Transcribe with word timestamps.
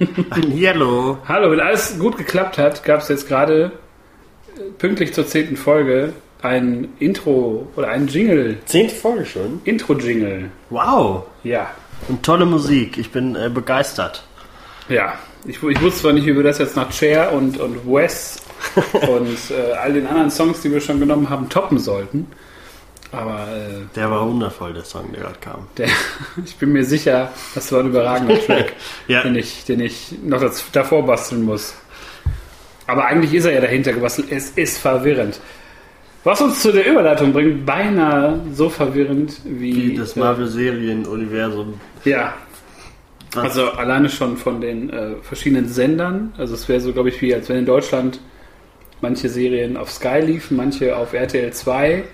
Yellow. 0.54 1.18
Hallo, 1.28 1.50
wenn 1.50 1.60
alles 1.60 1.98
gut 1.98 2.16
geklappt 2.16 2.58
hat, 2.58 2.84
gab 2.84 3.00
es 3.00 3.08
jetzt 3.08 3.28
gerade 3.28 3.72
äh, 4.56 4.70
pünktlich 4.78 5.12
zur 5.12 5.26
zehnten 5.26 5.56
Folge 5.56 6.12
ein 6.42 6.88
Intro 6.98 7.68
oder 7.76 7.88
ein 7.88 8.06
Jingle. 8.06 8.58
Zehnte 8.64 8.94
Folge 8.94 9.26
schon. 9.26 9.60
Intro-Jingle. 9.64 10.50
Wow. 10.70 11.24
Ja. 11.44 11.70
Und 12.08 12.22
tolle 12.22 12.46
Musik. 12.46 12.96
Ich 12.96 13.10
bin 13.10 13.36
äh, 13.36 13.50
begeistert. 13.52 14.24
Ja. 14.88 15.14
Ich, 15.44 15.62
ich 15.62 15.80
wusste 15.80 16.00
zwar 16.00 16.12
nicht, 16.12 16.26
wie 16.26 16.34
wir 16.34 16.42
das 16.42 16.58
jetzt 16.58 16.76
nach 16.76 16.92
Cher 16.92 17.32
und, 17.32 17.58
und 17.58 17.86
Wes 17.86 18.40
und 18.92 19.50
äh, 19.50 19.72
all 19.72 19.92
den 19.92 20.06
anderen 20.06 20.30
Songs, 20.30 20.62
die 20.62 20.70
wir 20.70 20.80
schon 20.80 21.00
genommen 21.00 21.28
haben, 21.28 21.48
toppen 21.48 21.78
sollten. 21.78 22.26
Aber 23.12 23.40
äh, 23.48 23.84
Der 23.96 24.10
war 24.10 24.26
wundervoll, 24.28 24.72
der 24.72 24.84
Song, 24.84 25.10
der 25.12 25.22
gerade 25.22 25.38
kam. 25.40 25.66
der, 25.76 25.88
ich 26.44 26.56
bin 26.56 26.72
mir 26.72 26.84
sicher, 26.84 27.30
das 27.54 27.72
war 27.72 27.80
ein 27.80 27.86
überragender 27.88 28.38
Track, 28.44 28.72
Ja. 29.08 29.22
den, 29.22 29.34
ich, 29.34 29.64
den 29.64 29.80
ich 29.80 30.12
noch 30.24 30.40
das, 30.40 30.64
davor 30.72 31.04
basteln 31.04 31.42
muss. 31.42 31.74
Aber 32.86 33.04
eigentlich 33.06 33.34
ist 33.34 33.44
er 33.46 33.52
ja 33.52 33.60
dahinter 33.60 33.92
gebastelt. 33.92 34.28
Es 34.30 34.50
ist 34.50 34.78
verwirrend. 34.78 35.40
Was 36.24 36.40
uns 36.40 36.60
zu 36.60 36.70
der 36.72 36.86
Überleitung 36.86 37.32
bringt, 37.32 37.64
beinahe 37.64 38.40
so 38.52 38.68
verwirrend 38.68 39.40
wie, 39.44 39.92
Wie 39.92 39.96
das 39.96 40.16
Marvel-Serien-Universum. 40.16 41.80
Ja, 42.04 42.34
Was? 43.32 43.44
also 43.44 43.70
alleine 43.72 44.08
schon 44.08 44.36
von 44.36 44.60
den 44.60 44.90
äh, 44.90 45.14
verschiedenen 45.22 45.68
Sendern. 45.68 46.34
Also 46.36 46.54
es 46.54 46.68
wäre 46.68 46.80
so, 46.80 46.92
glaube 46.92 47.08
ich, 47.08 47.20
wie 47.22 47.34
als 47.34 47.48
wenn 47.48 47.58
in 47.58 47.66
Deutschland 47.66 48.20
manche 49.00 49.28
Serien 49.28 49.76
auf 49.76 49.90
Sky 49.90 50.20
liefen, 50.20 50.56
manche 50.56 50.96
auf 50.96 51.12
RTL 51.14 51.52
2 51.52 52.04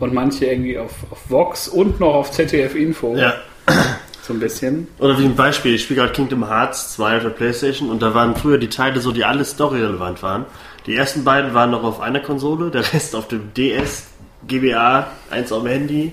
und 0.00 0.12
manche 0.14 0.46
irgendwie 0.46 0.78
auf, 0.78 0.92
auf 1.10 1.18
Vox 1.28 1.68
und 1.68 2.00
noch 2.00 2.14
auf 2.14 2.30
ZDF 2.32 2.74
Info. 2.74 3.16
Ja. 3.16 3.34
So 4.22 4.32
ein 4.32 4.40
bisschen. 4.40 4.88
Oder 4.98 5.18
wie 5.18 5.24
ein 5.24 5.36
Beispiel, 5.36 5.74
ich 5.74 5.82
spiele 5.82 6.00
gerade 6.00 6.12
Kingdom 6.12 6.48
Hearts 6.48 6.94
2 6.94 7.16
auf 7.18 7.22
der 7.24 7.30
Playstation 7.30 7.90
und 7.90 8.00
da 8.00 8.14
waren 8.14 8.34
früher 8.34 8.56
die 8.58 8.68
Teile 8.70 9.00
so, 9.00 9.12
die 9.12 9.24
alle 9.24 9.44
storyrelevant 9.44 10.22
waren. 10.22 10.46
Die 10.86 10.96
ersten 10.96 11.24
beiden 11.24 11.52
waren 11.54 11.70
noch 11.70 11.82
auf 11.82 12.00
einer 12.00 12.20
Konsole, 12.20 12.70
der 12.70 12.90
Rest 12.92 13.14
auf 13.14 13.28
dem 13.28 13.52
DS, 13.54 14.04
GBA, 14.48 15.08
eins 15.30 15.52
auf 15.52 15.62
dem 15.62 15.70
Handy. 15.70 16.12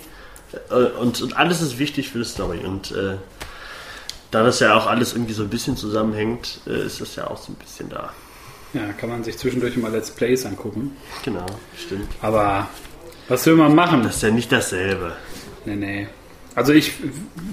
Äh, 0.69 0.99
Und, 0.99 1.21
und 1.21 1.37
alles 1.37 1.61
ist 1.61 1.79
wichtig 1.79 2.09
für 2.09 2.19
die 2.19 2.25
Story. 2.25 2.59
Und 2.65 2.91
äh, 2.91 3.15
da 4.31 4.43
das 4.43 4.59
ja 4.59 4.75
auch 4.75 4.87
alles 4.87 5.13
irgendwie 5.13 5.33
so 5.33 5.43
ein 5.43 5.49
bisschen 5.49 5.77
zusammenhängt, 5.77 6.61
äh, 6.67 6.85
ist 6.85 6.99
das 7.01 7.15
ja 7.15 7.27
auch 7.27 7.37
so 7.37 7.51
ein 7.51 7.55
bisschen 7.55 7.89
da. 7.89 8.09
Ja, 8.73 8.93
kann 8.93 9.09
man 9.09 9.23
sich 9.23 9.37
zwischendurch 9.37 9.75
mal 9.77 9.91
Let's 9.91 10.11
Plays 10.11 10.45
angucken. 10.45 10.95
Genau, 11.23 11.45
stimmt. 11.77 12.09
Aber 12.21 12.69
was 13.31 13.45
will 13.45 13.55
man 13.55 13.73
machen? 13.73 14.03
Das 14.03 14.17
ist 14.17 14.23
ja 14.23 14.29
nicht 14.29 14.51
dasselbe. 14.51 15.13
Nee, 15.65 15.75
nee. 15.75 16.07
Also 16.53 16.73
ich 16.73 16.93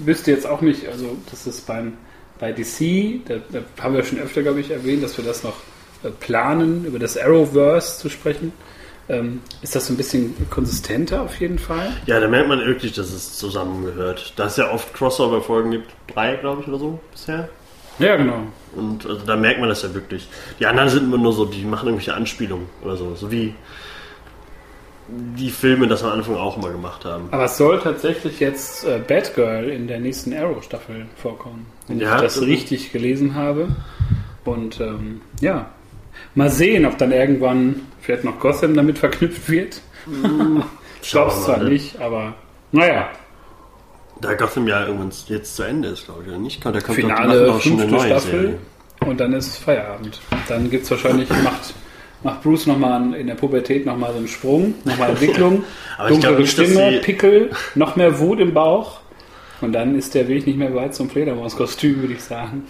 wüsste 0.03 0.31
jetzt 0.31 0.45
auch 0.45 0.59
nicht, 0.61 0.87
also 0.87 1.15
das 1.31 1.47
ist 1.47 1.65
beim 1.65 1.93
bei 2.37 2.51
DC, 2.51 3.21
da, 3.25 3.35
da 3.51 3.83
haben 3.83 3.95
wir 3.95 4.03
schon 4.03 4.19
öfter, 4.19 4.41
glaube 4.43 4.59
ich, 4.59 4.71
erwähnt, 4.71 5.03
dass 5.03 5.17
wir 5.17 5.25
das 5.25 5.43
noch 5.43 5.55
äh, 6.03 6.09
planen, 6.09 6.85
über 6.85 6.99
das 6.99 7.17
Arrowverse 7.17 7.99
zu 7.99 8.09
sprechen. 8.09 8.51
Ähm, 9.07 9.41
ist 9.61 9.75
das 9.75 9.87
so 9.87 9.93
ein 9.93 9.97
bisschen 9.97 10.35
konsistenter 10.49 11.21
auf 11.21 11.39
jeden 11.39 11.59
Fall? 11.59 11.93
Ja, 12.05 12.19
da 12.19 12.27
merkt 12.27 12.47
man 12.47 12.59
wirklich, 12.59 12.93
dass 12.93 13.11
es 13.11 13.37
zusammengehört. 13.37 14.33
Da 14.35 14.45
es 14.45 14.57
ja 14.57 14.71
oft 14.71 14.93
Crossover-Folgen 14.93 15.71
gibt, 15.71 15.91
drei, 16.13 16.35
glaube 16.35 16.61
ich, 16.61 16.67
oder 16.67 16.77
so 16.77 16.99
bisher. 17.11 17.49
Ja, 17.99 18.15
genau. 18.15 18.43
Und 18.75 19.05
also 19.05 19.25
da 19.25 19.35
merkt 19.35 19.59
man 19.59 19.69
das 19.69 19.81
ja 19.81 19.93
wirklich. 19.93 20.27
Die 20.59 20.65
anderen 20.65 20.89
sind 20.89 21.05
immer 21.05 21.17
nur 21.17 21.33
so, 21.33 21.45
die 21.45 21.63
machen 21.63 21.87
irgendwelche 21.87 22.13
Anspielungen 22.13 22.67
oder 22.83 22.95
so. 22.95 23.15
So 23.15 23.31
wie 23.31 23.55
die 25.37 25.49
Filme 25.49 25.87
das 25.87 26.03
am 26.03 26.11
Anfang 26.11 26.35
auch 26.35 26.57
immer 26.57 26.69
gemacht 26.71 27.05
haben. 27.05 27.27
Aber 27.31 27.45
es 27.45 27.57
soll 27.57 27.79
tatsächlich 27.79 28.39
jetzt 28.39 28.85
äh, 28.85 28.99
Batgirl 29.05 29.69
in 29.69 29.87
der 29.87 29.99
nächsten 29.99 30.33
Arrow-Staffel 30.33 31.05
vorkommen, 31.15 31.65
wenn 31.87 31.99
Ja, 31.99 32.15
ich 32.17 32.21
das 32.21 32.41
richtig 32.41 32.91
gelesen 32.91 33.35
habe. 33.35 33.69
Und 34.45 34.79
ähm, 34.79 35.21
ja, 35.41 35.69
mal 36.35 36.49
sehen, 36.49 36.85
ob 36.85 36.97
dann 36.97 37.11
irgendwann 37.11 37.81
vielleicht 38.01 38.23
noch 38.23 38.39
Gotham 38.39 38.73
damit 38.75 38.97
verknüpft 38.99 39.49
wird. 39.49 39.81
Ich 41.01 41.11
glaube 41.11 41.31
es 41.31 41.45
zwar 41.45 41.57
mal, 41.59 41.63
ne? 41.63 41.69
nicht, 41.69 41.97
aber 42.01 42.33
naja, 42.73 43.07
Da 44.19 44.33
Gotham 44.33 44.67
ja 44.67 44.85
irgendwann 44.85 45.11
jetzt 45.27 45.55
zu 45.55 45.63
Ende 45.63 45.87
ist, 45.87 46.03
glaube 46.05 46.23
ich, 46.23 46.27
oder 46.29 46.37
nicht? 46.37 46.63
Da 46.65 46.71
kommt 46.81 46.95
Finale 46.97 47.27
machen 47.27 47.45
doch 47.47 47.61
schon 47.61 47.71
eine 47.73 47.81
fünfte 47.83 47.95
neue 47.95 48.05
Staffel 48.07 48.31
Serie. 48.41 48.57
und 49.05 49.17
dann 49.21 49.31
ist 49.33 49.57
Feierabend. 49.59 50.19
Dann 50.49 50.69
gibt 50.69 50.83
es 50.83 50.91
wahrscheinlich, 50.91 51.29
macht, 51.41 51.73
macht 52.23 52.43
Bruce 52.43 52.67
nochmal 52.67 53.13
in 53.15 53.27
der 53.27 53.35
Pubertät 53.35 53.85
nochmal 53.85 54.11
so 54.11 54.17
einen 54.17 54.27
Sprung, 54.27 54.73
nochmal 54.85 55.11
Entwicklung, 55.11 55.63
Aber 55.97 56.09
ich 56.11 56.19
dunklere 56.19 56.45
Stimme, 56.47 56.99
Pickel, 57.01 57.51
noch 57.75 57.95
mehr 57.95 58.19
Wut 58.19 58.39
im 58.39 58.53
Bauch. 58.53 58.99
Und 59.61 59.73
dann 59.73 59.97
ist 59.97 60.15
der 60.15 60.29
Weg 60.29 60.47
nicht 60.47 60.57
mehr 60.57 60.73
weit 60.73 60.95
zum 60.95 61.09
Fledermauskostüm, 61.09 61.99
würde 61.99 62.13
ich 62.13 62.21
sagen. 62.21 62.63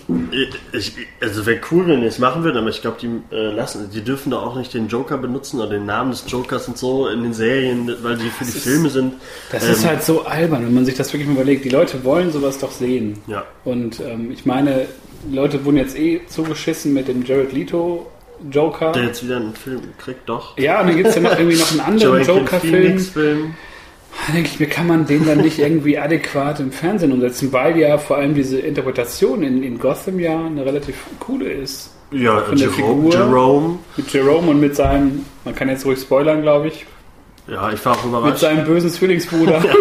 Ich, 0.74 0.92
also 1.22 1.46
wäre 1.46 1.60
cool, 1.70 1.88
wenn 1.88 2.02
die 2.02 2.08
es 2.08 2.18
machen 2.18 2.44
würden, 2.44 2.58
aber 2.58 2.70
ich 2.70 2.82
glaube, 2.82 2.98
die 3.00 3.10
äh, 3.32 3.52
lassen, 3.52 3.92
die 3.94 4.02
dürfen 4.02 4.32
doch 4.32 4.44
auch 4.44 4.56
nicht 4.56 4.74
den 4.74 4.88
Joker 4.88 5.20
benutzen 5.20 5.60
oder 5.60 5.70
den 5.70 5.86
Namen 5.86 6.10
des 6.10 6.24
Jokers 6.28 6.68
und 6.68 6.80
so 6.80 7.08
in 7.08 7.22
den 7.22 7.34
Serien, 7.34 7.96
weil 8.02 8.18
die 8.18 8.30
für 8.30 8.44
die 8.44 8.50
ist- 8.50 8.64
Filme 8.64 8.90
sind. 8.90 9.14
Das 9.52 9.66
Ähm, 9.68 9.72
ist 9.74 9.86
halt 9.86 10.02
so 10.04 10.24
albern, 10.26 10.66
wenn 10.66 10.74
man 10.74 10.86
sich 10.86 10.96
das 10.96 11.14
wirklich 11.14 11.28
mal 11.28 11.36
überlegt. 11.36 11.64
Die 11.64 11.70
Leute 11.70 12.04
wollen 12.04 12.32
sowas 12.32 12.58
doch 12.58 12.72
sehen. 12.72 13.20
Ja. 13.28 13.44
Und 13.66 14.00
ähm, 14.00 14.32
ich 14.32 14.48
meine, 14.48 14.88
die 15.30 15.36
Leute 15.36 15.64
wurden 15.66 15.78
jetzt 15.78 15.96
eh 15.96 16.22
zugeschissen 16.26 16.92
mit 16.92 17.08
dem 17.08 17.24
Jared 17.24 17.54
Leto 17.54 18.08
Joker. 18.52 18.92
Der 18.92 19.04
jetzt 19.04 19.24
wieder 19.24 19.38
einen 19.38 19.54
Film 19.54 19.82
kriegt, 19.98 20.28
doch. 20.30 20.58
ja, 20.58 20.82
und 20.82 20.88
dann 20.88 20.96
gibt 20.98 21.10
es 21.10 21.16
ja 21.16 21.22
noch 21.22 21.38
irgendwie 21.38 21.58
noch 21.58 21.72
einen 21.72 21.80
anderen 21.82 22.24
Joker-Film. 22.24 23.54
Da 24.28 24.34
denke 24.34 24.50
ich 24.52 24.60
mir, 24.60 24.66
kann 24.68 24.88
man 24.88 25.06
den 25.06 25.26
dann 25.26 25.38
nicht 25.40 25.60
irgendwie 25.60 25.98
adäquat 25.98 26.60
im 26.60 26.72
Fernsehen 26.72 27.12
umsetzen, 27.12 27.54
weil 27.54 27.78
ja 27.78 27.98
vor 27.98 28.18
allem 28.18 28.34
diese 28.34 28.60
Interpretation 28.60 29.44
in, 29.44 29.62
in 29.64 29.78
Gotham 29.80 30.20
ja 30.20 30.46
eine 30.46 30.66
relativ 30.66 30.96
coole 31.20 31.50
ist. 31.50 31.92
Ja, 32.12 32.40
Von 32.42 32.58
der 32.58 32.70
Jerome, 32.70 33.12
Figur. 33.12 33.14
Jerome. 33.14 33.80
Mit 33.96 34.12
Jerome 34.14 34.50
und 34.50 34.60
mit 34.60 34.76
seinem, 34.76 35.26
man 35.46 35.54
kann 35.54 35.70
jetzt 35.70 35.86
ruhig 35.86 36.00
spoilern, 36.00 36.42
glaube 36.42 36.70
ich, 36.70 36.86
Ja, 37.48 37.72
ich 37.72 37.86
war 37.86 37.94
auch 37.94 38.04
mit 38.04 38.06
überrascht. 38.06 38.40
seinem 38.40 38.66
bösen 38.66 38.90
Zwillingsbruder. 38.90 39.64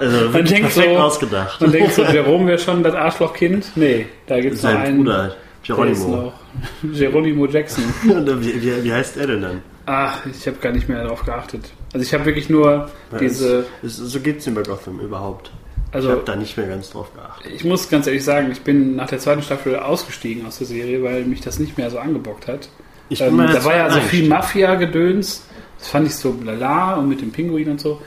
Also 0.00 0.30
Man 0.30 0.46
denkt 0.46 0.72
so- 0.72 0.80
ausgedacht. 0.82 1.60
Man 1.60 1.72
denkt 1.72 1.92
so, 1.92 2.02
Jerome 2.04 2.46
wäre 2.46 2.58
schon 2.58 2.82
das 2.82 2.94
Arschlochkind. 2.94 3.72
Nee, 3.76 4.06
da 4.26 4.40
gibt 4.40 4.54
es 4.54 4.62
noch 4.62 4.70
einen. 4.70 4.96
Bruder, 5.04 5.36
Geronimo. 5.62 6.32
Geronimo 6.82 7.46
Jackson. 7.46 7.84
Wie, 8.02 8.62
wie, 8.62 8.84
wie 8.84 8.92
heißt 8.92 9.16
er 9.16 9.26
denn 9.26 9.42
dann? 9.42 9.62
Ach, 9.86 10.24
ich 10.26 10.46
habe 10.46 10.58
gar 10.58 10.72
nicht 10.72 10.88
mehr 10.88 11.02
darauf 11.02 11.24
geachtet. 11.24 11.72
Also 11.92 12.04
ich 12.04 12.14
habe 12.14 12.24
wirklich 12.24 12.48
nur 12.48 12.90
diese, 13.18 13.66
Es, 13.82 13.98
es, 13.98 14.12
so 14.12 14.20
geht's 14.20 14.46
ihm 14.46 14.54
bei 14.54 14.62
Gotham 14.62 15.00
überhaupt. 15.00 15.50
ich 15.88 15.94
also 15.96 16.10
habe 16.10 16.22
da 16.24 16.36
nicht 16.36 16.56
mehr 16.56 16.68
ganz 16.68 16.90
drauf 16.90 17.12
geachtet. 17.14 17.50
Ich 17.52 17.64
muss 17.64 17.88
ganz 17.88 18.06
ehrlich 18.06 18.24
sagen, 18.24 18.50
ich 18.52 18.60
bin 18.60 18.94
nach 18.94 19.08
der 19.08 19.18
zweiten 19.18 19.42
Staffel 19.42 19.76
ausgestiegen 19.76 20.46
aus 20.46 20.58
der 20.58 20.66
Serie, 20.68 21.02
weil 21.02 21.24
mich 21.24 21.40
das 21.40 21.58
nicht 21.58 21.76
mehr 21.76 21.90
so 21.90 21.98
angebockt 21.98 22.46
hat. 22.46 22.68
Ich 23.08 23.20
Ähm, 23.20 23.38
da 23.38 23.64
war 23.64 23.76
ja 23.76 23.90
so 23.90 23.98
viel 24.00 24.00
eingestiegen. 24.00 24.28
Mafia-Gedöns. 24.28 25.46
Das 25.78 25.88
fand 25.88 26.06
ich 26.06 26.14
so 26.14 26.36
lala 26.44 26.94
und 26.96 27.08
mit 27.08 27.20
dem 27.20 27.32
Pinguin 27.32 27.70
und 27.70 27.80
so. 27.80 28.00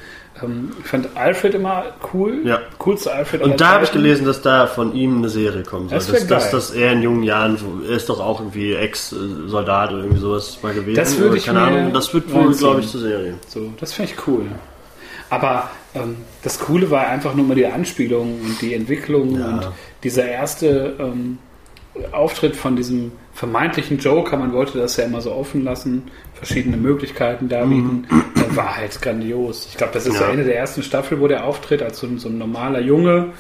Ähm, 0.43 0.71
ich 0.79 0.85
fand 0.85 1.09
Alfred 1.15 1.55
immer 1.55 1.85
cool. 2.13 2.41
Ja. 2.45 2.59
Coolste 2.77 3.13
Alfred 3.13 3.41
Und 3.41 3.61
da 3.61 3.73
habe 3.73 3.83
ich 3.85 3.91
gelesen, 3.91 4.25
dass 4.25 4.41
da 4.41 4.67
von 4.67 4.93
ihm 4.95 5.17
eine 5.17 5.29
Serie 5.29 5.63
kommen 5.63 5.89
soll. 5.89 5.97
Das 5.97 6.27
dass, 6.27 6.51
dass, 6.51 6.71
er 6.71 6.93
in 6.93 7.01
jungen 7.01 7.23
Jahren, 7.23 7.57
er 7.87 7.95
ist 7.95 8.09
doch 8.09 8.19
auch 8.19 8.39
irgendwie 8.39 8.73
Ex-Soldat 8.73 9.91
oder 9.91 10.03
irgendwie 10.03 10.21
sowas 10.21 10.59
mal 10.61 10.73
gewesen. 10.73 10.95
Das 10.95 11.17
würde 11.17 11.37
ich 11.37 11.45
keine 11.45 11.59
mir 11.59 11.65
Ahnung. 11.67 11.93
Das 11.93 12.13
wird 12.13 12.31
wohl, 12.33 12.53
glaube 12.53 12.81
ich, 12.81 12.89
zur 12.89 13.01
Serie. 13.01 13.35
So, 13.47 13.73
das 13.79 13.93
finde 13.93 14.11
ich 14.11 14.27
cool. 14.27 14.45
Aber 15.29 15.69
ähm, 15.95 16.17
das 16.43 16.59
Coole 16.59 16.91
war 16.91 17.07
einfach 17.07 17.33
nur 17.33 17.45
mal 17.45 17.55
die 17.55 17.65
Anspielung 17.65 18.39
und 18.41 18.61
die 18.61 18.73
Entwicklung 18.73 19.39
Ja. 19.39 19.45
und 19.47 19.69
dieser 20.03 20.25
erste 20.25 20.95
ähm, 20.99 21.39
Auftritt 22.11 22.55
von 22.55 22.75
diesem 22.75 23.11
vermeintlichen 23.33 23.97
Joker, 23.99 24.38
man 24.38 24.53
wollte 24.53 24.77
das 24.77 24.97
ja 24.97 25.05
immer 25.05 25.21
so 25.21 25.31
offen 25.33 25.63
lassen, 25.63 26.03
verschiedene 26.33 26.77
Möglichkeiten 26.77 27.50
darbieten, 27.50 28.06
äh, 28.35 28.56
war 28.56 28.75
halt 28.77 29.01
grandios. 29.01 29.68
Ich 29.69 29.77
glaube, 29.77 29.94
das 29.94 30.06
ist 30.06 30.13
Ja. 30.13 30.19
so 30.19 30.25
Ende 30.25 30.44
der 30.44 30.57
ersten 30.57 30.83
Staffel, 30.83 31.19
wo 31.19 31.27
der 31.27 31.45
auftritt 31.45 31.81
als 31.81 32.00
so, 32.00 32.07
ein- 32.07 32.19
so 32.19 32.30
ein 32.30 32.38
normaler 32.38 32.80
Junge 32.80 33.31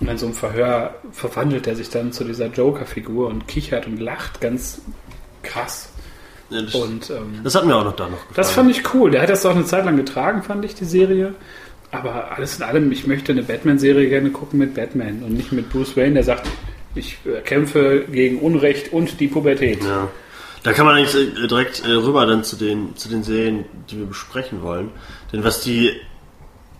und 0.00 0.08
in 0.08 0.16
so 0.18 0.26
einem 0.26 0.34
Verhör 0.34 0.94
verwandelt 1.12 1.66
er 1.66 1.76
sich 1.76 1.90
dann 1.90 2.12
zu 2.12 2.24
dieser 2.24 2.46
Joker-Figur 2.46 3.28
und 3.28 3.46
kichert 3.46 3.86
und 3.86 3.98
lacht 4.00 4.40
ganz 4.40 4.80
krass. 5.42 5.90
Ja, 6.50 6.62
das, 6.62 6.74
Und 6.74 7.10
ähm, 7.10 7.40
das 7.44 7.54
hat 7.54 7.64
mir 7.66 7.74
auch 7.76 7.84
noch 7.84 7.96
da 7.96 8.04
noch 8.04 8.12
gefallen. 8.12 8.34
das 8.36 8.50
fand 8.50 8.70
ich 8.70 8.94
cool. 8.94 9.10
Der 9.10 9.22
hat 9.22 9.30
das 9.30 9.44
auch 9.46 9.54
eine 9.54 9.64
Zeit 9.64 9.84
lang 9.84 9.96
getragen, 9.96 10.42
fand 10.42 10.64
ich, 10.64 10.74
die 10.74 10.84
Serie. 10.84 11.34
Aber 11.90 12.32
alles 12.36 12.56
in 12.56 12.62
allem, 12.62 12.90
ich 12.90 13.06
möchte 13.06 13.32
eine 13.32 13.42
Batman-Serie 13.42 14.08
gerne 14.08 14.30
gucken 14.30 14.58
mit 14.58 14.74
Batman 14.74 15.22
und 15.24 15.34
nicht 15.34 15.52
mit 15.52 15.70
Bruce 15.70 15.94
Wayne, 15.96 16.14
der 16.14 16.24
sagt, 16.24 16.48
ich 16.94 17.18
äh, 17.24 17.40
kämpfe 17.40 18.04
gegen 18.10 18.38
Unrecht 18.38 18.92
und 18.92 19.20
die 19.20 19.28
Pubertät. 19.28 19.82
Ja. 19.84 20.08
Da 20.62 20.72
kann 20.72 20.86
man 20.86 20.96
eigentlich 20.96 21.14
äh, 21.14 21.46
direkt 21.48 21.84
äh, 21.84 21.92
rüber 21.92 22.26
dann 22.26 22.44
zu 22.44 22.56
den, 22.56 22.96
zu 22.96 23.08
den 23.08 23.22
Serien, 23.22 23.64
die 23.90 23.98
wir 23.98 24.06
besprechen 24.06 24.62
wollen. 24.62 24.90
Denn 25.32 25.44
was 25.44 25.60
die 25.60 25.92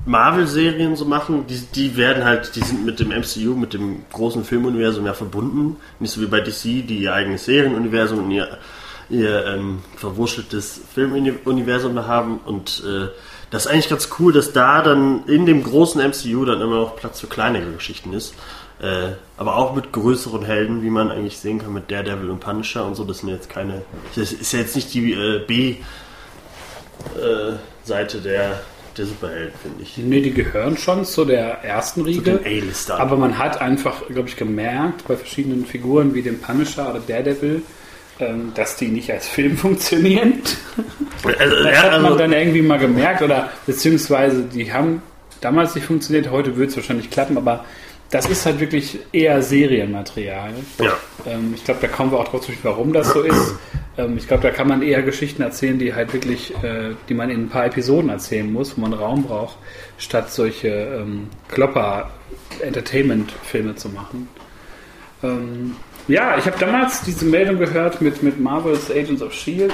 Marvel-Serien 0.05 0.97
so 0.97 1.05
machen, 1.05 1.47
die, 1.47 1.61
die 1.75 1.97
werden 1.97 2.25
halt, 2.25 2.55
die 2.57 2.61
sind 2.61 2.85
mit 2.85 3.01
dem 3.01 3.09
MCU, 3.09 3.55
mit 3.55 3.73
dem 3.73 4.05
großen 4.13 4.45
Filmuniversum 4.45 5.07
ja 5.07 5.15
verbunden. 5.15 5.77
Nicht 6.01 6.13
so 6.13 6.21
wie 6.21 6.27
bei 6.27 6.41
DC, 6.41 6.87
die 6.87 6.99
ihr 7.03 7.15
eigenes 7.15 7.45
Serienuniversum 7.45 8.25
und 8.25 8.31
ihr, 8.31 8.59
ihr 9.11 9.47
ähm, 9.47 9.79
verwurschteltes 9.97 10.81
Filmuniversum 10.95 12.07
haben. 12.07 12.39
Und 12.45 12.83
äh, 12.87 13.09
das 13.51 13.67
ist 13.67 13.71
eigentlich 13.71 13.89
ganz 13.89 14.09
cool, 14.19 14.33
dass 14.33 14.53
da 14.53 14.83
dann 14.83 15.25
in 15.27 15.47
dem 15.47 15.63
großen 15.63 16.01
MCU 16.01 16.45
dann 16.45 16.61
immer 16.61 16.77
noch 16.77 16.97
Platz 16.97 17.21
für 17.21 17.29
kleinere 17.29 17.71
Geschichten 17.73 18.13
ist. 18.13 18.35
Äh, 18.83 19.13
aber 19.37 19.57
auch 19.57 19.75
mit 19.77 19.93
größeren 19.93 20.45
Helden, 20.45 20.83
wie 20.83 20.91
man 20.91 21.11
eigentlich 21.13 21.39
sehen 21.39 21.61
kann, 21.61 21.73
mit 21.73 21.89
Daredevil 21.89 22.31
und 22.31 22.41
Punisher 22.41 22.85
und 22.85 22.97
so. 22.97 23.05
Das 23.05 23.19
sind 23.19 23.29
jetzt 23.29 23.49
keine. 23.49 23.83
Das 24.17 24.33
ist 24.33 24.53
ja 24.53 24.59
jetzt 24.59 24.75
nicht 24.75 24.93
die 24.93 25.13
äh, 25.13 25.41
B-Seite 27.15 28.21
der, 28.21 28.61
der 28.97 29.07
Superhelden, 29.07 29.53
finde 29.63 29.83
ich. 29.85 29.97
Nee, 29.99 30.21
die 30.21 30.33
gehören 30.33 30.77
schon 30.77 31.05
zu 31.05 31.25
der 31.25 31.63
ersten 31.63 32.01
Zu 32.01 32.07
Riege. 32.07 32.39
den 32.39 32.45
A-Listern. 32.45 33.01
Aber 33.01 33.17
man 33.17 33.39
hat 33.39 33.61
einfach, 33.61 34.05
glaube 34.09 34.29
ich, 34.29 34.37
gemerkt 34.37 35.07
bei 35.07 35.17
verschiedenen 35.17 35.65
Figuren 35.65 36.13
wie 36.15 36.23
dem 36.23 36.41
Punisher 36.41 36.91
oder 36.91 36.99
Daredevil, 36.99 37.63
ähm, 38.19 38.51
dass 38.57 38.75
die 38.77 38.89
nicht 38.89 39.13
als 39.13 39.29
Film 39.29 39.57
funktionieren. 39.59 40.43
also, 41.25 41.63
Das 41.63 41.83
hat 41.83 41.93
man 41.93 42.05
also, 42.07 42.19
dann 42.19 42.33
irgendwie 42.33 42.63
mal 42.63 42.81
gemerkt 42.81 43.23
oder 43.23 43.51
beziehungsweise 43.65 44.43
die 44.43 44.73
haben 44.73 45.03
damals 45.41 45.77
nicht 45.77 45.87
funktioniert, 45.87 46.31
heute 46.33 46.57
wird 46.57 46.71
es 46.71 46.77
wahrscheinlich 46.77 47.11
klappen, 47.11 47.37
aber 47.37 47.65
das 48.13 48.27
ist 48.27 48.47
halt 48.47 48.61
wirklich 48.61 49.01
eher 49.13 49.43
Serienmaterial. 49.43 50.53
ja. 50.79 50.93
Ähm, 51.27 51.55
ich 51.57 51.65
glaube, 51.65 51.81
da 51.81 51.89
kommen 51.89 52.13
wir 52.13 52.21
auch 52.21 52.29
drauf 52.29 52.43
zu 52.43 52.53
warum 52.63 52.93
das 52.93 53.13
so 53.13 53.23
ist. 53.23 53.57
Ähm, 53.97 54.19
ich 54.19 54.29
glaube, 54.29 54.43
da 54.43 54.51
kann 54.51 54.69
man 54.69 54.83
eher 54.83 55.01
Geschichten 55.03 55.41
erzählen, 55.43 55.79
die 55.79 55.95
halt 55.95 56.13
wirklich, 56.13 56.53
äh, 56.63 56.91
die 57.09 57.15
man 57.15 57.31
in 57.31 57.45
ein 57.45 57.49
paar 57.49 57.65
Episoden 57.67 58.11
erzählen 58.11 58.53
muss, 58.53 58.77
wo 58.77 58.83
man 58.83 58.93
Raum 58.93 59.23
braucht, 59.25 59.57
statt 59.97 60.31
solche 60.31 60.69
ähm, 60.69 61.29
Klopper-Entertainment-Filme 61.49 63.77
zu 63.77 63.89
machen. 63.89 64.29
Ähm, 65.23 65.77
ja, 66.07 66.37
ich 66.37 66.45
habe 66.47 66.59
damals 66.59 67.01
diese 67.03 67.25
Meldung 67.25 67.59
gehört 67.59 68.03
mit, 68.03 68.23
mit 68.23 68.39
Marvel's 68.39 68.91
Agents 68.91 69.23
of 69.23 69.33
S.H.I.E.L.D. 69.33 69.73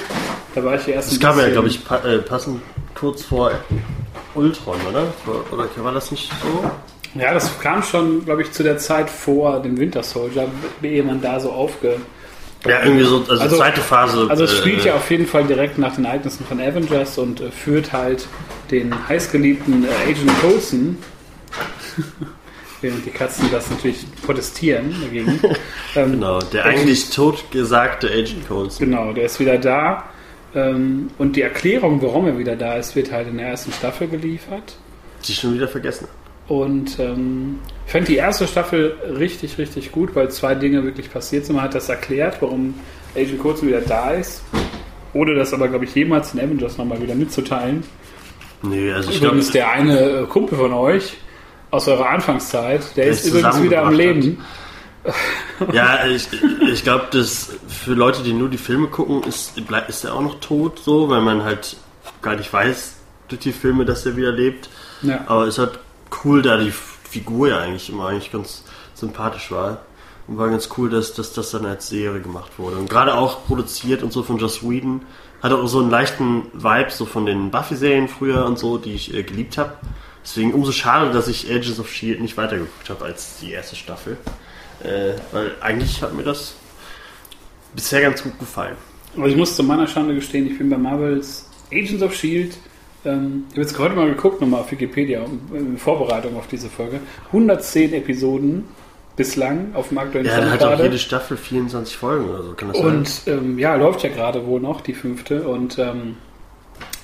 Da 0.54 0.62
war 0.62 0.76
ich 0.76 0.86
ja 0.86 0.94
erst 0.94 1.10
Das 1.12 1.18
kam 1.18 1.40
ja, 1.40 1.48
glaube 1.48 1.66
ich, 1.68 1.84
pa 1.84 1.96
äh, 2.04 2.18
passend 2.18 2.62
kurz 2.94 3.24
vor 3.24 3.50
Ultron, 4.34 4.76
oder? 4.88 5.08
Oder 5.50 5.66
war 5.82 5.92
das 5.92 6.12
nicht 6.12 6.30
so? 6.42 6.70
Ja, 7.14 7.32
das 7.34 7.58
kam 7.60 7.82
schon, 7.82 8.24
glaube 8.24 8.42
ich, 8.42 8.52
zu 8.52 8.62
der 8.62 8.78
Zeit 8.78 9.08
vor 9.10 9.60
dem 9.60 9.78
Winter 9.78 10.02
Soldier, 10.02 10.48
ehe 10.82 11.02
man 11.02 11.20
da 11.20 11.40
so 11.40 11.50
aufge... 11.50 11.96
Ja, 12.66 12.82
irgendwie 12.84 13.04
so, 13.04 13.18
also, 13.28 13.32
Also- 13.40 13.56
zweite 13.56 13.80
Phase. 13.80 14.26
Also 14.28 14.44
es 14.44 14.52
äh, 14.52 14.56
spielt 14.56 14.84
ja 14.84 14.94
auf 14.94 15.10
jeden 15.10 15.26
Fall 15.26 15.44
direkt 15.44 15.78
nach 15.78 15.94
den 15.94 16.04
Ereignissen 16.04 16.44
von 16.44 16.60
Avengers 16.60 17.16
und 17.16 17.40
äh, 17.40 17.50
führt 17.50 17.92
halt 17.92 18.26
den 18.70 18.92
heißgeliebten 19.08 19.84
äh, 19.84 20.10
Agent 20.10 20.40
Coulson, 20.40 20.98
während 22.80 23.06
die 23.06 23.10
Katzen 23.10 23.48
das 23.50 23.70
natürlich 23.70 24.04
protestieren 24.26 24.94
dagegen. 25.02 25.40
ähm, 25.96 26.12
Genau, 26.12 26.40
der 26.40 26.64
eigentlich 26.64 27.10
totgesagte 27.10 28.08
Agent 28.08 28.46
Coulson. 28.48 28.90
Genau, 28.90 29.12
der 29.12 29.24
ist 29.26 29.38
wieder 29.40 29.58
da. 29.58 30.04
Ähm, 30.54 31.10
und 31.18 31.36
die 31.36 31.42
Erklärung, 31.42 32.00
warum 32.02 32.26
er 32.26 32.38
wieder 32.38 32.56
da 32.56 32.74
ist, 32.74 32.96
wird 32.96 33.12
halt 33.12 33.28
in 33.28 33.38
der 33.38 33.48
ersten 33.48 33.72
Staffel 33.72 34.08
geliefert. 34.08 34.76
Die 35.26 35.32
ich 35.32 35.38
schon 35.38 35.54
wieder 35.54 35.68
vergessen. 35.68 36.08
Und 36.48 36.98
ähm, 36.98 37.58
ich 37.86 37.92
fand 37.92 38.08
die 38.08 38.16
erste 38.16 38.46
Staffel 38.46 38.96
richtig, 39.18 39.58
richtig 39.58 39.92
gut, 39.92 40.16
weil 40.16 40.30
zwei 40.30 40.54
Dinge 40.54 40.82
wirklich 40.82 41.12
passiert 41.12 41.44
sind. 41.44 41.56
Man 41.56 41.64
hat 41.64 41.74
das 41.74 41.88
erklärt, 41.88 42.38
warum 42.40 42.74
Agent 43.14 43.38
Coulson 43.38 43.68
wieder 43.68 43.82
da 43.82 44.12
ist. 44.12 44.42
Ohne 45.12 45.34
das 45.34 45.52
aber, 45.52 45.68
glaube 45.68 45.84
ich, 45.84 45.94
jemals 45.94 46.34
in 46.34 46.40
Avengers 46.40 46.78
nochmal 46.78 47.00
wieder 47.02 47.14
mitzuteilen. 47.14 47.84
Nee, 48.62 48.92
also 48.92 49.10
ich 49.10 49.20
glaube, 49.20 49.36
Übrigens, 49.36 49.52
der 49.52 49.70
eine 49.70 50.00
äh, 50.00 50.26
Kumpel 50.26 50.58
von 50.58 50.72
euch 50.72 51.18
aus 51.70 51.86
eurer 51.86 52.08
Anfangszeit, 52.08 52.96
der, 52.96 53.04
Der 53.04 53.12
ist 53.12 53.26
übrigens 53.26 53.62
wieder 53.62 53.82
am 53.82 53.94
Leben. 53.94 54.42
ja, 55.72 56.06
ich, 56.06 56.28
ich 56.72 56.82
glaube, 56.82 57.06
dass 57.12 57.50
für 57.68 57.92
Leute, 57.92 58.22
die 58.22 58.32
nur 58.32 58.48
die 58.48 58.58
Filme 58.58 58.88
gucken, 58.88 59.22
ist, 59.24 59.54
ist 59.88 60.04
er 60.04 60.14
auch 60.14 60.22
noch 60.22 60.40
tot, 60.40 60.80
so, 60.80 61.08
weil 61.08 61.20
man 61.20 61.44
halt 61.44 61.76
gar 62.22 62.36
nicht 62.36 62.52
weiß 62.52 62.96
durch 63.28 63.40
die 63.40 63.52
Filme, 63.52 63.84
dass 63.84 64.06
er 64.06 64.16
wieder 64.16 64.32
lebt. 64.32 64.68
Ja. 65.02 65.24
Aber 65.26 65.46
es 65.46 65.58
halt 65.58 65.78
cool, 66.24 66.42
da 66.42 66.56
die 66.56 66.72
Figur 66.72 67.48
ja 67.48 67.60
eigentlich 67.60 67.90
immer 67.90 68.08
eigentlich 68.08 68.32
ganz 68.32 68.64
sympathisch 68.94 69.50
war. 69.50 69.82
Und 70.26 70.36
war 70.36 70.50
ganz 70.50 70.68
cool, 70.76 70.90
dass, 70.90 71.14
dass 71.14 71.32
das 71.32 71.50
dann 71.52 71.64
als 71.64 71.88
Serie 71.88 72.20
gemacht 72.20 72.58
wurde. 72.58 72.76
Und 72.76 72.90
gerade 72.90 73.14
auch 73.14 73.46
produziert 73.46 74.02
und 74.02 74.12
so 74.12 74.22
von 74.22 74.38
Joss 74.38 74.62
Whedon. 74.62 75.02
Hat 75.42 75.52
auch 75.52 75.66
so 75.68 75.80
einen 75.80 75.90
leichten 75.90 76.46
Vibe 76.52 76.90
so 76.90 77.06
von 77.06 77.24
den 77.24 77.50
Buffy-Serien 77.50 78.08
früher 78.08 78.44
und 78.44 78.58
so, 78.58 78.76
die 78.76 78.92
ich 78.92 79.14
äh, 79.14 79.22
geliebt 79.22 79.56
habe. 79.56 79.74
Deswegen 80.22 80.52
umso 80.52 80.72
schade, 80.72 81.12
dass 81.12 81.28
ich 81.28 81.48
Agents 81.48 81.80
of 81.80 81.88
S.H.I.E.L.D. 81.88 82.20
nicht 82.20 82.36
weitergeguckt 82.36 82.90
habe 82.90 83.04
als 83.06 83.38
die 83.38 83.52
erste 83.52 83.76
Staffel. 83.76 84.18
Äh, 84.82 85.14
weil 85.32 85.52
eigentlich 85.60 86.02
hat 86.02 86.12
mir 86.12 86.24
das 86.24 86.56
bisher 87.74 88.02
ganz 88.02 88.22
gut 88.22 88.38
gefallen. 88.38 88.76
Aber 89.16 89.28
ich 89.28 89.36
muss 89.36 89.56
zu 89.56 89.62
meiner 89.62 89.86
Schande 89.86 90.14
gestehen, 90.14 90.46
ich 90.46 90.58
bin 90.58 90.68
bei 90.68 90.76
Marvels 90.76 91.48
Agents 91.72 92.02
of 92.02 92.12
S.H.I.E.L.D. 92.12 92.54
Ähm, 93.08 93.44
ich 93.48 93.54
habe 93.54 93.62
jetzt 93.62 93.78
heute 93.78 93.94
mal 93.94 94.08
geguckt, 94.08 94.40
nochmal 94.40 94.60
auf 94.60 94.70
Wikipedia, 94.70 95.24
in 95.52 95.78
Vorbereitung 95.78 96.36
auf 96.36 96.46
diese 96.46 96.68
Folge. 96.68 97.00
110 97.28 97.92
Episoden 97.94 98.64
bislang 99.16 99.74
auf 99.74 99.88
dem 99.88 99.98
aktuellen 99.98 100.26
Ja, 100.26 100.32
Stand 100.34 100.46
da 100.46 100.50
hat 100.52 100.62
auch 100.62 100.68
gerade. 100.70 100.82
jede 100.84 100.98
Staffel 100.98 101.36
24 101.36 101.96
Folgen 101.96 102.28
oder 102.28 102.42
so, 102.42 102.52
kann 102.52 102.68
das 102.68 102.78
sein? 102.78 102.86
Und 102.86 103.22
ähm, 103.26 103.58
ja, 103.58 103.74
läuft 103.74 104.02
ja 104.04 104.10
gerade 104.10 104.46
wohl 104.46 104.60
noch, 104.60 104.80
die 104.80 104.94
fünfte. 104.94 105.42
Und 105.48 105.78
ähm, 105.78 106.16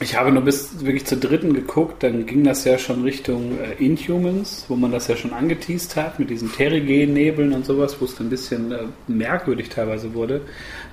ich 0.00 0.16
habe 0.16 0.30
nur 0.30 0.42
bis 0.42 0.84
wirklich 0.84 1.06
zur 1.06 1.18
dritten 1.18 1.54
geguckt, 1.54 2.02
dann 2.02 2.26
ging 2.26 2.44
das 2.44 2.64
ja 2.64 2.78
schon 2.78 3.02
Richtung 3.02 3.58
äh, 3.58 3.82
Inhumans, 3.84 4.66
wo 4.68 4.76
man 4.76 4.92
das 4.92 5.08
ja 5.08 5.16
schon 5.16 5.32
angeteased 5.32 5.96
hat, 5.96 6.18
mit 6.20 6.30
diesen 6.30 6.52
Terrigen-Nebeln 6.52 7.52
und 7.52 7.64
sowas, 7.64 7.96
wo 8.00 8.04
es 8.04 8.14
dann 8.14 8.26
ein 8.26 8.30
bisschen 8.30 8.70
äh, 8.70 8.78
merkwürdig 9.08 9.68
teilweise 9.70 10.14
wurde. 10.14 10.42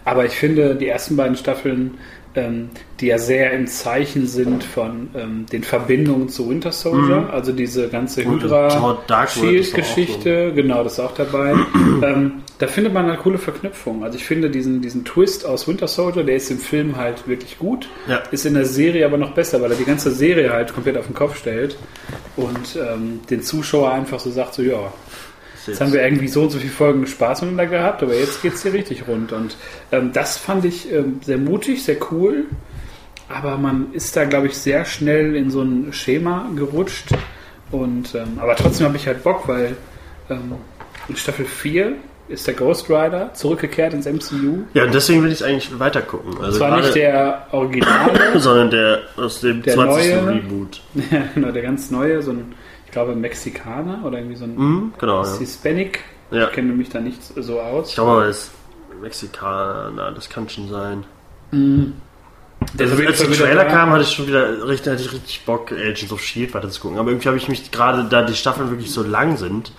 Aber 0.05 0.25
ich 0.25 0.33
finde, 0.33 0.75
die 0.75 0.87
ersten 0.87 1.15
beiden 1.15 1.35
Staffeln, 1.35 1.99
ähm, 2.35 2.69
die 2.99 3.07
ja 3.07 3.17
sehr 3.17 3.51
im 3.51 3.67
Zeichen 3.67 4.27
sind 4.27 4.63
von 4.63 5.09
ähm, 5.15 5.45
den 5.51 5.63
Verbindungen 5.63 6.29
zu 6.29 6.49
Winter 6.49 6.71
Soldier, 6.71 7.29
also 7.31 7.51
diese 7.51 7.89
ganze 7.89 8.23
Und 8.23 8.43
Hydra 8.43 8.69
Thor 8.69 9.03
Dark 9.07 9.35
World 9.37 9.53
ist 9.55 9.73
auch 9.73 9.75
Shield-Geschichte, 9.75 10.53
genau, 10.53 10.83
das 10.83 10.93
ist 10.93 10.99
auch 10.99 11.13
dabei. 11.13 11.53
ähm, 12.03 12.43
da 12.59 12.67
findet 12.67 12.93
man 12.93 13.07
eine 13.09 13.17
coole 13.17 13.39
Verknüpfung. 13.39 14.03
Also 14.03 14.17
ich 14.17 14.23
finde 14.25 14.49
diesen, 14.51 14.81
diesen 14.81 15.03
Twist 15.03 15.45
aus 15.47 15.67
Winter 15.67 15.87
Soldier, 15.87 16.23
der 16.23 16.35
ist 16.35 16.51
im 16.51 16.59
Film 16.59 16.95
halt 16.95 17.27
wirklich 17.27 17.57
gut, 17.57 17.89
Ja. 18.07 18.21
ist 18.31 18.45
in 18.45 18.53
der 18.53 18.65
Serie 18.65 19.05
aber 19.05 19.17
noch 19.17 19.31
besser, 19.33 19.61
weil 19.61 19.71
er 19.71 19.77
die 19.77 19.85
ganze 19.85 20.11
Serie 20.11 20.51
halt 20.51 20.71
komplett 20.73 20.95
auf 20.97 21.07
den 21.07 21.15
Kopf 21.15 21.37
stellt 21.37 21.75
und 22.37 22.77
ähm, 22.77 23.19
den 23.29 23.41
Zuschauer 23.41 23.91
einfach 23.91 24.19
so 24.19 24.29
sagt, 24.29 24.53
so 24.53 24.61
ja, 24.61 24.93
Jetzt 25.67 25.81
haben 25.81 25.93
wir 25.93 26.03
irgendwie 26.03 26.27
so 26.27 26.43
und 26.43 26.49
so 26.51 26.59
viele 26.59 26.71
Folgen 26.71 27.05
Spaß 27.07 27.41
miteinander 27.41 27.67
gehabt, 27.77 28.03
aber 28.03 28.15
jetzt 28.15 28.41
geht 28.41 28.53
es 28.53 28.63
hier 28.63 28.73
richtig 28.73 29.07
rund. 29.07 29.31
Und 29.31 29.55
ähm, 29.91 30.11
das 30.13 30.37
fand 30.37 30.65
ich 30.65 30.91
ähm, 30.91 31.19
sehr 31.23 31.37
mutig, 31.37 31.83
sehr 31.83 31.97
cool. 32.11 32.45
Aber 33.29 33.57
man 33.57 33.93
ist 33.93 34.15
da, 34.17 34.25
glaube 34.25 34.47
ich, 34.47 34.57
sehr 34.57 34.83
schnell 34.85 35.35
in 35.35 35.49
so 35.51 35.61
ein 35.61 35.93
Schema 35.93 36.49
gerutscht. 36.55 37.09
Und, 37.71 38.13
ähm, 38.15 38.39
aber 38.39 38.55
trotzdem 38.55 38.87
habe 38.87 38.97
ich 38.97 39.07
halt 39.07 39.23
Bock, 39.23 39.47
weil 39.47 39.75
ähm, 40.29 40.53
in 41.07 41.15
Staffel 41.15 41.45
4 41.45 41.93
ist 42.27 42.47
der 42.47 42.53
Ghost 42.53 42.89
Rider 42.89 43.33
zurückgekehrt 43.33 43.93
ins 43.93 44.05
MCU. 44.05 44.63
Ja, 44.73 44.83
und 44.85 44.93
deswegen 44.93 45.23
will 45.23 45.31
ich 45.31 45.43
eigentlich 45.43 45.77
weiter 45.79 46.01
gucken. 46.01 46.33
Also 46.41 46.59
Zwar 46.59 46.77
nicht 46.77 46.95
der 46.95 47.47
Originale, 47.51 48.19
sondern 48.39 48.69
der 48.71 48.99
aus 49.17 49.41
dem 49.41 49.61
Der 49.61 49.73
20. 49.75 50.13
neue- 50.15 50.27
Reboot. 50.35 50.81
genau, 51.35 51.51
der 51.51 51.61
ganz 51.61 51.91
neue, 51.91 52.21
so 52.21 52.31
ein, 52.31 52.53
ich 52.91 52.93
glaube, 52.93 53.15
Mexikaner 53.15 54.01
oder 54.03 54.17
irgendwie 54.17 54.35
so 54.35 54.43
ein 54.43 54.53
Mhm, 54.53 54.93
genau, 54.99 55.23
ja. 55.23 55.37
Hispanic. 55.37 56.01
Ja. 56.29 56.47
Ich 56.47 56.51
kenne 56.51 56.73
mich 56.73 56.89
da 56.89 56.99
nicht 56.99 57.21
so 57.37 57.61
aus. 57.61 57.87
Ich 57.89 57.95
glaube, 57.95 58.23
er 58.23 58.27
ist 58.29 58.51
Mexikaner, 59.01 60.11
das 60.11 60.29
kann 60.29 60.49
schon 60.49 60.67
sein. 60.67 61.05
Ist 61.53 62.81
Also, 62.81 63.01
als 63.01 63.19
der 63.19 63.31
Trailer 63.31 63.63
kam, 63.63 63.91
hatte 63.91 64.03
ich 64.03 64.11
schon 64.11 64.27
wieder 64.27 64.67
richtig, 64.67 64.91
hatte 64.91 65.03
ich 65.03 65.13
richtig 65.13 65.45
Bock, 65.45 65.71
Agents 65.71 66.11
of 66.11 66.19
S.H.I.E.L.D. 66.21 66.53
weiter 66.53 66.69
zu 66.69 66.81
gucken. 66.81 66.99
Aber 66.99 67.09
irgendwie 67.11 67.29
habe 67.29 67.37
ich 67.37 67.47
mich 67.47 67.71
gerade, 67.71 68.03
da 68.09 68.23
die 68.23 68.35
Staffeln 68.35 68.69
wirklich 68.69 68.91
so 68.91 69.03
lang 69.03 69.37
sind, 69.37 69.71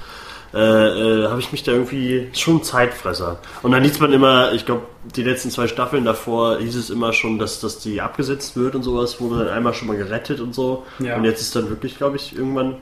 äh, 0.54 0.58
äh, 0.58 1.28
habe 1.28 1.40
ich 1.40 1.52
mich 1.52 1.62
da 1.64 1.72
irgendwie 1.72 2.28
schon 2.32 2.62
Zeitfresser. 2.62 3.40
Und 3.62 3.72
dann 3.72 3.82
liest 3.82 4.00
man 4.00 4.12
immer, 4.14 4.52
ich 4.54 4.64
glaube, 4.64 4.84
die 5.16 5.22
letzten 5.22 5.50
zwei 5.50 5.68
Staffeln 5.68 6.06
davor 6.06 6.58
hieß 6.60 6.76
es 6.76 6.88
immer 6.88 7.12
schon, 7.12 7.38
dass, 7.38 7.60
dass 7.60 7.78
die 7.78 8.00
abgesetzt 8.00 8.56
wird 8.56 8.74
und 8.74 8.82
sowas, 8.82 9.20
wurde 9.20 9.44
dann 9.44 9.48
einmal 9.54 9.74
schon 9.74 9.88
mal 9.88 9.98
gerettet 9.98 10.40
und 10.40 10.54
so. 10.54 10.84
Ja. 10.98 11.16
Und 11.16 11.24
jetzt 11.24 11.42
ist 11.42 11.54
dann 11.54 11.68
wirklich, 11.68 11.98
glaube 11.98 12.16
ich, 12.16 12.34
irgendwann 12.36 12.76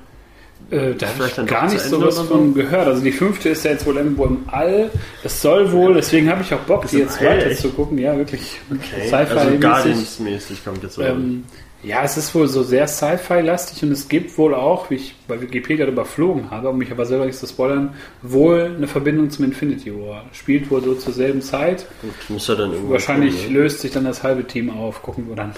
Äh, 0.71 0.95
da 0.95 1.09
habe 1.09 1.26
ich 1.26 1.47
gar 1.47 1.69
nicht 1.69 1.81
so 1.81 2.00
was 2.00 2.21
von 2.21 2.55
gehört. 2.55 2.87
Also 2.87 3.02
die 3.02 3.12
fünfte 3.12 3.49
ist 3.49 3.64
ja 3.64 3.73
jetzt 3.73 3.87
wohl 3.87 3.97
irgendwo 3.97 4.25
im 4.26 4.45
All. 4.47 4.90
Es 5.25 5.43
soll 5.43 5.73
wohl, 5.73 5.95
deswegen 5.95 6.31
habe 6.31 6.43
ich 6.43 6.55
auch 6.55 6.61
Bock, 6.61 6.87
die 6.87 6.99
jetzt 6.99 7.21
weiter 7.21 7.47
echt? 7.47 7.61
zu 7.61 7.71
gucken. 7.71 7.99
Ja, 7.99 8.17
wirklich 8.17 8.59
okay. 8.71 9.09
Sci-Fi-mäßig. 9.09 9.38
also 9.38 9.59
Guardians-mäßig 9.59 10.64
kommt 10.64 10.83
jetzt 10.83 10.95
so. 10.95 11.02
ähm, 11.02 11.45
ja, 11.83 12.02
es 12.05 12.19
ist 12.19 12.35
wohl 12.35 12.47
so 12.47 12.62
sehr 12.62 12.87
Sci-Fi-lastig 12.87 13.83
und 13.83 13.93
es 13.93 14.09
gibt 14.09 14.37
wohl 14.37 14.55
auch, 14.55 14.90
wie 14.90 14.97
ich 14.97 15.14
bei 15.26 15.40
Wikipedia 15.40 15.87
überflogen 15.87 16.50
habe, 16.50 16.69
um 16.69 16.76
mich 16.76 16.93
aber 16.93 17.07
selber 17.07 17.25
nicht 17.25 17.38
zu 17.38 17.47
spoilern, 17.47 17.95
wohl 18.21 18.75
eine 18.76 18.87
Verbindung 18.87 19.31
zum 19.31 19.47
Infinity 19.47 19.90
War. 19.95 20.26
Spielt 20.33 20.71
wohl 20.71 20.83
so 20.83 20.95
zur 20.95 21.14
selben 21.14 21.40
Zeit. 21.40 21.87
Gut, 22.02 22.12
muss 22.29 22.49
ja 22.49 22.55
dann 22.55 22.73
irgendwo 22.73 22.93
Wahrscheinlich 22.93 23.45
kommen, 23.45 23.55
ne? 23.55 23.61
löst 23.61 23.81
sich 23.81 23.93
dann 23.93 24.05
das 24.05 24.23
halbe 24.23 24.45
Team 24.45 24.69
auf. 24.69 25.02
Gucken 25.02 25.26
wir 25.29 25.37
dann. 25.37 25.52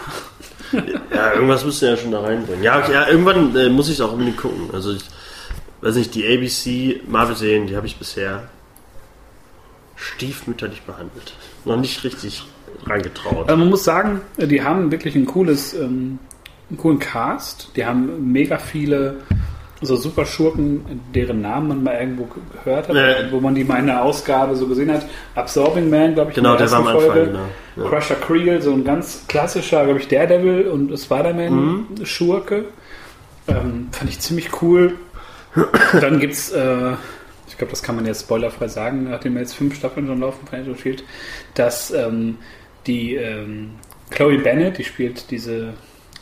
Ja, 1.15 1.35
irgendwas 1.35 1.65
müsst 1.65 1.83
ihr 1.83 1.91
ja 1.91 1.97
schon 1.97 2.11
da 2.11 2.21
reinbringen. 2.21 2.63
Ja, 2.63 2.79
okay, 2.79 2.93
ja 2.93 3.09
irgendwann 3.09 3.55
äh, 3.57 3.69
muss 3.69 3.89
ich 3.89 3.95
es 3.95 4.01
auch 4.01 4.13
unbedingt 4.13 4.39
gucken. 4.39 4.71
Also 4.73 4.93
ich 4.93 5.05
weiß 5.83 5.97
nicht, 5.97 6.15
die 6.15 6.27
ABC 6.27 7.01
Marvel-Serien, 7.07 7.67
die 7.67 7.77
habe 7.77 7.87
ich 7.87 7.97
bisher 7.97 8.45
stiefmütterlich 9.97 10.83
behandelt. 10.83 11.35
Noch 11.65 11.77
nicht 11.77 12.03
richtig 12.05 12.45
reingetraut. 12.87 13.49
Also 13.49 13.57
man 13.57 13.69
muss 13.69 13.85
sagen, 13.85 14.21
die 14.39 14.63
haben 14.63 14.91
wirklich 14.91 15.15
ein 15.15 15.27
cooles, 15.27 15.75
ähm, 15.75 16.19
einen 16.71 16.79
coolen 16.79 16.99
Cast. 16.99 17.71
Die 17.77 17.85
haben 17.85 18.33
mega 18.33 18.59
viele 18.59 19.19
so 19.83 19.97
Superschurken, 19.97 21.01
deren 21.15 21.41
Namen 21.43 21.69
man 21.69 21.83
mal 21.83 21.95
irgendwo 22.01 22.29
gehört 22.65 22.89
hat, 22.89 22.95
Ja. 22.97 23.31
wo 23.31 23.41
man 23.41 23.55
die 23.55 23.65
mal 23.65 23.79
in 23.81 23.87
der 23.87 24.03
Ausgabe 24.03 24.55
so 24.57 24.67
gesehen 24.67 24.93
hat. 24.93 25.07
Absorbing 25.35 25.91
Man, 25.91 26.15
glaube 26.15 26.31
ich, 26.31 26.37
Genau, 26.37 26.53
in 26.53 26.59
der 26.59 26.71
war 26.71 26.79
am 26.81 26.87
Anfang, 26.89 27.15
genau. 27.15 27.39
Ja. 27.77 27.85
Crusher 27.89 28.15
Creel, 28.17 28.63
so 28.63 28.73
ein 28.73 28.85
ganz 28.85 29.25
klassischer, 29.29 29.85
glaube 29.85 30.01
ich, 30.01 30.09
Daredevil 30.09 30.69
und 30.69 30.91
Mhm. 30.91 30.97
Spider-Man-Schurke. 30.97 32.65
Ähm, 33.49 33.89
fand 33.91 34.11
ich 34.11 34.21
ziemlich 34.21 34.63
cool. 34.63 34.95
Dann 36.01 36.21
gibt's, 36.21 36.51
äh, 36.53 36.93
ich 37.49 37.59
glaube, 37.59 37.71
das 37.71 37.83
kann 37.83 37.97
man 37.97 38.07
jetzt 38.07 38.23
spoilerfrei 38.23 38.69
sagen, 38.69 39.09
nachdem 39.11 39.35
wir 39.35 39.41
jetzt 39.41 39.55
fünf 39.55 39.75
Staffeln 39.77 40.07
schon 40.07 40.21
laufen 40.21 40.47
von 40.47 40.71
of 40.71 40.81
Shield, 40.81 41.05
dass 41.55 41.91
ähm, 41.91 42.39
die 42.87 43.15
ähm, 43.17 43.71
Chloe 44.11 44.39
Bennett, 44.39 44.79
die 44.79 44.85
spielt 44.85 45.31
diese 45.31 45.75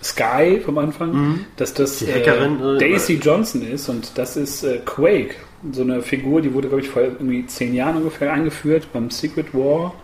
Sky 0.03 0.61
vom 0.65 0.79
Anfang, 0.79 1.45
dass 1.57 1.75
das 1.75 2.01
Mhm. 2.01 2.07
Die 2.07 2.13
Hackerin, 2.13 2.61
äh, 2.61 2.77
äh, 2.77 2.79
Daisy 2.79 3.15
Johnson 3.15 3.63
ist 3.63 3.89
und 3.89 4.17
das 4.17 4.37
ist 4.37 4.63
äh, 4.63 4.79
Quake. 4.85 5.35
So 5.73 5.83
eine 5.83 6.01
Figur, 6.01 6.41
die 6.41 6.55
wurde, 6.55 6.69
glaube 6.69 6.83
ich, 6.83 6.89
vor 6.89 7.03
irgendwie 7.03 7.47
zehn 7.47 7.75
Jahren 7.75 7.99
ungefähr 7.99 8.33
eingeführt 8.33 8.89
beim 8.93 9.11
Secret 9.11 9.53
War. 9.53 9.95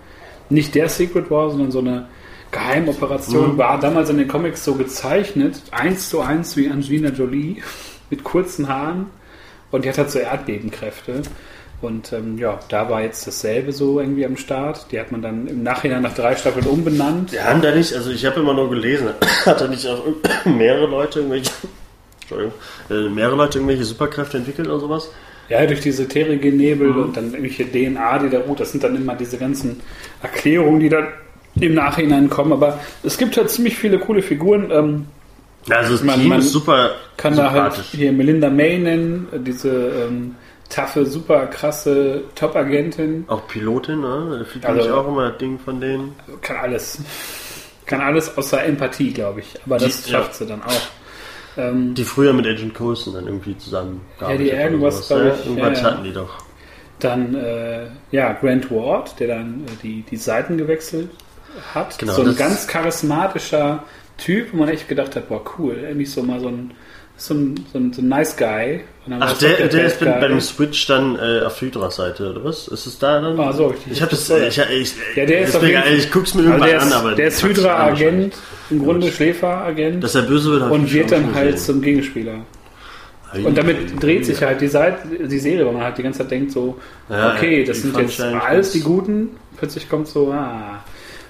Nicht 0.51 0.75
der 0.75 0.89
Secret 0.91 1.31
War, 1.31 1.51
sondern 1.51 1.71
so 1.71 1.79
eine 1.79 2.09
Geheimoperation. 2.51 3.55
Mhm. 3.55 3.59
War 3.59 3.81
damals 3.81 4.11
in 4.11 4.19
den 4.19 4.29
Comics 4.29 4.65
so 4.65 4.75
gezeichnet, 4.75 5.63
eins 5.71 6.11
zu 6.11 6.21
eins 6.21 6.57
wie 6.57 6.69
Angelina 6.69 7.09
Jolie, 7.09 7.63
mit 8.11 8.23
kurzen 8.23 8.69
Haaren. 8.69 9.07
Und 9.71 9.85
die 9.85 9.89
hat 9.89 9.99
halt 9.99 10.11
so 10.11 10.19
Erdbebenkräfte. 10.19 11.23
Und 11.83 12.13
ähm, 12.13 12.39
ja, 12.39 12.59
da 12.71 12.89
war 12.89 13.03
jetzt 13.03 13.27
dasselbe 13.27 13.71
so 13.73 14.01
irgendwie 14.01 14.25
am 14.25 14.37
Start. 14.37 14.87
Die 14.91 14.99
hat 14.99 15.13
man 15.13 15.21
dann 15.23 15.47
im 15.47 15.63
Nachhinein 15.63 16.03
nach 16.03 16.15
drei 16.15 16.35
Staffeln 16.35 16.67
umbenannt. 16.67 17.33
Wir 17.33 17.45
haben 17.45 17.61
da 17.61 17.75
nicht, 17.75 17.93
also 17.95 18.11
ich 18.11 18.25
habe 18.25 18.41
immer 18.41 18.55
nur 18.55 18.71
gelesen, 18.71 19.09
hat 19.47 19.61
da 19.61 19.69
nicht 19.69 19.87
auch 19.87 20.03
mehrere 20.47 20.87
Leute 20.87 21.19
irgendwelche, 21.21 21.51
Entschuldigung, 22.23 22.55
äh, 22.91 23.09
mehrere 23.11 23.37
Leute 23.37 23.59
irgendwelche 23.59 23.85
Superkräfte 23.85 24.39
entwickelt 24.39 24.69
oder 24.69 24.81
sowas? 24.81 25.11
Ja, 25.49 25.65
durch 25.67 25.81
diese 25.81 26.09
Terrigen-Nebel 26.09 26.89
Mhm. 26.89 27.03
und 27.03 27.17
dann 27.17 27.25
irgendwelche 27.35 27.71
DNA, 27.71 28.19
die 28.21 28.31
da 28.31 28.41
ruht. 28.41 28.59
Das 28.59 28.73
sind 28.73 28.83
dann 28.83 28.97
immer 28.97 29.15
diese 29.15 29.37
ganzen 29.39 29.81
Erklärungen, 30.23 30.81
die 30.81 30.89
dann 30.89 31.07
im 31.61 31.75
Nachhinein 31.75 32.29
kommen. 32.31 32.53
Aber 32.53 32.81
es 33.05 33.17
gibt 33.17 33.37
halt 33.37 33.51
ziemlich 33.51 33.77
viele 33.77 33.99
coole 33.99 34.23
Figuren. 34.23 34.71
Ähm, 34.73 35.07
Ja, 35.69 35.77
also 35.77 35.93
das 35.93 36.03
Man- 36.03 36.21
Team 36.21 36.29
man 36.31 36.39
ist 36.41 36.53
super 36.53 36.93
kann 37.17 37.37
da 37.37 37.51
halt 37.51 37.75
hier 37.93 38.13
Melinda 38.13 38.49
May 38.51 38.79
nennen, 38.79 39.29
äh, 39.33 39.39
diese 39.41 39.69
ähm, 40.09 40.35
taffe, 40.69 41.07
super 41.07 41.47
krasse 41.47 42.25
Top-Agentin. 42.35 43.25
Auch 43.29 43.47
Pilotin, 43.49 44.01
ne? 44.01 44.45
Finde 44.51 44.69
Also- 44.69 44.81
ich 44.83 44.91
auch 44.91 45.09
immer 45.09 45.31
das 45.31 45.39
Ding 45.39 45.59
von 45.59 45.81
denen. 45.81 46.15
Kann 46.43 46.57
alles. 46.57 46.99
Kann 47.87 48.01
alles 48.01 48.37
außer 48.37 48.65
Empathie, 48.65 49.13
glaube 49.13 49.41
ich. 49.41 49.55
Aber 49.65 49.79
das 49.79 50.03
Die- 50.03 50.11
schafft 50.11 50.35
sie 50.35 50.47
dann 50.47 50.63
auch. 50.63 50.73
Ähm, 51.59 51.95
Die 51.95 52.05
früher 52.05 52.33
mit 52.33 52.47
Agent 52.47 52.75
Coulson 52.75 53.15
dann 53.15 53.27
irgendwie 53.27 53.57
zusammen 53.57 54.03
Ja, 54.21 54.37
die 54.37 54.51
irgendwas, 54.51 55.07
glaub 55.09 55.21
ich, 55.23 55.47
Irgendwas 55.47 55.79
ja, 55.81 55.85
ja. 55.89 55.91
hatten 55.95 56.05
die 56.05 56.13
doch. 56.13 56.31
Dann, 56.99 57.35
äh, 57.35 57.87
ja, 58.11 58.33
Grant 58.35 58.71
Ward, 58.71 59.19
der 59.21 59.29
dann 59.29 59.65
äh, 59.67 59.71
die, 59.83 60.03
die 60.03 60.17
Seiten 60.17 60.59
gewechselt 60.59 61.11
hat. 61.75 61.99
Genau, 61.99 62.13
so 62.13 62.23
ein 62.23 62.37
ganz 62.37 62.67
charismatischer 62.67 63.85
Typ, 64.19 64.53
wo 64.53 64.59
man 64.59 64.69
echt 64.69 64.89
gedacht 64.89 65.15
hat, 65.17 65.29
boah, 65.29 65.43
cool. 65.59 65.77
Irgendwie 65.83 66.07
so 66.07 66.23
mal 66.23 66.41
so 66.41 66.49
ein, 66.49 66.73
so 67.17 67.35
ein, 67.35 67.55
so 67.73 67.79
ein, 67.79 67.93
so 67.93 68.03
ein 68.03 68.09
nice 68.09 68.37
guy. 68.37 68.81
Ach, 69.21 69.33
doch 69.33 69.39
der, 69.39 69.69
der 69.69 69.87
ist 69.87 70.01
bei, 70.01 70.27
dem 70.29 70.41
Switch 70.41 70.87
dann 70.87 71.17
äh, 71.17 71.45
auf 71.45 71.61
Hydras 71.61 71.97
Seite, 71.97 72.31
oder 72.31 72.45
was? 72.45 72.67
Ist 72.67 72.87
es 72.87 72.99
da 72.99 73.21
dann? 73.21 73.39
Ah, 73.39 73.53
so, 73.53 73.69
richtig. 73.69 73.93
Ich 73.93 74.03
habe 74.03 74.11
das, 74.11 74.29
ich, 74.29 74.59
ich, 74.59 74.95
Ja, 75.15 75.25
der 75.25 75.43
ist 75.43 75.55
deswegen, 75.55 75.81
ich 75.97 76.11
guck's 76.11 76.35
mir 76.35 76.43
irgendwann 76.43 76.69
der 76.69 76.83
an, 76.83 76.93
aber 76.93 77.15
der 77.15 77.29
ist 77.29 77.39
ich 77.39 77.49
Hydra-Agent, 77.49 78.35
im 78.71 78.83
Grunde. 78.83 79.11
Schläfer-Agent 79.11 80.03
Dass 80.03 80.17
er 80.17 80.23
böse 80.23 80.51
wird, 80.51 80.71
und 80.71 80.87
ich 80.87 80.95
wird 80.95 81.13
dann 81.13 81.35
halt 81.35 81.53
gesehen. 81.53 81.75
zum 81.75 81.83
Gegenspieler. 81.83 82.41
Und 83.45 83.57
damit 83.57 84.03
dreht 84.03 84.25
sich 84.25 84.43
halt 84.43 84.61
die 84.61 84.69
Seite, 84.69 85.27
die 85.27 85.39
Serie, 85.39 85.67
weil 85.67 85.73
man 85.73 85.83
halt 85.83 85.99
die 85.99 86.03
ganze 86.03 86.21
Zeit 86.21 86.31
denkt 86.31 86.53
so, 86.53 86.79
Ja, 87.09 87.35
okay, 87.35 87.65
das 87.65 87.83
sind 87.83 87.97
jetzt 87.97 88.19
ich 88.19 88.25
alles 88.25 88.73
die 88.73 88.81
Guten. 88.81 89.31
Plötzlich 89.57 89.89
kommt 89.89 90.09
so, 90.09 90.33
ah. 90.33 90.83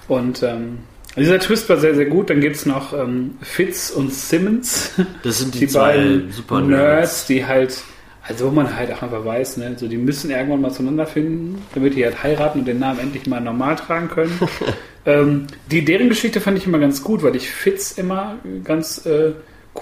Und 0.07 0.41
ähm, 0.41 0.79
dieser 1.17 1.39
Twist 1.39 1.69
war 1.69 1.77
sehr, 1.77 1.95
sehr 1.95 2.05
gut. 2.05 2.29
Dann 2.29 2.41
gibt's 2.41 2.65
noch 2.65 2.93
ähm, 2.93 3.37
Fitz 3.41 3.89
und 3.89 4.13
Simmons, 4.13 4.91
Das 5.23 5.39
sind 5.39 5.53
die, 5.55 5.59
die, 5.59 5.67
zwei 5.67 5.97
beiden 5.97 6.31
super 6.31 6.61
Nerds, 6.61 7.25
die 7.25 7.45
halt, 7.45 7.81
also 8.21 8.47
wo 8.47 8.51
man 8.51 8.75
halt 8.75 8.91
auch 8.91 9.01
einfach 9.01 9.25
weiß, 9.25 9.57
ne, 9.57 9.75
so 9.77 9.87
die 9.87 9.97
müssen 9.97 10.29
irgendwann 10.29 10.61
mal 10.61 10.71
zueinander 10.71 11.05
finden, 11.05 11.61
damit 11.73 11.95
die 11.95 12.05
halt 12.05 12.21
heiraten 12.23 12.59
und 12.59 12.67
den 12.67 12.79
Namen 12.79 12.99
endlich 12.99 13.25
mal 13.25 13.41
normal 13.41 13.75
tragen 13.75 14.09
können. 14.09 14.39
ähm, 15.05 15.47
die 15.71 15.83
deren 15.83 16.09
Geschichte 16.09 16.41
fand 16.41 16.57
ich 16.57 16.67
immer 16.67 16.79
ganz 16.79 17.03
gut, 17.03 17.23
weil 17.23 17.35
ich 17.35 17.49
Fitz 17.49 17.93
immer 17.93 18.37
ganz 18.63 19.05
äh, 19.05 19.33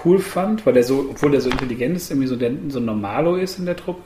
cool 0.04 0.18
fand, 0.18 0.66
weil 0.66 0.74
der 0.74 0.84
so, 0.84 1.08
obwohl 1.10 1.30
der 1.30 1.40
so 1.40 1.50
intelligent 1.50 1.96
ist, 1.96 2.10
irgendwie 2.10 2.28
so, 2.28 2.36
der, 2.36 2.52
so 2.68 2.78
ein 2.78 2.84
Normalo 2.84 3.36
ist 3.36 3.58
in 3.58 3.66
der 3.66 3.76
Truppe. 3.76 4.02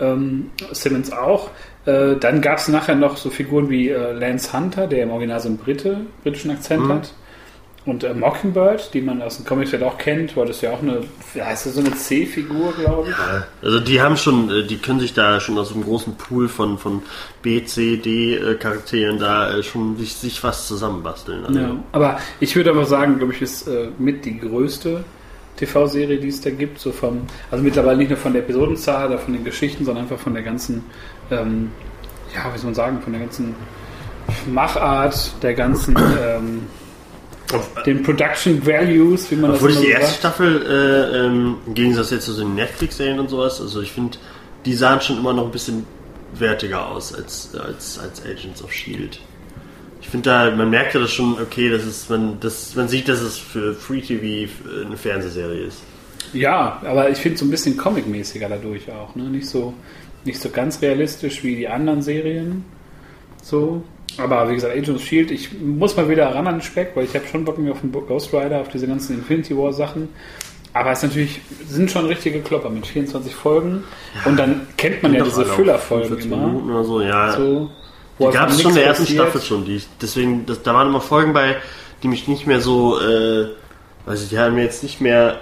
Ähm, 0.00 0.50
Simmons 0.72 1.12
auch. 1.12 1.50
Äh, 1.86 2.16
dann 2.16 2.40
gab 2.40 2.58
es 2.58 2.68
nachher 2.68 2.94
noch 2.94 3.16
so 3.16 3.30
Figuren 3.30 3.70
wie 3.70 3.88
äh, 3.88 4.12
Lance 4.12 4.52
Hunter, 4.52 4.86
der 4.86 5.04
im 5.04 5.10
Original 5.10 5.40
so 5.40 5.48
einen 5.48 5.58
Brite, 5.58 6.02
britischen 6.22 6.50
Akzent 6.50 6.84
Mhm. 6.86 6.92
hat. 6.92 7.12
Und 7.86 8.04
äh, 8.04 8.12
Mockingbird, 8.12 8.92
die 8.92 9.00
man 9.00 9.22
aus 9.22 9.38
den 9.38 9.46
Comics 9.46 9.70
vielleicht 9.70 9.84
auch 9.90 9.96
kennt, 9.96 10.36
weil 10.36 10.46
das 10.46 10.60
ja 10.60 10.70
auch 10.70 10.82
eine, 10.82 11.00
ja, 11.34 11.50
ist 11.50 11.64
ja 11.64 11.72
so 11.72 11.80
eine 11.80 11.94
C-Figur, 11.94 12.74
glaube 12.78 13.08
ich. 13.10 13.16
Ja, 13.16 13.46
Also 13.62 13.80
die 13.80 14.02
haben 14.02 14.18
schon, 14.18 14.50
äh, 14.50 14.64
die 14.66 14.76
können 14.76 15.00
sich 15.00 15.14
da 15.14 15.40
schon 15.40 15.56
aus 15.58 15.72
einem 15.72 15.84
großen 15.84 16.14
Pool 16.16 16.48
von, 16.48 16.76
von 16.76 17.02
B, 17.40 17.64
C, 17.64 17.96
D 17.96 18.34
äh, 18.34 18.58
da 19.18 19.50
äh, 19.56 19.62
schon 19.62 19.96
sich, 19.96 20.14
sich 20.14 20.44
was 20.44 20.68
zusammenbasteln. 20.68 21.46
Also, 21.46 21.58
Ja, 21.58 21.76
aber 21.92 22.18
ich 22.38 22.54
würde 22.54 22.70
aber 22.70 22.84
sagen, 22.84 23.16
glaube 23.16 23.32
ich, 23.32 23.40
ist 23.40 23.66
äh, 23.66 23.88
mit 23.98 24.26
die 24.26 24.38
größte 24.38 25.02
TV-Serie, 25.60 26.18
die 26.18 26.28
es 26.28 26.40
da 26.40 26.50
gibt. 26.50 26.78
So 26.78 26.92
vom, 26.92 27.22
also 27.50 27.62
mittlerweile 27.62 27.98
nicht 27.98 28.08
nur 28.08 28.18
von 28.18 28.32
der 28.32 28.42
Episodenzahl 28.42 29.08
oder 29.08 29.18
von 29.18 29.32
den 29.34 29.44
Geschichten, 29.44 29.84
sondern 29.84 30.04
einfach 30.04 30.18
von 30.18 30.34
der 30.34 30.42
ganzen, 30.42 30.84
ähm, 31.30 31.70
ja, 32.34 32.52
wie 32.52 32.58
soll 32.58 32.66
man 32.66 32.74
sagen, 32.74 33.00
von 33.00 33.12
der 33.12 33.22
ganzen 33.22 33.54
Machart, 34.46 35.32
der 35.42 35.54
ganzen, 35.54 35.96
ähm, 35.96 36.62
den 37.84 38.02
Production 38.02 38.64
Values, 38.64 39.30
wie 39.30 39.36
man 39.36 39.52
Obwohl 39.52 39.70
ich 39.70 39.76
das 39.76 39.84
die 39.84 39.90
so 39.90 39.94
erste 39.94 40.06
sagt. 40.06 40.18
Staffel, 40.18 40.62
äh, 40.66 41.26
ähm, 41.26 41.56
im 41.66 41.74
Gegensatz 41.74 42.10
jetzt 42.10 42.26
zu 42.26 42.34
den 42.34 42.54
Netflix-Serien 42.54 43.18
und 43.18 43.28
sowas, 43.28 43.60
also 43.60 43.80
ich 43.80 43.92
finde, 43.92 44.18
die 44.64 44.74
sahen 44.74 45.00
schon 45.00 45.18
immer 45.18 45.32
noch 45.32 45.46
ein 45.46 45.50
bisschen 45.50 45.84
wertiger 46.34 46.86
aus 46.86 47.14
als, 47.14 47.50
als, 47.56 47.98
als 47.98 48.24
Agents 48.24 48.62
of 48.62 48.70
S.H.I.E.L.D. 48.70 49.18
Ich 50.00 50.08
finde 50.08 50.30
da, 50.30 50.50
man 50.50 50.70
merkt 50.70 50.94
ja 50.94 51.00
das 51.00 51.12
schon, 51.12 51.36
okay, 51.40 51.68
das 51.68 51.84
ist, 51.84 52.08
man, 52.10 52.38
das, 52.40 52.74
man 52.74 52.88
sieht, 52.88 53.08
dass 53.08 53.20
es 53.20 53.38
für 53.38 53.74
Free 53.74 54.00
TV 54.00 54.50
eine 54.86 54.96
Fernsehserie 54.96 55.64
ist. 55.64 55.82
Ja, 56.32 56.80
aber 56.84 57.10
ich 57.10 57.18
finde 57.18 57.34
es 57.34 57.40
so 57.40 57.46
ein 57.46 57.50
bisschen 57.50 57.76
comic-mäßiger 57.76 58.48
dadurch 58.48 58.90
auch. 58.90 59.14
Ne? 59.14 59.24
Nicht, 59.24 59.48
so, 59.48 59.74
nicht 60.24 60.40
so 60.40 60.48
ganz 60.50 60.80
realistisch 60.80 61.42
wie 61.42 61.56
die 61.56 61.68
anderen 61.68 62.02
Serien. 62.02 62.64
So. 63.42 63.82
Aber 64.18 64.48
wie 64.50 64.54
gesagt, 64.54 64.72
Agent 64.72 64.96
of 64.96 65.02
Shield, 65.04 65.30
ich 65.30 65.60
muss 65.60 65.96
mal 65.96 66.08
wieder 66.08 66.26
ran 66.34 66.46
an 66.46 66.56
den 66.56 66.62
Speck, 66.62 66.92
weil 66.94 67.04
ich 67.04 67.14
habe 67.14 67.26
schon 67.26 67.44
Bock 67.44 67.58
mehr 67.58 67.72
auf 67.72 67.80
den 67.80 67.92
Ghost 67.92 68.32
Rider, 68.32 68.60
auf 68.60 68.68
diese 68.68 68.86
ganzen 68.86 69.16
Infinity 69.18 69.56
War 69.56 69.72
Sachen. 69.72 70.08
Aber 70.72 70.92
es 70.92 70.98
ist 70.98 71.10
natürlich, 71.10 71.40
sind 71.66 71.90
schon 71.90 72.06
richtige 72.06 72.40
Klopper 72.40 72.70
mit 72.70 72.86
24 72.86 73.34
Folgen. 73.34 73.84
Und 74.24 74.38
dann 74.38 74.66
kennt 74.76 75.02
man 75.02 75.14
ja 75.14 75.24
diese 75.24 75.44
Füllerfolgen 75.44 76.08
45 76.08 76.26
immer. 76.26 76.46
Minuten 76.46 76.70
oder 76.70 76.84
so, 76.84 77.00
ja. 77.00 77.32
So, 77.32 77.70
Die 78.20 78.34
gab 78.36 78.50
es 78.50 78.60
schon 78.60 78.70
in 78.72 78.76
der 78.76 78.86
ersten 78.86 79.04
passiert. 79.04 79.22
Staffel 79.22 79.40
schon. 79.40 79.64
Die, 79.64 79.82
deswegen, 80.00 80.46
das, 80.46 80.62
da 80.62 80.74
waren 80.74 80.88
immer 80.88 81.00
Folgen 81.00 81.32
bei, 81.32 81.56
die 82.02 82.08
mich 82.08 82.28
nicht 82.28 82.46
mehr 82.46 82.60
so, 82.60 83.00
äh, 83.00 83.48
weiß 84.06 84.22
ich, 84.22 84.28
die 84.30 84.38
haben 84.38 84.54
mir 84.54 84.64
jetzt 84.64 84.82
nicht 84.82 85.00
mehr 85.00 85.40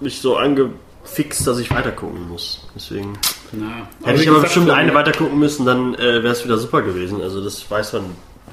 mich 0.00 0.20
so 0.20 0.36
angefixt, 0.36 1.46
dass 1.46 1.58
ich 1.58 1.70
weitergucken 1.70 2.28
muss. 2.28 2.66
Deswegen 2.74 3.14
Ja. 3.52 3.88
hätte 4.08 4.22
ich 4.22 4.28
aber 4.28 4.40
bestimmt 4.40 4.70
eine 4.70 4.92
weitergucken 4.94 5.38
müssen, 5.38 5.64
dann 5.66 5.94
äh, 5.94 6.22
wäre 6.22 6.28
es 6.28 6.44
wieder 6.44 6.58
super 6.58 6.82
gewesen. 6.82 7.20
Also 7.22 7.42
das 7.42 7.70
weiß 7.70 7.94
man 7.94 8.04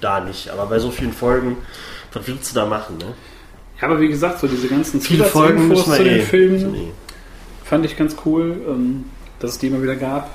da 0.01 0.19
nicht. 0.21 0.49
Aber 0.49 0.65
bei 0.67 0.79
so 0.79 0.91
vielen 0.91 1.13
Folgen, 1.13 1.57
was 2.13 2.27
willst 2.27 2.51
du 2.51 2.59
da 2.59 2.65
machen? 2.65 2.97
Ne? 2.97 3.13
Ja, 3.81 3.87
aber 3.87 3.99
wie 3.99 4.07
gesagt, 4.07 4.39
so 4.39 4.47
diese 4.47 4.67
ganzen 4.67 5.01
Viele 5.01 5.25
Folgen 5.25 5.75
zu 5.75 5.91
den 5.97 6.07
eh. 6.07 6.21
Filmen. 6.21 6.75
eh. 6.75 6.91
Fand 7.65 7.85
ich 7.85 7.97
ganz 7.97 8.15
cool, 8.25 8.55
ähm, 8.67 9.05
dass 9.39 9.51
es 9.51 9.57
die 9.59 9.67
immer 9.67 9.81
wieder 9.81 9.95
gab. 9.95 10.29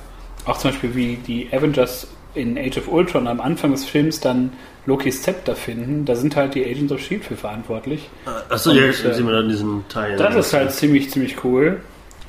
Auch 0.45 0.59
zum 0.59 0.71
Beispiel 0.71 0.95
wie 0.95 1.17
die 1.17 1.49
Avengers 1.53 2.07
in 2.35 2.59
Age 2.59 2.79
of 2.79 2.89
Ultron 2.89 3.27
am 3.27 3.41
Anfang 3.41 3.73
des 3.73 3.85
Films 3.85 4.21
dann 4.21 4.53
Lokis 4.87 5.23
Zepter 5.23 5.55
finden. 5.57 6.05
Da 6.05 6.15
sind 6.15 6.37
halt 6.37 6.55
die 6.55 6.65
Agents 6.65 6.93
of 6.93 7.01
S.H.I.E.L.D. 7.01 7.25
für 7.27 7.37
verantwortlich. 7.37 8.09
Achso, 8.49 8.73
ja, 8.73 8.85
äh, 8.87 8.93
sehen 8.93 9.27
wir 9.27 9.35
dann 9.35 9.49
diesen 9.49 9.85
Teil. 9.89 10.17
Das 10.17 10.35
ist 10.35 10.53
halt 10.53 10.73
ziemlich, 10.73 11.11
ziemlich 11.11 11.43
cool. 11.45 11.81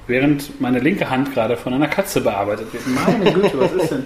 Während 0.07 0.59
meine 0.59 0.79
linke 0.79 1.09
Hand 1.09 1.33
gerade 1.33 1.55
von 1.55 1.73
einer 1.73 1.87
Katze 1.87 2.21
bearbeitet 2.21 2.73
wird. 2.73 2.83
Meine 2.87 3.31
Güte, 3.31 3.51
was 3.59 3.71
ist 3.73 3.91
denn? 3.91 4.03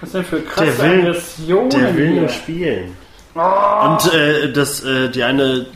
Was 0.00 0.12
denn 0.12 0.24
für 0.24 0.40
krasse 0.42 0.66
Der 0.66 0.78
will- 0.78 1.00
Aggressionen 1.00 1.70
Der 1.70 1.96
will 1.96 2.08
hier? 2.12 2.20
nur 2.20 2.28
spielen. 2.28 2.96
Und 3.34 4.14
äh, 4.14 4.52
das, 4.52 4.84
äh, 4.84 5.08
die 5.10 5.22
eine 5.22 5.66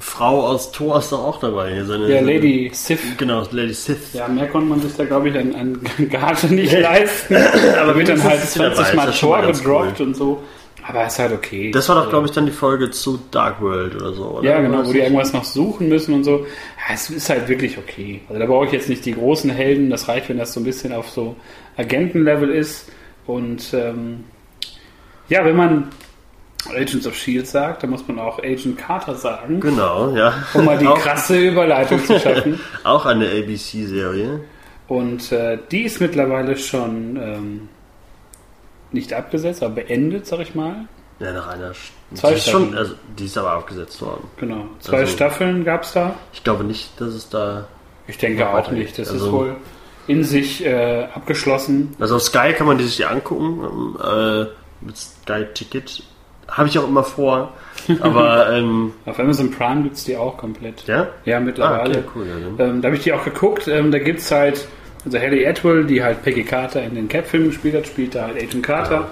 Frau 0.00 0.46
aus 0.46 0.72
Thor 0.72 0.98
ist 0.98 1.12
doch 1.12 1.22
auch 1.24 1.40
dabei. 1.40 1.82
Seine, 1.84 2.08
Ja, 2.08 2.16
seine- 2.20 2.32
Lady 2.32 2.70
Sif. 2.72 3.16
Genau, 3.16 3.42
Lady 3.50 3.74
Sith. 3.74 4.12
Ja, 4.12 4.28
mehr 4.28 4.48
konnte 4.48 4.68
man 4.68 4.80
sich 4.80 4.94
da, 4.96 5.04
glaube 5.04 5.28
ich, 5.30 5.36
an, 5.36 5.54
an 5.54 5.80
Gage 6.10 6.46
nicht 6.54 6.72
leisten. 6.78 7.36
Aber 7.80 7.96
wird 7.96 8.08
dann 8.08 8.22
halt 8.22 8.42
ist 8.42 8.52
sie 8.54 8.58
dabei, 8.58 8.74
20 8.74 9.14
ist 9.14 9.22
Mal 9.24 9.42
ganz 9.42 9.58
gedroppt 9.62 10.00
und 10.00 10.14
so. 10.16 10.42
Aber 10.86 11.06
ist 11.06 11.18
halt 11.18 11.32
okay. 11.32 11.70
Das 11.70 11.88
war 11.88 11.96
doch, 11.96 12.10
glaube 12.10 12.26
ich, 12.26 12.32
dann 12.32 12.44
die 12.44 12.52
Folge 12.52 12.90
zu 12.90 13.18
Dark 13.30 13.62
World 13.62 13.94
oder 13.96 14.12
so, 14.12 14.24
oder? 14.24 14.50
Ja, 14.50 14.60
genau, 14.60 14.84
wo 14.86 14.92
die 14.92 14.98
irgendwas 14.98 15.32
noch 15.32 15.44
suchen 15.44 15.88
müssen 15.88 16.12
und 16.12 16.24
so. 16.24 16.40
Ja, 16.40 16.92
es 16.94 17.08
ist 17.08 17.30
halt 17.30 17.48
wirklich 17.48 17.78
okay. 17.78 18.20
Also 18.28 18.38
da 18.38 18.44
brauche 18.46 18.66
ich 18.66 18.72
jetzt 18.72 18.90
nicht 18.90 19.04
die 19.06 19.14
großen 19.14 19.48
Helden. 19.48 19.88
Das 19.88 20.08
reicht, 20.08 20.28
wenn 20.28 20.36
das 20.36 20.52
so 20.52 20.60
ein 20.60 20.64
bisschen 20.64 20.92
auf 20.92 21.08
so 21.08 21.36
Agentenlevel 21.78 22.50
ist. 22.50 22.90
Und 23.26 23.72
ähm, 23.72 24.24
ja, 25.30 25.42
wenn 25.46 25.56
man 25.56 25.88
Agents 26.70 27.06
of 27.06 27.14
Shield 27.16 27.46
sagt, 27.46 27.82
dann 27.82 27.90
muss 27.90 28.06
man 28.08 28.18
auch 28.18 28.38
Agent 28.38 28.78
Carter 28.78 29.14
sagen, 29.14 29.60
Genau, 29.60 30.10
ja. 30.14 30.32
um 30.54 30.64
mal 30.64 30.78
die 30.78 30.86
auch, 30.86 30.98
krasse 30.98 31.38
Überleitung 31.38 32.02
zu 32.04 32.18
schaffen. 32.18 32.60
auch 32.84 33.06
eine 33.06 33.26
ABC-Serie. 33.28 34.40
Und 34.88 35.32
äh, 35.32 35.58
die 35.70 35.82
ist 35.82 36.00
mittlerweile 36.00 36.56
schon 36.56 37.16
ähm, 37.16 37.68
nicht 38.92 39.12
abgesetzt, 39.12 39.62
aber 39.62 39.76
beendet, 39.76 40.26
sag 40.26 40.40
ich 40.40 40.54
mal. 40.54 40.86
Ja, 41.20 41.32
nach 41.32 41.48
einer. 41.48 41.72
Zwei 42.14 42.30
die 42.30 42.34
ist 42.36 42.48
schon, 42.48 42.62
Staffeln. 42.64 42.78
also, 42.78 42.94
die 43.18 43.24
ist 43.24 43.38
aber 43.38 43.50
abgesetzt 43.52 44.02
worden. 44.02 44.24
Genau. 44.38 44.66
Zwei 44.80 44.98
Also- 44.98 45.12
Staffeln 45.12 45.64
gab 45.64 45.84
es 45.84 45.92
da. 45.92 46.14
Ich 46.32 46.42
glaube 46.44 46.64
nicht, 46.64 47.00
dass 47.00 47.14
es 47.14 47.28
da. 47.28 47.66
Ich 48.06 48.18
denke 48.18 48.48
auch 48.48 48.70
nicht. 48.70 48.98
Das 48.98 49.10
also- 49.10 49.26
ist 49.26 49.32
wohl 49.32 49.56
in 50.06 50.22
sich 50.22 50.64
äh, 50.66 51.04
abgeschlossen. 51.14 51.94
Also 51.98 52.16
auf 52.16 52.22
Sky 52.22 52.52
kann 52.52 52.66
man 52.66 52.76
die 52.76 52.84
sich 52.84 53.06
angucken. 53.06 53.96
ähm, 54.02 54.42
Äh, 54.42 54.46
mit 54.84 54.96
Sky 54.98 55.46
Ticket. 55.54 56.02
Habe 56.56 56.68
ich 56.68 56.78
auch 56.78 56.88
immer 56.88 57.04
vor. 57.04 57.52
Aber, 58.00 58.50
ähm, 58.56 58.92
Auf 59.06 59.18
Amazon 59.20 59.50
Prime 59.50 59.82
gibt 59.82 59.96
es 59.96 60.04
die 60.04 60.16
auch 60.16 60.36
komplett. 60.36 60.84
ja? 60.86 61.08
Ja, 61.24 61.36
Ah, 61.36 61.40
mittlerweile. 61.40 61.98
okay, 61.98 62.04
cool. 62.14 62.26
Ja, 62.58 62.64
ähm, 62.66 62.80
da 62.80 62.86
habe 62.86 62.96
ich 62.96 63.02
die 63.02 63.12
auch 63.12 63.24
geguckt. 63.24 63.66
Ähm, 63.68 63.90
da 63.90 63.98
gibt 63.98 64.20
es 64.20 64.30
halt, 64.30 64.66
also 65.04 65.18
Haley 65.18 65.46
Atwell, 65.46 65.84
die 65.84 66.02
halt 66.02 66.22
Peggy 66.22 66.44
Carter 66.44 66.82
in 66.82 66.94
den 66.94 67.08
Cap-Filmen 67.08 67.48
gespielt 67.48 67.74
hat, 67.74 67.86
spielt 67.86 68.14
da 68.14 68.22
halt 68.28 68.36
Agent 68.42 68.62
Carter. 68.64 69.08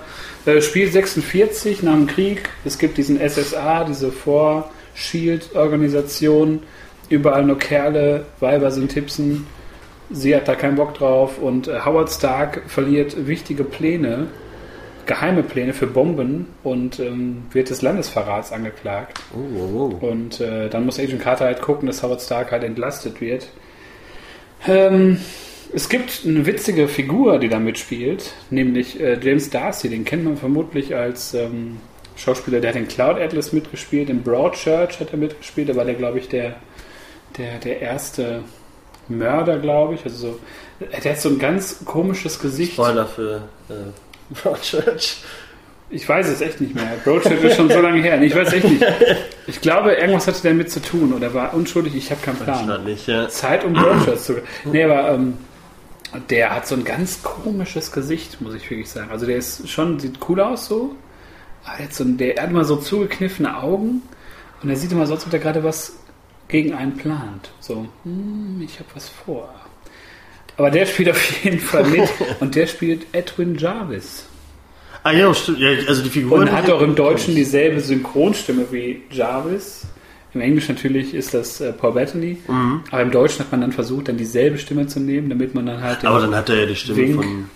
Äh, 0.46 0.62
spielt 0.62 0.92
46 0.92 1.82
nach 1.82 1.92
dem 1.94 2.06
Krieg. 2.06 2.49
Es 2.64 2.78
gibt 2.78 2.96
diesen 2.96 3.18
SSA, 3.20 3.84
diese 3.84 4.11
For-Shield-Organisation. 4.11 6.62
Überall 7.08 7.44
nur 7.44 7.58
Kerle, 7.58 8.25
Weiber 8.40 8.70
sind 8.70 8.90
Tipsen. 8.92 9.46
Sie 10.11 10.34
hat 10.34 10.49
da 10.49 10.54
keinen 10.54 10.76
Bock 10.76 10.94
drauf. 10.94 11.38
Und 11.38 11.68
äh, 11.68 11.80
Howard 11.84 12.11
Stark 12.11 12.62
verliert 12.66 13.26
wichtige 13.26 13.64
Pläne, 13.64 14.28
geheime 15.06 15.42
Pläne 15.42 15.73
für 15.73 15.87
Bomben 15.87 16.47
und 16.62 16.99
ähm, 17.00 17.44
wird 17.52 17.71
des 17.71 17.82
Landesverrats 17.82 18.52
angeklagt. 18.52 19.21
Oh, 19.35 19.59
oh, 19.59 19.99
oh. 20.00 20.06
Und 20.06 20.40
äh, 20.40 20.68
dann 20.68 20.87
muss 20.87 20.99
Agent 20.99 21.21
Carter 21.21 21.47
halt 21.47 21.62
gucken, 21.62 21.87
dass 21.87 22.02
Howard 22.02 22.21
Stark 22.21 22.52
halt 22.52 22.64
entlastet 22.64 23.21
wird. 23.21 23.49
Ähm, 24.66 25.18
es 25.75 25.88
gibt 25.88 26.23
eine 26.26 26.44
witzige 26.47 26.87
Figur, 26.87 27.38
die 27.38 27.49
da 27.49 27.59
mitspielt, 27.59 28.35
nämlich 28.50 29.00
äh, 29.00 29.18
James 29.21 29.50
Darcy. 29.50 29.88
Den 29.88 30.04
kennt 30.04 30.25
man 30.25 30.37
vermutlich 30.37 30.94
als 30.94 31.35
ähm, 31.35 31.78
Schauspieler, 32.16 32.61
der 32.61 32.71
hat 32.71 32.76
in 32.76 32.88
Cloud 32.88 33.18
Atlas 33.18 33.52
mitgespielt, 33.52 34.11
in 34.11 34.23
Broadchurch 34.23 35.00
hat 35.00 35.12
er 35.12 35.18
mitgespielt. 35.18 35.68
Da 35.68 35.76
war 35.76 35.85
der, 35.85 35.94
glaube 35.94 36.18
ich, 36.18 36.28
der, 36.28 36.56
der, 37.38 37.59
der 37.59 37.80
erste 37.80 38.42
Mörder, 39.09 39.59
glaube 39.59 39.94
ich. 39.94 40.04
Also 40.04 40.16
so, 40.16 40.38
der 40.80 41.12
hat 41.12 41.21
so 41.21 41.30
ein 41.30 41.38
ganz 41.38 41.85
komisches 41.85 42.38
Gesicht. 42.38 42.75
Spoiler 42.75 43.06
für 43.06 43.49
äh, 43.71 43.75
Broadchurch. 44.34 45.16
Ich 45.90 46.08
weiß 46.08 46.28
es 46.28 46.40
echt 46.40 46.60
nicht 46.60 46.74
mehr. 46.74 46.84
Broadchurch 47.04 47.42
ist 47.44 47.56
schon 47.56 47.68
so 47.70 47.80
lange 47.80 48.00
her. 48.00 48.20
Ich 48.22 48.34
weiß 48.34 48.52
echt 48.54 48.64
nicht. 48.68 48.82
Ich 49.46 49.60
glaube, 49.60 49.92
irgendwas 49.92 50.26
hatte 50.26 50.42
damit 50.42 50.70
zu 50.70 50.80
tun 50.80 51.12
oder 51.12 51.34
war 51.34 51.52
unschuldig. 51.52 51.94
Ich 51.94 52.10
habe 52.10 52.20
keinen 52.22 52.38
Plan. 52.38 52.84
Nicht, 52.84 53.06
ja. 53.08 53.28
Zeit 53.28 53.64
um 53.64 53.74
Broadchurch 53.74 54.20
zu. 54.20 54.34
Nee, 54.64 54.84
aber 54.84 55.10
ähm, 55.12 55.36
der 56.30 56.54
hat 56.54 56.66
so 56.66 56.74
ein 56.76 56.84
ganz 56.84 57.22
komisches 57.22 57.92
Gesicht, 57.92 58.40
muss 58.40 58.54
ich 58.54 58.70
wirklich 58.70 58.88
sagen. 58.90 59.10
Also 59.10 59.26
der 59.26 59.36
ist 59.36 59.68
schon, 59.68 59.98
sieht 59.98 60.18
cool 60.28 60.40
aus 60.40 60.66
so. 60.66 60.94
Aber 61.64 61.76
der 61.76 61.86
hat, 61.86 61.94
so, 61.94 62.04
ein- 62.04 62.16
der 62.16 62.42
hat 62.42 62.50
immer 62.50 62.64
so 62.64 62.76
zugekniffene 62.76 63.56
Augen 63.56 64.02
und 64.62 64.70
er 64.70 64.76
sieht 64.76 64.92
immer 64.92 65.06
so, 65.06 65.14
als 65.14 65.26
ob 65.26 65.32
er 65.32 65.38
gerade 65.40 65.62
was 65.62 65.94
gegen 66.48 66.72
einen 66.74 66.96
plant. 66.96 67.50
So, 67.60 67.86
hm, 68.04 68.61
ich 68.64 68.78
habe 68.78 68.88
was 68.94 69.09
vor. 69.09 69.52
Aber 70.62 70.70
der 70.70 70.87
spielt 70.87 71.11
auf 71.11 71.42
jeden 71.42 71.59
Fall 71.59 71.83
mit 71.83 72.09
und 72.40 72.55
der 72.55 72.68
spielt 72.68 73.07
Edwin 73.11 73.57
Jarvis. 73.59 74.27
Ah, 75.03 75.11
ja, 75.11 75.35
stimmt. 75.35 75.59
Ja, 75.59 75.70
also 75.88 76.05
die 76.05 76.09
Figuren. 76.09 76.42
Und 76.42 76.53
hat 76.53 76.70
auch 76.70 76.83
im 76.83 76.94
Deutschen 76.94 77.35
dieselbe 77.35 77.81
Synchronstimme 77.81 78.66
wie 78.70 79.03
Jarvis. 79.11 79.87
Im 80.35 80.40
Englischen 80.40 80.77
natürlich 80.77 81.14
ist 81.14 81.35
das 81.35 81.61
äh, 81.61 81.72
Paul 81.72 81.94
Bettany. 81.94 82.38
Mhm. 82.46 82.85
Aber 82.92 83.03
im 83.03 83.11
Deutschen 83.11 83.40
hat 83.40 83.51
man 83.51 83.61
dann 83.61 83.72
versucht, 83.72 84.07
dann 84.07 84.16
dieselbe 84.18 84.57
Stimme 84.57 84.87
zu 84.87 85.01
nehmen, 85.01 85.29
damit 85.31 85.53
man 85.53 85.66
dann 85.66 85.83
halt. 85.83 86.05
Aber 86.05 86.20
dann 86.20 86.37
hat 86.37 86.48
er 86.48 86.61
ja 86.61 86.66
die 86.66 86.77
Stimme 86.77 86.98
Wink. 86.98 87.16
von 87.16 87.51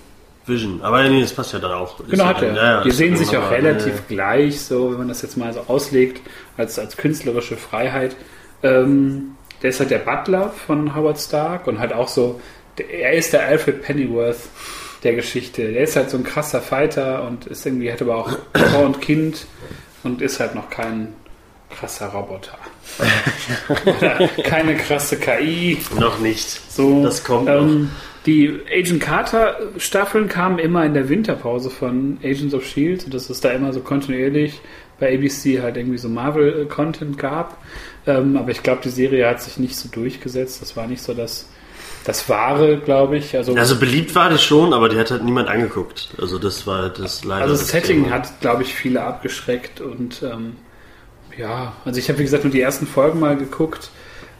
Vision. 0.45 0.83
Aber 0.83 1.09
nee, 1.09 1.21
das 1.21 1.33
passt 1.33 1.53
ja 1.53 1.61
dann 1.61 1.75
auch. 1.75 2.01
Ist 2.01 2.11
Genau, 2.11 2.25
ja 2.25 2.29
hat 2.31 2.43
er. 2.43 2.55
ja, 2.57 2.65
ja, 2.65 2.83
die 2.83 2.89
ist 2.89 2.97
sehen 2.97 3.17
sich 3.17 3.37
auch 3.37 3.53
relativ 3.53 4.09
gleich, 4.09 4.61
so, 4.63 4.91
wenn 4.91 4.99
man 4.99 5.09
das 5.09 5.23
jetzt 5.23 5.37
mal 5.37 5.53
so 5.53 5.61
auslegt, 5.69 6.23
als, 6.57 6.77
als 6.81 6.97
künstlerische 6.97 7.57
Freiheit. 7.57 8.17
Ähm, 8.65 9.37
der 9.63 9.71
ist 9.71 9.79
halt 9.79 9.93
der 9.93 9.99
Butler 10.01 10.51
von 10.51 10.97
Howard 10.97 11.21
Stark 11.21 11.69
und 11.69 11.79
halt 11.79 11.93
auch 11.93 12.09
so, 12.09 12.41
er 12.81 13.13
ist 13.13 13.33
der 13.33 13.47
Alfred 13.47 13.83
Pennyworth 13.83 14.39
der 15.03 15.15
Geschichte. 15.15 15.73
Der 15.73 15.83
ist 15.83 15.97
halt 15.97 16.11
so 16.11 16.17
ein 16.17 16.25
krasser 16.25 16.61
Fighter 16.61 17.25
und 17.25 17.47
ist 17.47 17.67
irgendwie, 17.67 17.93
hat 17.93 18.03
aber 18.03 18.17
auch 18.17 18.39
Frau 18.55 18.85
und 18.85 19.01
Kind 19.01 19.47
und 20.03 20.23
ist 20.23 20.41
halt 20.41 20.55
noch 20.55 20.71
kein 20.71 21.15
krasser 21.71 22.07
Roboter. 22.09 22.59
Oder 23.85 24.29
keine 24.45 24.77
krasse 24.77 25.17
KI. 25.17 25.79
Noch 25.99 26.19
nicht. 26.21 26.49
So, 26.71 27.03
Das 27.03 27.23
kommt 27.23 27.49
ähm, 27.49 27.91
Die 28.25 28.61
Agent 28.73 29.01
Carter 29.03 29.59
Staffeln 29.77 30.29
kamen 30.29 30.59
immer 30.59 30.85
in 30.85 30.95
der 30.95 31.09
Winterpause 31.09 31.71
von 31.71 32.19
Agents 32.23 32.55
of 32.55 32.65
Shield, 32.65 33.13
dass 33.13 33.29
es 33.29 33.41
da 33.41 33.51
immer 33.51 33.73
so 33.73 33.81
kontinuierlich 33.81 34.61
bei 34.99 35.15
ABC 35.15 35.61
halt 35.61 35.77
irgendwie 35.77 35.99
so 35.99 36.09
Marvel-Content 36.09 37.19
gab. 37.19 37.59
Ähm, 38.07 38.37
aber 38.37 38.51
ich 38.51 38.63
glaube, 38.63 38.81
die 38.83 38.91
Serie 38.91 39.29
hat 39.29 39.43
sich 39.43 39.59
nicht 39.59 39.77
so 39.77 39.89
durchgesetzt. 39.89 40.63
Das 40.63 40.77
war 40.77 40.87
nicht 40.87 41.03
so 41.03 41.13
das, 41.13 41.49
das 42.07 42.29
Wahre, 42.29 42.79
glaube 42.79 43.19
ich. 43.19 43.37
Also, 43.37 43.55
Also 43.57 43.81
beliebt 43.81 44.15
war 44.15 44.31
die 44.31 44.39
schon, 44.39 44.73
aber 44.73 44.89
die 44.89 44.97
hat 44.97 45.11
halt 45.11 45.25
niemand 45.25 45.49
angeguckt. 45.49 46.11
Also 46.21 46.39
das 46.39 46.65
war 46.67 46.89
das 46.89 47.25
leider. 47.25 47.43
also 47.43 47.57
das 47.57 47.69
Setting 47.69 48.05
Thema. 48.05 48.15
hat, 48.15 48.41
glaube 48.41 48.63
ich, 48.63 48.75
viele 48.75 49.03
abgeschreckt 49.03 49.81
und 49.81 50.23
ähm, 50.23 50.57
ja, 51.37 51.73
also 51.85 51.99
ich 51.99 52.09
habe 52.09 52.21
wie 52.21 52.23
gesagt 52.23 52.45
nur 52.45 52.53
die 52.53 52.61
ersten 52.61 52.87
Folgen 52.87 53.19
mal 53.19 53.37
geguckt. 53.37 53.91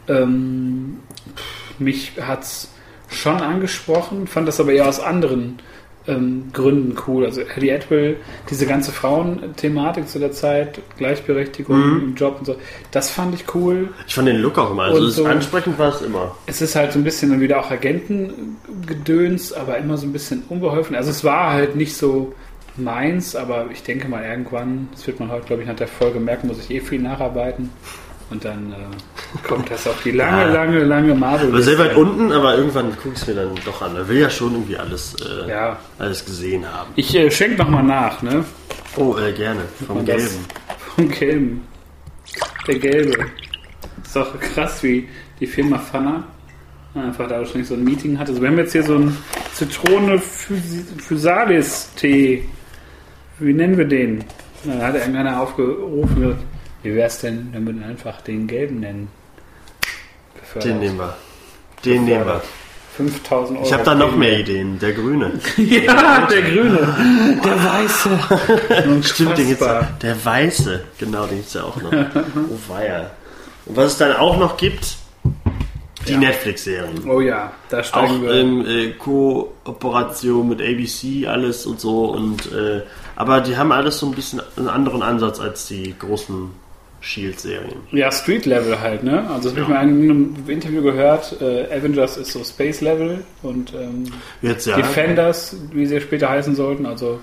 Ähm, 0.07 0.99
mich 1.77 2.13
hat's 2.21 2.69
schon 3.09 3.41
angesprochen, 3.41 4.27
fand 4.27 4.47
das 4.47 4.61
aber 4.61 4.71
eher 4.71 4.87
aus 4.87 5.01
anderen 5.01 5.59
ähm, 6.07 6.45
Gründen 6.53 6.95
cool. 7.07 7.25
Also 7.25 7.41
Eddie 7.41 7.71
Atwell, 7.71 8.15
diese 8.49 8.65
ganze 8.65 8.91
Frauenthematik 8.91 10.07
zu 10.07 10.19
der 10.19 10.31
Zeit, 10.31 10.79
Gleichberechtigung 10.97 11.77
Mhm. 11.77 12.01
im 12.03 12.15
Job 12.15 12.37
und 12.39 12.45
so, 12.45 12.55
das 12.91 13.09
fand 13.11 13.35
ich 13.35 13.53
cool. 13.55 13.89
Ich 14.07 14.15
fand 14.15 14.27
den 14.27 14.37
Look 14.37 14.57
auch 14.57 14.71
immer. 14.71 14.83
Also 14.83 15.07
so- 15.09 15.25
ansprechend 15.25 15.77
war 15.77 15.89
es 15.93 16.01
immer. 16.01 16.35
Es 16.45 16.61
ist 16.61 16.75
halt 16.75 16.93
so 16.93 16.99
ein 16.99 17.03
bisschen 17.03 17.29
dann 17.31 17.41
wieder 17.41 17.59
auch 17.59 17.69
Agentengedöns, 17.71 19.53
aber 19.53 19.77
immer 19.77 19.97
so 19.97 20.05
ein 20.07 20.13
bisschen 20.13 20.43
unbeholfen. 20.49 20.95
Also 20.95 21.09
es 21.11 21.23
war 21.23 21.51
halt 21.53 21.75
nicht 21.75 21.95
so 21.95 22.33
meins, 22.77 23.35
aber 23.35 23.65
ich 23.71 23.83
denke 23.83 24.07
mal 24.07 24.23
irgendwann, 24.23 24.87
das 24.91 25.07
wird 25.07 25.19
man 25.19 25.31
heute, 25.31 25.45
glaube 25.47 25.63
ich, 25.63 25.67
nach 25.67 25.75
der 25.75 25.87
Folge 25.87 26.19
merken, 26.19 26.47
muss 26.47 26.59
ich 26.59 26.69
eh 26.71 26.79
viel 26.79 27.01
nacharbeiten. 27.01 27.69
Und 28.29 28.43
dann 28.43 28.73
äh, 28.73 28.75
kommt 29.47 29.69
das 29.71 29.87
auf 29.87 30.01
die 30.03 30.11
lange, 30.11 30.41
Ja. 30.43 30.47
lange, 30.51 30.83
lange 30.83 31.13
marvel 31.15 31.47
Aber 31.49 31.61
sehr 31.61 31.77
weit 31.79 31.95
unten, 31.95 32.31
aber 32.31 32.57
irgendwann 32.57 32.91
gucke 32.97 33.09
ich 33.15 33.21
es 33.21 33.27
mir 33.27 33.35
dann 33.35 33.49
doch 33.65 33.81
an. 33.81 33.93
Man 33.93 34.07
will 34.07 34.17
ja 34.19 34.29
schon 34.29 34.51
irgendwie 34.53 34.77
alles, 34.77 35.15
äh, 35.21 35.49
Ja, 35.49 35.79
alles 35.97 36.25
gesehen 36.25 36.65
haben. 36.65 36.91
ich 36.95 37.15
äh, 37.15 37.31
schenke 37.31 37.57
nochmal 37.57 37.83
nach, 37.83 38.21
ne? 38.21 38.43
Oh, 38.97 39.15
äh, 39.17 39.31
gerne. 39.31 39.61
Vom 39.85 39.97
Und 39.97 40.09
das- 40.09 40.17
Gelben. 40.17 40.45
Vom 40.95 41.09
Gelben. 41.09 41.61
Der 42.67 42.79
Gelbe. 42.79 43.25
Ist 44.03 44.17
auch 44.17 44.39
krass, 44.39 44.83
wie 44.83 45.07
die 45.39 45.47
Firma 45.47 45.77
Fanna 45.79 46.23
einfach 46.95 47.27
da 47.27 47.37
wahrscheinlich 47.37 47.67
so 47.67 47.75
ein 47.75 47.83
Meeting 47.83 48.17
hatte. 48.17 48.31
Also 48.31 48.41
wir 48.41 48.49
haben 48.49 48.57
jetzt 48.57 48.71
hier 48.71 48.83
so 48.83 48.95
einen 48.95 49.15
Zitrone 49.53 50.19
Physalis 50.19 51.89
Tee. 51.95 52.43
Wie 53.39 53.53
nennen 53.53 53.77
wir 53.77 53.85
den? 53.85 54.23
Dann 54.63 54.81
hat 54.81 54.95
irgendeiner 54.95 55.39
aufgerufen, 55.39 56.35
wie 56.83 56.95
wäre 56.95 57.07
es 57.07 57.19
denn, 57.19 57.49
wenn 57.53 57.79
wir 57.79 57.85
einfach 57.85 58.21
den 58.21 58.47
Gelben 58.47 58.79
nennen? 58.81 59.09
Befördert. 60.39 60.69
Den 60.69 60.79
nehmen 60.79 60.97
wir. 60.97 61.15
Den 61.85 62.05
nehmen 62.05 62.25
wir. 62.25 62.41
5000 62.97 63.59
Euro. 63.59 63.67
Ich 63.67 63.73
habe 63.73 63.83
da 63.83 63.93
noch 63.93 64.15
mehr 64.15 64.39
Ideen. 64.39 64.79
Der 64.79 64.93
Grüne. 64.93 65.31
Ja, 65.57 66.25
der 66.27 66.41
Grüne. 66.41 67.39
Der 67.43 67.63
Weiße. 67.63 69.03
Stimmt, 69.03 69.37
den 69.37 69.47
gibt's 69.49 69.63
auch. 69.63 69.83
Der 70.01 70.25
Weiße. 70.25 70.83
Genau, 70.97 71.25
den 71.27 71.37
gibt's 71.37 71.53
ja 71.53 71.63
auch 71.63 71.75
noch. 71.81 71.91
oh 71.93 72.73
weia. 72.73 73.11
Und 73.65 73.75
was 73.77 73.91
es 73.93 73.97
dann 73.99 74.15
auch 74.15 74.37
noch 74.37 74.57
gibt, 74.57 74.97
die 76.07 76.13
Ja. 76.13 76.19
Netflix-Serien. 76.19 77.07
Oh 77.07 77.19
ja, 77.21 77.51
da 77.69 77.83
steigen 77.83 78.15
Auch 78.15 78.21
wir. 78.21 78.31
in 78.33 78.65
äh, 78.65 78.91
Kooperation 78.93 80.49
mit 80.49 80.61
ABC, 80.61 81.27
alles 81.27 81.65
und 81.67 81.79
so. 81.79 82.05
Und, 82.05 82.51
äh, 82.51 82.81
aber 83.15 83.41
die 83.41 83.57
haben 83.57 83.71
alles 83.71 83.99
so 83.99 84.07
ein 84.07 84.13
bisschen 84.13 84.41
einen 84.55 84.69
anderen 84.69 85.03
Ansatz 85.03 85.39
als 85.39 85.67
die 85.67 85.93
großen 85.99 86.49
Shield-Serien. 87.07 87.77
Ja, 87.91 88.11
Street 88.11 88.45
Level 88.45 88.79
halt, 88.81 89.03
ne? 89.03 89.29
Also 89.29 89.49
das 89.49 89.51
habe 89.53 89.61
ich 89.61 89.67
mal 89.67 89.83
in 89.87 90.09
einem 90.09 90.35
Interview 90.47 90.81
gehört. 90.81 91.37
Äh, 91.41 91.65
Avengers 91.73 92.17
ist 92.17 92.31
so 92.33 92.43
Space 92.43 92.81
Level 92.81 93.23
und 93.43 93.73
ähm, 93.73 94.03
Jetzt 94.41 94.67
ja. 94.67 94.75
Defenders, 94.75 95.55
wie 95.71 95.85
sie 95.85 96.01
später 96.01 96.29
heißen 96.29 96.55
sollten, 96.55 96.85
also 96.85 97.19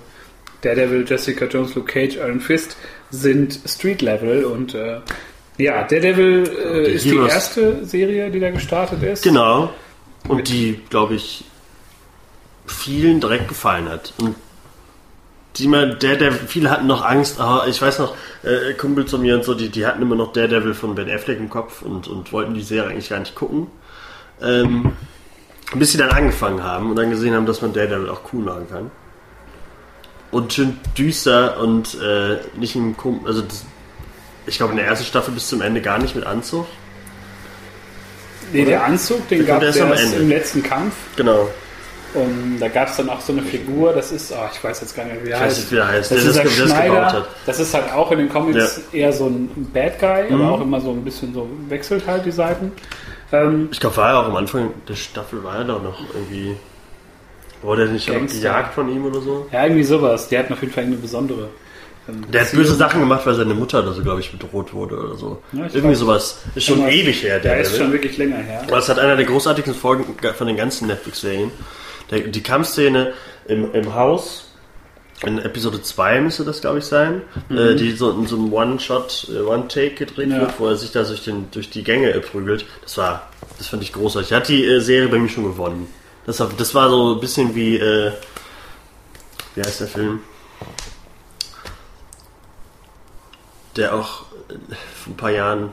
Daredevil, 0.63 1.05
Jessica 1.07 1.45
Jones, 1.45 1.75
Luke 1.75 1.93
Cage, 1.93 2.17
Iron 2.17 2.41
Fist 2.41 2.77
sind 3.11 3.61
Street 3.67 4.01
Level 4.01 4.45
und 4.45 4.75
äh, 4.75 5.01
ja, 5.59 5.83
Daredevil 5.85 6.45
äh, 6.45 6.85
Die 6.87 6.91
ist 6.93 7.05
die 7.05 7.11
Heroes- 7.13 7.33
erste 7.35 7.85
Serie, 7.85 8.31
die 8.31 8.41
da 8.41 8.51
gestartet 8.51 9.03
ist. 9.03 9.23
Genau. 9.23 9.71
Und 10.27 10.49
die, 10.49 10.81
glaube 10.89 11.15
ich, 11.17 11.45
vielen 12.67 13.21
direkt 13.21 13.49
gefallen 13.49 13.89
hat. 13.91 14.15
Und 14.19 14.35
die 15.57 15.69
mal, 15.69 15.95
der, 15.95 16.17
der, 16.17 16.33
viele 16.33 16.71
hatten 16.71 16.87
noch 16.87 17.05
Angst, 17.05 17.41
aber 17.41 17.69
ich 17.69 17.81
weiß 17.81 18.01
noch, 18.01 18.17
äh, 18.43 18.73
Kumpels 18.75 19.11
von 19.11 19.23
mir 19.23 19.37
und 19.37 19.45
so, 19.45 19.55
die, 19.55 19.69
die 19.69 19.87
hatten 19.87 20.03
immer 20.03 20.17
noch 20.17 20.33
Daredevil 20.33 20.75
von 20.75 20.95
Ben 20.95 21.09
Affleck 21.09 21.39
im 21.39 21.49
Kopf 21.49 21.83
und, 21.83 22.09
und 22.09 22.33
wollten 22.33 22.55
die 22.55 22.63
Serie 22.63 22.91
eigentlich 22.91 23.11
gar 23.11 23.21
nicht 23.21 23.35
gucken. 23.35 23.69
Ähm, 24.43 24.93
bis 25.75 25.93
sie 25.93 25.99
dann 25.99 26.11
angefangen 26.11 26.63
haben 26.63 26.91
und 26.91 26.97
dann 26.97 27.11
gesehen 27.11 27.35
haben, 27.35 27.47
dass 27.47 27.63
man 27.63 27.73
Daredevil 27.73 28.09
auch 28.11 28.21
cool 28.33 28.43
machen 28.43 28.67
kann. 28.69 28.91
Und 30.31 30.53
schön 30.53 30.79
düster 30.99 31.61
und 31.61 31.97
äh, 32.03 32.39
nicht 32.59 32.75
im 32.75 32.97
Kum 32.97 33.25
also 33.25 33.43
das, 33.43 33.65
ich 34.47 34.57
glaube 34.57 34.73
in 34.73 34.79
der 34.79 34.87
ersten 34.87 35.05
Staffel 35.05 35.33
bis 35.33 35.49
zum 35.49 35.63
Ende 35.63 35.81
gar 35.81 35.99
nicht 35.99 36.17
mit 36.17 36.27
Anzug. 36.27 36.67
Nee, 38.53 38.65
der 38.65 38.85
Anzug, 38.85 39.29
den 39.29 39.47
gab 39.47 39.63
es 39.63 39.77
erst 39.77 40.15
im 40.15 40.29
letzten 40.29 40.63
Kampf. 40.63 40.95
Genau. 41.17 41.49
Und 42.15 42.59
da 42.61 42.69
gab 42.69 42.89
es 42.89 42.97
dann 42.97 43.09
auch 43.11 43.21
so 43.21 43.33
eine 43.33 43.43
Figur, 43.43 43.93
das 43.93 44.13
ist, 44.13 44.33
oh, 44.33 44.49
ich 44.53 44.63
weiß 44.63 44.81
jetzt 44.83 44.95
gar 44.97 45.05
nicht, 45.05 45.25
wie 45.25 45.31
er 45.31 45.37
Ich 45.37 45.41
weiß 45.41 45.41
heißt. 45.43 45.59
nicht, 45.59 45.73
wie 45.73 45.77
er 45.77 45.89
heißt, 45.89 46.11
Das 46.13 46.19
der 46.19 46.19
ist 46.19 46.27
das, 46.27 46.35
der 46.35 46.43
der 46.45 46.51
das 46.53 46.59
gebaut 46.61 46.77
Schneider. 46.77 47.13
hat. 47.13 47.29
Das 47.47 47.61
ist 47.61 47.75
halt 47.75 47.93
auch 47.93 48.13
in 48.13 48.19
den 48.19 48.29
Comics 48.29 48.81
eher 48.93 49.13
so 49.13 49.27
ein 49.27 49.69
Bad 49.73 49.99
Guy, 49.99 50.25
Mhm. 50.31 50.41
aber 50.41 50.53
auch 50.53 50.61
immer 50.61 50.81
so 50.81 50.91
ein 50.93 51.03
bisschen 51.05 51.35
so 51.35 51.49
wechselt 51.69 52.07
halt 52.07 52.25
die 52.25 52.31
Seiten. 52.31 52.71
Ähm, 53.33 53.69
Ich 53.73 53.81
glaube, 53.81 53.97
war 53.97 54.11
er 54.11 54.19
auch 54.21 54.27
am 54.27 54.37
Anfang 54.37 54.73
der 54.89 54.95
Staffel, 54.95 55.43
war 55.43 55.57
er 55.57 55.65
doch 55.65 55.83
noch 55.83 55.99
irgendwie. 56.15 56.55
Wurde 57.63 57.83
er 57.87 57.89
nicht 57.89 58.07
Gangster. 58.07 58.39
gejagt 58.39 58.75
von 58.75 58.89
ihm 58.95 59.05
oder 59.07 59.21
so? 59.21 59.47
ja, 59.51 59.65
irgendwie 59.65 59.85
sowas. 59.85 60.29
Die 60.29 60.39
hatten 60.39 60.53
auf 60.53 60.61
jeden 60.61 60.73
Fall 60.73 60.85
eine 60.85 60.97
besondere. 60.97 61.49
ähm, 62.07 62.31
Der 62.31 62.43
hat 62.43 62.53
böse 62.53 62.75
Sachen 62.75 63.01
gemacht, 63.01 63.23
weil 63.27 63.35
seine 63.35 63.55
Mutter 63.55 63.83
oder 63.83 63.93
so, 63.95 64.03
glaube 64.03 64.21
ich, 64.21 64.31
bedroht 64.31 64.75
wurde 64.75 64.97
oder 64.99 65.15
so. 65.17 65.43
Ja, 65.53 65.65
Irgendwie 65.73 65.95
sowas. 65.95 66.43
Ist 66.55 66.67
schon 66.67 66.87
ewig 66.87 67.23
her, 67.23 67.39
Der 67.41 67.53
der. 67.55 67.63
ist 67.63 67.77
schon 67.79 67.91
wirklich 67.91 68.19
länger 68.19 68.37
her. 68.37 68.63
Aber 68.69 68.77
es 68.79 68.89
hat 68.91 68.99
einer 68.99 69.17
der 69.17 69.25
großartigsten 69.25 69.75
Folgen 69.75 70.05
von 70.37 70.47
den 70.47 70.57
ganzen 70.59 70.87
Netflix-Serien. 70.89 71.51
Der- 72.11 72.21
Die 72.29 72.43
Kampfszene 72.43 73.13
im, 73.47 73.73
im 73.73 73.95
Haus, 73.95 74.51
in 75.25 75.39
Episode 75.39 75.81
2 75.81 76.21
müsste 76.21 76.45
das, 76.45 76.61
glaube 76.61 76.79
ich, 76.79 76.85
sein, 76.85 77.23
äh, 77.49 77.75
die 77.77 77.93
so 77.93 78.11
in 78.11 78.27
so 78.27 78.37
einem 78.37 78.53
One-Shot, 78.53 79.29
äh, 79.33 79.41
One-Take 79.41 79.95
gedreht 79.95 80.31
Ja. 80.31 80.41
wird, 80.41 80.59
wo 80.61 80.67
er 80.69 80.77
sich 80.77 80.93
da 80.93 81.03
durch, 81.05 81.25
den, 81.25 81.51
durch 81.51 81.71
die 81.71 81.83
Gänge 81.85 82.11
äh, 82.13 82.21
prügelt. 82.21 82.67
Das 82.83 82.99
war, 82.99 83.31
das 83.59 83.69
fand 83.69 83.83
ich 83.83 83.93
großartig. 83.93 84.33
Hat 84.33 84.49
die 84.49 84.65
äh, 84.65 84.81
Serie 84.81 85.09
bei 85.09 85.19
mir 85.19 85.29
schon 85.29 85.45
gewonnen. 85.45 85.87
Das, 86.27 86.41
war- 86.41 86.51
das 86.57 86.75
war 86.75 86.91
so 86.91 87.15
ein 87.15 87.21
bisschen 87.21 87.55
wie, 87.55 87.77
äh, 87.79 88.13
wie 89.55 89.63
heißt 89.63 89.81
der 89.81 89.89
Film? 89.89 90.21
Der 93.77 93.95
auch 93.95 94.23
äh, 94.51 94.55
vor 95.05 95.13
ein 95.13 95.17
paar 95.17 95.31
Jahren 95.31 95.71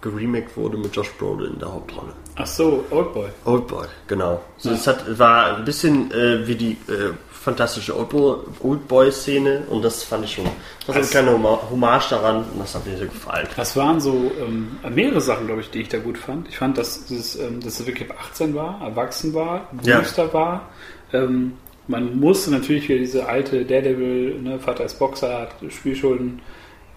geremaked 0.00 0.56
wurde 0.56 0.76
mit 0.76 0.94
Josh 0.94 1.10
Brolin 1.18 1.54
in 1.54 1.58
der 1.58 1.72
Hauptrolle. 1.72 2.12
Ach 2.36 2.46
so, 2.46 2.84
Oldboy. 2.90 3.28
Oldboy, 3.44 3.86
genau. 4.08 4.40
So, 4.56 4.70
Ja. 4.70 4.74
Es 4.74 4.86
hat, 4.86 5.18
war 5.18 5.56
ein 5.56 5.64
bisschen 5.64 6.10
äh, 6.10 6.46
wie 6.46 6.56
die 6.56 6.72
äh, 6.88 7.12
fantastische 7.30 7.92
Oldboy- 7.94 8.38
Oldboy-Szene 8.60 9.64
und 9.70 9.82
das 9.84 10.02
fand 10.02 10.24
ich 10.24 10.32
schon. 10.34 10.44
Das 10.44 10.52
war 10.52 10.58
so 10.86 10.92
eine 10.92 11.00
Das- 11.02 11.10
kleine 11.10 11.30
Homa- 11.32 11.60
Hommage 11.70 12.08
daran 12.10 12.36
und 12.38 12.58
das 12.60 12.74
hat 12.74 12.86
mir 12.86 12.96
sehr 12.96 13.06
gefallen. 13.06 13.46
Das 13.56 13.76
waren 13.76 14.00
so 14.00 14.32
ähm, 14.44 14.78
mehrere 14.92 15.20
Sachen, 15.20 15.46
glaube 15.46 15.60
ich, 15.60 15.70
die 15.70 15.82
ich 15.82 15.88
da 15.88 15.98
gut 15.98 16.18
fand. 16.18 16.48
Ich 16.48 16.58
fand, 16.58 16.76
dass 16.76 17.08
es, 17.10 17.36
ähm, 17.38 17.60
dass 17.60 17.78
es 17.78 17.86
wirklich 17.86 18.10
ab 18.10 18.16
18 18.20 18.54
war, 18.54 18.80
erwachsen 18.82 19.32
war, 19.34 19.68
Ja. 19.82 20.00
düster 20.00 20.32
war. 20.34 20.68
Ähm, 21.12 21.52
man 21.86 22.18
musste 22.18 22.50
natürlich 22.50 22.88
wieder 22.88 22.98
diese 22.98 23.26
alte 23.28 23.64
Daredevil, 23.64 24.40
ne, 24.40 24.58
Vater 24.58 24.84
ist 24.86 24.98
Boxer, 24.98 25.40
hat 25.42 25.54
Spielschulden, 25.68 26.40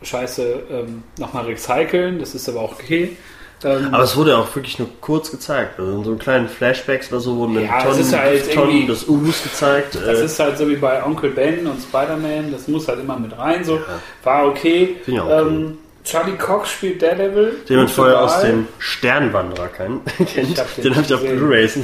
Scheiße, 0.02 0.64
ähm, 0.72 1.04
nochmal 1.20 1.46
recyceln. 1.46 2.20
Das 2.20 2.34
ist 2.34 2.48
aber 2.50 2.62
auch 2.62 2.74
okay. 2.74 3.18
Ähm, 3.64 3.92
Aber 3.92 4.04
es 4.04 4.16
wurde 4.16 4.38
auch 4.38 4.56
wirklich 4.56 4.78
nur 4.78 4.88
kurz 5.02 5.32
gezeigt. 5.32 5.80
Also 5.80 5.92
in 5.92 6.04
so 6.04 6.16
kleinen 6.16 6.48
Flashbacks 6.48 7.12
oder 7.12 7.20
so 7.22 7.38
wurden 7.38 7.56
dann 7.56 7.66
Ja, 7.66 7.82
Tonnen, 7.82 8.12
halt 8.12 8.54
Tonnen 8.54 8.88
des 8.88 9.08
Us 9.08 9.44
gezeigt. 9.44 9.96
Das 9.96 10.20
äh, 10.20 10.26
ist 10.26 10.40
halt 10.40 10.58
so 10.58 10.70
wie 10.70 10.76
bei 10.76 11.04
Onkel 11.04 11.32
Ben 11.32 11.66
und 11.66 11.82
Spider-Man, 11.82 12.52
das 12.52 12.68
muss 12.68 12.88
halt 12.88 13.00
immer 13.00 13.18
mit 13.18 13.38
rein, 13.38 13.64
so. 13.64 13.80
War 14.24 14.48
okay. 14.48 14.98
Finde 15.04 15.12
ich 15.12 15.20
auch 15.22 15.26
okay. 15.26 15.48
Ähm, 15.48 15.78
Charlie 16.04 16.38
Cox 16.38 16.70
spielt 16.70 17.02
Daredevil. 17.02 17.58
den 17.68 17.78
man 17.78 17.88
vorher 17.90 18.22
aus 18.22 18.40
dem 18.42 18.68
Sternwanderer 18.80 19.68
kann, 19.68 20.00
kennt. 20.34 20.58
hab 20.58 20.74
den 20.76 20.84
Den 20.84 20.96
habe 20.96 21.06
ich 21.06 21.14
auf. 21.14 21.22
Blu-rays 21.22 21.80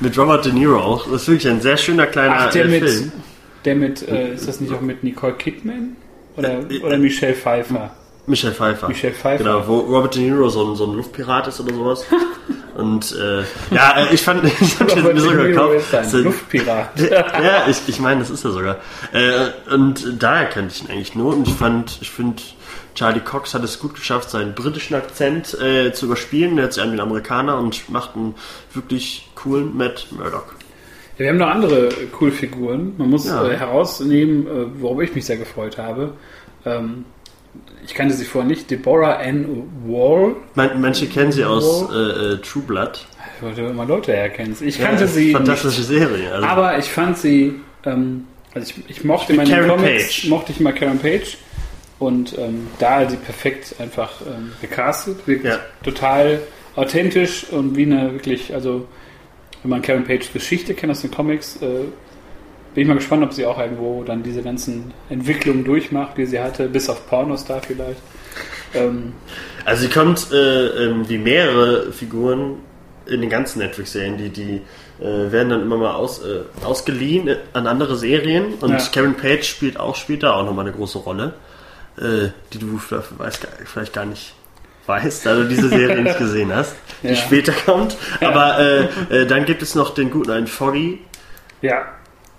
mit 0.00 0.18
Robert 0.18 0.44
De 0.46 0.52
Niro 0.52 0.80
auch. 0.80 1.04
Das 1.04 1.22
ist 1.22 1.28
wirklich 1.28 1.48
ein 1.48 1.60
sehr 1.60 1.76
schöner 1.76 2.06
kleiner 2.06 2.36
Ach, 2.38 2.50
der 2.50 2.64
äh, 2.64 2.68
mit, 2.68 2.88
Film. 2.88 3.12
der 3.64 3.74
mit, 3.76 4.08
äh, 4.08 4.34
ist 4.34 4.48
das 4.48 4.60
nicht 4.60 4.72
auch 4.74 4.80
mit 4.80 5.04
Nicole 5.04 5.34
Kidman? 5.34 5.96
Oder, 6.36 6.60
oder 6.82 6.96
Michelle 6.96 7.34
Pfeiffer? 7.34 7.94
Michelle 8.26 8.54
Pfeiffer. 8.54 8.88
Michelle 8.88 9.14
Pfeiffer. 9.14 9.42
Genau, 9.42 9.66
wo 9.66 9.78
Robert 9.80 10.14
De 10.14 10.22
Niro 10.22 10.48
so 10.48 10.64
ein, 10.70 10.76
so 10.76 10.86
ein 10.86 10.96
Luftpirat 10.96 11.48
ist 11.48 11.60
oder 11.60 11.74
sowas. 11.74 12.06
Und 12.76 13.14
äh, 13.20 13.42
ja, 13.74 13.98
äh, 13.98 14.14
ich 14.14 14.22
fand, 14.22 14.44
ich 14.60 14.80
hab 14.80 14.88
den 14.88 15.02
mir 15.04 15.20
sogar 15.20 15.46
gekauft. 15.46 15.92
ist 15.92 16.14
ein 16.14 16.22
Luftpirat. 16.24 17.00
ja, 17.10 17.66
ich, 17.68 17.82
ich 17.86 18.00
meine, 18.00 18.20
das 18.20 18.30
ist 18.30 18.44
er 18.44 18.52
sogar. 18.52 18.76
Äh, 19.12 19.72
und 19.74 20.22
daher 20.22 20.46
kannte 20.46 20.72
ich 20.74 20.82
ihn 20.84 20.90
eigentlich 20.90 21.14
nur. 21.14 21.34
Und 21.34 21.48
ich 21.48 21.54
fand, 21.54 21.98
ich 22.00 22.10
finde, 22.10 22.42
Charlie 22.94 23.20
Cox 23.20 23.54
hat 23.54 23.64
es 23.64 23.78
gut 23.80 23.94
geschafft, 23.94 24.30
seinen 24.30 24.54
britischen 24.54 24.94
Akzent 24.94 25.58
äh, 25.60 25.92
zu 25.92 26.06
überspielen. 26.06 26.56
Der 26.56 26.66
hat 26.66 26.72
sich 26.74 26.82
an 26.82 26.92
den 26.92 27.00
Amerikaner 27.00 27.58
und 27.58 27.88
macht 27.90 28.14
einen 28.16 28.34
wirklich 28.72 29.28
coolen 29.34 29.76
Matt 29.76 30.06
Murdock. 30.10 30.54
Ja, 31.18 31.24
wir 31.24 31.28
haben 31.30 31.38
noch 31.38 31.48
andere 31.48 31.88
coole 32.12 32.32
Figuren. 32.32 32.94
Man 32.96 33.10
muss 33.10 33.26
Ja. 33.26 33.44
äh, 33.46 33.56
herausnehmen, 33.56 34.46
äh, 34.46 34.80
worüber 34.80 35.02
ich 35.02 35.14
mich 35.14 35.26
sehr 35.26 35.36
gefreut 35.36 35.76
habe. 35.76 36.12
Ähm, 36.64 37.04
ich 37.84 37.94
kannte 37.94 38.14
sie 38.14 38.24
vorher 38.24 38.48
nicht. 38.48 38.70
Deborah 38.70 39.16
Ann 39.16 39.64
Wall. 39.86 40.36
Man, 40.54 40.80
manche 40.80 41.06
kennen 41.06 41.32
sie 41.32 41.44
aus 41.44 41.90
äh, 41.92 41.94
äh, 41.96 42.36
True 42.38 42.62
Blood. 42.62 43.06
Ich 43.36 43.42
wollte 43.42 43.62
immer 43.62 43.84
Leute 43.84 44.12
herkennen. 44.12 44.56
Ich 44.60 44.78
kannte 44.78 45.02
Ja, 45.02 45.08
sie 45.08 45.24
nicht. 45.26 45.36
Fantastische 45.36 45.82
Serie. 45.82 46.32
Also, 46.32 46.46
Aber 46.46 46.78
ich 46.78 46.86
fand 46.86 47.18
sie, 47.18 47.54
ähm, 47.84 48.26
also 48.54 48.72
ich, 48.86 48.90
ich 48.98 49.04
mochte 49.04 49.32
Mit 49.32 49.48
meine 49.48 49.66
Karen 49.66 49.68
Comics, 49.80 50.04
Page. 50.04 50.28
mochte 50.28 50.52
ich 50.52 50.60
mal 50.60 50.72
Karen 50.72 50.98
Page 50.98 51.36
und 51.98 52.36
ähm, 52.38 52.68
da 52.78 53.08
sie 53.08 53.16
perfekt 53.16 53.74
einfach 53.78 54.12
ähm, 54.26 54.52
gecastet, 54.60 55.26
wirkt 55.26 55.44
Ja. 55.44 55.58
total 55.82 56.40
authentisch 56.76 57.46
und 57.50 57.76
wie 57.76 57.82
eine 57.82 58.12
wirklich, 58.12 58.54
also 58.54 58.86
wenn 59.62 59.70
man 59.70 59.82
Karen 59.82 60.04
Page 60.04 60.32
Geschichte 60.32 60.74
kennt 60.74 60.90
aus 60.92 61.02
den 61.02 61.10
Comics, 61.10 61.56
äh, 61.62 61.66
bin 62.74 62.82
ich 62.82 62.88
mal 62.88 62.94
gespannt, 62.94 63.22
ob 63.22 63.32
sie 63.32 63.44
auch 63.46 63.58
irgendwo 63.58 64.02
dann 64.02 64.22
diese 64.22 64.42
ganzen 64.42 64.92
Entwicklungen 65.10 65.64
durchmacht, 65.64 66.16
die 66.16 66.26
sie 66.26 66.40
hatte, 66.40 66.68
bis 66.68 66.88
auf 66.88 67.06
Pornostar 67.08 67.60
vielleicht. 67.62 68.00
Ähm, 68.74 69.12
Also 69.64 69.82
sie 69.82 69.90
kommt 69.90 70.32
äh, 70.32 70.66
ähm, 70.86 71.08
wie 71.08 71.18
mehrere 71.18 71.92
Figuren 71.92 72.56
in 73.06 73.20
den 73.20 73.30
ganzen 73.30 73.58
Netflix-Serien, 73.58 74.16
die, 74.16 74.30
die 74.30 74.62
äh, 75.00 75.30
werden 75.32 75.50
dann 75.50 75.62
immer 75.62 75.76
mal 75.76 75.94
aus, 75.94 76.24
äh, 76.24 76.40
ausgeliehen 76.64 77.28
äh, 77.28 77.36
an 77.52 77.66
andere 77.66 77.96
Serien 77.96 78.54
und 78.60 78.70
Ja. 78.70 78.78
Karen 78.92 79.16
Page 79.16 79.44
spielt 79.44 79.78
auch 79.78 79.96
da 80.20 80.32
auch 80.34 80.44
nochmal 80.44 80.64
eine 80.66 80.74
große 80.74 80.98
Rolle, 80.98 81.34
äh, 81.98 82.28
die 82.52 82.58
du 82.58 82.78
vielleicht, 82.78 83.46
vielleicht 83.64 83.92
gar 83.92 84.06
nicht 84.06 84.34
weißt, 84.86 85.26
da 85.26 85.34
du 85.34 85.44
diese 85.48 85.68
Serie 85.68 86.02
nicht 86.02 86.18
gesehen 86.18 86.54
hast, 86.54 86.74
die 87.02 87.08
Ja. 87.08 87.14
später 87.16 87.52
kommt. 87.66 87.96
Aber 88.20 88.58
äh, 89.10 89.26
dann 89.26 89.44
gibt 89.44 89.62
es 89.62 89.74
noch 89.74 89.94
den 89.94 90.10
guten 90.10 90.30
einen 90.30 90.46
Foggy 90.46 91.00
ja, 91.60 91.84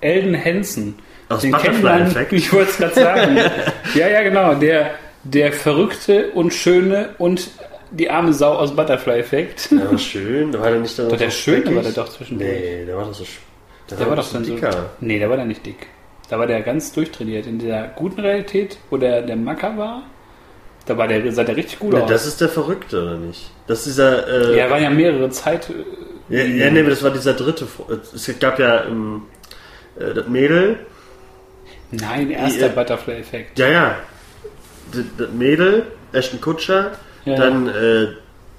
Elden 0.03 0.35
Hansen. 0.43 0.95
aus 1.29 1.41
Den 1.41 1.51
kennt 1.53 1.63
Butterfly 1.81 1.99
man, 1.99 2.01
Effect. 2.07 2.33
ich 2.33 2.53
wollte 2.53 2.69
es 2.71 2.77
gerade 2.77 2.93
sagen. 2.95 3.37
ja, 3.95 4.07
ja, 4.07 4.21
genau. 4.23 4.55
Der, 4.55 4.91
der 5.23 5.53
verrückte 5.53 6.31
und 6.31 6.53
schöne 6.53 7.09
und 7.17 7.49
die 7.91 8.09
arme 8.09 8.33
Sau 8.33 8.53
aus 8.53 8.75
Butterfly 8.75 9.19
Effect. 9.19 9.71
Der 9.71 9.91
war 9.91 9.97
schön, 9.97 10.51
da 10.51 10.59
war 10.59 10.71
der 10.71 10.79
nicht 10.79 10.97
dann 10.97 11.09
Doch, 11.09 11.17
der 11.17 11.29
Schöne 11.29 11.57
speckig? 11.57 11.75
war 11.75 11.83
der 11.83 11.91
doch 11.91 12.09
zwischendurch. 12.09 12.49
Nee, 12.49 12.85
der 12.85 12.97
war 12.97 13.05
doch 13.05 13.13
so 13.13 13.23
sch- 13.23 13.37
der 13.97 14.07
war 14.07 14.15
doch 14.15 14.23
so 14.23 14.33
dann 14.35 14.45
so. 14.45 14.55
dicker. 14.55 14.89
Nee, 14.99 15.19
der 15.19 15.29
war 15.29 15.37
da 15.37 15.45
nicht 15.45 15.65
dick. 15.65 15.87
Da 16.29 16.39
war 16.39 16.47
der 16.47 16.61
ganz 16.61 16.91
durchtrainiert. 16.93 17.45
In 17.45 17.59
der 17.59 17.91
guten 17.95 18.19
Realität, 18.21 18.77
wo 18.89 18.97
der, 18.97 19.21
der 19.21 19.35
Macker 19.35 19.77
war, 19.77 20.03
da 20.87 20.97
war 20.97 21.07
der, 21.07 21.31
sah 21.31 21.43
der 21.43 21.55
richtig 21.55 21.79
gut 21.79 21.93
Ja, 21.93 22.01
aus. 22.01 22.09
das 22.09 22.25
ist 22.25 22.41
der 22.41 22.49
Verrückte, 22.49 23.03
oder 23.03 23.17
nicht? 23.17 23.51
Das 23.67 23.79
ist 23.79 23.85
dieser. 23.87 24.27
Äh, 24.51 24.57
ja, 24.57 24.69
waren 24.69 24.81
ja 24.81 24.89
mehrere 24.89 25.29
Zeit. 25.29 25.69
Ja, 26.29 26.39
ja, 26.43 26.71
nee, 26.71 26.81
das 26.83 27.03
war 27.03 27.11
dieser 27.11 27.33
dritte. 27.33 27.67
Es 28.15 28.33
gab 28.39 28.57
ja 28.57 28.85
ähm, 28.85 29.23
äh, 29.99 30.13
das 30.13 30.27
Mädel. 30.27 30.79
Nein, 31.91 32.31
erster 32.31 32.59
Die, 32.69 32.73
äh, 32.73 32.75
Butterfly 32.75 33.13
Effekt. 33.19 33.59
Ja, 33.59 33.67
ja. 33.67 33.95
Das, 34.91 35.03
das 35.17 35.29
Mädel, 35.31 35.83
Ashton 36.11 36.41
Kutscher, 36.41 36.91
Ja, 37.25 37.35
dann 37.35 37.67
äh, 37.69 38.07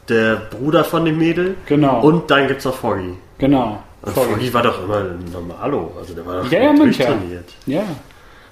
der 0.08 0.36
Bruder 0.50 0.84
von 0.84 1.04
dem 1.04 1.18
Mädel 1.18 1.54
Genau. 1.66 2.00
und 2.00 2.30
dann 2.30 2.48
gibt's 2.48 2.64
noch 2.64 2.74
Foggy. 2.76 3.14
genau. 3.38 3.82
Und 4.02 4.14
Sorry. 4.14 4.30
Foggy 4.32 4.52
war 4.52 4.62
doch 4.62 4.84
immer 4.84 4.98
ein 4.98 5.24
Normalo, 5.32 5.94
also 5.98 6.12
der 6.12 6.26
war 6.26 6.42
doch 6.42 6.50
Ja, 6.52 6.58
ja, 6.60 6.64
ja. 6.72 6.76
durchtrainiert. 6.76 7.48
Ja. 7.64 7.82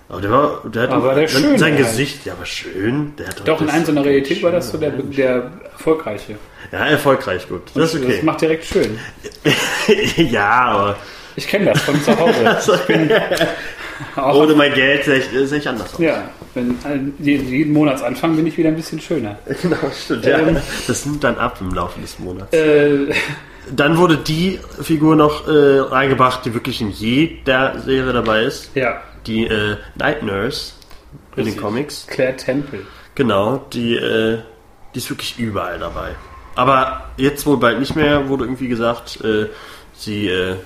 Aber 0.08 0.20
der 0.22 0.30
war, 0.30 0.62
der 0.64 0.82
hat 0.84 0.90
Aber 0.90 1.14
der 1.14 1.28
sein, 1.28 1.42
schön 1.42 1.58
sein 1.58 1.74
halt. 1.74 1.84
Gesicht, 1.86 2.24
ja, 2.26 2.32
aber 2.34 2.46
schön. 2.46 3.12
Der 3.18 3.28
hat 3.28 3.46
Doch, 3.46 3.60
in 3.60 3.66
das- 3.66 3.76
einer 3.76 3.84
so 3.86 3.92
einer 3.92 4.04
Realität 4.04 4.42
war 4.42 4.50
das 4.50 4.70
so 4.70 4.78
der, 4.78 4.90
der 4.90 5.50
erfolgreiche. 5.72 6.36
Ja, 6.70 6.86
erfolgreich, 6.86 7.46
gut. 7.48 7.62
Das 7.74 7.92
ist 7.94 8.02
Das 8.02 8.10
okay. 8.10 8.20
macht 8.22 8.40
direkt 8.40 8.64
schön. 8.64 8.98
ja, 10.16 10.50
aber 10.50 10.96
Ich 11.36 11.48
kenne 11.48 11.66
das 11.66 11.80
von 11.82 12.00
zu 12.02 12.18
Hause. 12.18 12.58
Ich 12.74 12.86
bin 12.86 13.10
auch 14.16 14.34
Ohne 14.34 14.54
mein 14.54 14.72
Geld 14.74 15.04
sehe 15.04 15.18
ich, 15.18 15.48
sehe 15.48 15.58
ich 15.58 15.68
anders 15.68 15.94
aus. 15.94 16.00
ja, 16.00 16.24
wenn, 16.54 16.70
äh, 16.84 17.22
jeden 17.22 17.72
Monatsanfang 17.72 18.36
bin 18.36 18.46
ich 18.46 18.56
wieder 18.56 18.68
ein 18.68 18.76
bisschen 18.76 19.00
schöner. 19.00 19.38
Genau, 19.62 19.76
stimmt. 19.96 20.24
Ja. 20.24 20.38
Ähm, 20.38 20.56
Das 20.86 21.06
nimmt 21.06 21.22
dann 21.24 21.36
ab 21.38 21.58
im 21.60 21.72
Laufe 21.74 22.00
des 22.00 22.18
Monats. 22.18 22.52
Äh, 22.54 23.12
Dann 23.70 23.96
wurde 23.96 24.16
die 24.16 24.58
Figur 24.82 25.14
noch 25.16 25.46
äh, 25.46 25.78
reingebracht, 25.78 26.44
die 26.44 26.52
wirklich 26.54 26.80
in 26.80 26.90
jeder 26.90 27.78
Serie 27.80 28.12
dabei 28.12 28.42
ist. 28.42 28.70
ja, 28.74 29.00
Die 29.26 29.46
äh, 29.46 29.76
Night 29.94 30.22
Nurse 30.22 30.72
in 31.36 31.44
den. 31.46 31.56
Comics. 31.56 32.06
Claire 32.08 32.36
Temple. 32.36 32.80
Genau, 33.14 33.64
die, 33.72 33.94
äh, 33.96 34.38
die 34.94 34.98
ist 34.98 35.08
wirklich 35.10 35.38
überall 35.38 35.78
dabei. 35.78 36.10
Aber 36.54 37.04
jetzt 37.16 37.46
wohl 37.46 37.56
bald 37.56 37.78
nicht 37.78 37.94
mehr, 37.96 38.28
wurde 38.28 38.44
irgendwie 38.44 38.68
gesagt, 38.68 39.20
äh, 39.24 39.46
sie 39.94 40.28
äh, 40.28 40.56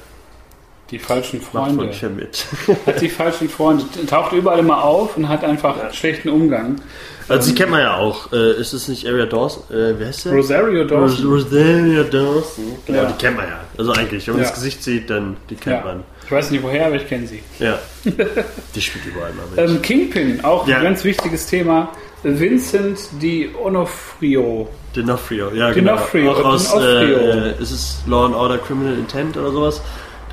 Die 0.91 0.99
falschen 1.01 1.41
Freunde. 1.41 1.91
mit. 2.11 2.47
Hat 2.87 3.01
die 3.01 3.09
falschen 3.09 3.49
Freunde. 3.49 3.85
Taucht 4.07 4.33
überall 4.33 4.61
immer 4.61 4.85
auf 4.85 5.17
und 5.17 5.29
hat 5.29 5.43
einfach 5.43 5.93
schlechten 5.93 6.29
Umgang. 6.29 6.81
Also 7.29 7.49
sie 7.49 7.55
kennt 7.57 7.73
man 7.73 7.81
ja 7.81 7.97
auch. 7.97 8.33
Äh, 8.33 8.53
ist 8.61 8.73
es 8.73 8.87
nicht 8.87 9.05
Area 9.05 9.27
Dawson? 9.27 9.65
Äh, 9.71 9.95
wer 9.99 10.11
ist 10.11 10.25
der? 10.25 10.33
Rosario 10.35 10.83
Ros 10.83 10.91
Dawson. 11.17 11.27
Rosaria 11.27 12.03
Dawson. 12.05 12.65
Genau, 12.87 13.03
Ja. 13.03 13.05
die 13.07 13.15
kennt 13.15 13.37
man 13.37 13.47
ja. 13.49 13.61
Also 13.77 13.93
eigentlich, 13.93 14.27
wenn 14.29 14.35
man 14.35 14.43
Ja. 14.45 14.49
das 14.49 14.55
Gesicht 14.59 14.85
sieht, 14.85 15.11
dann 15.11 15.37
die 15.51 15.57
kennt 15.57 15.77
Ja. 15.79 15.85
man. 15.85 16.05
Ich 16.25 16.31
weiß 16.31 16.51
nicht 16.53 16.63
woher, 16.63 16.87
aber 16.87 16.97
ich 16.97 17.09
kenne 17.09 17.27
sie. 17.27 17.43
Ja. 17.59 17.79
die 18.75 18.81
spielt 18.81 19.07
überall 19.07 19.33
mal 19.33 19.45
mit. 19.57 19.71
Ähm, 19.71 19.83
Kingpin, 19.83 20.45
auch 20.45 20.69
Ja. 20.69 20.77
ein 20.79 20.85
ganz 20.85 21.03
wichtiges 21.03 21.47
Thema. 21.47 21.89
Vincent 22.23 22.99
Di 23.21 23.51
Onofrio. 23.61 24.69
D'Onofrio, 24.95 25.53
ja 25.55 25.69
D'Onofrio, 25.71 26.13
genau. 26.13 26.33
Auch 26.33 26.45
aus, 26.45 26.75
äh, 26.75 27.61
ist 27.61 27.71
es 27.71 27.99
Law 28.07 28.27
and 28.27 28.35
Order 28.35 28.59
Criminal 28.59 28.95
Intent 28.97 29.37
oder 29.37 29.51
sowas? 29.51 29.83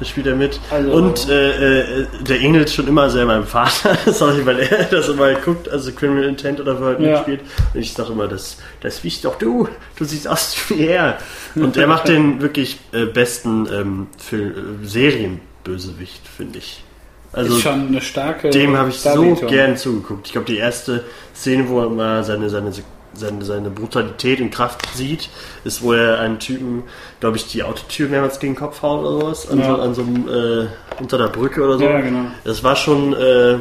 Da 0.04 0.10
spielt 0.10 0.28
er 0.28 0.36
mit. 0.36 0.60
Also- 0.70 0.92
und 0.92 1.30
äh, 1.30 2.02
äh, 2.02 2.08
der 2.28 2.42
ähnelt 2.42 2.70
schon 2.70 2.90
immer 2.90 3.10
sehr 3.10 3.26
meinem 3.26 3.46
Vater, 3.48 3.98
sorry, 4.12 4.46
weil 4.46 4.60
er 4.60 4.84
das 4.84 5.08
immer 5.08 5.34
guckt, 5.36 5.70
also 5.70 5.94
Criminal 5.94 6.26
Intent 6.26 6.60
oder 6.60 6.78
wo 6.78 6.86
er 6.88 7.00
Ja. 7.00 7.12
mitspielt. 7.12 7.40
Und 7.74 7.80
ich 7.80 7.94
sage 7.94 8.12
immer, 8.12 8.28
das, 8.28 8.58
das 8.82 9.00
bist 9.00 9.24
doch 9.24 9.38
du, 9.38 9.70
du 9.98 10.04
siehst 10.04 10.28
aus 10.28 10.58
wie 10.68 10.88
er. 10.88 11.20
Und 11.56 11.78
er 11.78 11.88
macht 11.88 12.10
den 12.10 12.42
wirklich 12.42 12.80
äh, 12.92 13.06
besten 13.06 13.66
ähm, 13.74 14.08
Film, 14.18 14.82
äh, 14.84 14.86
Serienbösewicht, 14.86 16.28
finde 16.28 16.60
ich. 16.60 16.84
Also 17.32 17.56
ist 17.56 17.64
schon 17.64 17.88
eine 17.88 18.02
starke. 18.02 18.50
dem 18.50 18.76
habe 18.78 18.90
ich 18.90 19.00
so 19.00 19.36
gern 19.36 19.78
zugeguckt. 19.78 20.28
Ich 20.28 20.34
glaube, 20.34 20.48
die 20.48 20.58
erste 20.58 21.06
Szene, 21.34 21.70
wo 21.70 21.80
er 21.80 21.90
mal 21.90 22.26
seine, 22.26 22.50
seine, 22.50 22.72
seine, 23.14 23.44
seine 23.46 23.70
Brutalität 23.70 24.40
in 24.40 24.50
Kraft 24.52 24.86
sieht, 24.96 25.30
ist, 25.64 25.82
wo 25.84 25.94
er 25.94 26.20
einen 26.20 26.40
Typen, 26.40 26.84
glaube 27.20 27.38
ich, 27.38 27.48
die 27.48 27.64
Autotür 27.64 28.10
mehrmals 28.10 28.40
gegen 28.40 28.54
den 28.54 28.60
Kopf 28.60 28.82
haut 28.82 29.06
oder 29.06 29.20
sowas, 29.20 29.50
an, 29.50 29.60
Ja. 29.60 29.66
so, 29.76 29.82
an 29.82 29.94
so 29.96 30.02
einem, 30.02 30.28
äh, 30.28 30.68
unter 31.00 31.18
der 31.18 31.28
Brücke 31.28 31.64
oder 31.64 31.78
so. 31.78 31.84
Ja, 31.86 32.02
genau. 32.02 32.26
Das 32.44 32.64
war 32.64 32.76
schon, 32.76 33.14
äh, 33.14 33.58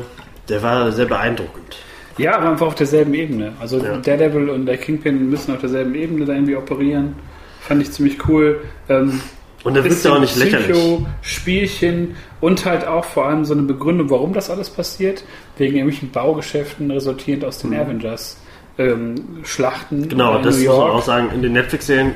der 0.48 0.62
war 0.62 0.90
sehr 0.92 1.06
beeindruckend. 1.06 1.76
Ja, 2.18 2.36
aber 2.36 2.50
einfach 2.50 2.66
auf 2.66 2.74
derselben 2.74 3.14
Ebene. 3.14 3.52
Also 3.60 3.78
Ja. 3.78 3.96
Daredevil 3.96 4.50
und 4.50 4.66
der 4.66 4.76
Kingpin 4.76 5.30
müssen 5.30 5.54
auf 5.54 5.60
derselben 5.60 5.94
Ebene 5.94 6.24
da 6.26 6.34
irgendwie 6.34 6.56
operieren. 6.56 7.14
Fand 7.60 7.80
ich 7.80 7.90
ziemlich 7.92 8.28
cool. 8.28 8.60
Ähm, 8.88 9.20
Und 9.64 9.74
der 9.74 9.84
wirkt 9.84 10.04
ja 10.04 10.12
auch 10.12 10.20
nicht 10.20 10.36
lächerlich. 10.36 10.76
Spielchen 11.22 12.16
und 12.40 12.64
halt 12.66 12.86
auch 12.86 13.04
vor 13.04 13.26
allem 13.26 13.44
so 13.44 13.54
eine 13.54 13.62
Begründung, 13.62 14.10
warum 14.10 14.32
das 14.32 14.50
alles 14.50 14.68
passiert. 14.68 15.24
Wegen 15.56 15.76
irgendwelchen 15.76 16.10
Baugeschäften 16.10 16.90
resultierend 16.90 17.44
aus 17.44 17.58
den 17.58 17.72
Avengers. 17.74 18.36
Ähm, 18.78 19.44
Schlachten. 19.44 20.08
Genau, 20.08 20.36
in 20.36 20.42
das 20.42 20.58
muss 20.58 20.66
man 20.66 20.90
auch 20.90 21.02
sagen. 21.02 21.30
In 21.34 21.42
den 21.42 21.52
Netflix-Serien 21.52 22.12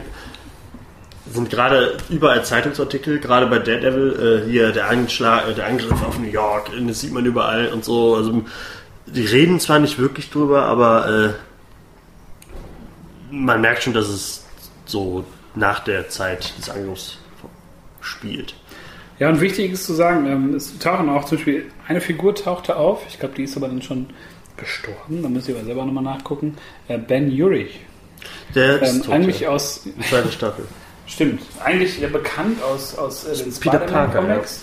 sind 1.30 1.50
gerade 1.50 1.96
überall 2.08 2.44
Zeitungsartikel, 2.44 3.18
gerade 3.18 3.46
bei 3.46 3.58
Daredevil, 3.58 4.44
äh, 4.46 4.50
hier 4.50 4.72
der, 4.72 4.88
Anschlag, 4.88 5.48
äh, 5.48 5.54
der 5.54 5.66
Angriff 5.66 6.02
auf 6.02 6.18
New 6.18 6.28
York, 6.28 6.70
äh, 6.72 6.86
das 6.86 7.00
sieht 7.00 7.12
man 7.12 7.26
überall 7.26 7.68
und 7.68 7.84
so. 7.84 8.14
Also 8.14 8.44
die 9.06 9.24
reden 9.24 9.60
zwar 9.60 9.78
nicht 9.78 9.98
wirklich 9.98 10.30
drüber, 10.30 10.64
aber 10.64 11.08
äh, 11.08 11.30
man 13.30 13.60
merkt 13.60 13.82
schon, 13.82 13.92
dass 13.92 14.08
es 14.08 14.44
so 14.84 15.24
nach 15.54 15.80
der 15.80 16.08
Zeit 16.08 16.56
des 16.58 16.70
Angriffs 16.70 17.18
spielt. 18.00 18.54
Ja, 19.18 19.30
und 19.30 19.40
wichtig 19.40 19.72
ist 19.72 19.86
zu 19.86 19.94
sagen, 19.94 20.26
ähm, 20.26 20.54
es 20.54 20.78
tauchen 20.78 21.08
auch 21.08 21.24
zum 21.24 21.38
Beispiel, 21.38 21.66
eine 21.88 22.00
Figur 22.00 22.34
tauchte 22.34 22.76
auf, 22.76 23.04
ich 23.08 23.18
glaube, 23.18 23.34
die 23.34 23.44
ist 23.44 23.56
aber 23.56 23.68
dann 23.68 23.82
schon 23.82 24.06
gestorben, 24.56 25.22
da 25.22 25.28
muss 25.28 25.48
ich 25.48 25.54
aber 25.54 25.64
selber 25.64 25.84
nochmal 25.84 26.04
nachgucken. 26.04 26.56
Äh, 26.88 26.98
ben 26.98 27.30
Urich. 27.30 27.80
Der 28.54 28.80
ist 28.82 28.94
Ähm, 28.94 29.02
tot, 29.02 29.14
eigentlich 29.14 29.40
ja. 29.40 29.50
aus, 29.50 29.82
zweite 30.08 30.32
Staffel. 30.32 30.66
stimmt, 31.06 31.42
eigentlich 31.64 31.98
ja 32.00 32.08
bekannt 32.08 32.62
aus, 32.62 32.96
aus 32.96 33.24
äh, 33.24 33.36
den 33.36 33.52
Peter 33.52 33.78
Parker, 33.78 34.12
Spider-Man-Comics. 34.12 34.60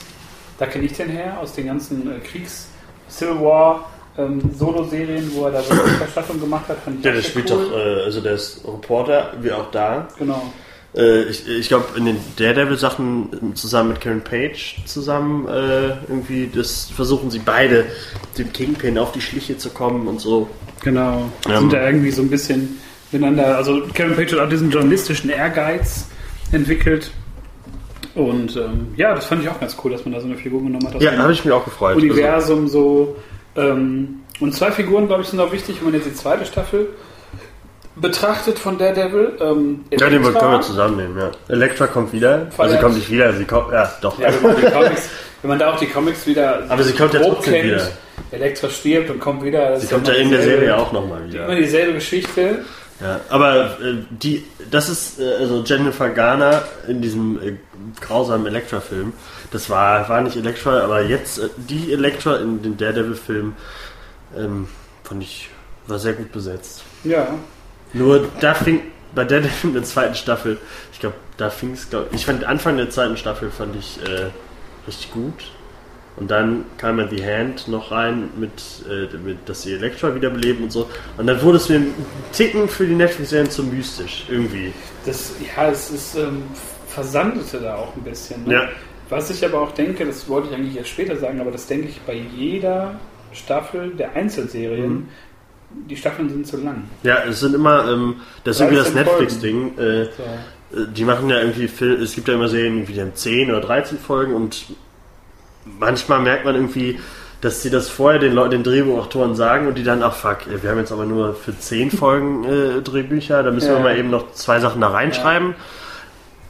Da 0.59 0.65
kenne 0.67 0.85
ich 0.85 0.93
den 0.93 1.09
her, 1.09 1.37
aus 1.39 1.53
den 1.53 1.67
ganzen 1.67 2.11
äh, 2.11 2.19
Kriegs-, 2.19 2.67
Civil 3.09 3.39
War, 3.41 3.89
ähm, 4.17 4.41
Solo-Serien, 4.57 5.31
wo 5.33 5.45
er 5.45 5.51
da 5.53 5.63
so 5.63 5.71
eine 5.73 5.81
Verstattung 5.81 6.39
gemacht 6.39 6.67
hat. 6.67 6.77
Fand 6.79 6.99
ich 6.99 7.05
Ja, 7.05 7.11
der 7.11 7.21
spielt 7.21 7.49
cool. 7.51 7.69
doch, 7.69 7.77
äh, 7.77 8.03
also 8.03 8.21
der 8.21 8.33
ist 8.33 8.61
Reporter, 8.65 9.33
wie 9.41 9.51
auch 9.51 9.71
da. 9.71 10.07
Genau. 10.19 10.51
Äh, 10.95 11.23
ich 11.23 11.47
ich 11.47 11.67
glaube, 11.67 11.97
in 11.97 12.05
den 12.05 12.17
Daredevil-Sachen 12.37 13.55
zusammen 13.55 13.89
mit 13.89 14.01
Karen 14.01 14.21
Page 14.21 14.77
zusammen 14.85 15.47
äh, 15.47 15.89
irgendwie, 16.07 16.49
das 16.53 16.89
versuchen 16.95 17.31
sie 17.31 17.39
beide, 17.39 17.85
dem 18.37 18.53
Kingpin 18.53 18.97
auf 18.97 19.11
die 19.11 19.21
Schliche 19.21 19.57
zu 19.57 19.69
kommen 19.69 20.07
und 20.07 20.21
so. 20.21 20.49
Genau. 20.83 21.31
Ja. 21.47 21.59
Sind 21.59 21.73
da 21.73 21.85
irgendwie 21.85 22.11
so 22.11 22.21
ein 22.21 22.29
bisschen 22.29 22.79
miteinander. 23.11 23.57
Also 23.57 23.81
Kevin 23.93 24.15
Page 24.15 24.33
hat 24.33 24.39
auch 24.39 24.49
diesen 24.49 24.69
journalistischen 24.69 25.29
Ehrgeiz 25.29 26.07
entwickelt. 26.51 27.11
Und 28.15 28.55
ähm, 28.57 28.93
ja, 28.95 29.15
das 29.15 29.25
fand 29.25 29.41
ich 29.41 29.49
auch 29.49 29.59
ganz 29.59 29.75
cool, 29.83 29.91
dass 29.91 30.05
man 30.05 30.13
da 30.13 30.19
so 30.19 30.27
eine 30.27 30.37
Figur 30.37 30.61
genommen 30.61 30.85
hat. 30.85 31.01
Ja, 31.01 31.17
habe 31.17 31.33
ich 31.33 31.43
mich 31.43 31.53
auch 31.53 31.65
gefreut. 31.65 31.95
Also, 31.95 32.05
Universum 32.05 32.67
so. 32.67 33.15
Ähm, 33.55 34.19
und 34.39 34.53
zwei 34.53 34.71
Figuren, 34.71 35.07
glaube 35.07 35.23
ich, 35.23 35.29
sind 35.29 35.39
auch 35.39 35.51
wichtig, 35.51 35.77
wenn 35.77 35.85
man 35.85 35.95
jetzt 35.95 36.05
die 36.05 36.13
zweite 36.13 36.45
Staffel 36.45 36.89
betrachtet 37.95 38.59
von 38.59 38.77
Daredevil. 38.77 39.37
Ähm, 39.39 39.85
ja, 39.91 40.09
den 40.09 40.21
können 40.23 40.51
wir 40.51 40.61
zusammennehmen, 40.61 41.17
ja. 41.17 41.31
Elektra 41.47 41.87
kommt 41.87 42.13
wieder. 42.13 42.47
Voll 42.51 42.65
Also 42.65 42.75
sie 42.75 42.81
kommt 42.81 42.95
nicht 42.95 43.09
wieder, 43.09 43.33
sie 43.33 43.45
kommt, 43.45 43.71
ja, 43.71 43.91
doch. 44.01 44.19
Ja, 44.19 44.33
wenn 44.33 44.41
man, 44.41 44.71
Comics, 44.71 45.09
wenn 45.41 45.49
man 45.49 45.59
da 45.59 45.73
auch 45.73 45.79
die 45.79 45.87
Comics 45.87 46.25
wieder 46.25 46.63
Aber 46.69 46.83
sie 46.83 46.93
kommt 46.93 47.13
ja 47.13 47.21
trotzdem 47.21 47.65
wieder. 47.65 47.87
Elektra 48.31 48.69
stirbt 48.69 49.09
und 49.09 49.19
kommt 49.19 49.43
wieder. 49.43 49.79
Sie 49.79 49.87
kommt 49.87 50.07
ja 50.07 50.13
immer 50.13 50.23
in 50.23 50.31
der 50.31 50.41
Serie 50.43 50.77
auch 50.77 50.91
nochmal 50.91 51.21
Immer 51.21 51.33
wieder. 51.33 51.55
dieselbe 51.55 51.93
Geschichte. 51.93 52.65
Ja, 53.01 53.19
aber 53.29 53.79
äh, 53.81 53.95
die, 54.09 54.43
das 54.71 54.87
ist, 54.87 55.19
äh, 55.19 55.35
also 55.39 55.63
Jennifer 55.63 56.09
Garner 56.09 56.63
in 56.87 57.01
diesem 57.01 57.41
äh, 57.41 57.53
grausamen 57.99 58.45
Elektra-Film, 58.47 59.13
das 59.51 59.69
war, 59.69 60.07
war 60.07 60.21
nicht 60.21 60.37
Elektra, 60.37 60.79
aber 60.81 61.01
jetzt 61.01 61.39
äh, 61.39 61.49
die 61.57 61.91
Elektra 61.91 62.37
in 62.37 62.61
den 62.61 62.77
Daredevil-Film, 62.77 63.55
ähm, 64.37 64.67
fand 65.03 65.23
ich, 65.23 65.49
war 65.87 65.99
sehr 65.99 66.13
gut 66.13 66.31
besetzt. 66.31 66.83
Ja. 67.03 67.27
Nur 67.93 68.27
da 68.39 68.53
fing 68.53 68.81
bei 69.15 69.23
Daredevil 69.23 69.51
in 69.63 69.73
der 69.73 69.83
zweiten 69.83 70.15
Staffel, 70.15 70.57
ich 70.91 70.99
glaube, 70.99 71.15
da 71.37 71.49
fing 71.49 71.71
es, 71.73 71.89
glaube 71.89 72.07
ich, 72.11 72.25
fand 72.25 72.43
Anfang 72.43 72.77
der 72.77 72.89
zweiten 72.89 73.17
Staffel 73.17 73.51
fand 73.51 73.75
ich 73.75 73.99
äh, 74.03 74.29
richtig 74.87 75.11
gut. 75.11 75.51
Und 76.15 76.29
dann 76.29 76.65
kam 76.77 76.99
ja 76.99 77.07
The 77.07 77.25
Hand 77.25 77.67
noch 77.67 77.91
rein, 77.91 78.29
mit, 78.37 78.51
äh, 78.87 79.17
mit 79.17 79.49
dass 79.49 79.63
sie 79.63 79.73
Elektra 79.73 80.13
wiederbeleben 80.13 80.63
und 80.65 80.71
so. 80.71 80.87
Und 81.17 81.25
dann 81.25 81.41
wurde 81.41 81.57
es 81.57 81.69
mir 81.69 81.77
ein 81.77 81.93
Ticken 82.31 82.69
für 82.69 82.85
die 82.85 82.93
Netflix-Serien 82.93 83.49
zu 83.49 83.63
mystisch, 83.63 84.25
irgendwie. 84.29 84.73
Das, 85.05 85.33
ja, 85.41 85.69
es 85.71 85.89
ist 85.89 86.15
ähm, 86.15 86.43
versandete 86.87 87.59
da 87.59 87.77
auch 87.77 87.95
ein 87.95 88.03
bisschen. 88.03 88.45
Ne? 88.45 88.53
Ja. 88.53 88.69
Was 89.09 89.31
ich 89.31 89.43
aber 89.43 89.59
auch 89.59 89.71
denke, 89.71 90.05
das 90.05 90.29
wollte 90.29 90.49
ich 90.49 90.55
eigentlich 90.55 90.77
erst 90.77 90.89
später 90.89 91.17
sagen, 91.17 91.41
aber 91.41 91.51
das 91.51 91.65
denke 91.65 91.87
ich 91.87 91.99
bei 92.01 92.13
jeder 92.13 92.99
Staffel 93.31 93.91
der 93.95 94.15
Einzelserien. 94.15 94.93
Mhm. 94.93 95.09
Die 95.89 95.95
Staffeln 95.97 96.29
sind 96.29 96.47
zu 96.47 96.57
lang. 96.57 96.83
Ja, 97.03 97.23
es 97.27 97.39
sind 97.41 97.55
immer, 97.55 97.89
ähm, 97.91 98.15
das 98.43 98.55
ist 98.57 98.61
irgendwie 98.61 98.77
das 98.77 98.93
13 98.93 99.05
Netflix-Ding. 99.05 99.77
Äh, 99.77 100.05
So. 100.05 100.23
Äh, 100.81 100.87
Die 100.95 101.03
machen 101.03 101.29
ja 101.29 101.39
irgendwie, 101.39 101.67
Fil- 101.67 102.01
es 102.01 102.15
gibt 102.15 102.27
ja 102.27 102.33
immer 102.35 102.47
Serien, 102.47 102.85
die 102.85 102.99
haben 103.01 103.13
10 103.15 103.49
oder 103.51 103.61
13 103.61 103.97
Folgen 103.99 104.33
und 104.33 104.65
manchmal 105.79 106.19
merkt 106.21 106.45
man 106.45 106.55
irgendwie, 106.55 106.99
dass 107.41 107.61
sie 107.61 107.69
das 107.69 107.89
vorher 107.89 108.19
den, 108.19 108.33
Leu- 108.33 108.47
den 108.47 108.63
Drehbuchautoren 108.63 109.35
sagen 109.35 109.67
und 109.67 109.77
die 109.77 109.83
dann, 109.83 110.01
ach 110.01 110.15
fuck, 110.15 110.37
wir 110.61 110.69
haben 110.69 110.77
jetzt 110.79 110.91
aber 110.91 111.05
nur 111.05 111.35
für 111.35 111.57
10 111.57 111.91
Folgen 111.99 112.43
äh, 112.45 112.81
Drehbücher, 112.81 113.43
da 113.43 113.51
müssen 113.51 113.67
Ja. 113.69 113.75
wir 113.77 113.81
mal 113.83 113.97
eben 113.97 114.09
noch 114.09 114.31
zwei 114.33 114.59
Sachen 114.59 114.81
da 114.81 114.87
reinschreiben. 114.89 115.55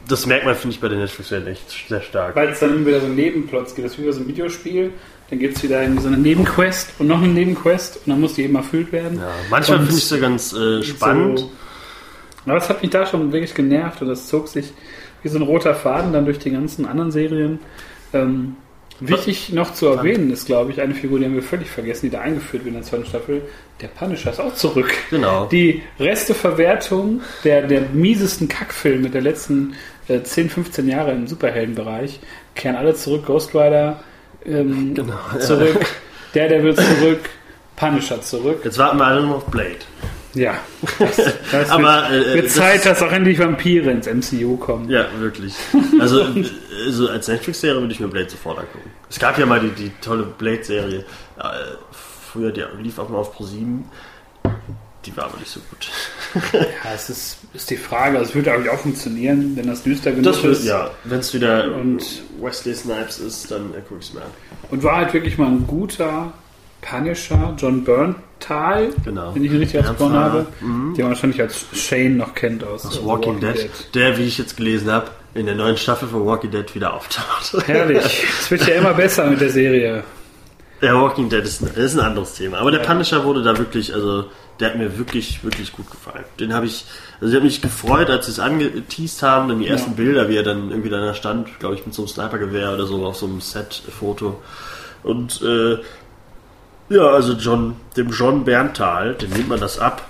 Das 0.08 0.26
merkt 0.26 0.44
man, 0.44 0.54
finde 0.54 0.74
ich, 0.74 0.80
bei 0.80 0.88
den 0.88 0.98
Netflix-Serien 1.00 1.46
echt 1.48 1.88
sehr 1.88 2.02
stark. 2.02 2.36
Weil 2.36 2.48
es 2.50 2.60
dann 2.60 2.74
immer 2.76 2.86
wieder 2.86 3.00
so 3.00 3.06
Nebenplots 3.06 3.74
gibt. 3.74 3.86
Das 3.86 3.94
ist 3.94 3.98
wie 4.00 4.04
bei 4.04 4.12
so 4.12 4.20
einem 4.20 4.28
Videospiel. 4.28 4.92
Dann 5.34 5.40
gibt 5.40 5.56
es 5.56 5.64
wieder 5.64 5.82
irgendwie 5.82 6.02
so 6.02 6.06
eine 6.06 6.16
Nebenquest 6.16 6.92
und 7.00 7.08
noch 7.08 7.20
eine 7.20 7.26
Nebenquest 7.26 7.96
und 7.96 8.06
dann 8.06 8.20
muss 8.20 8.34
die 8.34 8.44
eben 8.44 8.54
erfüllt 8.54 8.92
werden. 8.92 9.18
Ja, 9.18 9.32
manchmal 9.50 9.78
finde 9.78 9.94
ich 9.96 10.04
es 10.04 10.10
ja 10.10 10.18
ganz 10.18 10.52
äh, 10.52 10.80
spannend. 10.84 11.40
So. 11.40 11.50
Aber 12.46 12.54
das 12.54 12.68
hat 12.68 12.82
mich 12.82 12.92
da 12.92 13.04
schon 13.04 13.32
wirklich 13.32 13.52
genervt 13.52 14.00
und 14.00 14.06
das 14.06 14.28
zog 14.28 14.46
sich 14.46 14.72
wie 15.24 15.28
so 15.28 15.36
ein 15.36 15.42
roter 15.42 15.74
Faden 15.74 16.12
dann 16.12 16.24
durch 16.24 16.38
die 16.38 16.52
ganzen 16.52 16.86
anderen 16.86 17.10
Serien. 17.10 17.58
Ähm, 18.12 18.54
wichtig 19.00 19.52
noch 19.52 19.74
zu 19.74 19.88
erwähnen 19.88 20.30
ist, 20.30 20.46
glaube 20.46 20.70
ich, 20.70 20.80
eine 20.80 20.94
Figur, 20.94 21.18
die 21.18 21.24
haben 21.24 21.34
wir 21.34 21.42
völlig 21.42 21.68
vergessen, 21.68 22.06
die 22.06 22.10
da 22.10 22.20
eingeführt 22.20 22.64
wird 22.64 22.76
in 22.76 22.80
der 22.80 22.88
zweiten 22.88 23.06
Staffel. 23.06 23.42
Der 23.80 23.88
Punisher 23.88 24.30
ist 24.30 24.38
auch 24.38 24.54
zurück. 24.54 24.94
Genau. 25.10 25.46
Die 25.46 25.82
Resteverwertung 25.98 27.22
der, 27.42 27.66
der 27.66 27.80
miesesten 27.92 28.46
Kackfilme 28.46 29.10
der 29.10 29.22
letzten 29.22 29.74
äh, 30.06 30.22
10, 30.22 30.48
15 30.48 30.88
Jahre 30.88 31.10
im 31.10 31.26
Superheldenbereich. 31.26 32.20
kehren 32.54 32.76
alle 32.76 32.94
zurück. 32.94 33.26
Ghost 33.26 33.52
Rider 33.52 34.00
ähm, 34.46 34.94
Genau, 34.94 35.18
ja. 35.32 35.40
zurück, 35.40 35.86
Daredevil 36.34 36.74
zurück, 36.74 37.20
Punisher 37.76 38.20
zurück. 38.22 38.60
Jetzt 38.64 38.78
warten 38.78 38.98
wir 38.98 39.06
alle 39.06 39.22
nur 39.22 39.36
auf 39.36 39.46
Blade. 39.46 39.76
Ja, 40.34 40.54
das, 40.98 41.16
das 41.52 41.70
Aber, 41.70 42.08
wird, 42.10 42.26
äh, 42.26 42.34
wird 42.34 42.46
das- 42.46 42.54
Zeit, 42.54 42.84
dass 42.86 43.00
auch 43.02 43.12
endlich 43.12 43.38
Vampire 43.38 43.90
ins 43.90 44.06
MCU 44.06 44.56
kommen. 44.56 44.90
Ja, 44.90 45.06
wirklich. 45.20 45.54
Also, 46.00 46.22
äh, 46.22 46.44
so 46.88 47.08
als 47.08 47.28
Netflix-Serie 47.28 47.80
würde 47.80 47.92
ich 47.92 48.00
mir 48.00 48.08
Blade 48.08 48.28
sofort 48.30 48.58
angucken. 48.58 48.90
Es 49.08 49.18
gab 49.20 49.38
ja 49.38 49.46
mal 49.46 49.60
die, 49.60 49.70
die 49.70 49.92
tolle 50.00 50.24
Blade-Serie. 50.24 51.04
Äh, 51.38 51.42
früher, 52.32 52.50
die 52.50 52.64
lief 52.82 52.98
auch 52.98 53.08
mal 53.08 53.18
auf 53.18 53.38
Pro7. 53.38 53.82
Die 55.06 55.16
war 55.16 55.24
aber 55.26 55.38
nicht 55.38 55.50
so 55.50 55.60
gut. 55.70 55.88
Ja, 56.52 56.92
es 56.94 57.10
ist, 57.10 57.38
ist 57.52 57.70
die 57.70 57.76
Frage. 57.76 58.18
Also 58.18 58.30
es 58.30 58.34
würde 58.34 58.50
glaube 58.50 58.64
ich 58.64 58.70
auch 58.70 58.78
funktionieren, 58.78 59.52
wenn 59.56 59.66
das 59.66 59.82
düster 59.82 60.10
genug 60.10 60.24
Das 60.24 60.42
wird, 60.42 60.52
ist. 60.54 60.64
ja, 60.64 60.90
wenn 61.04 61.20
es 61.20 61.32
wieder 61.34 61.74
Und- 61.74 62.22
Wesley 62.40 62.74
Snipes 62.74 63.18
ist, 63.18 63.50
dann 63.50 63.72
äh, 63.74 63.80
gucke 63.88 64.00
ich 64.00 64.08
es 64.08 64.14
mir 64.14 64.22
an. 64.22 64.30
Und 64.70 64.82
war 64.82 64.96
halt 64.96 65.12
wirklich 65.14 65.38
mal 65.38 65.46
ein 65.48 65.66
guter 65.66 66.32
Punisher, 66.82 67.54
John 67.56 67.84
Berntal, 67.84 68.90
Genau. 69.04 69.34
wenn 69.34 69.44
ich 69.44 69.50
ihn 69.52 69.58
richtig 69.58 69.80
ausgesprochen 69.80 70.12
Bernthal, 70.12 70.30
habe, 70.40 70.46
den 70.60 70.96
man 70.98 71.08
wahrscheinlich 71.08 71.40
als 71.40 71.64
Shane 71.72 72.16
noch 72.16 72.34
kennt 72.34 72.62
aus, 72.64 72.84
Aus 72.84 72.98
äh, 72.98 73.04
Walking, 73.06 73.40
Dead, 73.40 73.70
der, 73.94 74.18
wie 74.18 74.24
ich 74.24 74.36
jetzt 74.38 74.56
gelesen 74.56 74.90
habe, 74.90 75.10
in 75.34 75.46
der 75.46 75.54
neuen 75.54 75.76
Staffel 75.76 76.08
von 76.08 76.26
Walking 76.26 76.50
Dead 76.50 76.74
wieder 76.74 76.92
auftaucht. 76.94 77.56
Herrlich. 77.66 78.24
Es 78.40 78.50
wird 78.50 78.66
ja 78.66 78.74
immer 78.74 78.92
besser 78.94 79.26
mit 79.30 79.40
der 79.40 79.50
Serie. 79.50 80.04
Der 80.82 80.94
Walking 81.00 81.28
Dead 81.28 81.42
ist 81.42 81.62
ein, 81.62 81.68
ist 81.74 81.94
ein 81.94 82.00
anderes 82.00 82.34
Thema. 82.34 82.58
Aber 82.58 82.70
der 82.70 82.80
Punisher 82.80 83.24
wurde 83.24 83.42
da 83.42 83.56
wirklich, 83.56 83.94
also 83.94 84.24
der 84.60 84.70
hat 84.70 84.76
mir 84.76 84.98
wirklich, 84.98 85.42
wirklich 85.42 85.72
gut 85.72 85.90
gefallen. 85.90 86.24
Den 86.38 86.52
habe 86.52 86.66
ich, 86.66 86.84
also 87.20 87.28
ich 87.28 87.34
habe 87.34 87.44
mich 87.44 87.60
gefreut, 87.62 88.10
als 88.10 88.26
sie 88.26 88.32
es 88.32 88.38
angeteased 88.38 89.22
haben, 89.22 89.48
dann 89.48 89.58
die 89.60 89.66
ersten 89.68 89.92
Ja. 89.92 89.96
Bilder, 89.96 90.28
wie 90.28 90.36
er 90.36 90.42
dann 90.42 90.70
irgendwie 90.70 90.90
da 90.90 91.14
stand, 91.14 91.58
glaube 91.58 91.74
ich, 91.74 91.86
mit 91.86 91.94
so 91.94 92.02
einem 92.02 92.08
Snipergewehr 92.08 92.72
oder 92.72 92.86
so 92.86 93.04
auf 93.04 93.16
so 93.16 93.26
einem 93.26 93.40
Set-Foto. 93.40 94.42
Und 95.02 95.40
äh, 95.42 95.78
ja, 96.88 97.06
also 97.06 97.32
John, 97.32 97.76
dem 97.96 98.10
John 98.10 98.44
Berntal, 98.44 99.14
dem 99.14 99.30
nimmt 99.30 99.48
man 99.48 99.60
das 99.60 99.78
ab, 99.78 100.06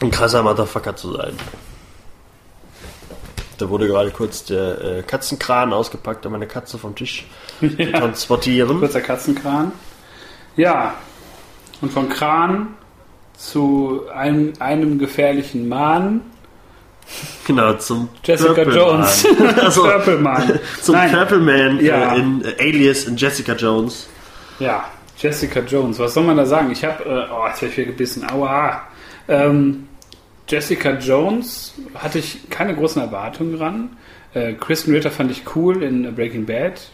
ein 0.00 0.10
krasser 0.10 0.42
Motherfucker 0.42 0.94
zu 0.94 1.14
sein. 1.14 1.32
Da 3.58 3.68
wurde 3.68 3.86
gerade 3.88 4.10
kurz 4.10 4.44
der 4.44 4.80
äh, 4.82 5.02
Katzenkran 5.02 5.72
ausgepackt, 5.72 6.24
um 6.26 6.32
meine 6.32 6.46
Katze 6.46 6.78
vom 6.78 6.94
Tisch 6.94 7.26
zu 7.60 7.68
transportieren. 7.92 8.78
Kurzer 8.78 9.00
Katzenkran. 9.00 9.72
Ja. 10.56 10.94
Und 11.80 11.92
von 11.92 12.08
Kran 12.08 12.68
zu 13.36 14.02
einem, 14.14 14.52
einem 14.58 14.98
gefährlichen 14.98 15.68
Mann. 15.68 16.22
Genau, 17.46 17.72
zum 17.74 18.08
Jessica 18.24 18.52
Purple 18.52 18.74
Jones. 18.76 19.26
Also, 19.62 19.82
Purple 19.84 20.18
Man. 20.18 20.60
zum 20.82 20.94
Nein. 20.96 21.10
Purple 21.12 21.38
Man 21.38 21.80
Ja. 21.80 22.14
äh, 22.14 22.18
in 22.18 22.44
äh, 22.44 22.54
Alias 22.60 23.04
in 23.04 23.16
Jessica 23.16 23.54
Jones. 23.54 24.08
Ja, 24.58 24.84
Jessica 25.16 25.60
Jones. 25.60 25.98
Was 25.98 26.14
soll 26.14 26.24
man 26.24 26.36
da 26.36 26.44
sagen? 26.46 26.70
Ich 26.70 26.84
habe, 26.84 27.04
äh, 27.04 27.32
oh, 27.32 27.46
jetzt 27.48 27.62
werde 27.62 27.72
ich 27.72 27.76
wieder 27.78 27.86
gebissen. 27.92 28.28
Aua. 28.30 28.82
Ähm, 29.28 29.88
Jessica 30.48 30.92
Jones 30.98 31.74
hatte 31.94 32.18
ich 32.18 32.48
keine 32.50 32.74
großen 32.74 33.00
Erwartungen 33.02 33.54
ran. 33.56 33.96
Äh, 34.34 34.54
Kristen 34.54 34.92
Ritter 34.92 35.10
fand 35.10 35.30
ich 35.30 35.42
cool 35.54 35.82
in 35.82 36.14
Breaking 36.14 36.46
Bad. 36.46 36.90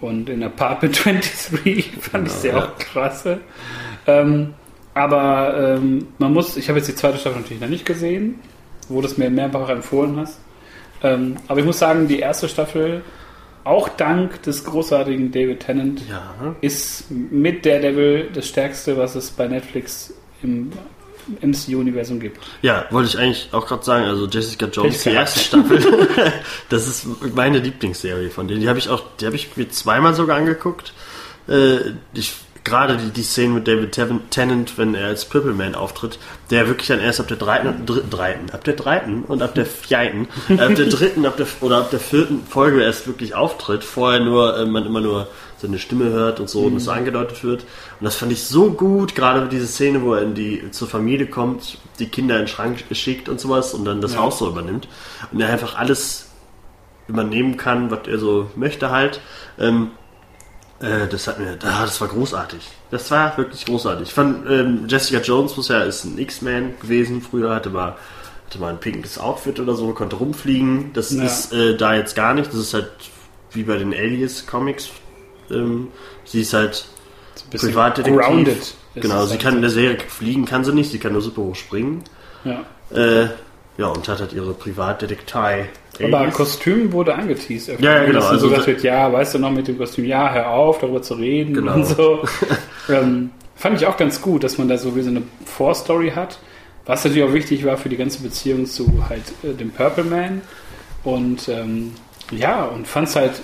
Und 0.00 0.28
in 0.28 0.42
Apartment 0.42 1.04
23 1.04 1.92
fand 2.00 2.26
ich 2.28 2.32
sie 2.34 2.48
ja. 2.48 2.58
auch 2.58 2.76
klasse. 2.78 3.40
Ähm, 4.06 4.54
aber 4.94 5.76
ähm, 5.76 6.08
man 6.18 6.32
muss, 6.32 6.56
ich 6.56 6.68
habe 6.68 6.78
jetzt 6.78 6.88
die 6.88 6.94
zweite 6.94 7.18
Staffel 7.18 7.40
natürlich 7.40 7.60
noch 7.60 7.68
nicht 7.68 7.84
gesehen, 7.84 8.36
wo 8.88 9.00
du 9.00 9.06
es 9.06 9.18
mir 9.18 9.30
mehrfach 9.30 9.68
empfohlen 9.68 10.16
hast. 10.16 10.38
Ähm, 11.02 11.36
aber 11.48 11.60
ich 11.60 11.66
muss 11.66 11.78
sagen, 11.78 12.08
die 12.08 12.18
erste 12.20 12.48
Staffel, 12.48 13.02
auch 13.64 13.88
dank 13.88 14.42
des 14.42 14.64
großartigen 14.64 15.32
David 15.32 15.60
Tennant, 15.60 16.02
Ja. 16.08 16.54
ist 16.60 17.10
mit 17.10 17.66
Daredevil 17.66 18.30
das 18.32 18.46
stärkste, 18.48 18.96
was 18.96 19.14
es 19.16 19.30
bei 19.30 19.48
Netflix 19.48 20.14
im 20.42 20.70
MCU-Universum 21.42 22.20
gibt. 22.20 22.38
Ja, 22.62 22.86
wollte 22.90 23.08
ich 23.08 23.18
eigentlich 23.18 23.48
auch 23.52 23.66
gerade 23.66 23.84
sagen, 23.84 24.04
also 24.04 24.26
Jessica 24.26 24.66
Jones, 24.66 25.02
die 25.02 25.10
erste 25.10 25.40
Staffel, 25.40 25.80
das 26.68 26.86
ist 26.86 27.06
meine 27.34 27.58
Lieblingsserie 27.58 28.30
von 28.30 28.48
denen. 28.48 28.60
Die 28.60 28.68
habe 28.68 28.78
ich 28.78 28.88
auch, 28.88 29.02
die 29.20 29.26
habe 29.26 29.36
ich 29.36 29.56
mir 29.56 29.68
zweimal 29.68 30.14
sogar 30.14 30.36
angeguckt. 30.36 30.92
Äh, 31.48 31.92
ich, 32.14 32.34
gerade 32.66 32.96
die, 32.98 33.10
die 33.10 33.22
Szene 33.22 33.54
mit 33.54 33.68
David 33.68 33.92
Tennant, 34.30 34.76
wenn 34.76 34.94
er 34.94 35.06
als 35.06 35.24
Purple 35.24 35.54
Man 35.54 35.74
auftritt, 35.74 36.18
der 36.50 36.68
wirklich 36.68 36.88
dann 36.88 37.00
erst 37.00 37.20
ab 37.20 37.28
der 37.28 37.36
dritten, 37.38 37.86
dritten, 37.86 38.10
dritten 38.10 38.50
ab 38.50 38.64
der 38.64 38.74
dritten 38.74 39.22
und 39.22 39.40
ab 39.40 39.54
der 39.54 39.64
vierten, 39.64 40.28
ab 40.58 40.74
der 40.74 40.86
dritten, 40.86 41.24
ab 41.24 41.36
der, 41.36 41.46
oder 41.60 41.78
ab 41.78 41.90
der 41.90 42.00
vierten 42.00 42.44
Folge 42.46 42.82
erst 42.82 43.06
wirklich 43.06 43.34
auftritt. 43.34 43.84
Vorher 43.84 44.20
nur, 44.20 44.58
äh, 44.58 44.66
man 44.66 44.84
immer 44.84 45.00
nur 45.00 45.28
seine 45.58 45.78
Stimme 45.78 46.10
hört 46.10 46.40
und 46.40 46.50
so 46.50 46.62
und 46.62 46.76
es 46.76 46.84
so 46.84 46.90
angedeutet 46.90 47.42
wird. 47.42 47.62
Und 48.00 48.04
das 48.04 48.16
fand 48.16 48.32
ich 48.32 48.44
so 48.44 48.72
gut, 48.72 49.14
gerade 49.14 49.48
diese 49.48 49.66
Szene, 49.66 50.02
wo 50.02 50.14
er 50.14 50.22
in 50.22 50.34
die, 50.34 50.70
zur 50.70 50.88
Familie 50.88 51.26
kommt, 51.26 51.78
die 51.98 52.08
Kinder 52.08 52.34
in 52.34 52.42
den 52.42 52.48
Schrank 52.48 52.84
schickt 52.90 53.28
und 53.28 53.40
sowas 53.40 53.72
und 53.72 53.84
dann 53.84 54.00
das 54.00 54.14
Ja. 54.14 54.20
Haus 54.20 54.38
so 54.38 54.48
übernimmt. 54.48 54.88
Und 55.32 55.40
er 55.40 55.48
einfach 55.48 55.76
alles 55.76 56.30
übernehmen 57.08 57.56
kann, 57.56 57.90
was 57.90 58.06
er 58.06 58.18
so 58.18 58.50
möchte 58.56 58.90
halt. 58.90 59.20
Ähm, 59.58 59.92
äh, 60.80 61.06
das 61.08 61.26
hat 61.26 61.38
mir, 61.38 61.58
ah, 61.62 61.82
das 61.84 62.00
war 62.00 62.08
großartig. 62.08 62.60
Das 62.90 63.10
war 63.10 63.36
wirklich 63.38 63.64
großartig. 63.64 64.08
Ich 64.08 64.14
fand, 64.14 64.48
ähm, 64.48 64.84
Jessica 64.88 65.20
Jones 65.20 65.56
muss 65.56 65.68
ja, 65.68 65.82
ist 65.82 66.04
ein 66.04 66.18
X-Man 66.18 66.74
gewesen 66.80 67.22
früher, 67.22 67.54
hatte 67.54 67.70
mal, 67.70 67.96
hatte 68.46 68.58
mal 68.58 68.68
ein 68.70 68.78
pinkes 68.80 69.18
Outfit 69.18 69.58
oder 69.60 69.74
so, 69.74 69.92
konnte 69.92 70.16
rumfliegen. 70.16 70.92
Das 70.92 71.10
Ja. 71.10 71.24
ist 71.24 71.52
äh, 71.52 71.76
da 71.76 71.94
jetzt 71.94 72.14
gar 72.14 72.34
nicht. 72.34 72.48
Das 72.48 72.56
ist 72.60 72.74
halt 72.74 72.90
wie 73.52 73.62
bei 73.62 73.76
den 73.76 73.92
Alias 73.94 74.46
Comics. 74.46 74.90
Ähm, 75.50 75.88
sie 76.24 76.42
ist 76.42 76.52
halt 76.52 76.86
bisschen 77.50 77.70
Privatdetektiv. 77.70 78.20
grounded. 78.20 78.58
ist 78.58 78.76
genau, 78.94 79.24
sie 79.24 79.32
halt 79.32 79.42
kann 79.42 79.56
in 79.56 79.62
der 79.62 79.70
Serie 79.70 79.98
fliegen, 80.08 80.44
kann 80.44 80.64
sie 80.64 80.72
nicht, 80.72 80.90
sie 80.90 80.98
kann 80.98 81.12
nur 81.12 81.22
super 81.22 81.42
hoch 81.42 81.54
springen. 81.54 82.02
Ja. 82.44 82.64
Äh, 82.94 83.28
ja, 83.78 83.86
und 83.88 84.08
hat 84.08 84.20
halt 84.20 84.32
ihre 84.32 84.54
Privatdetektei. 84.54 85.68
Aber. 86.02 86.26
Kostüm 86.30 86.92
wurde 86.92 87.14
angeteased. 87.14 87.68
Ja, 87.80 87.96
ja, 87.96 88.04
genau. 88.04 88.24
Also 88.26 88.48
so 88.48 88.66
wird, 88.66 88.82
ja, 88.82 89.12
weißt 89.12 89.34
du 89.34 89.38
noch 89.38 89.50
mit 89.50 89.68
dem 89.68 89.78
Kostüm, 89.78 90.04
ja, 90.04 90.32
hör 90.32 90.50
auf, 90.50 90.78
darüber 90.78 91.02
zu 91.02 91.14
reden 91.14 91.54
Genau. 91.54 91.74
und 91.74 91.84
so. 91.86 92.24
ähm, 92.88 93.30
fand 93.54 93.80
ich 93.80 93.86
auch 93.86 93.96
ganz 93.96 94.20
gut, 94.20 94.44
dass 94.44 94.58
man 94.58 94.68
da 94.68 94.76
so 94.78 94.94
wie 94.96 95.02
so 95.02 95.10
eine 95.10 95.22
Vorstory 95.44 96.10
hat. 96.10 96.38
Was 96.84 97.04
natürlich 97.04 97.28
auch 97.28 97.32
wichtig 97.32 97.64
war 97.64 97.76
für 97.76 97.88
die 97.88 97.96
ganze 97.96 98.22
Beziehung 98.22 98.66
zu 98.66 99.04
halt 99.08 99.22
äh, 99.42 99.54
dem 99.54 99.70
Purple 99.70 100.04
Man. 100.04 100.42
Und 101.02 101.48
ähm, 101.48 101.92
ja, 102.30 102.64
und 102.64 102.86
fand's 102.86 103.16
halt, 103.16 103.40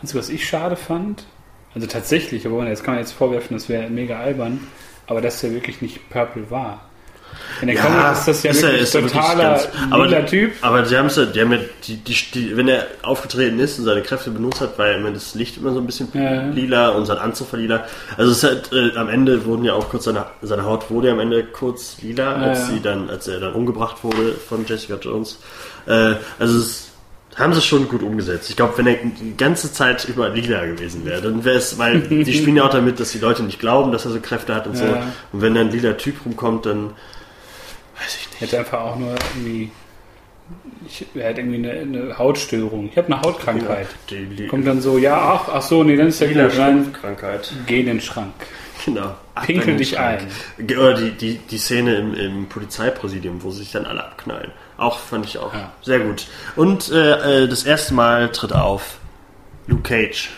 einzige, 0.00 0.18
was 0.18 0.28
ich 0.30 0.48
schade 0.48 0.76
fand, 0.76 1.24
also 1.74 1.86
tatsächlich, 1.86 2.46
aber 2.46 2.66
jetzt 2.66 2.84
kann 2.84 2.94
man 2.94 3.02
jetzt 3.02 3.12
vorwerfen, 3.12 3.56
das 3.56 3.68
wäre 3.68 3.90
mega 3.90 4.18
albern, 4.18 4.66
aber 5.06 5.20
dass 5.20 5.40
der 5.42 5.52
wirklich 5.52 5.82
nicht 5.82 6.08
Purple 6.10 6.50
war. 6.50 6.88
In 7.62 7.68
der 7.68 7.76
Comic 7.76 8.12
ist 8.12 8.28
das 8.28 8.42
ja 8.42 8.50
ist 8.50 8.62
wirklich 8.62 8.82
ist 8.82 8.94
er 8.94 9.02
wirklich 9.02 9.20
totaler 9.20 9.50
ganz- 9.50 9.68
aber- 9.90 10.06
lila 10.06 10.20
Typ. 10.22 10.52
Aber 10.60 10.84
sie 10.84 10.96
haben 10.96 11.06
es 11.06 11.16
ja, 11.16 11.24
die 11.26 11.40
haben 11.40 11.52
ja 11.52 11.58
die, 11.86 11.96
die, 11.96 12.14
die, 12.34 12.56
wenn 12.56 12.68
er 12.68 12.86
aufgetreten 13.02 13.58
ist 13.58 13.78
und 13.78 13.84
seine 13.84 14.02
Kräfte 14.02 14.30
benutzt 14.30 14.60
hat, 14.60 14.78
ja 14.78 14.92
immer 14.92 15.10
das 15.10 15.34
Licht 15.34 15.56
immer 15.56 15.72
so 15.72 15.78
ein 15.80 15.86
bisschen 15.86 16.08
Ja. 16.14 16.42
lila 16.48 16.88
und 16.90 17.06
sein 17.06 17.18
Anzug 17.18 17.52
war 17.52 17.58
lila. 17.60 17.84
Also 18.16 18.32
es 18.32 18.42
halt, 18.44 18.70
äh, 18.72 18.96
am 18.96 19.08
Ende 19.08 19.44
wurden 19.46 19.64
ja 19.64 19.72
auch 19.74 19.88
kurz 19.88 20.04
seine, 20.04 20.26
seine 20.42 20.64
Haut 20.64 20.90
wurde 20.90 21.08
ja 21.08 21.12
am 21.14 21.20
Ende 21.20 21.44
kurz 21.44 21.96
lila, 22.02 22.34
als 22.34 22.58
Ja, 22.60 22.64
ja. 22.66 22.70
sie 22.72 22.80
dann, 22.82 23.10
als 23.10 23.26
er 23.28 23.40
dann 23.40 23.54
umgebracht 23.54 23.96
wurde 24.02 24.32
von 24.48 24.64
Jessica 24.66 24.96
Jones. 25.00 25.38
Äh, 25.86 26.14
also 26.38 26.58
es 26.58 26.82
haben 27.36 27.52
sie 27.52 27.60
schon 27.60 27.86
gut 27.86 28.02
umgesetzt. 28.02 28.48
Ich 28.48 28.56
glaube, 28.56 28.78
wenn 28.78 28.86
er 28.86 28.94
die 28.94 29.36
ganze 29.36 29.70
Zeit 29.70 30.06
über 30.08 30.30
lila 30.30 30.64
gewesen 30.64 31.04
wäre, 31.04 31.20
dann 31.20 31.44
wäre 31.44 31.58
es, 31.58 31.78
weil 31.78 32.00
die 32.08 32.32
spielen 32.32 32.56
ja 32.56 32.64
auch 32.64 32.70
damit, 32.70 32.98
dass 32.98 33.12
die 33.12 33.18
Leute 33.18 33.42
nicht 33.42 33.60
glauben, 33.60 33.92
dass 33.92 34.06
er 34.06 34.10
so 34.12 34.20
Kräfte 34.20 34.54
hat 34.54 34.66
und 34.66 34.76
so. 34.76 34.84
Ja. 34.84 35.02
Und 35.32 35.42
wenn 35.42 35.54
dann 35.54 35.66
ein 35.66 35.72
lila 35.72 35.92
Typ 35.92 36.16
rumkommt, 36.24 36.64
dann 36.64 36.92
weiß 37.98 38.16
ich 38.20 38.30
nicht. 38.30 38.40
hätte 38.40 38.58
einfach 38.58 38.80
auch 38.80 38.96
nur 38.96 39.14
irgendwie. 39.34 39.70
Ich, 40.86 41.04
er 41.14 41.30
hat 41.30 41.38
irgendwie 41.38 41.56
eine, 41.68 41.72
eine 41.72 42.18
Hautstörung. 42.18 42.88
Ich 42.88 42.96
habe 42.96 43.12
eine 43.12 43.20
Hautkrankheit. 43.20 43.88
Die, 44.10 44.26
die, 44.26 44.46
Kommt 44.46 44.66
dann 44.66 44.80
so, 44.80 44.96
ja, 44.96 45.18
ach, 45.18 45.48
ach 45.52 45.62
so, 45.62 45.82
nee, 45.82 45.96
dann 45.96 46.06
ist 46.08 46.20
ja. 46.20 46.28
Nein, 46.28 46.92
Krankheit. 46.92 47.52
geh 47.66 47.80
in 47.80 47.86
den 47.86 48.00
Schrank. 48.00 48.32
Genau. 48.84 49.14
Pinkel 49.44 49.76
dich 49.76 49.90
Schrank. 49.90 50.20
ein. 50.58 50.64
Oder 50.78 50.94
die, 50.94 51.10
die, 51.10 51.38
die 51.38 51.58
Szene 51.58 51.96
im, 51.96 52.14
im 52.14 52.46
Polizeipräsidium, 52.48 53.42
wo 53.42 53.50
sich 53.50 53.72
dann 53.72 53.84
alle 53.84 54.04
abknallen. 54.04 54.52
Auch 54.76 55.00
fand 55.00 55.26
ich 55.26 55.38
auch 55.38 55.52
Ja. 55.52 55.72
sehr 55.82 55.98
gut. 56.00 56.26
Und 56.54 56.92
äh, 56.92 57.44
äh, 57.44 57.48
das 57.48 57.64
erste 57.64 57.94
Mal 57.94 58.30
tritt 58.30 58.52
auf 58.52 58.98
Luke 59.66 59.82
Cage. 59.82 60.30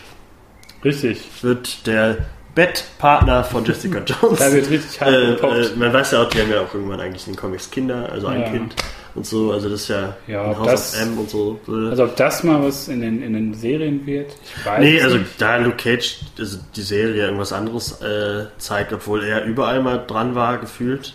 Richtig. 0.83 1.21
Wird 1.41 1.85
der 1.85 2.17
Bettpartner 2.59 3.43
von 3.43 3.63
Jessica 3.65 3.99
Jones. 4.05 4.39
Da 4.39 4.51
wird 4.51 4.69
richtig 4.69 4.99
hart 4.99 5.11
äh, 5.11 5.33
äh, 5.33 5.75
man 5.77 5.93
weiß 5.93 6.11
ja 6.11 6.23
auch, 6.23 6.29
die 6.29 6.41
haben 6.41 6.51
ja 6.51 6.61
auch 6.61 6.73
irgendwann 6.73 6.99
eigentlich 6.99 7.25
in 7.27 7.33
den 7.33 7.39
Comics 7.39 7.71
Kinder, 7.71 8.09
also 8.11 8.27
ein 8.27 8.41
Ja. 8.41 8.49
Kind 8.49 8.75
und 9.15 9.25
so. 9.25 9.51
Also 9.53 9.69
das 9.69 9.81
ist 9.81 9.87
ja, 9.87 10.15
Ja, 10.27 10.57
House 10.57 10.67
das- 10.67 10.93
of 10.95 11.01
M 11.01 11.17
und 11.19 11.29
so. 11.29 11.59
Also 11.89 12.03
ob 12.03 12.15
das 12.17 12.43
mal 12.43 12.61
was 12.61 12.87
in 12.89 13.01
den, 13.01 13.23
in 13.23 13.33
den 13.33 13.53
Serien 13.53 14.05
wird, 14.05 14.31
ich 14.57 14.65
weiß 14.65 14.79
Nee, 14.81 15.01
also 15.01 15.17
nicht. 15.17 15.29
da 15.41 15.57
Luke 15.57 15.77
Cage 15.77 16.17
also 16.37 16.57
die 16.75 16.81
Serie 16.81 17.23
irgendwas 17.25 17.53
anderes 17.53 18.01
äh, 18.01 18.45
zeigt, 18.57 18.91
obwohl 18.93 19.23
er 19.23 19.45
überall 19.45 19.81
mal 19.81 20.03
dran 20.05 20.35
war, 20.35 20.57
gefühlt. 20.57 21.13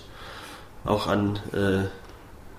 Auch 0.86 1.06
an, 1.06 1.38
äh, 1.52 1.86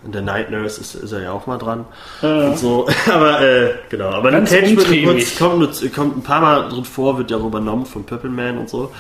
In 0.06 0.12
der 0.12 0.22
Night 0.22 0.52
Nurse 0.52 0.80
ist, 0.82 0.94
ist 0.96 1.12
er 1.12 1.24
ja 1.24 1.32
auch 1.32 1.48
mal 1.48 1.58
dran. 1.58 1.86
Ja. 2.22 2.48
Und 2.50 2.60
so. 2.60 2.88
Aber, 3.12 3.42
äh, 3.42 3.74
genau. 3.90 4.10
Aber 4.12 4.32
Ganz 4.32 4.52
Cage 4.52 4.76
wird 4.76 5.04
kurz, 5.04 5.38
kommt, 5.38 5.94
kommt 5.96 6.18
ein 6.18 6.22
paar 6.24 6.42
Mal 6.42 6.70
drin 6.70 6.86
vor, 6.86 7.18
wird 7.18 7.32
ja 7.32 7.38
auch 7.38 7.46
übernommen 7.46 7.86
von 7.86 8.04
Purple 8.06 8.30
Man 8.30 8.58
und 8.60 8.70
so. 8.70 8.92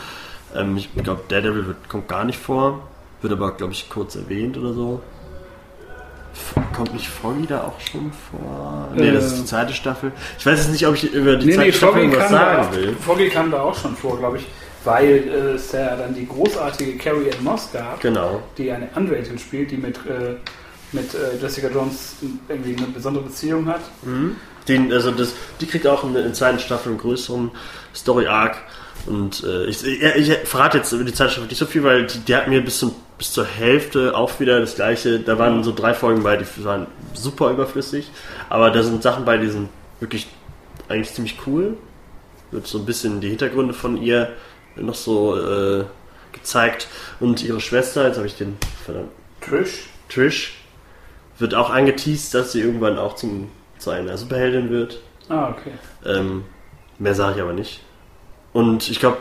Ähm, 0.56 0.76
ich 0.78 0.89
glaube, 0.95 1.22
Daredevil 1.28 1.68
wird, 1.68 1.89
kommt 1.89 2.08
gar 2.08 2.24
nicht 2.26 2.39
vor. 2.39 2.80
Wird 3.22 3.34
aber, 3.34 3.51
glaube 3.51 3.74
ich, 3.74 3.89
kurz 3.89 4.16
erwähnt 4.16 4.58
oder 4.58 4.74
so. 4.74 5.01
Kommt 6.76 6.93
nicht 6.93 7.08
Foggy 7.08 7.45
da 7.47 7.62
auch 7.64 7.80
schon 7.80 8.12
vor? 8.12 8.89
Nee, 8.93 9.12
das 9.12 9.26
ist 9.28 9.38
die 9.41 9.45
zweite 9.45 9.74
Staffel. 9.74 10.12
Ich 10.38 10.45
weiß 10.45 10.60
jetzt 10.60 10.72
nicht, 10.72 10.86
ob 10.86 10.95
ich 10.95 11.14
über 11.14 11.38
die 11.38 11.45
Nee, 11.45 11.53
zweite 11.53 11.68
nee, 11.68 11.72
Staffel 11.74 12.03
Foggy 12.03 12.18
da 12.18 12.28
sagen 12.28 12.66
auch, 12.68 12.76
will. 12.76 12.95
Foggy 12.99 13.30
kam 13.30 13.51
da 13.51 13.62
auch 13.62 13.76
schon 13.76 13.95
vor, 13.95 14.18
glaube 14.18 14.38
ich, 14.38 14.45
weil 14.84 15.06
äh, 15.30 15.53
es 15.53 15.72
ja 15.72 15.95
dann 15.95 16.14
die 16.14 16.28
großartige 16.28 16.97
Carrie 16.97 17.32
Ann 17.38 17.43
Moss 17.43 17.70
gab, 17.72 18.01
Genau. 18.01 18.41
die 18.58 18.70
eine 18.72 18.89
Anwältin 18.95 19.39
spielt, 19.39 19.72
die 19.72 19.78
mit, 19.78 19.95
äh, 19.97 20.36
mit 20.96 21.14
äh, 21.14 21.38
Jessica 21.41 21.68
Jones 21.68 22.16
irgendwie 22.50 22.76
eine 22.76 22.88
besondere 22.88 23.26
Beziehung 23.26 23.68
hat. 23.68 23.82
Den, 24.68 24.91
also 24.91 25.12
das, 25.12 25.34
die 25.62 25.68
kriegt 25.68 25.86
auch 25.86 26.04
in 26.04 26.14
der 26.14 26.34
zweiten 26.34 26.60
Staffel 26.60 26.89
einen 26.89 26.98
größeren 26.98 27.52
Story-Arc. 27.93 28.58
Und 29.06 29.43
äh, 29.43 29.66
ich, 29.66 29.86
ich, 29.86 30.02
ich 30.02 30.38
verrate 30.48 30.80
jetzt 30.80 30.91
über 30.91 31.04
die 31.04 31.14
zweite 31.14 31.32
Staffel 31.32 31.48
nicht 31.48 31.60
so 31.60 31.68
viel, 31.68 31.84
weil 31.84 32.08
die, 32.08 32.20
die 32.20 32.36
hat 32.36 32.48
mir 32.48 32.62
bis, 32.62 32.80
zum, 32.80 32.96
bis 33.20 33.32
zur 33.32 33.46
Hälfte 33.46 34.16
auch 34.16 34.39
wieder 34.39 34.60
das 34.60 34.76
gleiche. 34.76 35.20
Da 35.20 35.38
waren 35.38 35.64
so 35.64 35.72
drei 35.72 35.93
Folgen 35.93 36.24
bei, 36.24 36.38
die 36.38 36.46
waren 36.64 36.88
super 37.14 37.52
überflüssig. 37.52 38.10
Aber 38.50 38.72
da 38.72 38.82
sind 38.82 39.04
Sachen 39.04 39.26
bei, 39.26 39.38
die 39.38 39.50
sind 39.50 39.70
wirklich 40.00 40.28
eigentlich 40.89 41.14
ziemlich 41.14 41.38
cool. 41.46 41.78
Wird 42.50 42.66
so 42.66 42.80
ein 42.80 42.86
bisschen 42.86 43.22
die 43.22 43.30
Hintergründe 43.30 43.74
von 43.74 44.02
ihr 44.02 44.34
noch 44.76 44.96
so 44.96 45.38
äh, 45.38 45.86
gezeigt. 46.32 46.88
Und 47.20 47.43
ihre 47.43 47.62
Schwester, 47.62 48.08
jetzt 48.08 48.18
habe 48.18 48.28
ich 48.28 48.36
den 48.36 48.58
verdammt 48.84 49.12
Trish. 49.41 49.88
Trish 50.10 50.54
wird 51.38 51.56
auch 51.56 51.70
angeteased, 51.70 52.34
dass 52.34 52.52
sie 52.52 52.62
irgendwann 52.62 52.98
auch 52.98 53.16
zum, 53.16 53.50
zu 53.78 53.92
einer 53.92 54.18
Superheldin 54.18 54.70
wird. 54.70 55.02
Ah, 55.30 55.50
okay. 55.50 55.72
Ähm, 56.06 56.46
mehr 57.00 57.16
sage 57.16 57.36
ich 57.36 57.42
aber 57.42 57.54
nicht. 57.54 57.82
Und 58.54 58.90
ich 58.90 59.00
glaube, 59.00 59.18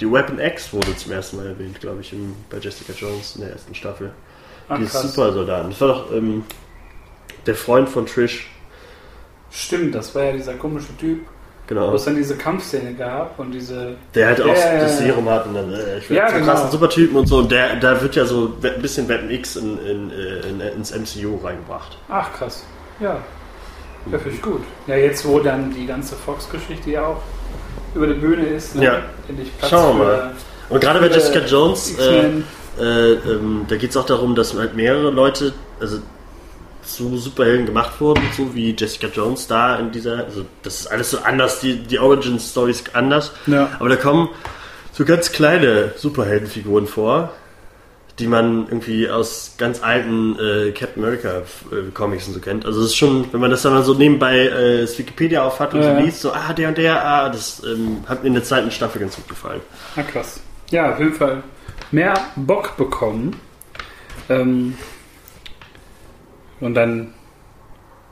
die 0.00 0.10
Weapon 0.10 0.38
X 0.38 0.72
wurde 0.72 0.94
zum 0.96 1.10
ersten 1.12 1.38
Mal 1.38 1.46
erwähnt, 1.46 1.80
glaube 1.80 2.02
ich, 2.02 2.12
im, 2.12 2.34
bei 2.48 2.58
Jessica 2.58 2.92
Jones 2.92 3.34
in 3.34 3.42
der 3.42 3.50
ersten 3.50 3.74
Staffel. 3.74 4.12
Ah, 4.68 4.76
die 4.76 4.84
ist 4.84 4.92
krass. 4.92 5.02
Supersoldaten. 5.02 5.70
Das 5.70 5.80
war 5.80 5.88
doch 5.88 6.12
ähm, 6.12 6.44
der 7.46 7.54
Freund 7.54 7.88
von 7.88 8.06
Trish. 8.06 8.48
Stimmt, 9.50 9.94
das 9.94 10.14
war 10.14 10.24
ja 10.24 10.32
dieser 10.32 10.54
komische 10.54 10.96
Typ, 10.98 11.20
wo 11.68 11.74
Genau. 11.74 11.94
es 11.94 12.04
dann 12.04 12.16
diese 12.16 12.36
Kampfszene 12.36 12.94
gab 12.94 13.38
und 13.38 13.52
diese. 13.52 13.96
Der 14.14 14.28
halt 14.28 14.40
auch 14.40 14.46
ja, 14.46 14.78
das. 14.80 14.98
Serum 14.98 15.28
hat 15.28 15.46
und 15.46 15.54
dann, 15.54 15.72
äh, 15.72 15.98
ich 15.98 16.08
will 16.08 16.16
Ja, 16.16 16.28
so 16.28 16.34
genau. 16.34 16.46
krassen 16.46 16.70
Supertypen 16.70 17.16
und 17.16 17.26
so. 17.26 17.38
Und 17.38 17.50
der, 17.50 17.76
da 17.76 18.00
wird 18.00 18.16
ja 18.16 18.24
so 18.24 18.52
ein 18.62 18.82
bisschen 18.82 19.08
Weapon 19.08 19.30
X 19.30 19.56
in, 19.56 19.78
in, 19.78 20.10
äh, 20.10 20.48
in, 20.48 20.60
ins 20.60 20.94
MCU 20.94 21.36
reingebracht. 21.44 21.98
Ach, 22.08 22.32
krass. 22.32 22.64
Ja. 23.00 23.18
Ja, 24.10 24.18
finde 24.18 24.36
ich 24.36 24.42
gut. 24.42 24.62
Ja, 24.86 24.96
jetzt, 24.96 25.26
wo 25.26 25.40
dann 25.40 25.72
die 25.74 25.86
ganze 25.86 26.14
Fox-Geschichte 26.14 26.90
ja 26.90 27.06
auch 27.06 27.22
über 27.94 28.06
die 28.06 28.14
Bühne 28.14 28.46
ist, 28.46 28.76
ne? 28.76 28.84
Ja. 28.84 29.02
endlich 29.28 29.56
Platz 29.58 29.70
Schauen 29.70 29.98
wir 29.98 30.04
mal. 30.04 30.32
Und 30.68 30.80
gerade 30.80 31.00
bei 31.00 31.08
Jessica 31.08 31.40
Jones, 31.40 31.98
äh. 31.98 32.30
Äh, 32.78 33.12
ähm, 33.14 33.64
da 33.68 33.76
geht 33.76 33.90
es 33.90 33.96
auch 33.96 34.04
darum, 34.04 34.34
dass 34.34 34.54
halt 34.54 34.76
mehrere 34.76 35.10
Leute 35.10 35.54
also 35.80 35.98
zu 36.86 37.16
Superhelden 37.18 37.66
gemacht 37.66 38.00
wurden, 38.00 38.22
so 38.36 38.54
wie 38.54 38.74
Jessica 38.78 39.08
Jones 39.08 39.46
da 39.46 39.76
in 39.76 39.90
dieser, 39.92 40.24
also 40.24 40.44
das 40.62 40.80
ist 40.80 40.86
alles 40.86 41.10
so 41.10 41.18
anders, 41.18 41.60
die, 41.60 41.76
die 41.78 41.98
Origin 41.98 42.38
Story 42.38 42.70
ist 42.70 42.94
anders, 42.94 43.32
Ja. 43.46 43.70
aber 43.78 43.88
da 43.88 43.96
kommen 43.96 44.28
so 44.92 45.04
ganz 45.04 45.32
kleine 45.32 45.92
Superheldenfiguren 45.96 46.86
vor, 46.86 47.32
die 48.18 48.26
man 48.26 48.66
irgendwie 48.68 49.10
aus 49.10 49.56
ganz 49.58 49.82
alten 49.82 50.38
äh, 50.38 50.70
Captain 50.72 51.04
America 51.04 51.42
äh, 51.70 51.90
Comics 51.92 52.26
und 52.28 52.32
so 52.32 52.40
kennt. 52.40 52.64
Also 52.64 52.80
es 52.80 52.86
ist 52.86 52.96
schon, 52.96 53.30
wenn 53.30 53.40
man 53.40 53.50
das 53.50 53.60
dann 53.60 53.74
mal 53.74 53.82
so 53.82 53.92
nebenbei 53.92 54.38
äh, 54.46 54.80
das 54.80 54.98
Wikipedia 54.98 55.44
aufhat 55.44 55.74
und 55.74 55.82
Ja. 55.82 55.94
so 55.98 56.02
liest, 56.02 56.20
so 56.22 56.32
ah 56.32 56.54
der 56.54 56.68
und 56.70 56.78
der, 56.78 57.04
ah 57.04 57.28
das 57.28 57.62
ähm, 57.66 57.98
hat 58.08 58.22
mir 58.22 58.28
in 58.28 58.34
der 58.34 58.42
zweiten 58.44 58.70
Staffel 58.70 59.00
ganz 59.00 59.16
gut 59.16 59.28
gefallen. 59.28 59.60
Ah, 59.96 60.02
krass. 60.02 60.40
Ja, 60.70 60.92
auf 60.94 60.98
jeden 60.98 61.12
Fall 61.12 61.42
mehr 61.90 62.14
Bock 62.36 62.78
bekommen. 62.78 63.36
Ähm, 64.30 64.78
und 66.60 66.74
dann 66.74 67.12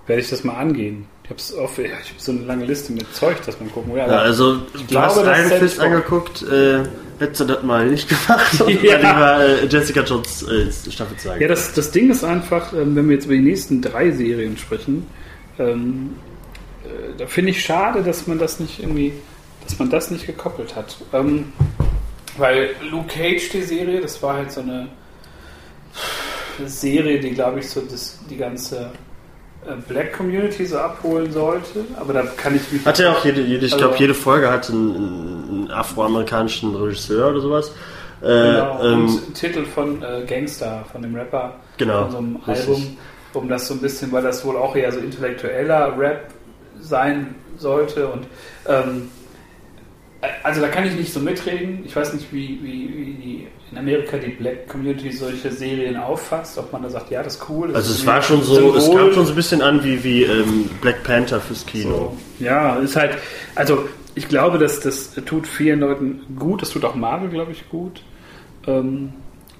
werde 0.07 0.21
ich 0.23 0.31
das 0.31 0.45
mal 0.45 0.55
angehen. 0.57 1.07
Ich 1.25 1.31
habe 1.31 1.41
ich 1.83 1.91
hab 1.93 2.21
so 2.21 2.33
eine 2.33 2.43
lange 2.43 2.67
Liste 2.67 2.93
mit 2.93 3.15
Zeug, 3.15 3.39
das 3.47 3.59
man 3.59 3.73
gucken 3.73 3.93
will. 3.95 4.01
Ja, 4.01 4.07
also 4.07 4.59
du 4.89 4.99
hast 4.99 5.17
Iron 5.17 5.59
Fist 5.59 5.81
angeguckt, 5.81 6.43
äh, 6.43 6.81
hättest 7.19 7.41
du 7.41 7.45
das 7.47 7.63
mal 7.63 7.89
nicht 7.89 8.09
gemacht 8.27 8.61
und 8.61 8.83
Ja. 8.83 8.97
lieber 8.97 9.41
äh, 9.63 9.67
Jessica 9.67 10.03
Jones 10.03 10.43
äh, 10.43 10.71
Staffel 10.91 11.17
zeigen. 11.17 11.41
Ja, 11.41 11.49
das, 11.49 11.73
das 11.73 11.91
Ding 11.91 12.11
ist 12.11 12.25
einfach, 12.25 12.75
ähm, 12.75 12.95
wenn 12.95 13.09
wir 13.09 13.15
jetzt 13.15 13.25
über 13.25 13.35
die 13.35 13.41
nächsten 13.41 13.81
drei 13.81 14.11
Serien 14.11 14.59
sprechen, 14.59 15.07
ähm, 15.59 16.11
äh, 16.85 17.17
da 17.17 17.27
finde 17.27 17.53
ich 17.53 17.65
schade, 17.65 18.03
dass 18.03 18.27
man 18.27 18.39
das 18.39 18.61
nicht 18.61 18.81
irgendwie, 18.81 19.15
dass 19.63 19.79
man 19.79 19.89
das 19.89 20.11
nicht 20.11 20.27
gekoppelt 20.27 20.77
hat. 20.77 20.99
Ähm, 21.15 21.53
weil 22.37 22.71
Luke 22.91 23.07
Cage, 23.09 23.49
die 23.49 23.63
Serie, 23.63 24.03
das 24.03 24.23
war 24.23 24.35
halt 24.35 24.53
so 24.53 24.61
eine 24.61 24.89
Serie, 26.67 27.21
die, 27.21 27.31
glaube 27.31 27.61
ich, 27.61 27.69
so 27.69 27.81
das, 27.83 28.19
die 28.31 28.37
ganze 28.37 28.91
äh, 29.67 29.75
Black 29.89 30.13
Community 30.17 30.65
so 30.67 30.79
abholen 30.79 31.31
sollte. 31.33 31.85
Aber 31.99 32.13
da 32.13 32.23
kann 32.37 32.55
ich 32.57 32.71
mich. 32.73 32.85
Hat 32.85 32.99
ja 32.99 33.13
auch 33.13 33.25
jede, 33.25 33.41
jede 33.43 33.67
ich 33.67 33.73
Also- 33.73 33.85
glaube, 33.87 33.99
jede 34.01 34.15
Folge 34.15 34.51
hat 34.51 34.69
einen, 34.71 34.95
einen 35.49 35.71
afroamerikanischen 35.71 36.75
Regisseur 36.75 37.31
oder 37.31 37.41
sowas. 37.41 37.69
Äh, 38.23 38.27
Genau, 38.27 38.83
ähm, 38.85 39.07
und 39.07 39.35
Titel 39.35 39.65
von 39.67 40.03
äh, 40.03 40.25
Gangster, 40.27 40.85
von 40.91 41.03
dem 41.03 41.15
Rapper, 41.15 41.57
Genau, 41.77 42.03
von 42.05 42.11
so 42.11 42.19
einem 42.19 42.37
richtig. 42.47 42.69
Album, 42.69 42.97
um 43.35 43.49
das 43.49 43.67
so 43.69 43.75
ein 43.75 43.81
bisschen, 43.81 44.13
weil 44.13 44.23
das 44.23 44.45
wohl 44.45 44.57
auch 44.57 44.75
eher 44.77 44.91
so 44.93 44.99
intellektueller 45.01 45.99
Rap 45.99 46.29
sein 46.81 47.35
sollte 47.59 48.07
und 48.09 48.27
ähm, 48.67 49.11
also 50.43 50.61
da 50.63 50.69
kann 50.69 50.87
ich 50.87 50.95
nicht 50.95 51.13
so 51.13 51.21
mitreden. 51.21 51.83
Ich 51.85 51.95
weiß 51.95 52.15
nicht, 52.15 52.33
wie, 52.33 52.59
wie, 52.63 52.89
wie 52.97 53.15
die, 53.15 53.47
in 53.75 53.79
Amerika 53.79 54.17
die 54.17 54.31
Black 54.31 54.69
Community 54.69 55.11
solche 55.13 55.51
Serien 55.51 55.97
auffasst, 55.97 56.57
ob 56.59 56.73
man 56.73 56.83
da 56.83 56.91
sagt, 56.91 57.11
ja, 57.11 57.23
das 57.23 57.35
ist 57.37 57.49
cool. 57.49 57.69
das 57.69 57.77
also 57.77 57.91
ist 57.93 57.99
es 58.01 58.07
war 58.07 58.23
schon 58.23 58.43
so, 58.43 58.55
Symbol. 58.55 58.77
es 58.79 58.91
kam 58.91 59.13
schon 59.13 59.27
so 59.27 59.33
ein 59.33 59.37
bisschen 59.37 59.63
an 59.63 59.83
wie, 59.85 60.03
wie 60.05 60.23
ähm, 60.23 60.71
Black 60.81 61.03
Panther 61.03 61.41
fürs 61.41 61.67
Kino. 61.67 62.15
So. 62.39 62.45
Ja, 62.45 62.77
ist 62.77 62.97
halt, 62.97 63.19
also 63.55 63.89
ich 64.15 64.29
glaube, 64.29 64.59
dass 64.59 64.81
das 64.81 65.13
tut 65.27 65.47
vielen 65.47 65.81
Leuten 65.81 66.21
gut, 66.39 66.63
das 66.63 66.71
tut 66.71 66.85
auch 66.85 66.95
Marvel, 66.95 67.29
glaube 67.31 67.53
ich, 67.53 67.69
gut. 67.69 68.03
Ähm, 68.67 69.13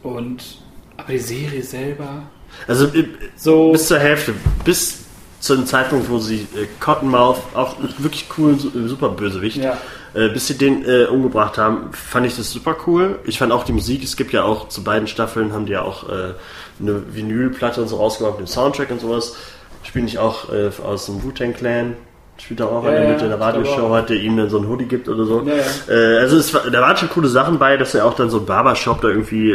und 0.03 0.59
aber 0.97 1.13
die 1.13 1.19
Serie 1.19 1.63
selber 1.63 2.23
Also 2.69 2.87
äh, 2.87 3.05
so 3.37 3.73
bis 3.73 3.89
zur 3.89 3.99
Hälfte, 3.99 4.33
bis 4.65 5.01
zu 5.41 5.57
dem 5.57 5.67
Zeitpunkt, 5.67 6.09
wo 6.09 6.19
sie 6.19 6.47
äh, 6.57 6.67
Cottonmouth, 6.81 7.39
auch 7.55 7.77
wirklich 7.99 8.29
coolen, 8.29 8.59
su- 8.59 8.69
äh, 8.69 8.89
super 8.89 9.09
Bösewicht, 9.11 9.57
Ja. 9.57 9.77
Äh, 10.15 10.29
bis 10.29 10.47
sie 10.47 10.57
den 10.57 10.85
äh, 10.89 11.05
umgebracht 11.05 11.59
haben, 11.59 11.93
fand 11.93 12.27
ich 12.27 12.37
das 12.37 12.51
super 12.51 12.77
cool. 12.87 13.19
Ich 13.25 13.39
fand 13.39 13.53
auch 13.53 13.65
die 13.65 13.73
Musik, 13.73 14.03
es 14.05 14.17
gibt 14.17 14.33
ja 14.33 14.45
auch 14.45 14.69
zu 14.69 14.85
beiden 14.85 15.09
Staffeln, 15.09 15.53
haben 15.53 15.67
die 15.67 15.73
ja 15.73 15.83
auch 15.83 16.09
äh, 16.09 16.35
eine 16.81 17.15
Vinylplatte 17.15 17.83
und 17.83 17.89
so 17.89 17.97
rausgebracht, 17.97 18.39
mit 18.39 18.49
dem 18.49 18.53
Soundtrack 18.53 18.91
und 18.91 19.01
sowas. 19.01 19.37
Spiele 19.83 20.07
ich 20.07 20.19
auch 20.19 20.53
äh, 20.53 20.71
aus 20.85 21.07
dem 21.07 21.23
Wu-Tang 21.23 21.53
Clan. 21.55 21.97
Spielt 22.39 22.61
er 22.61 22.69
auch, 22.69 22.83
Ja, 22.85 22.91
wenn 22.91 22.97
er 22.97 23.03
ja, 23.05 23.09
mit 23.11 23.23
in 23.23 23.29
der 23.29 23.41
Radioshow 23.41 23.95
hat, 23.95 24.09
der 24.09 24.17
ihm 24.17 24.37
dann 24.37 24.51
so 24.51 24.59
ein 24.59 24.69
Hoodie 24.69 24.87
gibt 24.87 25.09
oder 25.09 25.25
so. 25.25 25.43
Ja, 25.43 25.55
ja. 25.55 25.95
Äh, 25.95 26.19
also 26.19 26.37
es 26.37 26.53
war, 26.55 26.69
da 26.71 26.81
waren 26.81 26.97
schon 26.97 27.11
coole 27.11 27.29
Sachen 27.29 27.59
bei, 27.59 27.77
dass 27.77 27.95
er 27.95 28.05
auch 28.07 28.15
dann 28.15 28.31
so 28.31 28.39
ein 28.39 28.47
Barbershop 28.47 29.01
da 29.03 29.09
irgendwie, 29.09 29.53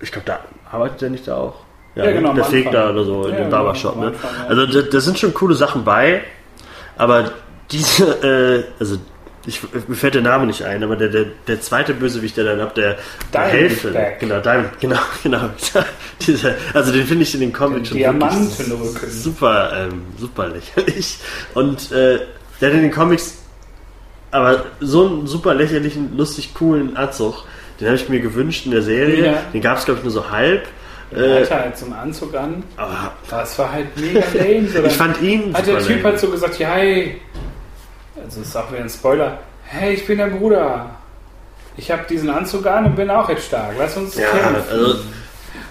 ich 0.00 0.10
glaube, 0.10 0.26
da 0.26 0.40
arbeitet 0.70 1.02
er 1.02 1.10
nicht 1.10 1.28
da 1.28 1.36
auch. 1.36 1.54
Ja, 1.94 2.10
genau, 2.10 2.30
am 2.30 2.36
Der 2.36 2.44
fegt 2.44 2.72
da 2.72 2.90
oder 2.90 3.04
so 3.04 3.24
in 3.24 3.32
Ja, 3.32 3.36
dem 3.36 3.44
genau, 3.44 3.50
Barbershop. 3.50 3.96
Ne? 3.96 4.12
Ja. 4.12 4.46
Also 4.48 4.66
da, 4.66 4.88
da 4.88 5.00
sind 5.00 5.18
schon 5.18 5.34
coole 5.34 5.54
Sachen 5.54 5.84
bei, 5.84 6.22
aber 6.96 7.32
diese, 7.72 8.04
äh, 8.22 8.64
also 8.78 8.98
ich, 9.44 9.60
mir 9.88 9.96
fällt 9.96 10.14
der 10.14 10.22
Name 10.22 10.46
nicht 10.46 10.62
ein, 10.62 10.84
aber 10.84 10.94
der, 10.94 11.08
der, 11.08 11.24
der 11.48 11.60
zweite 11.60 11.94
Bösewicht, 11.94 12.36
der 12.36 12.44
dann 12.44 12.60
ab 12.60 12.74
der, 12.76 12.96
der. 13.32 13.40
Hälfte, 13.40 14.12
genau, 14.20 14.38
Diamond, 14.40 14.78
genau, 14.80 14.98
genau, 15.22 15.40
Dieser, 16.26 16.54
also 16.74 16.92
den 16.92 17.06
finde 17.06 17.24
ich 17.24 17.34
in 17.34 17.40
den 17.40 17.52
Comics 17.52 17.88
schon 17.88 17.98
wirklich 17.98 19.12
super, 19.12 19.72
ähm, 19.76 20.02
super 20.16 20.46
lächerlich 20.48 21.18
und 21.54 21.90
äh, 21.90 22.20
der 22.60 22.68
hat 22.68 22.76
in 22.76 22.82
den 22.82 22.92
Comics 22.92 23.38
aber 24.30 24.64
so 24.80 25.06
einen 25.08 25.26
super 25.26 25.54
lächerlichen, 25.54 26.16
lustig 26.16 26.54
coolen 26.54 26.96
Anzug, 26.96 27.44
den 27.80 27.88
habe 27.88 27.96
ich 27.96 28.08
mir 28.08 28.20
gewünscht 28.20 28.64
in 28.64 28.70
der 28.70 28.82
Serie. 28.82 29.26
Ja. 29.26 29.42
Den 29.52 29.60
gab 29.60 29.76
es, 29.78 29.84
glaube 29.84 29.98
ich, 29.98 30.04
nur 30.04 30.12
so 30.12 30.30
halb. 30.30 30.66
Er 31.10 31.18
Äh, 31.22 31.40
hatte 31.42 31.54
halt 31.54 31.76
so 31.76 31.84
einen 31.86 31.94
Anzug 31.94 32.34
an. 32.34 32.62
aber 32.76 33.12
Das 33.28 33.58
war 33.58 33.72
halt 33.72 33.88
mega 33.98 34.20
lame. 34.32 34.68
So, 34.68 34.82
ich 34.86 34.92
fand 34.92 35.20
ihn 35.20 35.52
hat 35.52 35.66
der 35.66 35.80
Typ 35.80 35.88
lame. 35.96 36.04
halt 36.04 36.20
so 36.20 36.28
gesagt, 36.28 36.58
ja, 36.60 36.68
hey, 36.70 37.20
also 38.24 38.40
das 38.40 38.48
ist 38.48 38.56
auch 38.56 38.70
wieder 38.70 38.82
ein 38.82 38.88
Spoiler, 38.90 39.38
hey, 39.64 39.94
ich 39.94 40.06
bin 40.06 40.18
der 40.18 40.26
Bruder. 40.26 40.90
Ich 41.76 41.90
habe 41.90 42.02
diesen 42.08 42.28
Anzug 42.28 42.66
an 42.66 42.84
und 42.86 42.96
bin 42.96 43.10
auch 43.10 43.28
jetzt 43.28 43.46
stark. 43.46 43.74
Lass 43.78 43.96
uns 43.96 44.16
Ja, 44.16 44.28
kämpfen. 44.28 44.56
also 44.70 44.86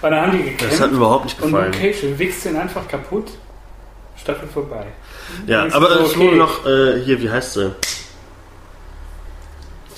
und 0.02 0.10
dann 0.10 0.20
haben 0.20 0.32
die 0.32 0.42
gekämpft 0.44 0.72
das 0.72 0.80
hat 0.80 0.90
mir 0.90 0.96
überhaupt 0.96 1.24
nicht 1.24 1.40
und 1.40 1.52
gefallen. 1.52 1.72
Luke 1.72 1.78
Cage 1.92 2.18
wichst 2.18 2.44
den 2.44 2.56
einfach 2.56 2.88
kaputt. 2.88 3.30
Staffel 4.20 4.48
vorbei. 4.48 4.84
Ja, 5.46 5.66
aber 5.72 5.94
so 5.94 6.00
es 6.04 6.10
okay. 6.10 6.20
wurde 6.20 6.36
noch, 6.36 6.66
äh, 6.66 7.00
hier, 7.04 7.20
wie 7.22 7.30
heißt 7.30 7.54
sie? 7.54 7.72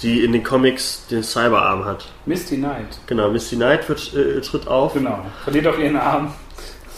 die 0.03 0.23
in 0.23 0.33
den 0.33 0.45
Comics 0.45 1.07
den 1.11 1.23
Cyberarm 1.23 1.87
hat. 1.87 2.07
Misty 2.27 2.57
Knight. 2.57 2.99
Genau, 3.07 3.31
Misty 3.31 3.57
Knight 3.57 3.89
wird, 3.89 4.13
äh, 4.15 4.41
tritt 4.43 4.69
auf. 4.69 4.93
Genau. 4.93 5.25
Verliert 5.45 5.67
auch 5.67 5.79
ihren 5.79 5.97
Arm. 5.97 6.35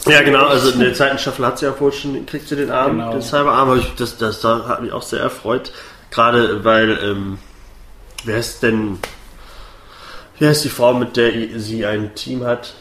Ja, 0.05 0.21
genau, 0.21 0.45
also 0.47 0.69
in 0.71 0.79
der 0.79 0.93
zweiten 0.93 1.17
Staffel 1.17 1.45
hat 1.45 1.59
sie 1.59 1.65
ja 1.65 1.77
wohl 1.79 1.91
schon, 1.91 2.25
kriegt 2.25 2.47
sie 2.47 2.55
den 2.55 2.71
Arm, 2.71 2.91
Genau. 2.97 3.11
den 3.11 3.21
Cyberarm, 3.21 3.69
aber 3.69 3.77
ich, 3.77 3.93
das, 3.95 4.17
das 4.17 4.39
da 4.41 4.65
hat 4.67 4.81
mich 4.81 4.91
auch 4.93 5.01
sehr 5.01 5.19
erfreut. 5.19 5.71
Gerade 6.11 6.63
weil, 6.63 6.97
ähm, 7.03 7.37
wer 8.23 8.37
ist 8.37 8.63
denn, 8.63 8.99
wer 10.39 10.51
ist 10.51 10.63
die 10.63 10.69
Frau, 10.69 10.93
mit 10.93 11.17
der 11.17 11.31
sie 11.59 11.85
ein 11.85 12.15
Team 12.15 12.45
hat? 12.45 12.73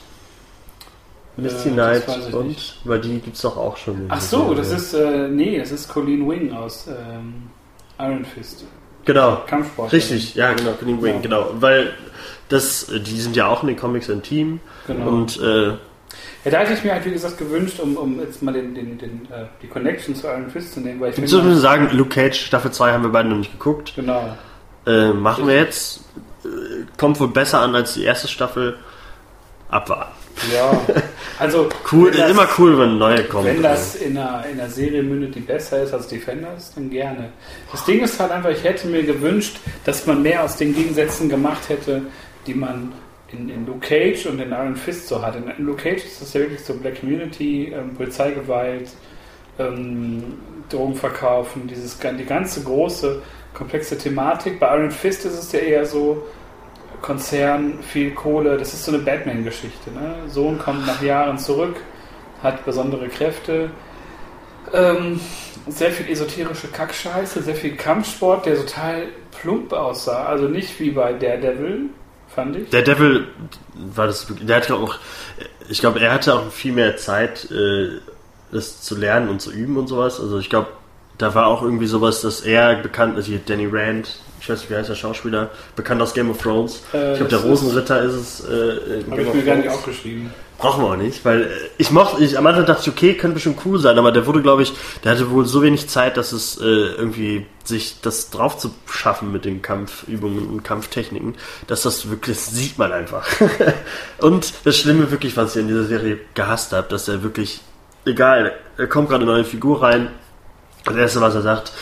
Misty 1.36 1.70
Äh, 1.70 1.74
das 1.76 2.04
Knight 2.06 2.34
und, 2.34 2.46
nicht. 2.48 2.76
weil 2.84 3.00
die 3.00 3.18
gibt's 3.18 3.42
doch 3.42 3.56
auch 3.56 3.76
schon. 3.76 4.06
Ach 4.08 4.20
so, 4.20 4.54
das 4.54 4.70
ist, 4.70 4.94
äh, 4.94 5.28
nee, 5.28 5.58
das 5.58 5.70
ist 5.72 5.88
Colleen 5.88 6.28
Wing 6.28 6.52
aus 6.54 6.86
ähm, 6.86 7.50
Iron 7.98 8.24
Fist. 8.24 8.64
Genau, 9.04 9.42
Kampfsport. 9.46 9.92
richtig, 9.92 10.34
ja 10.34 10.52
genau, 10.52 10.72
Colleen 10.72 11.02
Wing, 11.02 11.14
Ja. 11.16 11.20
genau, 11.20 11.50
weil 11.60 11.92
das, 12.48 12.86
die 12.86 13.20
sind 13.20 13.36
ja 13.36 13.48
auch 13.48 13.62
in 13.62 13.68
den 13.68 13.76
Comics 13.76 14.08
ein 14.08 14.22
Team 14.22 14.60
Genau. 14.86 15.08
und 15.08 15.40
äh, 15.40 15.74
Ja, 16.46 16.52
da 16.52 16.58
hätte 16.58 16.74
ich 16.74 16.84
mir 16.84 16.92
halt, 16.92 17.04
wie 17.04 17.10
gesagt, 17.10 17.38
gewünscht, 17.38 17.80
um, 17.80 17.96
um 17.96 18.20
jetzt 18.20 18.40
mal 18.40 18.52
den, 18.52 18.72
den, 18.72 18.96
den, 18.98 19.22
äh, 19.32 19.46
die 19.60 19.66
Connection 19.66 20.14
zu 20.14 20.28
Iron 20.28 20.48
Fist 20.48 20.74
zu 20.74 20.80
nehmen, 20.80 21.00
weil 21.00 21.08
ich 21.10 21.16
finde, 21.16 21.42
muss 21.42 21.60
sagen, 21.60 21.88
Luke 21.90 22.10
Cage 22.10 22.38
Staffel 22.38 22.70
2 22.70 22.92
haben 22.92 23.02
wir 23.02 23.10
beide 23.10 23.28
noch 23.28 23.38
nicht 23.38 23.50
geguckt. 23.50 23.94
genau. 23.96 24.36
Äh, 24.86 25.08
machen 25.08 25.48
wir 25.48 25.56
jetzt. 25.56 26.04
Äh, 26.44 26.84
kommt 26.96 27.18
wohl 27.18 27.26
besser 27.26 27.62
an 27.62 27.74
als 27.74 27.94
die 27.94 28.04
erste 28.04 28.28
Staffel. 28.28 28.76
Abwarten. 29.68 30.12
Ja, 30.54 30.80
also 31.40 31.68
Cool, 31.90 32.12
wenn 32.12 32.20
das, 32.20 32.30
immer 32.30 32.48
cool, 32.58 32.78
wenn 32.78 32.98
neue 32.98 33.24
kommen. 33.24 33.46
Wenn 33.46 33.62
das 33.64 33.96
in 33.96 34.16
einer, 34.16 34.44
in 34.46 34.60
einer 34.60 34.70
Serie 34.70 35.02
mündet, 35.02 35.34
die 35.34 35.40
besser 35.40 35.82
ist 35.82 35.92
als 35.92 36.06
Defenders, 36.06 36.72
dann 36.76 36.90
gerne. 36.90 37.30
Das 37.72 37.84
Ding 37.84 38.04
ist 38.04 38.20
halt 38.20 38.30
einfach, 38.30 38.50
ich 38.50 38.62
hätte 38.62 38.86
mir 38.86 39.02
gewünscht, 39.02 39.56
dass 39.84 40.06
man 40.06 40.22
mehr 40.22 40.44
aus 40.44 40.56
den 40.56 40.72
Gegensätzen 40.72 41.28
gemacht 41.28 41.68
hätte, 41.68 42.02
die 42.46 42.54
man 42.54 42.92
in, 43.32 43.48
in 43.48 43.66
Luke 43.66 43.80
Cage 43.80 44.26
und 44.26 44.40
in 44.40 44.50
Iron 44.50 44.76
Fist 44.76 45.08
so 45.08 45.22
hat. 45.22 45.36
In, 45.36 45.48
in 45.48 45.64
Luke 45.64 45.82
Cage 45.82 46.04
ist 46.04 46.22
das 46.22 46.32
ja 46.32 46.40
wirklich 46.40 46.64
so 46.64 46.74
Black 46.74 47.00
Community, 47.00 47.72
ähm, 47.72 47.94
Polizeigewalt, 47.94 48.90
ähm, 49.58 50.34
Drogenverkaufen, 50.68 51.66
dieses, 51.66 51.98
die 51.98 52.24
ganze 52.24 52.62
große, 52.62 53.22
komplexe 53.54 53.96
Thematik. 53.96 54.60
Bei 54.60 54.76
Iron 54.76 54.90
Fist 54.90 55.24
ist 55.24 55.38
es 55.38 55.52
ja 55.52 55.60
eher 55.60 55.86
so, 55.86 56.24
Konzern, 57.02 57.78
viel 57.82 58.12
Kohle, 58.12 58.56
das 58.56 58.74
ist 58.74 58.84
so 58.84 58.92
eine 58.92 59.02
Batman-Geschichte. 59.02 59.90
Ne? 59.90 60.28
Sohn 60.28 60.58
kommt 60.58 60.86
nach 60.86 61.00
Jahren 61.02 61.38
zurück, 61.38 61.76
hat 62.42 62.64
besondere 62.64 63.08
Kräfte, 63.08 63.70
ähm, 64.72 65.20
sehr 65.68 65.90
viel 65.90 66.10
esoterische 66.10 66.68
Kackscheiße, 66.68 67.42
sehr 67.42 67.54
viel 67.54 67.76
Kampfsport, 67.76 68.46
der 68.46 68.56
total 68.56 69.08
plump 69.40 69.72
aussah. 69.72 70.26
Also 70.26 70.48
nicht 70.48 70.78
wie 70.80 70.90
bei 70.90 71.12
Daredevil, 71.12 71.90
fand 72.36 72.54
ich. 72.54 72.70
Der 72.70 72.82
Devil 72.82 73.26
war 73.74 74.06
das 74.06 74.26
der 74.40 74.56
hatte 74.56 74.76
auch 74.76 74.94
ich 75.68 75.80
glaube, 75.80 75.98
er 75.98 76.12
hatte 76.12 76.34
auch 76.34 76.52
viel 76.52 76.72
mehr 76.72 76.96
Zeit 76.96 77.50
äh, 77.50 77.98
das 78.52 78.82
zu 78.82 78.96
lernen 78.96 79.28
und 79.28 79.40
zu 79.40 79.50
üben 79.50 79.76
und 79.76 79.88
sowas. 79.88 80.20
Also 80.20 80.38
ich 80.38 80.48
glaube, 80.48 80.68
da 81.18 81.34
war 81.34 81.46
auch 81.48 81.62
irgendwie 81.62 81.86
sowas, 81.86 82.20
dass 82.20 82.42
er 82.42 82.76
bekannt 82.76 83.18
ist, 83.18 83.26
hier 83.26 83.40
Danny 83.44 83.66
Rand, 83.66 84.20
ich 84.40 84.48
weiß 84.48 84.60
nicht, 84.60 84.70
wie 84.70 84.76
heißt 84.76 84.88
der 84.88 84.94
Schauspieler, 84.94 85.50
bekannt 85.74 86.00
aus 86.02 86.14
Game 86.14 86.30
of 86.30 86.40
Thrones. 86.40 86.82
Äh, 86.92 87.12
ich 87.12 87.18
glaube, 87.18 87.30
der 87.30 87.40
Rosenritter 87.40 88.02
ist 88.02 88.14
es. 88.14 88.40
Äh, 88.48 89.02
Habe 89.10 89.22
ich 89.22 89.34
mir 89.34 89.44
gar 89.44 89.56
nicht 89.56 89.68
aufgeschrieben. 89.68 90.32
Brauchen 90.58 90.82
wir 90.82 90.90
auch 90.92 90.96
nicht, 90.96 91.24
weil 91.24 91.42
äh, 91.42 91.48
ich 91.76 91.90
mochte, 91.90 92.24
ich, 92.24 92.38
am 92.38 92.46
Anfang 92.46 92.64
dachte 92.64 92.82
ich, 92.82 92.88
okay, 92.88 93.14
könnte 93.14 93.34
bestimmt 93.34 93.58
cool 93.66 93.78
sein, 93.78 93.98
aber 93.98 94.10
der 94.10 94.26
wurde, 94.26 94.40
glaube 94.40 94.62
ich, 94.62 94.72
der 95.04 95.12
hatte 95.12 95.30
wohl 95.30 95.44
so 95.44 95.62
wenig 95.62 95.88
Zeit, 95.88 96.16
dass 96.16 96.32
es 96.32 96.58
äh, 96.58 96.64
irgendwie 96.64 97.46
sich 97.64 98.00
das 98.00 98.30
drauf 98.30 98.56
zu 98.56 98.74
schaffen 98.88 99.32
mit 99.32 99.44
den 99.44 99.60
Kampfübungen 99.60 100.48
und 100.48 100.62
Kampftechniken, 100.62 101.34
dass 101.66 101.82
das 101.82 102.08
wirklich, 102.08 102.36
das 102.36 102.46
sieht 102.52 102.78
man 102.78 102.92
einfach. 102.92 103.26
und 104.18 104.54
das 104.64 104.78
Schlimme 104.78 105.10
wirklich, 105.10 105.36
was 105.36 105.56
ich 105.56 105.62
in 105.62 105.68
dieser 105.68 105.84
Serie 105.84 106.20
gehasst 106.34 106.72
habe, 106.72 106.88
dass 106.88 107.06
er 107.08 107.22
wirklich, 107.22 107.60
egal, 108.06 108.52
er 108.78 108.86
kommt 108.86 109.10
gerade 109.10 109.24
eine 109.24 109.32
neue 109.32 109.44
Figur 109.44 109.82
rein, 109.82 110.10
das 110.84 110.96
erste, 110.96 111.20
was 111.20 111.34
er 111.34 111.42
sagt, 111.42 111.72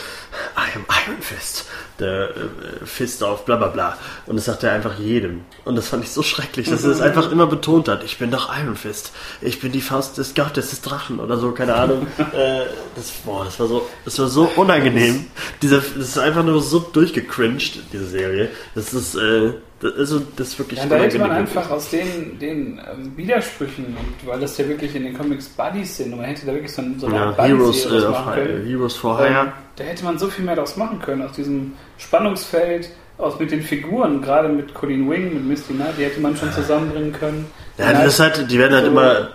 I 0.57 0.75
am 0.75 0.85
Iron 1.05 1.21
Fist. 1.21 1.65
Der 1.99 2.29
äh, 2.29 2.85
Fist 2.85 3.23
auf 3.23 3.45
bla 3.45 3.55
bla 3.55 3.67
bla. 3.67 3.97
Und 4.25 4.35
das 4.35 4.45
sagt 4.45 4.63
er 4.63 4.73
einfach 4.73 4.99
jedem. 4.99 5.41
Und 5.63 5.75
das 5.75 5.89
fand 5.89 6.03
ich 6.03 6.11
so 6.11 6.23
schrecklich, 6.23 6.69
dass 6.69 6.83
er 6.83 6.91
es 6.91 7.01
einfach 7.01 7.31
immer 7.31 7.47
betont 7.47 7.87
hat. 7.87 8.03
Ich 8.03 8.17
bin 8.17 8.31
doch 8.31 8.49
Iron 8.57 8.75
Fist. 8.75 9.11
Ich 9.41 9.59
bin 9.59 9.71
die 9.71 9.81
Faust 9.81 10.17
des 10.17 10.35
Gottes 10.35 10.71
des 10.71 10.81
Drachen 10.81 11.19
oder 11.19 11.37
so, 11.37 11.51
keine 11.51 11.75
Ahnung. 11.75 12.07
äh, 12.33 12.65
das, 12.95 13.11
boah, 13.25 13.45
das 13.45 13.59
war 13.59 13.67
so, 13.67 13.87
das 14.03 14.19
war 14.19 14.27
so 14.27 14.51
unangenehm. 14.55 15.27
Dieser, 15.61 15.77
das 15.77 16.09
ist 16.09 16.17
einfach 16.17 16.43
nur 16.43 16.61
so 16.61 16.79
durchgecringed, 16.79 17.83
diese 17.93 18.07
Serie. 18.07 18.49
Das 18.73 18.93
ist, 18.93 19.15
äh, 19.15 19.53
das, 19.91 19.97
also, 19.99 20.21
das 20.35 20.47
ist 20.49 20.59
wirklich 20.59 20.79
Ja, 20.79 20.85
da 20.85 20.95
hätte 20.97 21.19
man 21.19 21.31
einfach 21.31 21.69
aus 21.71 21.89
den, 21.89 22.37
den 22.39 22.79
ähm, 22.79 23.11
Widersprüchen, 23.15 23.85
und 23.85 24.27
weil 24.27 24.39
das 24.39 24.57
ja 24.57 24.67
wirklich 24.67 24.95
in 24.95 25.03
den 25.03 25.17
Comics 25.17 25.47
Buddies 25.49 25.97
sind, 25.97 26.11
und 26.11 26.17
man 26.19 26.25
hätte 26.27 26.45
da 26.45 26.53
wirklich 26.53 26.71
so, 26.73 26.81
so 26.97 27.07
eine 27.07 27.15
ja, 27.15 27.25
Art 27.27 27.37
Heroes, 27.41 27.85
äh, 27.85 27.89
draus 27.89 28.03
of, 28.03 28.11
machen 28.11 28.33
können. 28.33 28.65
Heroes 28.67 28.95
for 28.95 29.19
Ähm, 29.19 29.33
Hire. 29.33 29.53
da 29.75 29.83
hätte 29.83 30.03
man 30.05 30.17
so 30.19 30.27
viel 30.27 30.45
mehr 30.45 30.55
daraus 30.55 30.77
machen 30.77 30.99
können, 31.01 31.21
aus 31.21 31.33
diesem 31.33 31.73
Spannungsfeld, 31.97 32.89
aus 33.17 33.39
mit 33.39 33.51
den 33.51 33.61
Figuren, 33.61 34.21
gerade 34.21 34.49
mit 34.49 34.73
Colleen 34.73 35.09
Wing, 35.09 35.33
mit 35.33 35.45
Misty 35.45 35.73
Knight, 35.73 35.93
die 35.97 36.03
hätte 36.03 36.19
man 36.19 36.35
schon 36.35 36.51
zusammenbringen 36.51 37.13
können. 37.13 37.45
Ja, 37.77 37.93
das 37.93 38.15
ist 38.15 38.19
halt, 38.19 38.51
die 38.51 38.57
werden 38.59 38.73
halt 38.73 38.85
so- 38.85 38.91
immer 38.91 39.29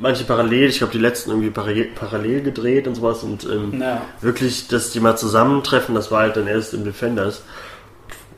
manche 0.00 0.24
parallel, 0.24 0.68
ich 0.68 0.78
glaube 0.78 0.92
die 0.92 0.98
letzten 0.98 1.30
irgendwie 1.30 1.50
parallel, 1.50 1.88
parallel 1.94 2.42
gedreht 2.42 2.86
und 2.88 2.94
sowas 2.94 3.22
und 3.22 3.44
ähm, 3.44 3.80
Ja. 3.80 4.02
wirklich, 4.20 4.68
dass 4.68 4.90
die 4.92 5.00
mal 5.00 5.16
zusammentreffen, 5.16 5.94
das 5.94 6.10
war 6.10 6.20
halt 6.22 6.36
dann 6.36 6.46
erst 6.46 6.72
im 6.74 6.84
Defenders. 6.84 7.42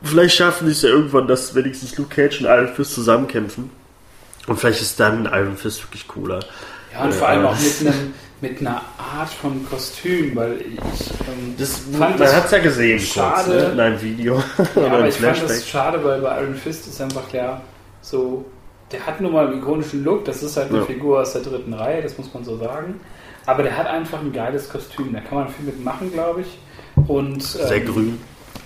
Vielleicht 0.02 0.36
schaffen 0.36 0.66
die 0.66 0.72
es 0.72 0.82
ja 0.82 0.88
irgendwann, 0.88 1.26
dass 1.28 1.54
wenigstens 1.54 1.96
Luke 1.98 2.14
Cage 2.14 2.40
und 2.40 2.46
Iron 2.46 2.68
Fist 2.68 2.94
zusammenkämpfen. 2.94 3.70
Und 4.46 4.58
vielleicht 4.58 4.80
ist 4.80 4.98
dann 4.98 5.26
Iron 5.26 5.56
Fist 5.56 5.82
wirklich 5.84 6.08
cooler. 6.08 6.40
Ja, 6.92 7.02
und 7.04 7.10
Ja, 7.10 7.16
vor 7.16 7.28
allem 7.28 7.44
auch 7.46 7.56
mit, 7.60 7.80
einem, 7.92 8.14
mit 8.40 8.60
einer 8.60 8.80
Art 8.98 9.28
von 9.28 9.64
Kostüm, 9.68 10.34
weil 10.34 10.60
ich 10.60 10.78
ähm, 10.80 11.54
Das, 11.58 11.82
fand 11.96 12.18
man 12.18 12.32
hat 12.32 12.46
es 12.46 12.50
ja 12.50 12.58
gesehen, 12.58 12.98
schade. 12.98 13.44
kurz, 13.50 13.62
ne? 13.62 13.70
in 13.72 13.80
einem 13.80 14.00
Video 14.02 14.42
Ja, 14.74 14.86
aber 14.86 15.06
ich 15.08 15.14
fand 15.16 15.36
Flashback. 15.36 15.48
das 15.48 15.68
schade, 15.68 16.02
weil 16.04 16.20
bei 16.22 16.40
Iron 16.42 16.54
Fist 16.54 16.86
ist 16.88 17.00
einfach 17.00 17.30
ja 17.32 17.60
so, 18.00 18.44
der 18.90 19.04
hat 19.06 19.20
nun 19.20 19.32
mal 19.32 19.46
einen 19.48 19.58
ikonischen 19.58 20.02
Look, 20.02 20.24
das 20.24 20.42
ist 20.42 20.56
halt 20.56 20.70
eine 20.70 20.78
Ja. 20.78 20.84
Figur 20.86 21.20
aus 21.20 21.32
der 21.34 21.42
dritten 21.42 21.74
Reihe, 21.74 22.02
das 22.02 22.16
muss 22.16 22.32
man 22.32 22.42
so 22.42 22.56
sagen. 22.56 22.98
Aber 23.46 23.62
der 23.62 23.76
hat 23.76 23.86
einfach 23.86 24.20
ein 24.20 24.32
geiles 24.32 24.68
Kostüm, 24.68 25.12
da 25.12 25.20
kann 25.20 25.38
man 25.38 25.48
viel 25.48 25.66
mitmachen, 25.66 26.10
glaube 26.12 26.40
ich. 26.40 26.58
Und 27.08 27.42
Sehr 27.42 27.72
ähm, 27.76 27.86
grün. 27.86 28.18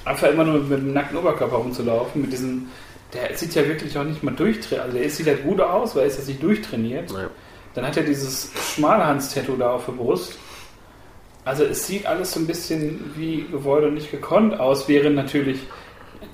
Einfach 0.05 0.28
immer 0.28 0.44
nur 0.44 0.61
mit 0.61 0.78
dem 0.78 0.92
nackten 0.92 1.18
Oberkörper 1.18 1.57
rumzulaufen, 1.57 2.22
mit 2.22 2.32
diesem, 2.32 2.68
der 3.12 3.36
sieht 3.36 3.55
ja 3.55 3.66
wirklich 3.66 3.96
auch 3.98 4.05
nicht 4.05 4.22
mal 4.22 4.34
durchtrainiert, 4.34 4.86
also 4.86 4.98
der 4.98 5.11
sieht 5.11 5.26
halt 5.26 5.42
gut 5.44 5.61
aus, 5.61 5.94
weil 5.94 6.02
er 6.02 6.09
ist 6.09 6.18
jetzt 6.18 6.28
nicht 6.28 6.42
durchtrainiert. 6.42 7.12
Naja. 7.12 7.30
Dann 7.74 7.86
hat 7.86 7.96
er 7.96 8.05
dieses 8.05 8.50
Schmalhans-Tattoo 8.74 9.57
da 9.57 9.72
auf 9.72 9.86
der 9.86 9.92
Brust. 9.92 10.38
Also 11.44 11.64
es 11.64 11.86
sieht 11.86 12.07
alles 12.07 12.32
so 12.32 12.40
ein 12.40 12.46
bisschen 12.46 13.12
wie 13.16 13.46
gewollt 13.50 13.84
und 13.84 13.94
nicht 13.94 14.11
gekonnt 14.11 14.59
aus, 14.59 14.88
während 14.88 15.16
natürlich 15.16 15.61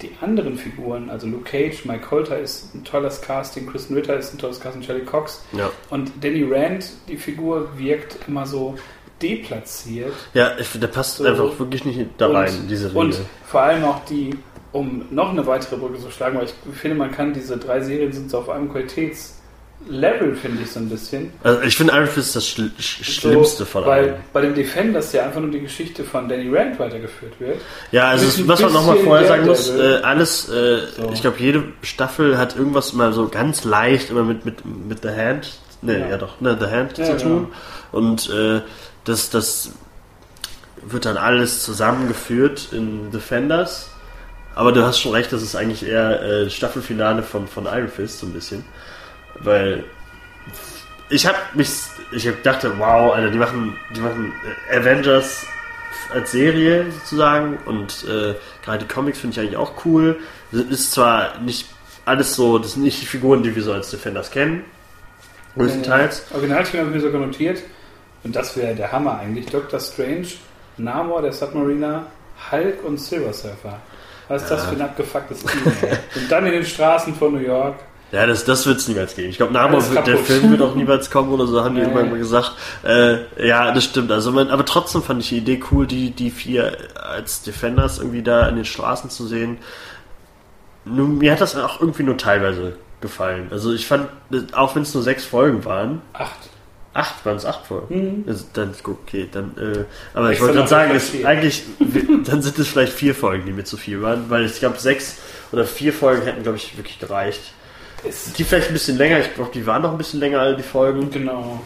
die 0.02 0.12
anderen 0.20 0.56
Figuren, 0.56 1.10
also 1.10 1.26
Luke 1.26 1.44
Cage, 1.44 1.84
Mike 1.84 2.06
Colter 2.06 2.38
ist 2.38 2.74
ein 2.74 2.84
tolles 2.84 3.20
Casting, 3.20 3.66
Kristen 3.66 3.94
Ritter 3.94 4.16
ist 4.16 4.32
ein 4.32 4.38
tolles 4.38 4.60
Casting, 4.60 4.82
Charlie 4.82 5.04
Cox 5.04 5.44
Ja, 5.52 5.70
und 5.90 6.12
Danny 6.20 6.46
Rand, 6.48 6.90
die 7.08 7.16
Figur 7.16 7.68
wirkt 7.76 8.16
immer 8.28 8.46
so 8.46 8.76
deplatziert. 9.22 10.12
ja 10.34 10.52
ich, 10.58 10.68
der 10.78 10.86
passt 10.88 11.16
So. 11.18 11.24
einfach 11.24 11.58
wirklich 11.58 11.84
nicht 11.84 12.00
da 12.18 12.26
Und- 12.26 12.36
rein, 12.36 12.52
diese 12.68 12.88
Riege. 12.88 12.98
Und 12.98 13.16
vor 13.46 13.62
allem 13.62 13.84
auch 13.84 14.04
die, 14.06 14.36
um 14.72 15.04
noch 15.10 15.30
eine 15.30 15.46
weitere 15.46 15.76
Brücke 15.76 15.98
zu 15.98 16.10
schlagen, 16.10 16.38
weil 16.38 16.44
ich 16.46 16.54
finde, 16.78 16.96
man 16.96 17.10
kann 17.10 17.32
diese 17.32 17.56
drei 17.56 17.80
Serien 17.80 18.12
sind 18.12 18.30
so 18.30 18.38
auf 18.38 18.48
einem 18.48 18.70
Qualitätslevel, 18.70 20.36
finde 20.36 20.62
ich 20.62 20.70
so 20.70 20.78
ein 20.80 20.88
bisschen. 20.88 21.32
Also 21.42 21.62
ich 21.62 21.76
finde 21.76 21.92
Iron 21.94 22.06
Fist 22.06 22.36
das 22.36 22.46
Schl 22.46 22.70
Sch 22.78 22.98
So, 22.98 23.04
Schlimmste 23.30 23.66
von 23.66 23.84
Weil 23.84 24.04
allen. 24.10 24.14
bei 24.32 24.42
den 24.42 24.54
Defenders 24.54 25.12
ja 25.12 25.24
einfach 25.24 25.40
nur 25.40 25.50
die 25.50 25.60
Geschichte 25.60 26.04
von 26.04 26.28
Danny 26.28 26.54
Rand 26.54 26.78
weitergeführt 26.78 27.32
wird. 27.40 27.60
Ja, 27.90 28.08
also 28.08 28.42
ein 28.42 28.48
was 28.48 28.60
man 28.60 28.72
nochmal 28.72 28.94
bisschen 28.94 29.08
vorher 29.08 29.26
sagen 29.26 29.46
muss, 29.46 29.70
äh, 29.70 30.00
alles, 30.02 30.48
äh, 30.48 30.80
So. 30.96 31.10
ich 31.12 31.20
glaube, 31.22 31.36
jede 31.40 31.64
Staffel 31.82 32.38
hat 32.38 32.56
irgendwas 32.56 32.92
immer 32.92 33.12
so 33.12 33.28
ganz 33.28 33.64
leicht 33.64 34.10
immer 34.10 34.22
mit, 34.24 34.44
mit, 34.44 34.64
mit 34.64 35.02
The 35.02 35.08
Hand, 35.10 35.58
ne, 35.82 35.98
ja. 36.00 36.08
Ja. 36.10 36.16
doch, 36.18 36.40
ne, 36.40 36.56
The 36.60 36.66
Hand 36.66 36.98
Ja, 36.98 37.04
zu 37.06 37.12
genau. 37.12 37.22
tun. 37.22 37.48
Und 37.92 38.30
äh, 38.30 38.60
das, 39.04 39.30
das 39.30 39.72
wird 40.82 41.04
dann 41.04 41.16
alles 41.16 41.62
zusammengeführt 41.62 42.68
in 42.72 43.10
Defenders. 43.10 43.90
Aber 44.54 44.72
du 44.72 44.84
hast 44.84 45.00
schon 45.00 45.12
recht, 45.12 45.32
das 45.32 45.42
ist 45.42 45.54
eigentlich 45.54 45.86
eher 45.86 46.22
äh, 46.22 46.50
Staffelfinale 46.50 47.22
von, 47.22 47.46
von 47.46 47.66
Iron 47.66 47.88
Fist, 47.88 48.18
so 48.18 48.26
ein 48.26 48.32
bisschen. 48.32 48.64
Weil 49.38 49.84
ich 51.08 51.26
habe 51.26 51.38
mich, 51.54 51.70
ich 52.12 52.26
hab 52.26 52.42
dachte, 52.42 52.78
wow, 52.78 53.14
Alter, 53.14 53.30
die 53.30 53.38
machen, 53.38 53.76
die 53.94 54.00
machen 54.00 54.32
äh, 54.70 54.78
Avengers 54.78 55.46
als 56.12 56.32
Serie 56.32 56.90
sozusagen 56.90 57.58
und 57.66 58.04
äh, 58.08 58.34
gerade 58.64 58.84
die 58.84 58.92
Comics 58.92 59.20
finde 59.20 59.34
ich 59.34 59.40
eigentlich 59.40 59.56
auch 59.56 59.84
cool. 59.84 60.18
Das 60.50 60.62
ist 60.62 60.92
zwar 60.92 61.38
nicht 61.38 61.68
alles 62.04 62.34
so, 62.34 62.58
das 62.58 62.72
sind 62.72 62.82
nicht 62.82 63.00
die 63.00 63.06
Figuren, 63.06 63.42
die 63.42 63.54
wir 63.54 63.62
so 63.62 63.72
als 63.72 63.90
Defenders 63.90 64.30
kennen, 64.30 64.64
größtenteils. 65.56 66.30
Äh, 66.30 66.34
Originalteam 66.34 66.80
habe 66.80 66.90
ich 66.90 66.96
mir 66.96 67.00
sogar 67.00 67.20
notiert. 67.20 67.62
Und 68.24 68.36
das 68.36 68.56
wäre 68.56 68.74
der 68.74 68.92
Hammer 68.92 69.18
eigentlich. 69.18 69.46
Doctor 69.46 69.80
Strange, 69.80 70.28
Namor, 70.76 71.22
der 71.22 71.32
Submariner, 71.32 72.06
Hulk 72.50 72.84
und 72.84 72.98
Silver 72.98 73.32
Surfer. 73.32 73.80
Was 74.28 74.42
ist 74.42 74.50
das 74.50 74.64
für 74.66 74.76
ein 74.76 74.82
abgefucktes 74.82 75.40
Team? 75.40 75.60
ey? 75.82 75.96
Und 76.14 76.30
dann 76.30 76.46
in 76.46 76.52
den 76.52 76.64
Straßen 76.64 77.14
von 77.14 77.32
New 77.32 77.40
York. 77.40 77.80
Ja, 78.12 78.26
das, 78.26 78.44
das 78.44 78.66
wird 78.66 78.78
es 78.78 78.88
niemals 78.88 79.14
geben. 79.14 79.28
Ich 79.28 79.36
glaube, 79.36 79.52
Namo 79.52 79.76
Alles 79.76 79.90
wird, 79.90 80.06
der. 80.06 80.18
Film 80.18 80.50
wird 80.50 80.62
auch 80.62 80.74
niemals 80.74 81.10
kommen 81.10 81.30
oder 81.30 81.46
so, 81.46 81.62
haben 81.62 81.76
die 81.76 81.80
irgendwann 81.80 82.10
mal 82.10 82.18
gesagt. 82.18 82.52
Äh, 82.84 83.46
ja, 83.46 83.70
das 83.72 83.84
stimmt. 83.84 84.10
Also, 84.10 84.32
man, 84.32 84.50
aber 84.50 84.64
trotzdem 84.64 85.02
fand 85.02 85.22
ich 85.22 85.28
die 85.28 85.38
Idee 85.38 85.60
cool, 85.70 85.86
die, 85.86 86.10
die 86.10 86.30
vier 86.30 86.76
als 86.94 87.42
Defenders 87.42 87.98
irgendwie 87.98 88.22
da 88.22 88.48
in 88.48 88.56
den 88.56 88.64
Straßen 88.64 89.10
zu 89.10 89.26
sehen. 89.26 89.58
Nur, 90.84 91.06
mir 91.06 91.32
hat 91.32 91.40
das 91.40 91.54
auch 91.56 91.80
irgendwie 91.80 92.02
nur 92.02 92.16
teilweise 92.16 92.76
gefallen. 93.00 93.48
Also, 93.52 93.72
ich 93.72 93.86
fand, 93.86 94.08
auch 94.52 94.74
wenn 94.74 94.82
es 94.82 94.92
nur 94.92 95.04
sechs 95.04 95.24
Folgen 95.24 95.64
waren, 95.64 96.02
Acht. 96.12 96.50
Acht 96.92 97.24
waren 97.24 97.36
es 97.36 97.46
acht 97.46 97.66
Folgen. 97.66 98.22
Mhm. 98.22 98.24
Also, 98.26 98.44
dann, 98.52 98.74
okay, 98.84 99.28
dann, 99.30 99.56
äh, 99.56 99.84
aber 100.14 100.26
ich 100.26 100.32
Extra 100.32 100.46
wollte 100.46 100.58
gerade 100.58 100.68
sagen, 100.68 100.92
es, 100.94 101.24
eigentlich, 101.24 101.62
dann 102.26 102.42
sind 102.42 102.58
es 102.58 102.68
vielleicht 102.68 102.92
vier 102.92 103.14
Folgen, 103.14 103.46
die 103.46 103.52
mir 103.52 103.64
zu 103.64 103.76
viel 103.76 104.02
waren, 104.02 104.28
weil 104.28 104.44
ich 104.44 104.58
glaube, 104.58 104.78
sechs 104.78 105.18
oder 105.52 105.64
vier 105.64 105.92
Folgen 105.92 106.22
hätten, 106.22 106.42
glaube 106.42 106.58
ich, 106.58 106.76
wirklich 106.76 106.98
gereicht. 106.98 107.40
Ist, 108.08 108.38
Die 108.38 108.44
vielleicht 108.44 108.68
ein 108.68 108.72
bisschen 108.72 108.96
länger, 108.96 109.20
ich 109.20 109.34
glaube, 109.34 109.50
die 109.52 109.66
waren 109.66 109.82
noch 109.82 109.92
ein 109.92 109.98
bisschen 109.98 110.20
länger, 110.20 110.40
alle 110.40 110.56
die 110.56 110.62
Folgen. 110.62 111.10
genau. 111.10 111.60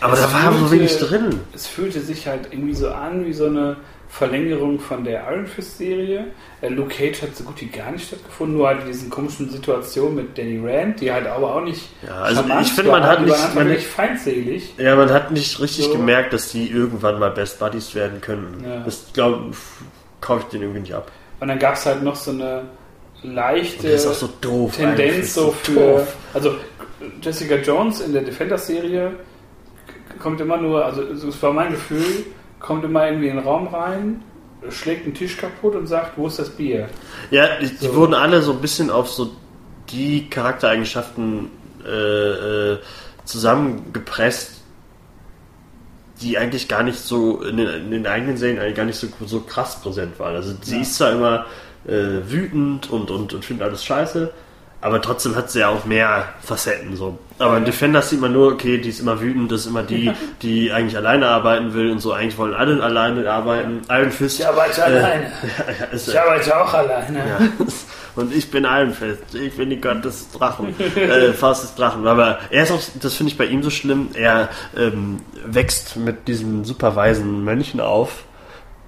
Aber 0.00 0.14
Es 0.14 0.20
da 0.20 0.32
war 0.32 0.52
so 0.58 0.70
wenig 0.70 0.96
drin. 0.98 1.40
Es 1.54 1.66
fühlte 1.66 2.00
sich 2.00 2.26
halt 2.26 2.48
irgendwie 2.50 2.74
so 2.74 2.88
an 2.88 3.26
wie 3.26 3.32
so 3.32 3.46
eine 3.46 3.76
Verlängerung 4.14 4.78
von 4.78 5.02
der 5.02 5.24
Iron 5.28 5.44
Fist 5.44 5.76
Serie. 5.76 6.26
Äh, 6.60 6.68
Luke 6.68 6.94
Cage 6.94 7.22
hat 7.22 7.34
so 7.34 7.42
gut 7.42 7.60
wie 7.60 7.66
gar 7.66 7.90
nicht 7.90 8.06
stattgefunden, 8.06 8.56
nur 8.56 8.68
halt 8.68 8.82
in 8.82 8.86
diesen 8.86 9.10
komischen 9.10 9.50
Situationen 9.50 10.14
mit 10.14 10.38
Danny 10.38 10.60
Rand, 10.62 11.00
die 11.00 11.10
halt 11.10 11.26
aber 11.26 11.56
auch 11.56 11.64
nicht. 11.64 11.88
Ja, 12.06 12.20
also 12.22 12.44
ich 12.60 12.72
finde, 12.72 12.92
man 12.92 13.02
hat 13.02 13.22
nicht, 13.22 13.54
man, 13.56 13.66
wirklich 13.66 13.88
feindselig. 13.88 14.72
ja, 14.78 14.94
man 14.94 15.10
hat 15.10 15.32
nicht 15.32 15.58
richtig 15.60 15.86
So. 15.86 15.92
gemerkt, 15.94 16.32
dass 16.32 16.52
die 16.52 16.70
irgendwann 16.70 17.18
mal 17.18 17.32
Best 17.32 17.58
Buddies 17.58 17.92
werden 17.96 18.20
können. 18.20 18.64
Ja. 18.64 18.84
Das 18.84 19.06
glaube 19.12 19.50
kaufe 20.20 20.42
ich 20.42 20.46
den 20.46 20.62
irgendwie 20.62 20.82
nicht 20.82 20.94
ab. 20.94 21.10
Und 21.40 21.48
dann 21.48 21.58
gab 21.58 21.74
es 21.74 21.84
halt 21.84 22.04
noch 22.04 22.14
so 22.14 22.30
eine 22.30 22.62
leichte. 23.24 23.98
So 23.98 24.28
doof. 24.40 24.76
Tendenz 24.76 25.34
so 25.34 25.50
für. 25.50 25.72
Doof. 25.72 26.16
Also 26.32 26.54
Jessica 27.20 27.56
Jones 27.56 28.00
in 28.00 28.12
der 28.12 28.22
Defenders-Serie 28.22 29.10
kommt 30.22 30.40
immer 30.40 30.56
nur, 30.56 30.84
also 30.84 31.02
es 31.02 31.42
war 31.42 31.52
mein 31.52 31.72
Gefühl, 31.72 32.26
kommt 32.64 32.82
immer 32.84 33.06
irgendwie 33.06 33.28
in 33.28 33.36
den 33.36 33.44
Raum 33.44 33.66
rein, 33.66 34.22
schlägt 34.70 35.04
einen 35.04 35.12
Tisch 35.14 35.36
kaputt 35.36 35.74
und 35.74 35.86
sagt, 35.86 36.16
wo 36.16 36.26
ist 36.26 36.38
das 36.38 36.48
Bier? 36.48 36.88
Ja, 37.30 37.58
die, 37.60 37.66
die 37.68 37.76
So. 37.76 37.94
wurden 37.94 38.14
alle 38.14 38.40
so 38.40 38.52
ein 38.52 38.60
bisschen 38.60 38.88
auf 38.90 39.10
so 39.10 39.30
die 39.90 40.30
Charaktereigenschaften 40.30 41.50
äh, 41.86 41.90
äh, 42.72 42.78
zusammengepresst, 43.26 44.62
die 46.22 46.38
eigentlich 46.38 46.68
gar 46.68 46.82
nicht 46.82 46.98
so 46.98 47.42
in 47.42 47.58
den, 47.58 47.68
in 47.68 47.90
den 47.90 48.06
eigenen 48.06 48.38
Serien 48.38 48.58
eigentlich 48.58 48.76
gar 48.76 48.86
nicht 48.86 48.98
so, 48.98 49.08
so 49.26 49.40
krass 49.40 49.82
präsent 49.82 50.18
waren. 50.18 50.34
Also 50.34 50.54
sie 50.62 50.76
Ja. 50.76 50.80
ist 50.82 50.94
zwar 50.96 51.12
immer 51.12 51.44
äh, 51.86 52.22
wütend 52.30 52.88
und, 52.90 53.10
und, 53.10 53.34
und 53.34 53.44
findet 53.44 53.66
alles 53.66 53.84
scheiße, 53.84 54.32
aber 54.84 55.00
trotzdem 55.00 55.34
hat 55.34 55.50
sie 55.50 55.60
ja 55.60 55.70
auch 55.70 55.86
mehr 55.86 56.26
Facetten 56.42 56.94
so. 56.94 57.18
Aber 57.38 57.56
in 57.56 57.64
Defenders 57.64 58.10
sieht 58.10 58.20
man 58.20 58.34
nur, 58.34 58.52
okay, 58.52 58.76
die 58.76 58.90
ist 58.90 59.00
immer 59.00 59.18
wütend, 59.18 59.50
das 59.50 59.62
ist 59.62 59.66
immer 59.68 59.82
die, 59.82 60.12
die 60.42 60.72
eigentlich 60.72 60.94
alleine 60.94 61.26
arbeiten 61.26 61.72
will 61.72 61.90
und 61.90 62.00
so. 62.00 62.12
Eigentlich 62.12 62.36
wollen 62.36 62.52
alle 62.52 62.82
alleine 62.82 63.30
arbeiten. 63.30 63.80
Iron 63.88 64.10
Fist. 64.10 64.40
Ich 64.40 64.46
arbeite 64.46 64.84
alleine. 64.84 65.32
ja, 65.80 65.86
ist, 65.86 66.08
Ich 66.08 66.20
arbeite 66.20 66.60
auch 66.60 66.74
alleine. 66.74 67.18
ja. 67.18 67.38
Und 68.16 68.32
ich 68.32 68.48
bin 68.50 68.64
Ironfist. 68.64 69.34
Ich 69.34 69.56
bin 69.56 69.70
die 69.70 69.80
Gott 69.80 70.04
des 70.04 70.30
Drachen. 70.30 70.78
äh, 70.78 71.32
Faust 71.32 71.64
des 71.64 71.74
Drachen. 71.74 72.06
Aber 72.06 72.38
er 72.50 72.62
ist 72.62 72.70
auch, 72.70 72.80
das 73.02 73.14
finde 73.14 73.32
ich 73.32 73.38
bei 73.38 73.46
ihm 73.46 73.62
so 73.62 73.70
schlimm, 73.70 74.10
er 74.12 74.50
ähm, 74.76 75.16
wächst 75.46 75.96
mit 75.96 76.28
diesem 76.28 76.64
super 76.64 76.94
weisen 76.94 77.42
Mönchen 77.42 77.80
auf, 77.80 78.24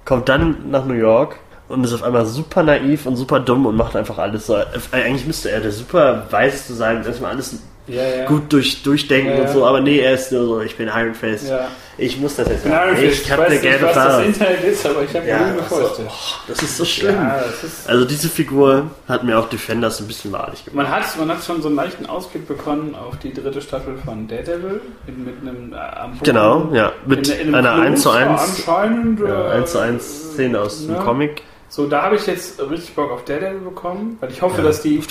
kommt 0.05 0.29
dann 0.29 0.69
nach 0.69 0.85
New 0.85 0.93
York 0.93 1.39
und 1.69 1.83
ist 1.83 1.93
auf 1.93 2.03
einmal 2.03 2.25
super 2.25 2.63
naiv 2.63 3.05
und 3.05 3.15
super 3.15 3.39
dumm 3.39 3.65
und 3.65 3.75
macht 3.75 3.95
einfach 3.95 4.17
alles 4.17 4.47
so. 4.47 4.55
Äh, 4.55 4.65
eigentlich 4.91 5.25
müsste 5.27 5.51
er 5.51 5.59
der 5.61 5.71
super 5.71 6.25
weiseste 6.29 6.73
sein 6.73 6.97
und 6.97 7.05
erstmal 7.05 7.31
alles 7.31 7.55
Ja, 7.87 8.03
ja. 8.03 8.25
gut 8.25 8.51
durch, 8.53 8.83
durchdenken 8.83 9.33
Ja, 9.37 9.41
und 9.43 9.49
so, 9.49 9.65
aber 9.65 9.79
nee, 9.81 9.99
er 9.99 10.13
ist 10.13 10.31
nur 10.31 10.45
so, 10.45 10.61
ich 10.61 10.75
bin 10.75 10.87
Ironfist. 10.87 11.49
Ja. 11.49 11.67
Ich 11.99 12.19
muss 12.19 12.35
das 12.35 12.47
jetzt 12.47 12.63
Ich 12.65 12.71
Iron 12.71 12.95
Fist. 12.95 13.23
Ich 13.23 13.31
hab 13.31 13.39
weiß 13.39 13.45
eine 13.47 13.55
nicht, 13.55 13.63
gelbe 13.63 13.85
was 13.87 13.93
das 13.95 14.05
Farbe. 14.05 14.25
Internet 14.25 14.63
ist, 14.65 14.85
aber 14.85 15.01
ich 15.03 15.15
habe 15.15 15.27
Ja, 15.27 15.39
das, 15.39 15.57
gefeuert. 15.57 15.99
oh, 16.07 16.11
das 16.47 16.61
ist 16.63 16.77
so 16.77 16.85
schlimm. 16.85 17.15
Das 17.27 17.63
ist, 17.63 17.89
Also 17.89 18.05
diese 18.05 18.29
Figur 18.29 18.83
hat 19.07 19.23
mir 19.23 19.39
auch 19.39 19.49
Defenders 19.49 19.99
ein 19.99 20.07
bisschen 20.07 20.31
wahrlich 20.31 20.63
gemacht. 20.63 20.75
man, 20.75 20.95
hat, 20.95 21.17
man 21.17 21.29
hat 21.35 21.43
schon 21.43 21.59
so 21.61 21.69
einen 21.69 21.75
leichten 21.77 22.05
Ausblick 22.05 22.47
bekommen 22.47 22.93
auf 22.93 23.17
die 23.17 23.33
dritte 23.33 23.61
Staffel 23.63 23.97
von 24.05 24.27
Daredevil 24.27 24.79
mit, 25.07 25.41
einem 25.41 25.73
äh. 25.73 25.77
Genau, 26.23 26.69
ja. 26.71 26.91
Mit 27.07 27.27
In- 27.29 27.47
in 27.49 27.55
einer 27.55 27.73
1 27.73 28.01
zu 28.03 28.09
Kloster 28.11 28.29
1, 28.31 28.41
Anscheinend. 28.67 29.21
äh, 29.21 29.33
1 29.53 29.71
zu 29.71 29.79
1 29.79 30.03
Szene 30.33 30.59
aus 30.61 30.85
dem 30.85 30.93
ne? 30.93 30.99
Comic. 30.99 31.41
So, 31.69 31.87
da 31.87 32.03
habe 32.03 32.15
ich 32.15 32.25
jetzt 32.27 32.59
richtig 32.61 32.95
Bock 32.95 33.11
auf 33.11 33.25
Daredevil 33.25 33.59
bekommen, 33.59 34.17
weil 34.21 34.31
ich 34.31 34.41
hoffe, 34.41 34.59
Ja, 34.59 34.63
dass 34.67 34.81
die 34.81 35.01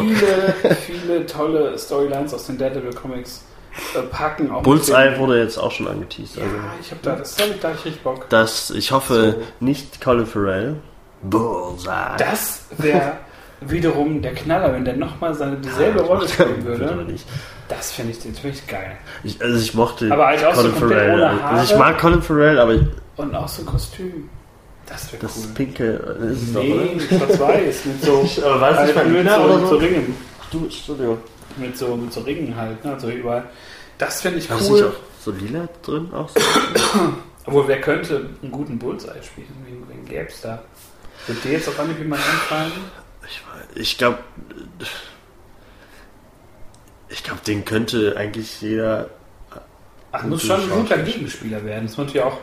viele, 0.00 0.76
viele 0.86 1.26
tolle 1.26 1.78
Storylines 1.78 2.34
aus 2.34 2.46
den 2.46 2.58
Daredevil 2.58 2.92
Comics 2.92 3.44
äh, 3.94 4.02
packen. 4.02 4.50
Auch 4.50 4.62
Bullseye 4.62 5.18
wurde 5.18 5.40
jetzt 5.40 5.56
auch 5.58 5.70
schon 5.70 5.88
angeteased. 5.88 6.36
Ja, 6.36 6.42
Also 6.42 6.54
ich 6.80 6.90
habe 6.90 7.00
da, 7.02 7.16
das 7.16 7.38
habe 7.40 7.50
ich 7.52 7.60
da 7.60 7.68
richtig 7.70 8.02
Bock. 8.02 8.28
das, 8.28 8.70
ich 8.70 8.92
hoffe 8.92 9.36
So. 9.38 9.64
nicht 9.64 10.00
Colin 10.02 10.26
Farrell. 10.26 10.76
Bullseye. 11.22 12.16
Das 12.18 12.64
wäre 12.76 13.12
wiederum 13.62 14.20
der 14.22 14.34
Knaller, 14.34 14.72
wenn 14.74 14.84
der 14.84 14.96
nochmal 14.96 15.34
seine 15.34 15.56
dieselbe 15.56 16.02
Rolle 16.02 16.28
spielen 16.28 16.64
würde. 16.64 17.06
Das 17.68 17.90
finde 17.92 18.12
ich, 18.12 18.18
das 18.18 18.38
find 18.38 18.54
ich 18.54 18.66
geil. 18.66 18.92
Ich, 19.24 19.40
also 19.42 19.58
ich 19.58 19.74
mochte 19.74 20.12
Aber 20.12 20.26
halt 20.26 20.44
auch 20.44 20.54
so 20.54 20.60
Colin 20.62 20.74
komplett 20.78 20.98
Farrell. 21.00 21.14
ohne 21.14 21.42
Haare. 21.42 21.54
Also 21.58 21.72
ich 21.72 21.78
mag 21.78 21.98
Colin 21.98 22.22
Farrell, 22.22 22.58
aber 22.60 22.74
Und 23.16 23.34
auch 23.34 23.48
so 23.48 23.62
ein 23.62 23.66
Kostüm. 23.66 24.28
Das 24.86 25.12
wäre 25.12 25.22
das 25.22 25.36
cool. 25.38 25.54
pinke 25.54 26.16
äh, 26.20 26.32
ist 26.32 26.42
es 26.42 26.52
doch, 26.52 26.62
Nee, 26.62 26.72
oder? 26.74 27.00
schwarz-weiß, 27.00 27.84
mit 27.86 28.02
so, 28.02 28.28
Aber 28.44 28.60
war 28.60 28.70
es 28.80 28.86
nicht 28.86 28.96
halt 28.96 29.08
mit, 29.10 29.28
so, 29.28 29.34
oder 29.36 29.58
so 29.60 29.66
so? 29.66 29.76
Ringen. 29.76 30.16
Ach 30.40 30.50
du, 30.50 30.64
Entschuldigung. 30.64 31.18
Mit 31.56 31.76
so, 31.76 31.96
mit 31.96 32.12
so 32.12 32.20
Ringen 32.20 32.54
halt, 32.56 32.84
ne? 32.84 32.96
so 33.00 33.08
überall. 33.10 33.44
Das 33.98 34.20
finde 34.20 34.38
ich 34.38 34.48
Hast 34.50 34.68
du 34.68 34.72
cool. 34.74 34.80
nicht 34.82 34.90
auch 34.90 35.00
so 35.24 35.30
lila 35.32 35.68
drin? 35.82 36.08
Auch 36.12 36.28
so? 36.28 36.40
Obwohl, 37.46 37.68
wer 37.68 37.80
könnte 37.80 38.28
einen 38.42 38.52
guten 38.52 38.78
Bullseye 38.78 39.22
spielen? 39.22 39.48
Wen, 39.64 39.82
wen 39.88 40.04
gäbe 40.04 40.28
es 40.28 40.40
da? 40.40 40.62
Wird 41.26 41.42
dir 41.44 41.52
jetzt 41.52 41.68
auf 41.68 41.78
Anhieb 41.80 41.98
jemand 41.98 42.22
einfallen? 42.22 42.72
Ich, 43.26 43.42
ich 43.80 43.98
glaube, 43.98 44.18
ich 47.08 47.22
glaube, 47.24 47.40
den 47.46 47.64
könnte 47.64 48.16
eigentlich 48.16 48.60
jeder. 48.60 49.08
Ach, 50.12 50.22
muss 50.24 50.42
schon 50.44 50.60
ein 50.60 50.70
guter. 50.70 50.98
Gegenspieler 50.98 51.64
werden. 51.64 51.86
Es 51.86 51.96
muss 51.96 52.12
ja 52.12 52.24
auch 52.26 52.38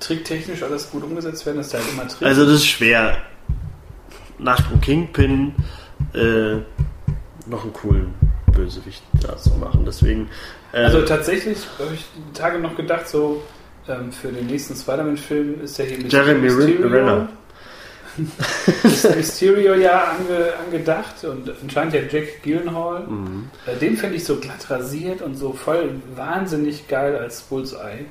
tricktechnisch 0.00 0.62
alles 0.62 0.90
gut 0.90 1.02
umgesetzt 1.04 1.44
werden, 1.46 1.58
dass 1.58 1.70
der 1.70 1.80
halt 1.80 1.90
immer 1.92 2.06
trifft. 2.08 2.24
Also 2.24 2.44
das 2.44 2.54
ist 2.54 2.66
schwer. 2.66 3.16
Nach 4.38 4.60
dem 4.70 4.80
Kingpin 4.80 5.54
äh, 6.14 6.56
noch 7.46 7.64
einen 7.64 7.72
coolen 7.72 8.14
Bösewicht 8.52 9.02
da 9.20 9.36
zu 9.36 9.50
machen. 9.54 9.84
Deswegen. 9.86 10.28
Äh, 10.72 10.84
Also 10.84 11.02
tatsächlich 11.02 11.58
habe 11.78 11.94
ich 11.94 12.04
die 12.16 12.38
Tage 12.38 12.58
noch 12.58 12.76
gedacht, 12.76 13.08
so 13.08 13.42
ähm, 13.88 14.12
für 14.12 14.28
den 14.28 14.46
nächsten 14.46 14.74
Spider-Man-Film 14.76 15.62
ist 15.62 15.78
ja 15.78 15.84
hier 15.84 15.98
mit 15.98 16.12
Jeremy 16.12 16.48
Renner. 16.48 17.28
ist 18.82 19.14
Mysterio 19.14 19.74
ja 19.74 20.12
ange, 20.12 20.52
angedacht 20.66 21.22
und 21.22 21.52
anscheinend 21.62 21.94
ja 21.94 22.00
Jack 22.10 22.42
Gyllenhaal. 22.42 23.06
mhm. 23.06 23.48
Äh, 23.66 23.76
Den 23.76 23.96
finde 23.96 24.16
ich 24.16 24.24
so 24.24 24.36
glatt 24.36 24.68
rasiert 24.70 25.22
und 25.22 25.36
so 25.36 25.52
voll 25.52 25.90
wahnsinnig 26.16 26.88
geil 26.88 27.16
als 27.16 27.42
Bullseye. 27.42 28.06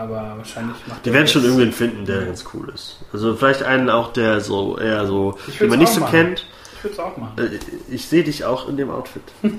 Aber 0.00 0.32
wahrscheinlich 0.38 0.76
macht 0.86 1.04
Die 1.04 1.10
er 1.10 1.14
werden 1.14 1.28
schon 1.28 1.44
irgendwen 1.44 1.72
finden, 1.72 2.06
der 2.06 2.22
ganz 2.24 2.44
cool 2.54 2.70
ist. 2.74 3.00
Also 3.12 3.34
vielleicht 3.36 3.62
einen 3.62 3.90
auch, 3.90 4.14
der 4.14 4.40
so 4.40 4.78
eher 4.78 5.06
so, 5.06 5.36
den 5.60 5.68
man 5.68 5.78
nicht 5.78 5.92
so 5.92 6.00
machen. 6.00 6.10
kennt. 6.10 6.46
Ich 6.78 6.84
würde 6.84 6.94
es 6.94 6.98
auch 7.00 7.16
machen. 7.18 7.38
Äh, 7.38 7.58
Ich 7.94 8.06
sehe 8.06 8.24
dich 8.24 8.44
auch 8.46 8.66
in 8.66 8.78
dem 8.78 8.90
Outfit. 8.90 9.22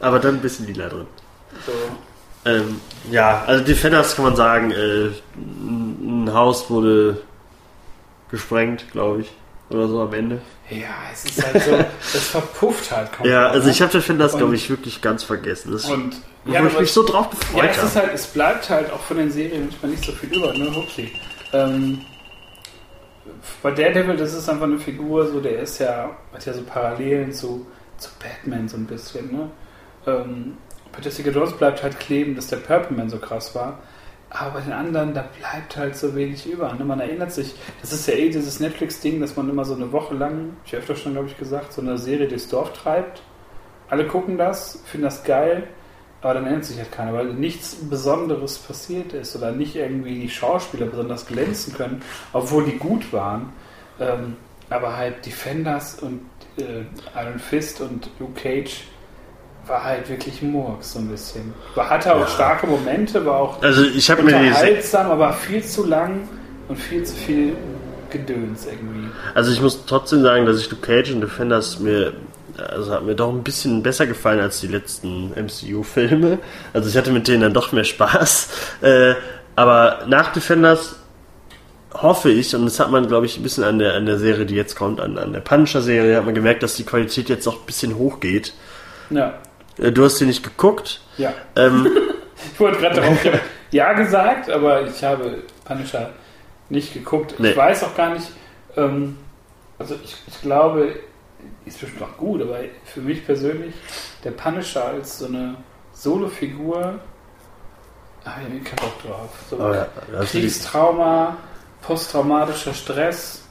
Aber 0.00 0.20
dann 0.20 0.36
ein 0.36 0.40
bisschen 0.40 0.68
lila 0.68 0.88
drin. 0.88 1.06
So. 1.66 1.72
Ähm, 2.48 2.80
ja, 3.10 3.42
also 3.44 3.64
Defenders 3.64 4.14
kann 4.14 4.24
man 4.24 4.36
sagen, 4.36 4.70
äh, 4.70 5.08
ein 5.36 6.30
Haus 6.32 6.70
wurde 6.70 7.20
gesprengt, 8.30 8.84
glaube 8.92 9.22
ich. 9.22 9.32
Oder 9.70 9.88
so 9.88 10.00
am 10.02 10.12
Ende. 10.12 10.40
Ja, 10.70 10.86
es 11.12 11.24
ist 11.24 11.44
halt 11.44 11.62
so, 11.62 11.72
es 12.14 12.28
verpufft 12.28 12.92
halt 12.92 13.12
komplett. 13.12 13.32
Ja, 13.32 13.48
also 13.48 13.68
ich 13.68 13.82
habe 13.82 13.90
Defenders, 13.90 14.36
glaube 14.36 14.54
ich, 14.54 14.70
wirklich 14.70 15.00
ganz 15.00 15.24
vergessen. 15.24 15.72
Das, 15.72 15.86
Und 15.86 16.16
wo 16.44 16.52
ja, 16.52 16.60
ich 16.64 16.70
aber- 16.72 16.80
mich 16.80 16.92
so 16.92 17.02
drauf 17.04 17.26
Ja, 17.32 17.62
gefreut 17.62 17.70
es 17.70 17.76
ist 17.82 17.96
habe. 17.96 18.06
halt, 18.06 18.14
es 18.14 18.26
bleibt 18.26 18.70
halt 18.70 18.92
auch 18.92 19.00
von 19.00 19.16
den 19.16 19.30
Serien 19.30 19.62
manchmal 19.64 19.90
nicht 19.92 20.04
so 20.04 20.12
viel 20.12 20.34
über, 20.36 20.52
ne? 20.52 20.74
Hupsi. 20.74 21.12
Ähm, 21.52 22.00
bei 23.62 23.70
Daredevil, 23.70 24.16
das 24.16 24.34
ist 24.34 24.48
einfach 24.48 24.64
eine 24.66 24.78
Figur, 24.78 25.26
so 25.28 25.40
der 25.40 25.60
ist 25.60 25.78
ja, 25.78 26.10
hat 26.32 26.44
ja 26.44 26.52
so 26.52 26.62
Parallelen 26.62 27.32
zu, 27.32 27.66
zu 27.98 28.10
Batman 28.20 28.68
so 28.68 28.76
ein 28.76 28.86
bisschen, 28.86 29.30
ne? 29.32 29.50
Ähm, 30.06 30.56
bei 30.92 31.00
Jessica 31.00 31.30
Jones 31.30 31.52
bleibt 31.54 31.82
halt 31.82 31.98
kleben, 32.00 32.34
dass 32.34 32.48
der 32.48 32.56
Purple 32.58 32.96
Man 32.96 33.08
so 33.08 33.18
krass 33.18 33.54
war. 33.54 33.78
Aber 34.28 34.52
bei 34.52 34.60
den 34.62 34.72
anderen, 34.72 35.14
da 35.14 35.24
bleibt 35.38 35.76
halt 35.76 35.94
so 35.96 36.14
wenig 36.14 36.50
über. 36.50 36.72
Ne? 36.74 36.84
Man 36.84 37.00
erinnert 37.00 37.32
sich, 37.32 37.54
das 37.82 37.92
ist 37.92 38.08
ja 38.08 38.14
eh 38.14 38.30
dieses 38.30 38.60
Netflix-Ding, 38.60 39.20
dass 39.20 39.36
man 39.36 39.48
immer 39.48 39.64
so 39.64 39.74
eine 39.74 39.92
Woche 39.92 40.14
lang, 40.14 40.56
ich 40.64 40.72
habe 40.72 40.82
öfter 40.82 40.96
schon, 40.96 41.12
glaube 41.12 41.28
ich, 41.28 41.36
gesagt, 41.38 41.72
so 41.74 41.82
eine 41.82 41.98
Serie 41.98 42.28
durchs 42.28 42.48
Dorf 42.48 42.72
treibt. 42.72 43.22
Alle 43.90 44.06
gucken 44.06 44.38
das, 44.38 44.80
finden 44.86 45.04
das 45.04 45.22
geil, 45.24 45.64
aber 46.22 46.34
dann 46.34 46.44
erinnert 46.44 46.64
sich 46.64 46.78
halt 46.78 46.92
keiner, 46.92 47.12
weil 47.14 47.26
nichts 47.34 47.74
Besonderes 47.74 48.58
passiert 48.58 49.12
ist 49.12 49.34
oder 49.36 49.50
nicht 49.52 49.74
irgendwie 49.76 50.20
die 50.20 50.30
Schauspieler 50.30 50.86
besonders 50.86 51.26
glänzen 51.26 51.74
können, 51.74 52.00
obwohl 52.32 52.64
die 52.64 52.78
gut 52.78 53.12
waren. 53.12 53.52
Ähm, 54.00 54.36
aber 54.70 54.96
halt 54.96 55.26
Defenders 55.26 55.98
und 56.00 56.20
äh, 56.56 56.84
Iron 57.20 57.38
Fist 57.38 57.80
und 57.80 58.08
Luke 58.18 58.40
Cage 58.40 58.84
war 59.66 59.84
halt 59.84 60.08
wirklich 60.08 60.42
Murks 60.42 60.94
so 60.94 60.98
ein 60.98 61.08
bisschen. 61.08 61.52
War, 61.74 61.90
hatte 61.90 62.14
auch 62.14 62.20
Ja. 62.20 62.26
starke 62.26 62.66
Momente, 62.66 63.24
war 63.26 63.36
auch 63.36 63.62
Also 63.62 63.84
ich 63.84 64.08
mir 64.08 64.16
unterhaltsam, 64.36 65.10
aber 65.10 65.32
viel 65.34 65.62
zu 65.62 65.86
lang 65.86 66.28
und 66.68 66.76
viel 66.78 67.04
zu 67.04 67.14
viel 67.14 67.54
Gedöns 68.10 68.66
irgendwie. 68.66 69.08
also 69.34 69.52
ich 69.52 69.60
muss 69.60 69.84
trotzdem 69.86 70.22
sagen, 70.22 70.46
dass 70.46 70.58
ich 70.58 70.70
Luke 70.70 70.84
Cage 70.86 71.12
und 71.12 71.20
Defenders 71.22 71.78
mir 71.80 72.12
also 72.58 72.92
hat 72.92 73.04
mir 73.04 73.14
doch 73.14 73.30
ein 73.30 73.42
bisschen 73.42 73.82
besser 73.82 74.06
gefallen 74.06 74.40
als 74.40 74.60
die 74.60 74.66
letzten 74.68 75.30
MCU-Filme. 75.30 76.38
Also 76.72 76.88
ich 76.88 76.96
hatte 76.96 77.10
mit 77.10 77.28
denen 77.28 77.42
dann 77.42 77.54
doch 77.54 77.72
mehr 77.72 77.84
Spaß. 77.84 78.48
Äh, 78.82 79.14
aber 79.54 80.00
nach 80.08 80.32
Defenders 80.32 80.96
hoffe 81.94 82.30
ich, 82.30 82.54
und 82.56 82.64
das 82.64 82.80
hat 82.80 82.90
man, 82.90 83.06
glaube 83.06 83.26
ich, 83.26 83.36
ein 83.36 83.42
bisschen 83.42 83.64
an 83.64 83.78
der, 83.78 83.94
an 83.94 84.06
der 84.06 84.18
Serie, 84.18 84.46
die 84.46 84.54
jetzt 84.54 84.74
kommt, 84.76 84.98
an, 85.00 85.18
an 85.18 85.32
der 85.32 85.40
Punisher-Serie, 85.40 86.16
hat 86.16 86.24
man 86.24 86.34
gemerkt, 86.34 86.62
dass 86.62 86.74
die 86.74 86.84
Qualität 86.84 87.28
jetzt 87.28 87.46
auch 87.46 87.60
ein 87.60 87.66
bisschen 87.66 87.96
hochgeht. 87.96 88.54
Ja, 89.10 89.34
Äh, 89.78 89.92
du 89.92 90.04
hast 90.04 90.18
sie 90.18 90.26
nicht 90.26 90.42
geguckt. 90.42 91.00
ja. 91.18 91.32
Ähm, 91.56 91.86
Ich 92.54 92.58
wollte 92.58 92.78
gerade 92.80 93.00
darauf 93.00 93.18
Ja 93.70 93.92
gesagt, 93.92 94.50
aber 94.50 94.82
ich 94.86 95.04
habe 95.04 95.42
Punisher 95.64 96.10
nicht 96.70 96.92
geguckt. 96.92 97.34
Nee. 97.38 97.50
Ich 97.50 97.56
weiß 97.56 97.84
auch 97.84 97.94
gar 97.94 98.12
nicht, 98.14 98.26
ähm, 98.76 99.16
also 99.78 99.94
ich, 100.02 100.16
ich 100.26 100.40
glaube, 100.42 100.96
ist 101.64 101.80
bestimmt 101.80 102.02
auch 102.02 102.16
gut, 102.16 102.42
aber 102.42 102.60
für 102.84 103.00
mich 103.00 103.24
persönlich, 103.24 103.74
der 104.24 104.32
Punisher 104.32 104.86
als 104.86 105.18
so 105.18 105.26
eine 105.26 105.56
Solo-Figur, 105.92 106.98
habe 108.24 108.40
ich 108.40 108.48
irgendwie 108.48 108.64
keinen 108.64 108.76
Bock 108.76 109.02
drauf. 109.02 109.30
So 109.50 109.58
aber 109.58 109.76
ja, 109.76 110.24
Kriegstrauma, 110.24 111.36
posttraumatischer 111.82 112.74
Stress. 112.74 113.42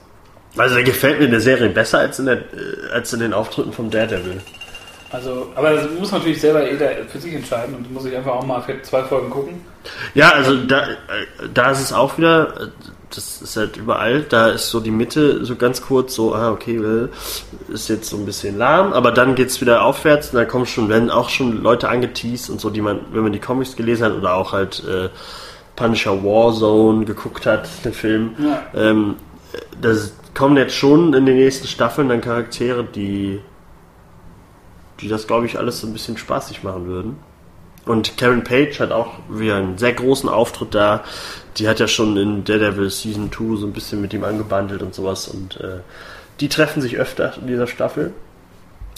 also 0.58 0.76
der 0.76 0.84
gefällt 0.84 1.20
mir 1.20 1.26
in 1.26 1.32
der 1.32 1.42
Serie 1.42 1.70
besser 1.70 2.00
als 2.00 2.20
in, 2.20 2.26
der, 2.26 2.38
äh, 2.38 2.92
als 2.94 3.12
in 3.14 3.20
den 3.20 3.34
Auftritten 3.34 3.74
vom 3.74 3.90
Daredevil. 3.90 4.42
Also, 5.12 5.52
aber 5.56 5.74
das 5.74 5.90
muss 5.92 6.12
natürlich 6.12 6.40
selber 6.40 6.70
jeder 6.70 6.90
für 7.10 7.20
sich 7.20 7.34
entscheiden 7.34 7.76
und 7.76 7.92
muss 7.92 8.06
ich 8.06 8.16
einfach 8.16 8.32
auch 8.32 8.46
mal 8.46 8.62
für 8.62 8.82
zwei 8.82 9.04
Folgen 9.04 9.30
gucken. 9.30 9.66
Ja, 10.14 10.30
also 10.30 10.56
da, 10.64 10.90
äh, 10.90 10.96
da 11.54 11.72
ist 11.72 11.82
es 11.82 11.92
auch 11.92 12.18
wieder, 12.18 12.62
äh, 12.62 12.68
das 13.16 13.42
ist 13.42 13.58
halt 13.58 13.78
überall, 13.78 14.22
da 14.24 14.48
ist 14.50 14.70
so 14.70 14.80
die 14.80 14.92
Mitte 14.92 15.44
so 15.46 15.56
ganz 15.56 15.82
kurz 15.82 16.16
so, 16.16 16.34
ah, 16.36 16.52
okay, 16.52 16.80
ist 17.70 17.90
jetzt 17.90 18.10
so 18.10 18.18
ein 18.18 18.26
bisschen 18.26 18.58
lahm, 18.58 18.94
aber 18.94 19.12
dann 19.12 19.36
geht's 19.36 19.62
wieder 19.62 19.84
aufwärts 19.84 20.30
und 20.30 20.36
dann 20.38 20.48
kommen 20.48 20.66
schon, 20.66 20.90
werden 20.90 21.10
auch 21.10 21.30
schon 21.30 21.62
Leute 21.62 21.90
angeteased 21.90 22.50
und 22.50 22.60
so, 22.62 22.70
die 22.70 22.82
man, 22.82 23.02
wenn 23.12 23.24
man 23.24 23.34
die 23.34 23.40
Comics 23.40 23.76
gelesen 23.76 24.06
hat 24.06 24.14
oder 24.14 24.34
auch 24.36 24.54
halt 24.54 24.84
äh, 24.88 25.10
Punisher 25.76 26.24
Warzone 26.24 27.06
geguckt 27.06 27.46
hat, 27.46 27.68
den 27.86 27.94
Film, 27.94 28.32
Ja. 28.40 28.64
ähm, 28.76 29.16
das 29.82 30.14
kommen 30.34 30.56
jetzt 30.58 30.76
schon 30.76 31.14
in 31.14 31.26
den 31.26 31.36
nächsten 31.36 31.68
Staffeln 31.68 32.08
dann 32.10 32.22
Charaktere, 32.22 32.84
die, 32.86 33.42
die 35.02 35.08
das, 35.08 35.28
glaube 35.28 35.46
ich, 35.46 35.58
alles 35.58 35.82
so 35.82 35.88
ein 35.88 35.94
bisschen 35.94 36.18
spaßig 36.18 36.64
machen 36.64 36.86
würden. 36.86 37.18
Und 37.86 38.16
Karen 38.18 38.44
Page 38.44 38.80
hat 38.80 38.92
auch 38.92 39.14
wieder 39.30 39.56
einen 39.58 39.78
sehr 39.78 39.94
großen 39.94 40.30
Auftritt 40.30 40.76
da. 40.76 41.04
Die 41.58 41.68
hat 41.68 41.80
ja 41.80 41.88
schon 41.88 42.16
in 42.18 42.44
Daredevil 42.44 42.90
Season 42.90 43.32
2 43.32 43.58
so 43.58 43.66
ein 43.68 43.74
bisschen 43.74 44.02
mit 44.02 44.14
ihm 44.14 44.24
angebandelt 44.24 44.82
und 44.82 44.94
sowas. 44.96 45.28
Und 45.28 45.60
äh, 45.60 45.80
die 46.40 46.50
treffen 46.50 46.82
sich 46.82 46.98
öfter 46.98 47.34
in 47.40 47.48
dieser 47.48 47.68
Staffel. 47.68 48.14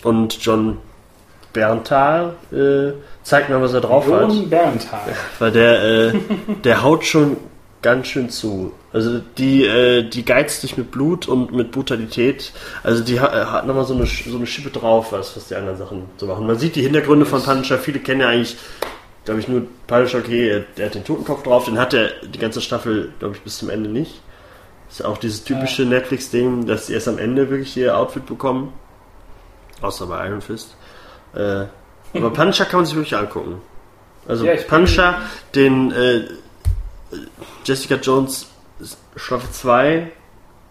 Und 0.04 0.38
John 0.44 0.78
Berntal 1.52 2.34
äh, 2.52 2.94
zeigt 3.24 3.50
mal, 3.50 3.62
was 3.62 3.74
er 3.74 3.82
drauf 3.82 4.06
hat. 4.12 4.30
Jon 4.30 4.50
Bernthal. 4.50 5.00
Weil 5.40 5.52
der, 5.52 5.84
äh, 5.84 6.14
der 6.64 6.84
haut 6.84 7.06
schon 7.06 7.38
ganz 7.82 8.08
schön 8.08 8.30
zu. 8.30 8.72
Also 8.92 9.20
die, 9.38 9.66
äh, 9.66 10.04
die 10.08 10.24
geizt 10.26 10.64
dich 10.64 10.78
mit 10.78 10.90
Blut 10.92 11.28
und 11.28 11.52
mit 11.54 11.72
Brutalität. 11.72 12.54
Also 12.84 13.04
die 13.04 13.20
ha- 13.20 13.34
äh, 13.42 13.46
hat 13.46 13.68
nochmal 13.68 13.86
so 13.86 13.94
eine, 13.94 14.06
so 14.06 14.38
eine 14.38 14.48
Schippe 14.48 14.70
drauf, 14.70 15.12
was, 15.12 15.36
was 15.36 15.48
die 15.48 15.56
anderen 15.56 15.78
Sachen 15.78 16.04
so 16.18 16.26
machen. 16.26 16.48
Man 16.48 16.58
sieht 16.58 16.76
die 16.76 16.82
Hintergründe 16.82 17.26
von 17.26 17.44
Punisher. 17.44 17.78
Viele 17.78 18.00
kennen 18.00 18.22
ja 18.22 18.30
eigentlich, 18.30 18.56
glaube 19.26 19.40
ich, 19.40 19.48
nur 19.48 19.64
Punisher, 19.88 20.20
okay, 20.20 20.50
er- 20.50 20.60
der 20.78 20.88
hat 20.88 20.96
den 20.96 21.04
Totenkopf 21.06 21.44
drauf. 21.44 21.66
Den 21.66 21.78
hat 21.80 21.94
er 21.94 22.10
die 22.24 22.40
ganze 22.40 22.62
Staffel, 22.62 23.14
glaube 23.20 23.36
ich, 23.36 23.42
bis 23.42 23.58
zum 23.58 23.70
Ende 23.70 23.90
nicht. 23.90 24.22
Ist 24.90 25.00
ja 25.00 25.08
auch 25.08 25.18
dieses 25.18 25.44
typische 25.44 25.84
Netflix-Ding, 25.86 26.66
dass 26.68 26.86
die 26.88 26.94
erst 26.94 27.08
am 27.08 27.18
Ende 27.18 27.50
wirklich 27.50 27.76
ihr 27.78 27.98
Outfit 27.98 28.26
bekommen. 28.26 28.74
Außer 29.82 30.06
bei 30.08 30.28
Iron 30.28 30.42
Fist. 30.42 30.76
Äh, 31.36 31.66
aber 32.14 32.30
Punisher 32.34 32.66
kann 32.66 32.80
man 32.82 32.86
sich 32.86 32.96
wirklich 32.96 33.16
angucken. 33.16 33.62
Also 34.28 34.46
Ja, 34.46 34.56
Punisher, 34.68 35.20
den 35.56 35.92
äh, 35.92 36.22
Jessica 37.66 37.96
Jones 37.96 38.48
Staffel 39.16 39.50
2 39.52 40.12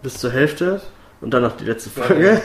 bis 0.01 0.17
zur 0.19 0.31
Hälfte 0.31 0.81
und 1.21 1.31
dann 1.31 1.43
noch 1.43 1.55
die 1.57 1.65
letzte 1.65 1.89
Folge. 1.89 2.23
Werde 2.23 2.41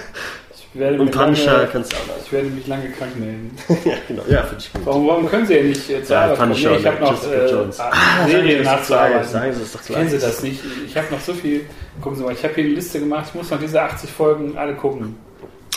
Und 0.74 1.10
Punisher 1.10 1.52
lange, 1.52 1.66
kannst 1.72 1.92
du 1.92 1.96
auch 1.96 2.06
noch. 2.08 2.24
ich 2.24 2.30
werde 2.32 2.48
mich 2.48 2.66
lange 2.66 2.90
krank 2.90 3.18
melden. 3.18 3.56
ja, 3.84 3.94
genau. 4.06 4.22
Ja, 4.28 4.42
finde 4.42 4.56
ich 4.64 4.72
gut. 4.72 4.82
Warum, 4.84 5.08
warum 5.08 5.28
können 5.28 5.46
Sie 5.46 5.54
ja 5.56 5.62
nicht 5.62 5.90
äh, 5.90 6.02
zur 6.04 6.14
Ja, 6.16 6.22
Arbeit 6.24 6.38
kommen? 6.38 6.50
Punisher 6.52 6.70
Nee, 6.70 6.76
ich 6.78 6.86
habe 6.86 7.00
noch 7.00 7.32
äh, 7.32 7.50
Jones. 7.50 7.80
ah, 7.80 7.92
Sie 8.26 8.30
Serien 8.30 8.62
gleich, 8.62 8.76
nachzuarbeiten. 8.76 9.28
Sagen 9.28 9.52
Sie 9.54 9.60
das 9.60 9.72
doch 9.72 9.82
Kennen 9.84 10.08
Sie 10.08 10.18
gleich. 10.18 10.30
das 10.30 10.42
nicht? 10.42 10.60
Ich 10.86 10.96
habe 10.96 11.06
noch 11.10 11.20
so 11.20 11.32
viel. 11.34 11.64
Gucken 12.00 12.18
Sie 12.18 12.24
mal, 12.24 12.32
ich 12.32 12.44
habe 12.44 12.54
hier 12.54 12.64
eine 12.64 12.74
Liste 12.74 13.00
gemacht. 13.00 13.24
Ich 13.28 13.34
muss 13.34 13.50
noch 13.50 13.58
diese 13.58 13.80
80 13.82 14.10
Folgen 14.10 14.56
alle 14.58 14.74
gucken. 14.74 15.16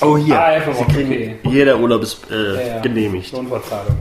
Oh, 0.02 0.18
hier. 0.18 0.38
Ah, 0.40 0.46
einfach 0.46 0.76
Sie 0.76 0.84
kriegen, 0.94 1.10
okay. 1.12 1.36
Jeder 1.44 1.80
Urlaub 1.80 2.04
ist 2.04 2.20
äh, 2.30 2.56
Ja, 2.56 2.62
ja. 2.76 2.80
genehmigt. 2.82 3.32
Lohnfortzahlung. 3.32 3.98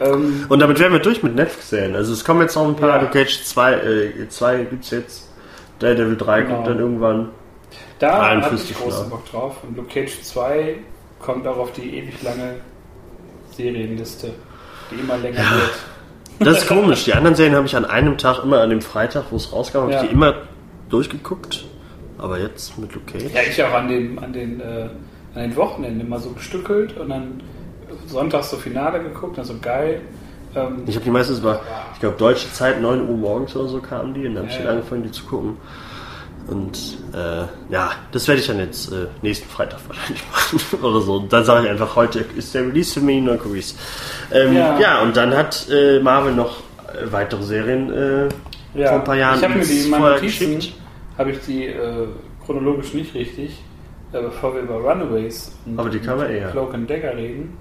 Ähm, 0.00 0.46
Und 0.48 0.58
damit 0.60 0.78
wären 0.78 0.92
wir 0.92 1.00
durch 1.00 1.22
mit 1.22 1.34
Netflix-Serien. 1.34 1.94
Also 1.96 2.12
es 2.14 2.24
kommen 2.24 2.40
jetzt 2.42 2.54
noch 2.54 2.66
ein 2.68 2.76
paar. 2.76 2.88
Ja. 2.96 3.00
Luke 3.02 3.12
Cage 3.12 3.42
2, 3.44 3.72
äh, 3.74 4.28
2 4.28 4.64
gibt's 4.70 4.90
jetzt. 4.90 5.28
Daredevil 5.80 6.16
3 6.16 6.42
kommt 6.42 6.48
Genau. 6.58 6.68
dann 6.68 6.78
irgendwann. 6.78 7.28
Da 8.00 8.12
habe 8.30 8.40
53 8.40 8.70
ich 8.72 8.76
großen. 8.78 9.08
Bock 9.10 9.30
drauf. 9.30 9.56
Und 9.62 9.76
Luke 9.76 9.88
Cage 9.88 10.20
2 10.22 10.76
kommt 11.20 11.46
auch 11.46 11.56
auf 11.58 11.72
die 11.72 11.96
ewig 11.98 12.20
lange 12.22 12.56
Serienliste, 13.56 14.32
die 14.90 14.96
immer 15.00 15.16
länger 15.18 15.38
wird. 15.38 15.72
Das 16.40 16.58
ist 16.62 16.68
komisch. 16.68 17.04
Die 17.04 17.12
anderen 17.12 17.36
Serien 17.36 17.54
habe 17.54 17.66
ich 17.66 17.76
an 17.76 17.84
einem 17.84 18.16
Tag, 18.16 18.42
immer 18.42 18.60
an 18.60 18.70
dem 18.70 18.80
Freitag, 18.80 19.24
wo 19.30 19.36
es 19.36 19.52
rauskam, 19.52 19.78
habe 19.82 19.92
Ja. 19.92 20.02
ich 20.02 20.08
die 20.08 20.14
immer 20.14 20.34
durchgeguckt. 20.88 21.64
Aber 22.18 22.38
jetzt 22.38 22.76
mit 22.78 22.92
Luke 22.94 23.12
Cage. 23.12 23.32
Ja, 23.34 23.40
ich 23.48 23.62
auch 23.62 23.72
an 23.72 23.88
den, 23.88 24.18
an 24.18 24.32
den, 24.32 24.60
äh, 24.60 24.88
an 25.34 25.42
den 25.42 25.56
Wochenenden 25.56 26.00
immer 26.00 26.18
so 26.18 26.30
gestückelt 26.30 26.96
und 26.98 27.08
dann 27.10 27.42
sonntags 28.06 28.50
so 28.50 28.56
Finale 28.56 29.00
geguckt, 29.02 29.38
also 29.38 29.54
geil. 29.60 30.00
Ähm, 30.54 30.82
Ich 30.86 30.94
habe 30.96 31.04
die 31.04 31.10
meistens 31.10 31.38
über, 31.38 31.60
ich 31.94 32.00
glaube, 32.00 32.16
deutsche 32.18 32.52
Zeit, 32.52 32.80
9 32.80 33.08
Uhr 33.08 33.16
morgens 33.16 33.54
oder 33.56 33.68
so 33.68 33.80
kamen 33.80 34.12
die 34.14 34.26
und 34.26 34.34
dann 34.34 34.44
habe 34.44 34.52
ich 34.52 34.58
Ja, 34.58 34.64
dann 34.64 34.72
ja. 34.74 34.78
angefangen, 34.78 35.02
die 35.04 35.10
zu 35.12 35.24
gucken. 35.24 35.56
Und 36.50 36.98
äh, 37.14 37.44
ja, 37.72 37.92
das 38.10 38.26
werde 38.26 38.40
ich 38.40 38.46
dann 38.48 38.58
jetzt 38.58 38.90
äh, 38.92 39.06
nächsten 39.22 39.48
Freitag 39.48 39.78
wahrscheinlich 39.86 40.22
machen 40.32 40.60
oder 40.82 41.00
so. 41.00 41.14
Und 41.18 41.32
dann 41.32 41.44
sage 41.44 41.64
ich 41.66 41.70
einfach, 41.70 41.94
heute 41.94 42.24
ist 42.36 42.52
der 42.54 42.62
Release-Termin, 42.66 43.26
dann 43.26 43.38
gucke 43.38 43.56
ich's. 43.56 43.76
Ähm, 44.32 44.54
ja. 44.56 44.78
Ja. 44.78 45.02
und 45.02 45.16
dann 45.16 45.32
hat 45.36 45.68
äh, 45.70 46.00
Marvel 46.00 46.34
noch 46.34 46.58
äh, 46.88 47.10
weitere 47.12 47.42
Serien 47.44 47.92
äh, 47.92 48.28
ja, 48.74 48.88
vor 48.88 48.98
ein 48.98 49.04
paar 49.04 49.16
Jahren 49.16 49.38
ich 49.38 49.44
habe 49.44 49.54
mir 49.54 49.64
die 49.64 49.80
vorher 49.90 50.14
Notizen, 50.16 50.54
geschickt. 50.56 50.74
habe 51.18 51.30
ich 51.30 51.38
die 51.46 51.66
äh, 51.66 52.06
chronologisch 52.44 52.94
nicht 52.94 53.14
richtig, 53.14 53.62
bevor 54.12 54.54
wir 54.54 54.62
über 54.62 54.74
Runaways 54.76 55.52
und, 55.66 55.78
Aber 55.78 55.88
die 55.88 56.00
kann 56.00 56.16
man 56.18 56.26
und 56.26 56.32
eher. 56.32 56.50
Cloak 56.50 56.74
and 56.74 56.90
Dagger 56.90 57.16
reden, 57.16 57.56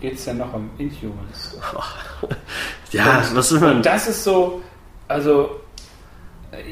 geht 0.00 0.14
es 0.14 0.26
ja 0.26 0.34
noch 0.34 0.52
um 0.54 0.70
Inhumans. 0.78 1.58
Ja, 2.92 3.24
was 3.32 3.50
ist 3.50 3.60
man? 3.60 3.76
Und 3.78 3.86
das 3.86 4.06
ist 4.06 4.22
so, 4.22 4.62
also 5.08 5.60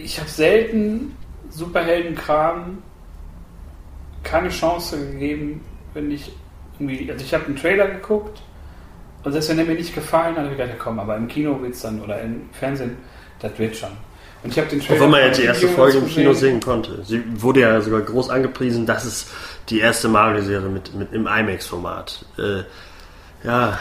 ich 0.01 0.21
habe 0.21 0.29
selten 0.31 1.17
Superheldenkram 1.53 2.79
keine 4.23 4.49
Chance 4.49 4.99
gegeben, 4.99 5.65
wenn 5.95 6.11
ich 6.11 6.33
irgendwie, 6.79 7.11
also 7.11 7.25
ich 7.25 7.35
habe 7.35 7.47
einen 7.47 7.57
Trailer 7.57 7.89
geguckt 7.89 8.41
und 9.25 9.33
selbst 9.33 9.51
wenn 9.51 9.57
der 9.57 9.67
mir 9.67 9.75
nicht 9.75 9.95
gefallen 9.95 10.37
hat, 10.37 10.45
habe 10.45 10.53
ich 10.53 10.59
gedacht, 10.59 10.79
komm, 10.79 10.99
aber 10.99 11.17
im 11.17 11.29
Kino 11.29 11.61
wird's 11.61 11.83
dann 11.83 12.01
oder 12.01 12.21
im 12.21 12.49
Fernsehen, 12.53 12.97
das 13.41 13.59
wird 13.59 13.77
schon. 13.77 13.91
Und 14.43 14.51
ich 14.51 14.59
habe 14.59 14.69
den 14.69 14.81
Trailer 14.81 14.95
Obwohl 14.95 15.09
man 15.09 15.33
von 15.33 15.41
die 15.41 15.47
erste 15.47 15.67
Inhumans 15.67 15.93
Folge 15.93 16.07
im. 16.07 16.13
Kino 16.13 16.33
sehen 16.33 16.61
konnte. 16.61 17.05
Sie 17.05 17.23
wurde 17.41 17.61
ja 17.61 17.81
sogar 17.81 18.01
groß 18.01 18.31
angepriesen, 18.31 18.87
das 18.87 19.05
ist 19.05 19.31
die 19.69 19.81
erste 19.81 20.09
Marvel-Serie 20.09 20.69
mit, 20.69 20.95
mit 20.95 21.13
im 21.13 21.27
IMAX-Format. 21.27 22.25
Äh, 22.39 22.63
ja, 23.45 23.79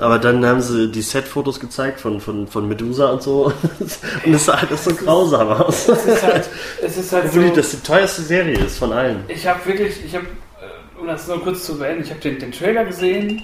aber 0.00 0.18
dann 0.18 0.44
haben 0.44 0.60
sie 0.60 0.90
die 0.90 1.02
Set-Fotos 1.02 1.60
gezeigt 1.60 2.00
von, 2.00 2.20
von, 2.20 2.46
von 2.46 2.68
Medusa 2.68 3.10
und 3.10 3.22
so. 3.22 3.52
Und 4.24 4.34
es 4.34 4.44
sah 4.46 4.54
alles 4.54 4.84
so 4.84 4.94
grausam 4.94 5.48
aus. 5.48 5.88
Es 5.88 6.06
ist 6.06 6.22
halt, 6.22 6.50
es 6.82 6.96
ist 6.96 7.12
halt 7.12 7.24
Obwohl 7.26 7.48
so, 7.48 7.54
das 7.56 7.70
die 7.70 7.82
teuerste 7.82 8.22
Serie 8.22 8.58
ist 8.58 8.78
von 8.78 8.92
allen. 8.92 9.24
Ich 9.28 9.46
habe 9.46 9.64
wirklich, 9.66 10.04
ich 10.04 10.14
habe, 10.14 10.26
äh, 10.26 11.00
um 11.00 11.06
das 11.06 11.26
nur 11.28 11.42
kurz 11.42 11.64
zu 11.64 11.78
beenden, 11.78 12.02
ich 12.02 12.10
habe 12.10 12.20
den, 12.20 12.38
den 12.38 12.52
Trailer 12.52 12.84
gesehen, 12.84 13.42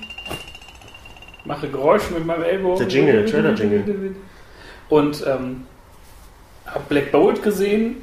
mache 1.45 1.69
Geräusche 1.69 2.13
mit 2.15 2.25
meinem 2.25 2.45
Ellbogen. 2.45 2.79
Der 2.79 2.89
Jingle, 2.89 3.23
der 3.23 3.27
Trailer-Jingle. 3.27 4.15
Und 4.89 5.25
ähm, 5.27 5.67
habe 6.67 6.85
Black 6.89 7.13
Bolt 7.13 7.43
gesehen, 7.43 7.97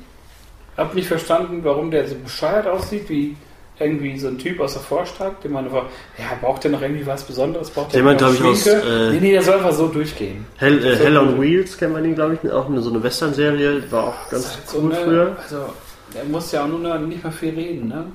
habe 0.75 0.95
nicht 0.95 1.07
verstanden, 1.07 1.61
warum 1.63 1.91
der 1.91 2.07
so 2.07 2.15
bescheuert 2.15 2.67
aussieht, 2.67 3.09
wie 3.09 3.35
irgendwie 3.79 4.17
so 4.17 4.27
ein 4.27 4.37
Typ 4.37 4.59
aus 4.59 4.73
der 4.73 4.81
Vorstadt, 4.81 5.43
den 5.43 5.51
man 5.51 5.65
einfach, 5.65 5.85
ja, 6.17 6.25
braucht 6.41 6.63
der 6.63 6.71
noch 6.71 6.81
irgendwie 6.81 7.05
was 7.05 7.23
Besonderes? 7.23 7.69
Braucht 7.69 7.93
der 7.93 7.99
Jemand, 7.99 8.19
noch 8.21 8.35
glaub 8.35 8.53
ich, 8.53 8.61
aus, 8.61 8.67
äh, 8.67 9.11
nee, 9.11 9.19
nee, 9.19 9.31
der 9.33 9.43
soll 9.43 9.55
einfach 9.55 9.73
so 9.73 9.87
durchgehen. 9.87 10.45
Hell, 10.57 10.83
äh, 10.83 10.95
So 10.97 11.03
Hell 11.03 11.17
on. 11.17 11.39
Wheels 11.41 11.77
kennt 11.77 11.93
man 11.93 12.03
ihn, 12.05 12.15
glaube 12.15 12.39
ich, 12.41 12.51
auch 12.51 12.67
eine, 12.67 12.81
so 12.81 12.89
eine 12.89 13.01
Western-Serie, 13.03 13.91
war 13.91 14.05
auch 14.05 14.29
ganz 14.29 14.55
halt 14.55 14.67
so 14.69 14.79
cool 14.81 14.93
eine- 14.93 15.03
früher. 15.03 15.35
Also, 15.43 15.65
Der 16.13 16.23
muss 16.23 16.51
ja 16.51 16.63
auch 16.63 16.67
nur 16.67 16.79
noch 16.79 16.97
nicht 16.99 17.21
mehr 17.23 17.31
viel 17.33 17.53
reden, 17.53 17.87
ne? 17.89 18.05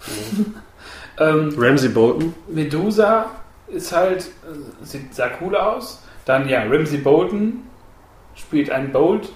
ähm, 1.18 1.54
Ramsey 1.56 1.88
Bolton. 1.90 2.34
Medusa 2.48 3.30
ist 3.68 3.92
halt, 3.92 4.26
sieht 4.82 5.14
sah 5.14 5.30
cool 5.40 5.54
aus. 5.56 6.02
Dann 6.24 6.48
ja, 6.48 6.62
Ramsey 6.64 6.98
Bolton 6.98 7.62
spielt 8.34 8.70
einen 8.70 8.90
Bolt. 8.92 9.28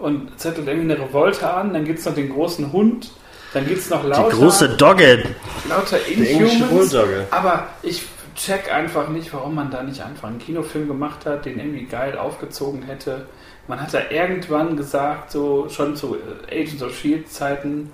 Und 0.00 0.38
zettelt 0.38 0.66
irgendwie 0.66 0.92
eine 0.92 1.02
Revolte 1.02 1.48
an. 1.52 1.72
Dann 1.74 1.84
gibt 1.84 1.98
es 1.98 2.04
noch 2.06 2.14
den 2.14 2.30
großen 2.32 2.72
Hund. 2.72 3.10
Dann 3.52 3.66
gibt 3.66 3.80
es 3.80 3.90
noch 3.90 4.04
lauter, 4.04 4.30
Die 4.30 4.36
große 4.36 4.68
Dogge. 4.70 5.24
lauter 5.68 5.98
Inhumans. 6.06 6.94
Aber 7.30 7.66
ich 7.82 8.02
check 8.36 8.72
einfach 8.72 9.08
nicht, 9.08 9.32
warum 9.34 9.54
man 9.56 9.70
da 9.70 9.82
nicht 9.82 10.02
einfach 10.02 10.28
einen 10.28 10.38
Kinofilm 10.38 10.88
gemacht 10.88 11.26
hat, 11.26 11.44
den 11.44 11.58
irgendwie 11.58 11.84
geil 11.84 12.16
aufgezogen 12.16 12.82
hätte. 12.82 13.26
Man 13.68 13.80
hat 13.80 13.92
da 13.92 14.00
irgendwann 14.10 14.76
gesagt, 14.76 15.32
so 15.32 15.68
schon 15.68 15.96
zu 15.96 16.16
äh, 16.48 16.60
Agents 16.62 16.82
of 16.82 16.96
Shield 16.96 17.30
Zeiten, 17.30 17.92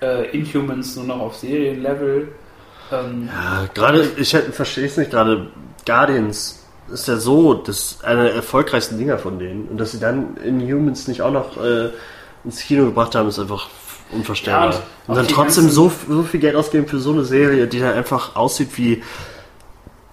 äh, 0.00 0.30
Inhumans 0.30 0.96
nur 0.96 1.04
noch 1.04 1.20
auf 1.20 1.36
Serienlevel. 1.36 2.28
Ähm, 2.92 3.28
Ja, 3.32 3.66
gerade, 3.74 4.08
ich 4.16 4.30
verstehe 4.52 4.86
es 4.86 4.96
nicht, 4.96 5.10
gerade 5.10 5.48
Guardians 5.84 6.61
ist 6.90 7.08
ja 7.08 7.16
so, 7.16 7.54
das 7.54 7.78
ist 7.78 8.04
einer 8.04 8.24
der 8.24 8.34
erfolgreichsten 8.34 8.98
Dinger 8.98 9.18
von 9.18 9.38
denen. 9.38 9.68
Und 9.68 9.78
dass 9.78 9.92
sie 9.92 10.00
dann 10.00 10.36
Inhumans 10.36 11.08
nicht 11.08 11.22
auch 11.22 11.30
noch 11.30 11.62
äh, 11.62 11.90
ins 12.44 12.60
Kino 12.60 12.86
gebracht 12.86 13.14
haben, 13.14 13.28
ist 13.28 13.38
einfach 13.38 13.68
unvorstellbar. 14.10 14.70
Ja, 14.70 14.76
und 14.76 14.82
und 15.06 15.16
dann 15.16 15.28
trotzdem 15.28 15.70
so, 15.70 15.90
so 16.08 16.22
viel 16.22 16.40
Geld 16.40 16.56
ausgeben 16.56 16.86
für 16.86 16.98
so 16.98 17.12
eine 17.12 17.24
Serie, 17.24 17.66
die 17.66 17.80
dann 17.80 17.94
einfach 17.94 18.36
aussieht 18.36 18.76
wie, 18.76 19.02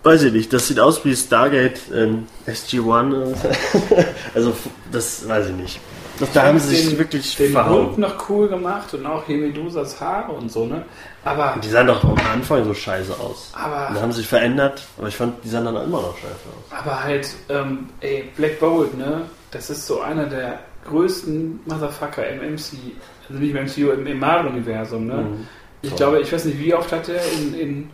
weiß 0.03 0.23
ich 0.23 0.33
nicht, 0.33 0.53
das 0.53 0.67
sieht 0.67 0.79
aus 0.79 1.03
wie 1.05 1.15
Stargate 1.15 1.79
ähm, 1.93 2.27
SG-1. 2.47 3.35
also, 4.35 4.53
das 4.91 5.27
weiß 5.27 5.49
ich 5.49 5.55
nicht. 5.55 5.79
Das, 6.19 6.31
da 6.33 6.43
haben 6.43 6.59
sie 6.59 6.75
sich 6.75 6.89
den- 6.89 6.97
wirklich 6.97 7.35
den. 7.37 7.65
Hund 7.69 7.97
noch 7.97 8.29
cool 8.29 8.47
gemacht 8.49 8.93
und 8.93 9.05
auch 9.05 9.25
hier 9.25 9.37
Medusas 9.37 9.99
Haare 10.01 10.31
und 10.33 10.51
so, 10.51 10.65
ne? 10.65 10.83
Aber, 11.23 11.55
Die 11.63 11.69
sahen 11.69 11.87
doch 11.87 12.03
am 12.03 12.15
Anfang 12.33 12.63
so 12.65 12.73
scheiße 12.73 13.13
aus. 13.19 13.51
aber 13.53 13.89
Und 13.95 14.01
haben 14.01 14.11
sich 14.11 14.27
verändert, 14.27 14.83
aber 14.97 15.07
ich 15.07 15.15
fand, 15.15 15.43
die 15.43 15.49
sahen 15.49 15.65
dann 15.65 15.75
immer 15.75 16.01
noch 16.01 16.15
scheiße 16.17 16.29
aus. 16.29 16.79
Aber 16.79 17.03
halt, 17.03 17.29
ähm, 17.49 17.89
ey, 18.01 18.29
Black 18.35 18.59
Bolt, 18.59 18.97
ne? 18.97 19.23
Das 19.51 19.69
ist 19.69 19.85
so 19.87 20.01
einer 20.01 20.25
der 20.27 20.59
größten 20.87 21.61
Motherfucker 21.65 22.27
im 22.27 22.53
MC, 22.55 22.73
also 23.29 23.39
nicht 23.41 23.51
im 23.55 23.65
MCU, 23.65 23.91
im, 23.93 24.07
im 24.07 24.19
Marvel-Universum, 24.19 25.07
ne? 25.07 25.13
Mhm. 25.15 25.47
Ich 25.81 25.95
glaube, 25.95 26.19
ich 26.19 26.31
weiß 26.31 26.45
nicht, 26.45 26.59
wie 26.59 26.73
oft 26.73 26.91
hat 26.91 27.07
er 27.09 27.21
in, 27.37 27.53
in 27.53 27.89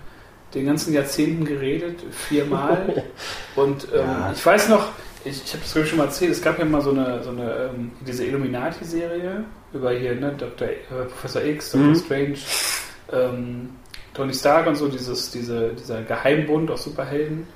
den 0.55 0.65
ganzen 0.65 0.93
Jahrzehnten 0.93 1.45
geredet? 1.45 1.99
Viermal. 2.11 3.03
Und 3.55 3.87
ähm, 3.93 3.99
Ja. 3.99 4.31
ich 4.33 4.43
weiß 4.45 4.69
noch, 4.69 4.87
ich, 5.25 5.43
ich 5.43 5.53
habe 5.53 5.63
das 5.63 5.73
glaub 5.73 5.83
ich 5.83 5.89
schon 5.89 5.97
mal 5.97 6.05
erzählt, 6.05 6.31
es 6.31 6.41
gab 6.41 6.59
ja 6.59 6.65
mal 6.65 6.81
so 6.81 6.91
eine, 6.91 7.23
so 7.23 7.31
eine 7.31 7.71
ähm, 7.73 7.91
diese 8.05 8.25
Illuminati-Serie 8.25 9.43
über 9.73 9.91
hier, 9.91 10.15
ne, 10.15 10.33
Dr. 10.37 10.67
äh, 10.67 11.05
Professor 11.09 11.43
X, 11.43 11.71
Dr. 11.71 11.87
Mhm. 11.87 11.95
Strange, 11.95 12.37
ähm, 13.11 13.69
Tony 14.13 14.33
Stark 14.33 14.67
und 14.67 14.75
so, 14.75 14.87
dieses, 14.87 15.31
diese, 15.31 15.73
dieser 15.73 16.03
Geheimbund 16.03 16.71
aus 16.71 16.83
Superhelden, 16.83 17.47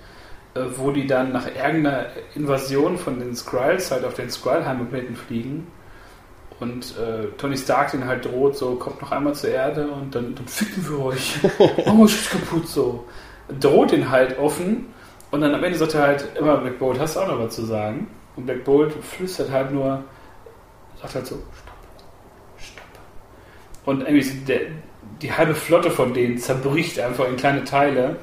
äh, 0.56 0.62
wo 0.76 0.92
die 0.92 1.08
dann 1.08 1.32
nach 1.32 1.48
irgendeiner 1.48 2.08
Invasion 2.36 2.98
von 2.98 3.20
den 3.20 3.36
Skrulls 3.36 3.92
halt 3.92 4.04
auf 4.04 4.16
den 4.16 4.30
Skrull-Heimatplaneten 4.30 5.16
fliegen 5.16 5.68
und 6.60 6.98
äh, 6.98 7.28
Tony 7.38 7.58
Stark 7.58 7.92
den 7.92 8.06
halt 8.06 8.26
droht, 8.26 8.58
so 8.58 8.76
kommt 8.76 9.02
noch 9.02 9.12
einmal 9.12 9.34
zur 9.36 9.52
Erde 9.52 9.88
und 9.88 10.14
dann, 10.14 10.36
dann 10.36 10.48
ficken 10.48 10.90
wir 10.90 11.00
euch. 11.06 11.36
Oh, 11.60 12.06
ist 12.06 12.30
kaputt 12.32 12.68
so. 12.68 13.06
Droht 13.60 13.92
den 13.92 14.10
halt 14.10 14.38
offen 14.38 14.88
und 15.32 15.42
dann 15.42 15.54
am 15.54 15.64
Ende 15.64 15.78
sagt 15.78 15.94
er 15.94 16.02
halt 16.02 16.28
immer, 16.38 16.58
Black 16.58 16.80
Bolt, 16.80 17.00
hast 17.00 17.16
du 17.16 17.20
auch 17.20 17.28
noch 17.28 17.40
was 17.40 17.56
zu 17.56 17.66
sagen? 17.66 18.08
Und 18.36 18.46
Black 18.46 18.64
Bolt 18.64 18.94
flüstert 19.04 19.52
halt 19.52 19.72
nur, 19.72 20.04
sagt 21.02 21.16
halt 21.16 21.28
so, 21.28 21.36
stopp, 21.36 21.76
stopp. 22.58 22.84
Und 23.86 24.02
irgendwie 24.02 24.30
der, 24.48 24.62
die 25.22 25.32
halbe 25.32 25.54
Flotte 25.54 25.92
von 25.92 26.14
denen 26.14 26.38
zerbricht 26.38 27.00
einfach 27.00 27.28
in 27.28 27.38
kleine 27.38 27.64
Teile. 27.64 28.16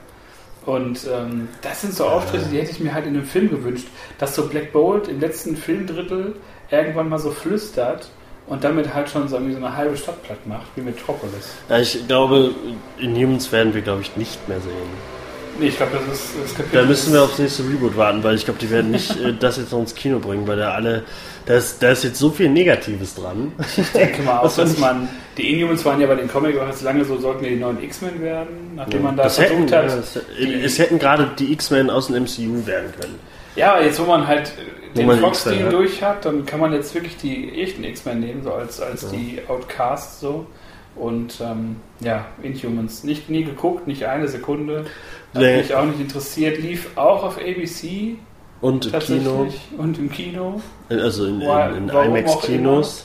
Und 0.65 1.07
ähm, 1.13 1.49
das 1.63 1.83
sind 1.83 1.95
so 1.95 2.07
Auftritte, 2.07 2.47
die 2.47 2.59
hätte 2.59 2.73
ich 2.73 2.81
mir 2.81 2.93
halt 2.93 3.07
in 3.07 3.15
einem 3.15 3.25
Film 3.25 3.51
gewünscht, 3.51 3.87
dass 4.19 4.35
so 4.35 4.49
Black 4.49 4.73
Bolt 4.73 5.07
im 5.07 5.21
letzten 5.21 5.57
Filmdrittel 5.57 6.35
irgendwann 6.71 7.09
mal 7.09 7.21
so 7.21 7.31
flüstert 7.31 8.11
und 8.49 8.65
damit 8.65 8.93
halt 8.93 9.09
schon 9.09 9.29
so, 9.29 9.39
so 9.39 9.45
eine 9.57 9.77
halbe 9.77 9.97
Stadt 9.97 10.21
platt 10.25 10.45
macht, 10.45 10.67
wie 10.75 10.81
Metropolis. 10.81 11.55
Ja, 11.69 11.79
ich 11.79 12.05
glaube, 12.09 12.51
Inhumans 12.99 13.53
werden 13.53 13.75
wir, 13.75 13.83
glaube 13.83 14.03
ich, 14.03 14.17
nicht 14.17 14.49
mehr 14.49 14.61
sehen. 14.61 15.16
Nee, 15.59 15.69
ich 15.69 15.77
glaube, 15.77 15.93
das 16.07 16.19
ist 16.19 16.31
das 16.43 16.55
Kapitel. 16.55 16.81
Da 16.83 16.87
müssen 16.87 17.13
wir 17.13 17.23
aufs 17.23 17.39
nächste 17.39 17.63
Reboot 17.65 17.97
warten, 17.97 18.23
weil 18.23 18.35
ich 18.35 18.45
glaube, 18.45 18.59
die 18.61 18.71
werden 18.71 18.91
nicht 18.91 19.11
äh, 19.21 19.33
das 19.39 19.57
jetzt 19.57 19.73
noch 19.73 19.81
ins 19.81 19.95
Kino 19.95 20.19
bringen, 20.19 20.47
weil 20.47 20.57
da 20.59 20.73
alle, 20.73 21.05
da 21.47 21.55
ist, 21.55 21.83
da 21.83 21.91
ist 21.91 22.05
jetzt 22.05 22.19
so 22.19 22.31
viel 22.31 22.49
Negatives 22.51 23.15
dran. 23.15 23.53
Ich 23.77 23.89
denke 23.93 24.23
mal 24.23 24.39
auch, 24.43 24.55
dass 24.55 24.79
man. 24.79 25.09
Die 25.37 25.53
Inhumans 25.55 25.85
waren 25.85 26.01
ja 26.01 26.07
bei 26.07 26.15
den 26.15 26.29
Comic 26.29 26.59
auch 26.59 26.67
jetzt 26.67 26.83
lange 26.83 27.05
so, 27.05 27.19
sollten 27.19 27.45
ja 27.45 27.51
die 27.51 27.57
neuen 27.57 27.83
X-Men 27.83 28.21
werden, 28.21 28.73
nachdem 28.77 29.03
man 29.03 29.17
da 29.17 29.25
das 29.25 29.37
versucht 29.37 29.71
hätten, 29.71 29.73
hat. 29.73 29.91
ja, 29.91 29.97
das, 29.97 30.19
die- 30.39 30.61
es 30.63 30.79
hätten 30.79 30.99
gerade 30.99 31.31
die 31.39 31.53
X-Men 31.53 31.91
aus 31.91 32.07
dem 32.09 32.23
MCU 32.23 32.67
werden 32.67 32.91
können. 33.01 33.19
Ja, 33.55 33.81
jetzt 33.81 33.99
wo 34.01 34.05
man 34.05 34.27
halt 34.27 34.53
Wo 34.95 35.01
den 35.01 35.21
hat. 35.65 35.73
durch 35.73 36.03
hat, 36.03 36.25
dann 36.25 36.45
kann 36.47 36.61
man 36.61 36.73
jetzt 36.73 36.95
wirklich 36.95 37.17
die 37.17 37.61
echten 37.63 37.85
X-Men 37.85 38.21
nehmen, 38.21 38.43
so 38.43 38.53
als, 38.53 38.81
als 38.81 39.09
die 39.11 39.41
Outcasts 39.49 40.21
so. 40.21 40.47
Und 40.95 41.43
ähm, 41.43 41.77
ja, 42.01 42.25
Inhumans. 42.43 43.05
Nicht 43.05 43.29
nie 43.29 43.45
geguckt, 43.45 43.87
nicht 43.87 44.05
eine 44.07 44.29
Sekunde. 44.29 44.87
Hat 45.37 45.43
Nee. 45.43 45.57
mich 45.59 45.75
auch 45.75 45.85
nicht 45.85 46.01
interessiert. 46.01 46.59
Lief 46.59 46.89
auch 46.97 47.23
auf 47.25 47.39
ABC 47.39 48.17
Und 48.61 48.87
im 48.93 48.99
Kino, 49.01 49.49
und 49.79 49.99
im 49.99 50.11
Kino. 50.11 50.61
also 50.89 51.27
in, 51.27 51.41
in, 51.41 51.49
in 51.77 51.89
IMAX-Kinos. 51.89 53.05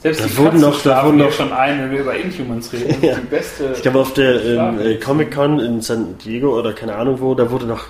Selbst 0.00 0.20
Da 0.20 0.26
die 0.26 0.36
wurden 0.36 0.60
noch- 0.60 0.80
da 0.82 1.04
wurden 1.04 1.16
noch- 1.18 1.32
schon 1.32 1.52
ein, 1.52 1.80
wenn 1.80 1.90
wir 1.90 2.00
über 2.00 2.14
Inhumans 2.14 2.72
reden. 2.72 2.96
Ja. 3.02 3.14
die 3.16 3.26
beste. 3.26 3.72
Ich 3.74 3.82
glaube, 3.82 3.98
auf 3.98 4.14
der 4.14 4.44
ähm, 4.44 4.80
äh, 4.80 4.94
Comic-Con 4.94 5.58
in 5.58 5.80
San 5.82 6.16
Diego 6.18 6.56
oder 6.56 6.72
keine 6.72 6.94
Ahnung 6.94 7.20
wo, 7.20 7.34
da 7.34 7.50
wurde 7.50 7.66
noch 7.66 7.84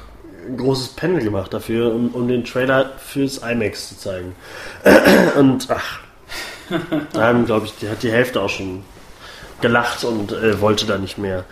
ein 0.46 0.56
großes 0.56 0.88
Panel 0.94 1.22
gemacht 1.22 1.52
dafür, 1.52 1.92
um, 1.94 2.08
um 2.14 2.26
den 2.26 2.44
Trailer 2.44 2.92
fürs 2.96 3.38
IMAX 3.38 3.90
zu 3.90 3.98
zeigen. 3.98 4.34
Und 5.38 5.68
ach, 5.70 5.98
da 7.12 7.20
haben, 7.28 7.44
glaube 7.44 7.66
ich, 7.66 7.74
die 7.76 7.90
hat 7.90 8.02
die 8.02 8.10
Hälfte 8.10 8.40
auch 8.40 8.48
schon 8.48 8.82
gelacht 9.60 10.04
und 10.04 10.30
äh, 10.32 10.60
wollte 10.60 10.86
da 10.86 10.96
nicht 10.98 11.18
mehr. 11.18 11.44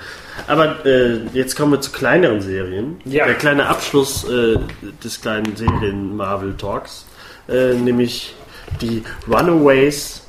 Aber 0.46 0.84
äh, 0.86 1.20
jetzt 1.32 1.56
kommen 1.56 1.72
wir 1.72 1.80
zu 1.80 1.90
kleineren 1.92 2.40
Serien. 2.40 2.98
Ja. 3.04 3.26
Der 3.26 3.34
kleine 3.34 3.66
Abschluss 3.66 4.24
äh, 4.28 4.58
des 5.02 5.20
kleinen 5.20 5.56
Serien-Marvel-Talks, 5.56 7.06
äh, 7.48 7.74
nämlich 7.74 8.34
die 8.80 9.02
Runaways 9.28 10.22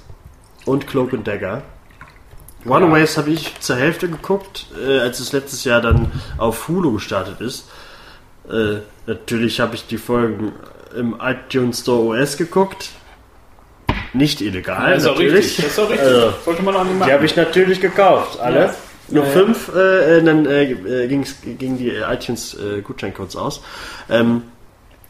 und 0.66 0.88
Cloak 0.88 1.14
and 1.14 1.28
Dagger. 1.28 1.62
Runaways 2.66 3.18
habe 3.18 3.30
ich 3.32 3.60
zur 3.60 3.76
Hälfte 3.78 4.10
geguckt, 4.10 4.66
äh, 4.86 4.99
als 4.99 5.20
es 5.20 5.32
letztes 5.32 5.64
Jahr 5.64 5.82
dann 5.82 6.12
auf 6.38 6.68
Hulu 6.68 6.93
gestartet 6.93 7.39
ist. 7.41 7.68
Äh, 8.49 8.80
natürlich 9.05 9.60
habe 9.60 9.76
ich 9.76 9.88
die 9.88 9.97
Folgen 9.97 10.53
im 10.95 11.16
iTunes 11.22 11.82
Store 11.82 12.20
OS 12.22 12.38
geguckt. 12.38 12.89
Nicht 14.14 14.41
illegal, 14.41 14.93
das 14.93 15.03
ist 15.03 15.10
auch 15.10 15.14
natürlich. 15.16 15.34
richtig. 15.34 15.66
Das 15.66 15.74
ist 15.74 15.80
auch 15.80 15.89
richtig. 15.89 16.08
Also, 16.08 16.34
Sollte 16.45 16.64
man 16.64 16.76
auch 16.76 16.84
nicht 16.84 16.97
machen. 16.97 17.08
die 17.10 17.14
habe 17.14 17.26
ich 17.26 17.36
natürlich 17.36 17.80
gekauft, 17.82 18.39
alle. 18.39 18.60
Ja. 18.60 18.76
Nur 19.10 19.24
Ja, 19.26 19.30
fünf, 19.32 19.72
äh, 19.74 20.18
äh, 20.18 20.24
dann 20.24 20.45
äh, 20.45 20.72
äh, 20.72 21.08
ging's, 21.08 21.38
gingen 21.41 21.78
die 21.78 21.89
iTunes 21.89 22.53
äh, 22.55 22.82
Gutscheincodes 22.82 23.36
aus. 23.36 23.62
Ähm, 24.10 24.43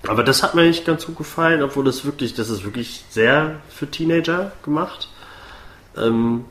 aber 0.07 0.23
das 0.23 0.43
hat 0.43 0.55
mir 0.55 0.61
eigentlich 0.61 0.85
ganz 0.85 1.05
gut 1.05 1.17
gefallen, 1.17 1.63
obwohl 1.63 1.83
das 1.83 2.05
wirklich, 2.05 2.33
das 2.33 2.49
ist 2.49 2.63
wirklich 2.63 3.03
sehr 3.09 3.55
für 3.69 3.89
Teenager 3.89 4.51
gemacht. 4.63 5.09
Ähm, 5.97 6.45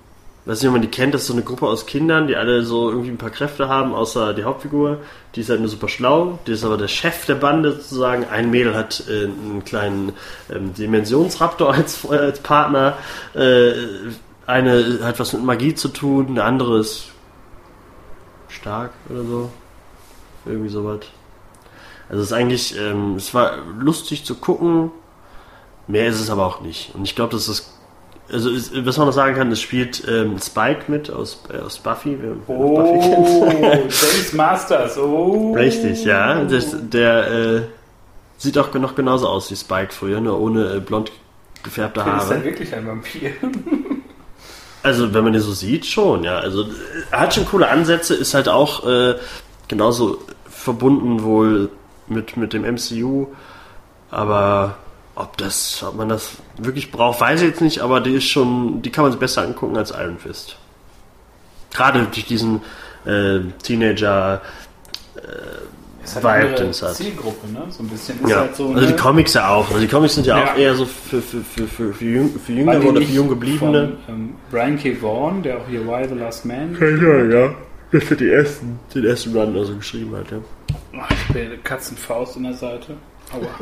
weiß 0.45 0.61
nicht, 0.61 0.69
ob 0.69 0.75
man 0.75 0.83
die 0.83 0.89
kennt, 0.89 1.15
das 1.15 1.23
ist 1.23 1.27
so 1.29 1.33
eine 1.33 1.43
Gruppe 1.43 1.67
aus 1.67 1.87
Kindern, 1.87 2.27
die 2.27 2.37
alle 2.37 2.63
so 2.63 2.91
irgendwie 2.91 3.11
ein 3.11 3.19
paar 3.19 3.31
Kräfte 3.31 3.69
haben, 3.69 3.95
außer 3.95 4.35
die 4.35 4.45
Hauptfigur. 4.45 4.99
Die 5.35 5.41
ist 5.41 5.51
halt 5.51 5.61
nur 5.61 5.69
super 5.69 5.89
schlau, 5.89 6.39
die 6.47 6.53
ist 6.53 6.65
aber 6.65 6.77
der 6.77 6.89
Chef 6.89 7.27
der 7.27 7.35
Bande 7.37 7.73
sozusagen. 7.73 8.25
Ein 8.25 8.51
Mädel 8.51 8.75
hat 8.75 9.05
äh, 9.09 9.25
einen 9.25 9.63
kleinen 9.65 10.13
ähm, 10.53 10.75
Dimensionsraptor 10.75 11.73
als, 11.73 12.05
äh, 12.05 12.17
als 12.17 12.41
Partner. 12.41 12.97
Äh, 13.35 13.73
eine 14.47 15.01
hat 15.03 15.19
was 15.19 15.33
mit 15.33 15.43
Magie 15.43 15.75
zu 15.75 15.89
tun, 15.89 16.29
eine 16.29 16.45
andere 16.45 16.79
ist 16.79 17.09
stark 18.67 18.91
oder 19.09 19.23
so. 19.23 19.51
Irgendwie 20.45 20.69
sowas. 20.69 21.01
Also 22.09 22.23
es 22.23 22.29
ist 22.29 22.33
eigentlich, 22.33 22.79
ähm, 22.79 23.15
es 23.17 23.33
war 23.35 23.59
lustig 23.79 24.25
zu 24.25 24.35
gucken, 24.37 24.91
mehr 25.87 26.07
ist 26.09 26.21
es 26.21 26.31
aber 26.31 26.45
auch 26.47 26.61
nicht. 26.61 26.95
Und 26.95 27.05
ich 27.05 27.15
glaube, 27.15 27.33
dass 27.33 27.47
das, 27.47 27.73
also 28.31 28.51
es, 28.51 28.73
was 28.85 28.97
man 28.99 29.07
noch 29.07 29.13
sagen 29.15 29.37
kann, 29.37 29.51
es 29.53 29.61
spielt 29.61 30.03
ähm, 30.09 30.39
Spike 30.41 30.85
mit 30.91 31.11
aus, 31.11 31.43
äh, 31.53 31.59
aus 31.59 31.79
Buffy. 31.79 32.17
wer- 32.21 32.31
wer 32.47 32.57
Buffy 32.57 32.99
Oh, 33.13 33.47
kennt. 33.49 33.93
James 34.03 34.33
Masters. 34.33 34.99
Oh. 34.99 35.53
Richtig, 35.55 36.05
ja. 36.05 36.43
Das, 36.45 36.75
der 36.91 37.31
äh, 37.31 37.63
sieht 38.39 38.59
auch 38.59 38.73
noch 38.75 38.95
genauso 38.97 39.29
aus 39.29 39.51
wie 39.51 39.57
Spike 39.57 39.93
früher, 39.93 40.21
nur 40.21 40.41
ohne 40.41 40.75
äh, 40.75 40.81
blond 40.81 41.11
gefärbte 41.63 42.01
Ist 42.01 42.07
er 42.07 42.13
Haare. 42.17 42.45
wirklich 42.45 42.75
ein 42.75 42.87
Vampir? 42.87 43.31
Also, 44.87 45.13
wenn 45.13 45.25
man 45.25 45.33
den 45.33 45.43
so 45.43 45.53
sieht, 45.53 45.85
schon, 45.85 46.23
ja. 46.25 46.39
Also, 46.39 46.63
äh, 46.63 46.67
er 47.11 47.21
hat 47.21 47.35
schon 47.35 47.47
coole 47.47 47.69
Ansätze, 47.69 48.15
ist 48.15 48.35
halt 48.35 48.49
auch 48.49 48.87
äh, 48.87 49.17
genauso 49.69 50.19
verbunden 50.49 51.23
wohl 51.23 51.71
mit, 52.07 52.37
mit 52.37 52.53
dem 52.53 52.63
MCU, 52.63 53.27
aber 54.11 54.77
Ob 55.19 55.39
das, 55.39 55.83
ob 55.83 55.97
man 55.97 56.11
das 56.11 56.33
wirklich 56.59 56.93
braucht, 56.93 57.23
weiß 57.23 57.41
ich 57.41 57.49
jetzt 57.49 57.63
nicht, 57.63 57.81
aber 57.81 58.01
die 58.03 58.17
ist 58.17 58.29
schon, 58.29 58.83
die 58.83 58.91
kann 58.91 59.03
man 59.03 59.13
sich 59.13 59.19
besser 59.19 59.43
angucken 59.43 59.77
als 59.79 59.91
Iron 59.91 60.19
Fist. 60.19 60.57
Gerade 61.73 62.05
durch 62.05 62.27
diesen 62.27 62.61
äh, 63.07 63.41
Teenager 63.63 64.43
Ist 66.07 66.15
halt 66.23 66.25
Vibe, 66.25 66.61
eine. 66.63 66.73
Zielgruppe, 66.73 67.47
ne? 67.53 67.63
So 67.71 67.83
ein 67.83 67.89
bisschen 67.89 68.23
ist 68.23 68.31
Ja, 68.31 68.41
halt 68.41 68.55
so. 68.57 68.69
also 68.69 68.81
ne? 68.81 68.87
die 68.87 68.97
Comics 68.97 69.35
ja 69.35 69.49
auch. 69.49 69.67
Also 69.69 69.81
die 69.81 69.89
Comics 69.89 70.15
sind 70.15 70.27
ja, 70.27 70.39
Ja. 70.39 70.53
auch 70.53 70.57
eher 70.57 70.75
so 70.75 70.87
für, 70.87 71.21
für, 71.21 71.41
für, 71.41 71.67
für, 71.67 71.93
für, 71.93 72.05
jüng, 72.05 72.31
für 72.39 72.53
Jüngere 72.53 72.79
oder 72.79 72.93
für 72.95 72.99
nicht 73.01 73.15
jung 73.15 73.29
gebliebene. 73.29 73.93
Von, 74.07 74.15
ähm, 74.15 74.35
Brian 74.51 74.79
K. 74.79 74.97
Vaughan, 75.03 75.43
der 75.43 75.59
auch 75.59 75.67
hier 75.69 75.87
Why 75.87 76.07
the 76.09 76.15
Last 76.15 76.45
Man. 76.45 76.77
Ja, 76.81 77.25
ja. 77.25 77.55
Das 77.93 78.05
für 78.05 78.17
die 78.17 78.29
ersten, 78.31 78.79
den 78.95 79.05
ersten 79.05 79.37
Run 79.37 79.57
also 79.57 79.75
geschrieben 79.77 80.15
hat, 80.17 80.31
ja. 80.31 80.39
Ich 81.11 81.35
bin 81.35 81.47
eine 81.47 81.59
Katzenfaust 81.59 82.37
in 82.37 82.45
der 82.45 82.55
Seite. 82.55 82.95
Aua. 83.33 83.47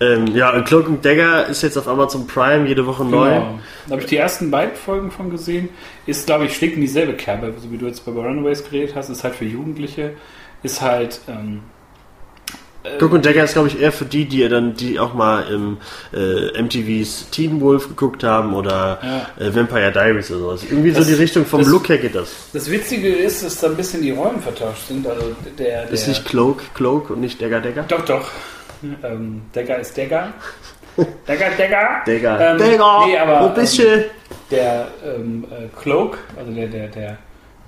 Ähm, 0.00 0.26
ja, 0.34 0.52
und 0.52 0.64
Cloak 0.66 0.88
and 0.88 1.04
Dagger 1.04 1.46
ist 1.46 1.62
jetzt 1.62 1.78
auf 1.78 1.86
Amazon 1.86 2.26
Prime 2.26 2.66
jede 2.66 2.84
Woche 2.84 3.04
neu. 3.04 3.28
Genau. 3.28 3.58
Da 3.86 3.92
habe 3.92 4.02
ich 4.02 4.08
die 4.08 4.16
ersten 4.16 4.50
beiden 4.50 4.74
Folgen 4.74 5.10
von 5.12 5.30
gesehen. 5.30 5.68
Ist, 6.04 6.26
glaube 6.26 6.46
ich, 6.46 6.56
schlägt 6.56 6.74
in 6.74 6.80
dieselbe 6.80 7.14
Kerbe, 7.14 7.54
so 7.56 7.70
wie 7.70 7.78
du 7.78 7.86
jetzt 7.86 8.04
bei 8.04 8.10
Runaways 8.10 8.64
geredet 8.64 8.96
hast. 8.96 9.08
Ist 9.08 9.22
halt 9.22 9.36
für 9.36 9.44
Jugendliche. 9.44 10.14
Ist 10.64 10.80
halt. 10.82 11.20
Ähm, 11.28 11.62
äh, 12.82 12.98
Cloak 12.98 13.14
and 13.14 13.24
Dagger 13.24 13.44
ist, 13.44 13.52
glaube 13.54 13.68
ich, 13.68 13.80
eher 13.80 13.92
für 13.92 14.04
die, 14.04 14.26
die 14.26 14.46
dann, 14.48 14.74
die 14.74 14.98
auch 14.98 15.14
mal 15.14 15.44
im 15.50 15.78
äh, 16.12 16.60
MTVs 16.60 17.30
Teen 17.30 17.60
Wolf 17.60 17.88
geguckt 17.88 18.24
haben 18.24 18.52
oder 18.54 18.98
Ja. 19.38 19.46
äh, 19.46 19.54
Vampire 19.54 19.90
Diaries 19.92 20.30
oder 20.30 20.40
sowas. 20.40 20.64
Irgendwie 20.64 20.90
so 20.90 20.98
Das- 20.98 21.06
die 21.08 21.14
Richtung 21.14 21.46
vom 21.46 21.60
das- 21.60 21.68
Look 21.70 21.88
her 21.88 21.98
geht 21.98 22.14
das. 22.14 22.30
das 22.52 22.70
Witzige 22.70 23.08
ist, 23.08 23.42
dass 23.44 23.58
da 23.60 23.68
ein 23.68 23.76
bisschen 23.76 24.02
die 24.02 24.10
Rollen 24.10 24.40
vertauscht 24.40 24.88
sind. 24.88 25.06
Also 25.06 25.34
der, 25.58 25.84
der 25.84 25.90
Ist 25.90 26.08
nicht 26.08 26.26
Cloak, 26.26 26.74
Cloak 26.74 27.10
und 27.10 27.20
nicht 27.20 27.40
Dagger, 27.40 27.60
Dagger? 27.60 27.84
Doch, 27.88 28.04
doch. 28.04 28.30
Ähm, 29.02 29.42
Dagger 29.54 29.78
ist 29.78 29.96
Dagger. 29.96 30.34
Dagger, 31.26 31.50
Dagger. 31.56 32.02
Dagger. 32.06 32.50
Ähm, 32.52 32.58
Dagger, 32.58 33.06
nee, 33.06 33.18
aber, 33.18 33.44
wo 33.50 33.54
bist 33.54 33.78
du? 33.78 34.04
Der 34.50 34.88
ähm, 35.04 35.44
äh, 35.50 35.68
Cloak, 35.80 36.18
also 36.36 36.52
der, 36.52 36.66
der, 36.66 36.88
der 36.88 37.18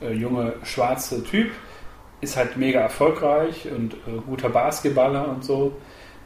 äh, 0.02 0.12
junge 0.12 0.52
schwarze 0.62 1.24
Typ, 1.24 1.50
ist 2.20 2.36
halt 2.36 2.56
mega 2.56 2.80
erfolgreich 2.80 3.68
und 3.74 3.94
äh, 3.94 4.20
guter 4.26 4.48
Basketballer 4.48 5.28
und 5.28 5.44
so. 5.44 5.72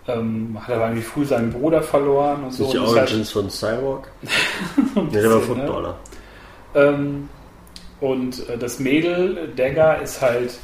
Ähm, 0.09 0.57
hat 0.61 0.75
aber 0.75 0.87
irgendwie 0.87 1.03
früh 1.03 1.25
seinen 1.25 1.53
Bruder 1.53 1.83
verloren 1.83 2.45
und 2.45 2.53
so. 2.53 2.71
Die 2.71 2.77
ist 2.77 2.87
halt 2.87 2.99
Origins 3.11 3.31
von 3.31 3.51
Cyborg? 3.51 4.11
der 5.13 5.31
war 5.31 5.37
ne? 5.37 5.43
Footballer. 5.43 5.99
Ähm, 6.75 7.29
und 8.01 8.49
äh, 8.49 8.57
das 8.57 8.79
Mädel, 8.79 9.53
Dagger, 9.55 10.01
ist 10.01 10.23
halt, 10.23 10.59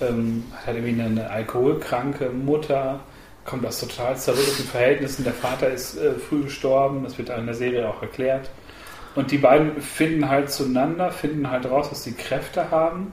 ähm, 0.00 0.44
hat 0.52 0.66
halt 0.66 0.76
irgendwie 0.78 1.00
eine, 1.00 1.22
eine 1.22 1.30
alkoholkranke 1.30 2.30
Mutter, 2.30 3.00
kommt 3.44 3.64
aus 3.66 3.80
total 3.80 4.16
zerrütteten 4.16 4.66
Verhältnissen. 4.66 5.24
Der 5.24 5.32
Vater 5.32 5.70
ist 5.70 5.96
äh, 5.96 6.12
früh 6.14 6.44
gestorben, 6.44 7.02
das 7.04 7.16
wird 7.18 7.30
in 7.30 7.46
der 7.46 7.54
Serie 7.54 7.88
auch 7.88 8.02
erklärt. 8.02 8.50
Und 9.14 9.30
die 9.30 9.38
beiden 9.38 9.80
finden 9.80 10.28
halt 10.28 10.50
zueinander, 10.50 11.10
finden 11.10 11.50
halt 11.50 11.68
raus, 11.68 11.88
dass 11.90 12.04
sie 12.04 12.12
Kräfte 12.12 12.70
haben. 12.70 13.12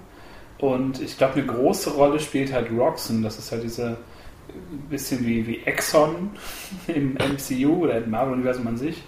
Und 0.59 1.01
ich 1.01 1.17
glaube, 1.17 1.35
eine 1.35 1.45
große 1.45 1.91
Rolle 1.91 2.19
spielt 2.19 2.51
halt 2.51 2.69
Roxanne. 2.71 3.21
Das 3.21 3.39
ist 3.39 3.51
halt 3.51 3.63
diese 3.63 3.97
bisschen 4.89 5.25
wie, 5.25 5.45
wie 5.47 5.59
Exxon 5.63 6.31
im 6.87 7.13
MCU 7.13 7.83
oder 7.83 7.97
im 7.97 8.09
Marvel-Universum 8.09 8.67
an 8.67 8.77
sich. 8.77 9.01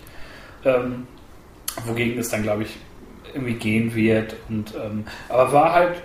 Ähm, 0.64 1.08
wogegen 1.86 2.20
es 2.20 2.30
dann, 2.30 2.44
glaube 2.44 2.64
ich, 2.64 2.78
irgendwie 3.34 3.54
gehen 3.54 3.94
wird. 3.96 4.36
Und, 4.50 4.74
ähm, 4.76 5.06
aber 5.30 5.52
war 5.52 5.74
halt 5.74 6.02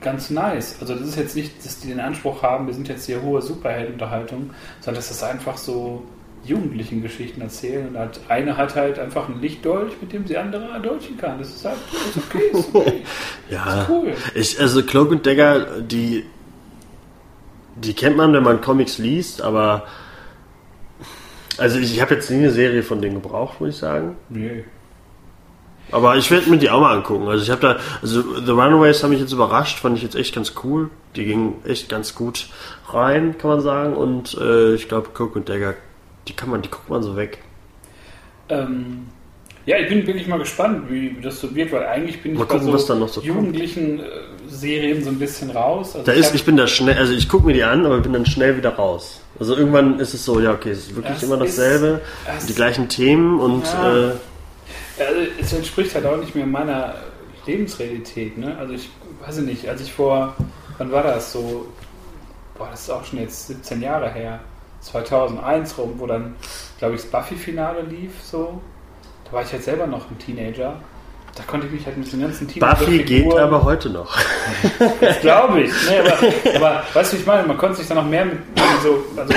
ganz 0.00 0.30
nice. 0.30 0.76
Also 0.80 0.94
das 0.94 1.08
ist 1.08 1.16
jetzt 1.16 1.36
nicht, 1.36 1.64
dass 1.64 1.80
die 1.80 1.88
den 1.88 2.00
Anspruch 2.00 2.42
haben, 2.42 2.66
wir 2.66 2.74
sind 2.74 2.88
jetzt 2.88 3.06
hier 3.06 3.22
hohe 3.22 3.40
Superheldenunterhaltung, 3.40 4.50
sondern 4.80 4.96
dass 4.96 5.08
das 5.08 5.22
einfach 5.22 5.56
so 5.56 6.04
jugendlichen 6.44 7.02
Geschichten 7.02 7.40
erzählen. 7.40 7.88
Und 7.88 7.98
halt, 7.98 8.20
eine 8.28 8.56
hat 8.56 8.74
halt 8.74 8.98
einfach 8.98 9.28
ein 9.28 9.40
Lichtdolch, 9.40 9.92
mit 10.00 10.12
dem 10.12 10.26
sie 10.26 10.36
andere 10.36 10.68
erdolchen 10.68 11.16
kann. 11.16 11.38
Das 11.38 11.48
ist 11.48 11.64
halt 11.64 11.76
ist 11.92 12.16
okay, 12.18 12.42
ist 12.52 12.74
okay. 12.74 13.02
Ja. 13.50 13.82
Ist 13.82 13.88
cool. 13.88 14.12
Ich, 14.34 14.60
also 14.60 14.82
Cloak 14.82 15.10
und 15.10 15.26
Dagger, 15.26 15.80
die, 15.80 16.24
die 17.76 17.94
kennt 17.94 18.16
man, 18.16 18.32
wenn 18.32 18.42
man 18.42 18.60
Comics 18.60 18.98
liest, 18.98 19.42
aber 19.42 19.84
also 21.58 21.78
ich, 21.78 21.94
ich 21.94 22.00
habe 22.00 22.14
jetzt 22.14 22.30
nie 22.30 22.38
eine 22.38 22.50
Serie 22.50 22.82
von 22.82 23.00
denen 23.00 23.14
gebraucht, 23.14 23.60
muss 23.60 23.70
ich 23.70 23.76
sagen. 23.76 24.16
Nee. 24.28 24.64
Aber 25.90 26.16
ich 26.16 26.30
werde 26.30 26.50
mir 26.50 26.58
die 26.58 26.70
auch 26.70 26.80
mal 26.80 26.96
angucken. 26.96 27.28
Also 27.28 27.42
ich 27.44 27.50
habe 27.50 27.60
da, 27.60 27.76
also 28.02 28.22
The 28.40 28.50
Runaways 28.50 29.02
haben 29.02 29.10
mich 29.10 29.20
jetzt 29.20 29.32
überrascht, 29.32 29.78
fand 29.78 29.96
ich 29.96 30.02
jetzt 30.02 30.16
echt 30.16 30.34
ganz 30.34 30.54
cool. 30.64 30.90
Die 31.14 31.24
gingen 31.24 31.62
echt 31.64 31.88
ganz 31.88 32.14
gut 32.14 32.48
rein, 32.88 33.36
kann 33.38 33.50
man 33.50 33.60
sagen. 33.60 33.94
Und 33.94 34.36
äh, 34.40 34.74
ich 34.74 34.88
glaube, 34.88 35.10
Cloak 35.14 35.36
und 35.36 35.48
Dagger, 35.48 35.74
die 36.28 36.32
kann 36.34 36.50
man, 36.50 36.62
die 36.62 36.70
guckt 36.70 36.88
man 36.90 37.02
so 37.02 37.16
weg. 37.16 37.38
Ähm, 38.48 39.06
ja, 39.66 39.78
ich 39.78 39.88
bin 39.88 40.06
wirklich 40.06 40.26
mal 40.26 40.38
gespannt, 40.38 40.90
wie, 40.90 41.16
das 41.22 41.40
so 41.40 41.54
wird, 41.54 41.72
weil 41.72 41.86
eigentlich 41.86 42.22
bin 42.22 42.32
ich 42.32 42.38
Mal 42.38 42.44
gucken, 42.46 42.66
bei 42.70 42.72
so 42.78 43.06
so 43.06 43.20
kommt. 43.20 43.24
jugendlichen 43.26 44.00
äh, 44.00 44.04
Serien 44.46 45.02
so 45.02 45.08
ein 45.10 45.18
bisschen 45.18 45.50
raus. 45.50 45.94
Also 45.94 46.04
Da 46.06 46.12
ich 46.12 46.20
ist, 46.20 46.34
ich 46.34 46.44
bin 46.44 46.56
da 46.56 46.66
schnell, 46.66 46.98
also 46.98 47.14
ich 47.14 47.28
gucke 47.28 47.46
mir 47.46 47.54
die 47.54 47.64
an, 47.64 47.86
aber 47.86 48.00
bin 48.00 48.12
dann 48.12 48.26
schnell 48.26 48.56
wieder 48.58 48.74
raus. 48.74 49.20
Also 49.40 49.56
irgendwann 49.56 49.98
ist 50.00 50.12
es 50.14 50.24
so, 50.24 50.38
ja 50.40 50.52
okay, 50.52 50.70
es 50.70 50.80
ist 50.80 50.96
wirklich 50.96 51.16
Es 51.16 51.22
immer 51.22 51.40
ist- 51.42 51.58
dasselbe, 51.58 52.02
es- 52.38 52.46
die 52.46 52.54
gleichen 52.54 52.88
Themen 52.88 53.40
und 53.40 53.64
Ja. 53.64 54.08
äh, 54.08 54.12
Also 54.98 55.20
es 55.40 55.52
entspricht 55.54 55.94
halt 55.94 56.06
auch 56.06 56.18
nicht 56.18 56.34
mehr 56.34 56.46
meiner 56.46 56.94
Lebensrealität. 57.46 58.36
Ne? 58.38 58.56
Also 58.58 58.74
ich 58.74 58.88
weiß 59.26 59.38
ich 59.38 59.44
nicht, 59.46 59.68
als 59.68 59.80
ich 59.80 59.92
vor, 59.92 60.36
wann 60.78 60.92
war 60.92 61.02
das 61.02 61.32
so, 61.32 61.66
boah, 62.58 62.68
das 62.70 62.82
ist 62.82 62.90
auch 62.90 63.04
schon 63.04 63.18
jetzt 63.20 63.46
17 63.48 63.80
Jahre 63.82 64.12
her, 64.12 64.40
2001 64.84 65.78
rum, 65.78 65.94
wo 65.98 66.06
dann, 66.06 66.36
glaube 66.78 66.94
ich, 66.94 67.02
das 67.02 67.10
Buffy-Finale 67.10 67.82
lief, 67.82 68.12
so. 68.22 68.60
Da 69.24 69.32
war 69.32 69.42
ich 69.42 69.52
halt 69.52 69.64
selber 69.64 69.86
noch 69.86 70.10
ein 70.10 70.18
Teenager. 70.18 70.76
Da 71.34 71.42
konnte 71.42 71.66
ich 71.66 71.72
mich 71.72 71.86
halt 71.86 71.96
mit 71.96 72.12
den 72.12 72.20
ganzen 72.20 72.46
Buffy 72.46 73.02
geht 73.02 73.34
aber 73.34 73.64
heute 73.64 73.90
noch. 73.90 74.16
Das 75.00 75.20
glaube 75.20 75.62
ich. 75.62 75.72
Nee, 75.88 75.98
aber, 75.98 76.56
aber 76.56 76.84
weißt 76.92 77.12
du, 77.12 77.16
ich 77.16 77.26
meine? 77.26 77.46
Man 77.46 77.58
konnte 77.58 77.78
sich 77.78 77.88
dann 77.88 77.96
noch 77.96 78.06
mehr 78.06 78.24
mit 78.24 78.38
so, 78.82 79.04
also 79.16 79.34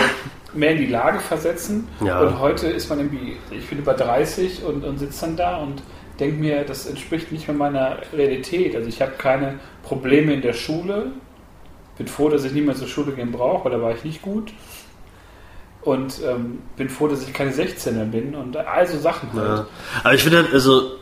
mehr 0.53 0.71
in 0.71 0.77
die 0.77 0.87
Lage 0.87 1.19
versetzen. 1.19 1.87
Ja. 2.05 2.19
Und 2.19 2.39
heute 2.39 2.67
ist 2.67 2.89
man 2.89 2.99
irgendwie, 2.99 3.37
ich 3.49 3.67
bin 3.67 3.79
über 3.79 3.93
30 3.93 4.63
und, 4.63 4.83
und 4.83 4.99
sitze 4.99 5.25
dann 5.25 5.37
da 5.37 5.57
und 5.57 5.81
denke 6.19 6.39
mir, 6.39 6.63
das 6.63 6.85
entspricht 6.85 7.31
nicht 7.31 7.47
mehr 7.47 7.57
meiner 7.57 7.97
Realität. 8.13 8.75
Also 8.75 8.87
ich 8.89 9.01
habe 9.01 9.13
keine 9.17 9.59
Probleme 9.83 10.33
in 10.33 10.41
der 10.41 10.53
Schule. 10.53 11.11
Bin 11.97 12.07
froh, 12.07 12.29
dass 12.29 12.43
ich 12.43 12.51
nicht 12.51 12.65
mehr 12.65 12.75
zur 12.75 12.87
Schule 12.87 13.13
gehen 13.13 13.31
brauche, 13.31 13.65
weil 13.65 13.71
da 13.71 13.81
war 13.81 13.91
ich 13.91 14.03
nicht 14.03 14.21
gut. 14.21 14.53
Und 15.87 16.21
ähm, 16.21 16.59
bin 16.75 16.89
froh, 16.89 17.07
dass 17.07 17.23
ich 17.23 17.31
keine 17.33 17.51
16er 17.51 18.03
bin 18.03 18.35
und 18.35 18.57
all 18.57 18.85
so 18.85 18.99
Sachen 18.99 19.31
halt. 19.31 19.59
Ja. 19.59 19.67
Aber 20.03 20.13
ich 20.13 20.21
finde 20.21 20.39
halt, 20.39 20.53
also 20.53 20.97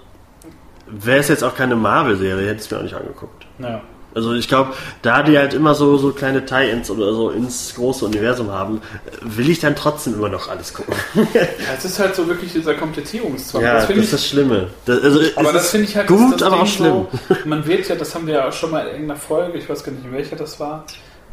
wäre 0.86 1.18
es 1.18 1.28
jetzt 1.28 1.44
auch 1.44 1.56
keine 1.56 1.76
Marvel-Serie, 1.76 2.48
hätte 2.48 2.60
ich 2.60 2.66
es 2.66 2.72
mir 2.72 2.78
auch 2.78 2.84
nicht 2.84 2.94
angeguckt. 2.94 3.48
Ja. 3.58 3.82
Also 4.14 4.34
ich 4.34 4.48
glaube, 4.48 4.74
da 5.02 5.24
die 5.24 5.40
halt 5.40 5.56
immer 5.56 5.74
so, 5.74 5.98
so 5.98 6.12
kleine 6.12 6.46
Tie-Ins 6.46 6.92
oder 6.92 7.14
so 7.14 7.32
ins 7.32 7.74
große 7.76 8.06
Universum 8.06 8.52
haben, 8.52 8.80
will 9.22 9.50
ich 9.50 9.60
dann 9.60 9.76
trotzdem 9.76 10.14
immer 10.14 10.30
noch 10.30 10.48
alles 10.48 10.72
gucken. 10.72 10.94
Ja, 11.34 11.42
es 11.76 11.84
ist 11.84 11.98
halt 11.98 12.14
so 12.14 12.28
wirklich 12.28 12.54
dieser 12.54 12.76
Komplettierungszwang. 12.76 13.64
ja, 13.64 13.74
das 13.74 13.82
das, 13.82 13.88
finde 13.88 14.02
ist 14.04 14.08
ich 14.08 14.12
das 14.12 14.28
Schlimme. 14.28 14.68
Das, 14.86 15.02
also, 15.02 15.20
Aber 15.36 15.52
das 15.52 15.72
finde 15.72 15.88
ich 15.88 15.98
halt 15.98 16.08
gut, 16.08 16.36
das 16.36 16.44
aber 16.44 16.58
auch 16.58 16.60
Ding 16.60 16.74
schlimm. 16.74 17.08
So, 17.28 17.36
man 17.46 17.66
wird 17.66 17.90
ja, 17.90 17.96
das 17.96 18.14
haben 18.14 18.28
wir 18.28 18.36
ja 18.36 18.48
auch 18.48 18.54
schon 18.54 18.70
mal 18.70 18.82
in 18.82 18.92
irgendeiner 18.92 19.20
Folge, 19.20 19.58
ich 19.58 19.68
weiß 19.68 19.84
gar 19.84 19.92
nicht 19.92 20.06
in 20.06 20.12
welcher 20.14 20.36
das 20.36 20.60
war. 20.60 20.86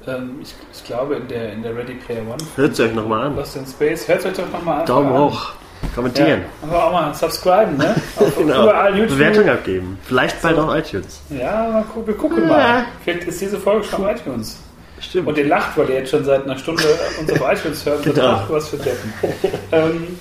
Ähm, 0.06 0.38
ich, 0.42 0.54
ich 0.72 0.84
glaube 0.84 1.16
in 1.16 1.28
der, 1.28 1.52
in 1.52 1.62
der 1.62 1.76
Ready 1.76 1.94
Player 1.94 2.22
One. 2.22 2.36
Hört 2.56 2.76
sie 2.76 2.82
euch 2.84 2.94
nochmal 2.94 3.26
an. 3.26 3.36
Lost 3.36 3.56
in 3.56 3.66
Space. 3.66 4.08
Hört 4.08 4.24
euch 4.26 4.32
doch 4.32 4.50
nochmal 4.50 4.80
an. 4.80 4.86
Daumen 4.86 5.12
hoch. 5.12 5.52
Kommentieren. 5.94 6.42
Ja, 6.62 6.68
aber 6.68 6.84
auch 6.86 6.92
mal 6.92 7.14
subscriben, 7.14 7.76
ne? 7.76 7.94
Auf, 8.16 8.36
Genau. 8.36 8.62
Überall 8.62 8.96
YouTube. 8.96 9.18
Bewertung 9.18 9.48
abgeben. 9.48 9.98
Vielleicht 10.04 10.40
bald 10.40 10.58
auch 10.58 10.74
iTunes. 10.74 11.20
Ja, 11.28 11.84
wir 12.04 12.14
gucken 12.14 12.48
mal. 12.48 12.84
Vielleicht 13.04 13.24
ist 13.24 13.40
diese 13.40 13.58
Folge 13.58 13.84
schon 13.84 14.04
auf 14.04 14.10
iTunes. 14.14 14.58
Stimmt. 15.00 15.26
Und 15.26 15.36
ihr 15.36 15.46
lacht, 15.46 15.76
weil 15.76 15.88
ihr 15.90 15.96
jetzt 15.96 16.10
schon 16.10 16.24
seit 16.24 16.44
einer 16.44 16.56
Stunde 16.56 16.84
uns 17.20 17.32
auf 17.32 17.52
iTunes 17.52 17.84
hört. 17.84 18.06
und 18.06 18.14
Genau. 18.14 18.28
Ach, 18.28 18.44
was 18.48 18.68
für 18.68 18.76
Deppen. 18.76 19.12
ähm, 19.72 20.18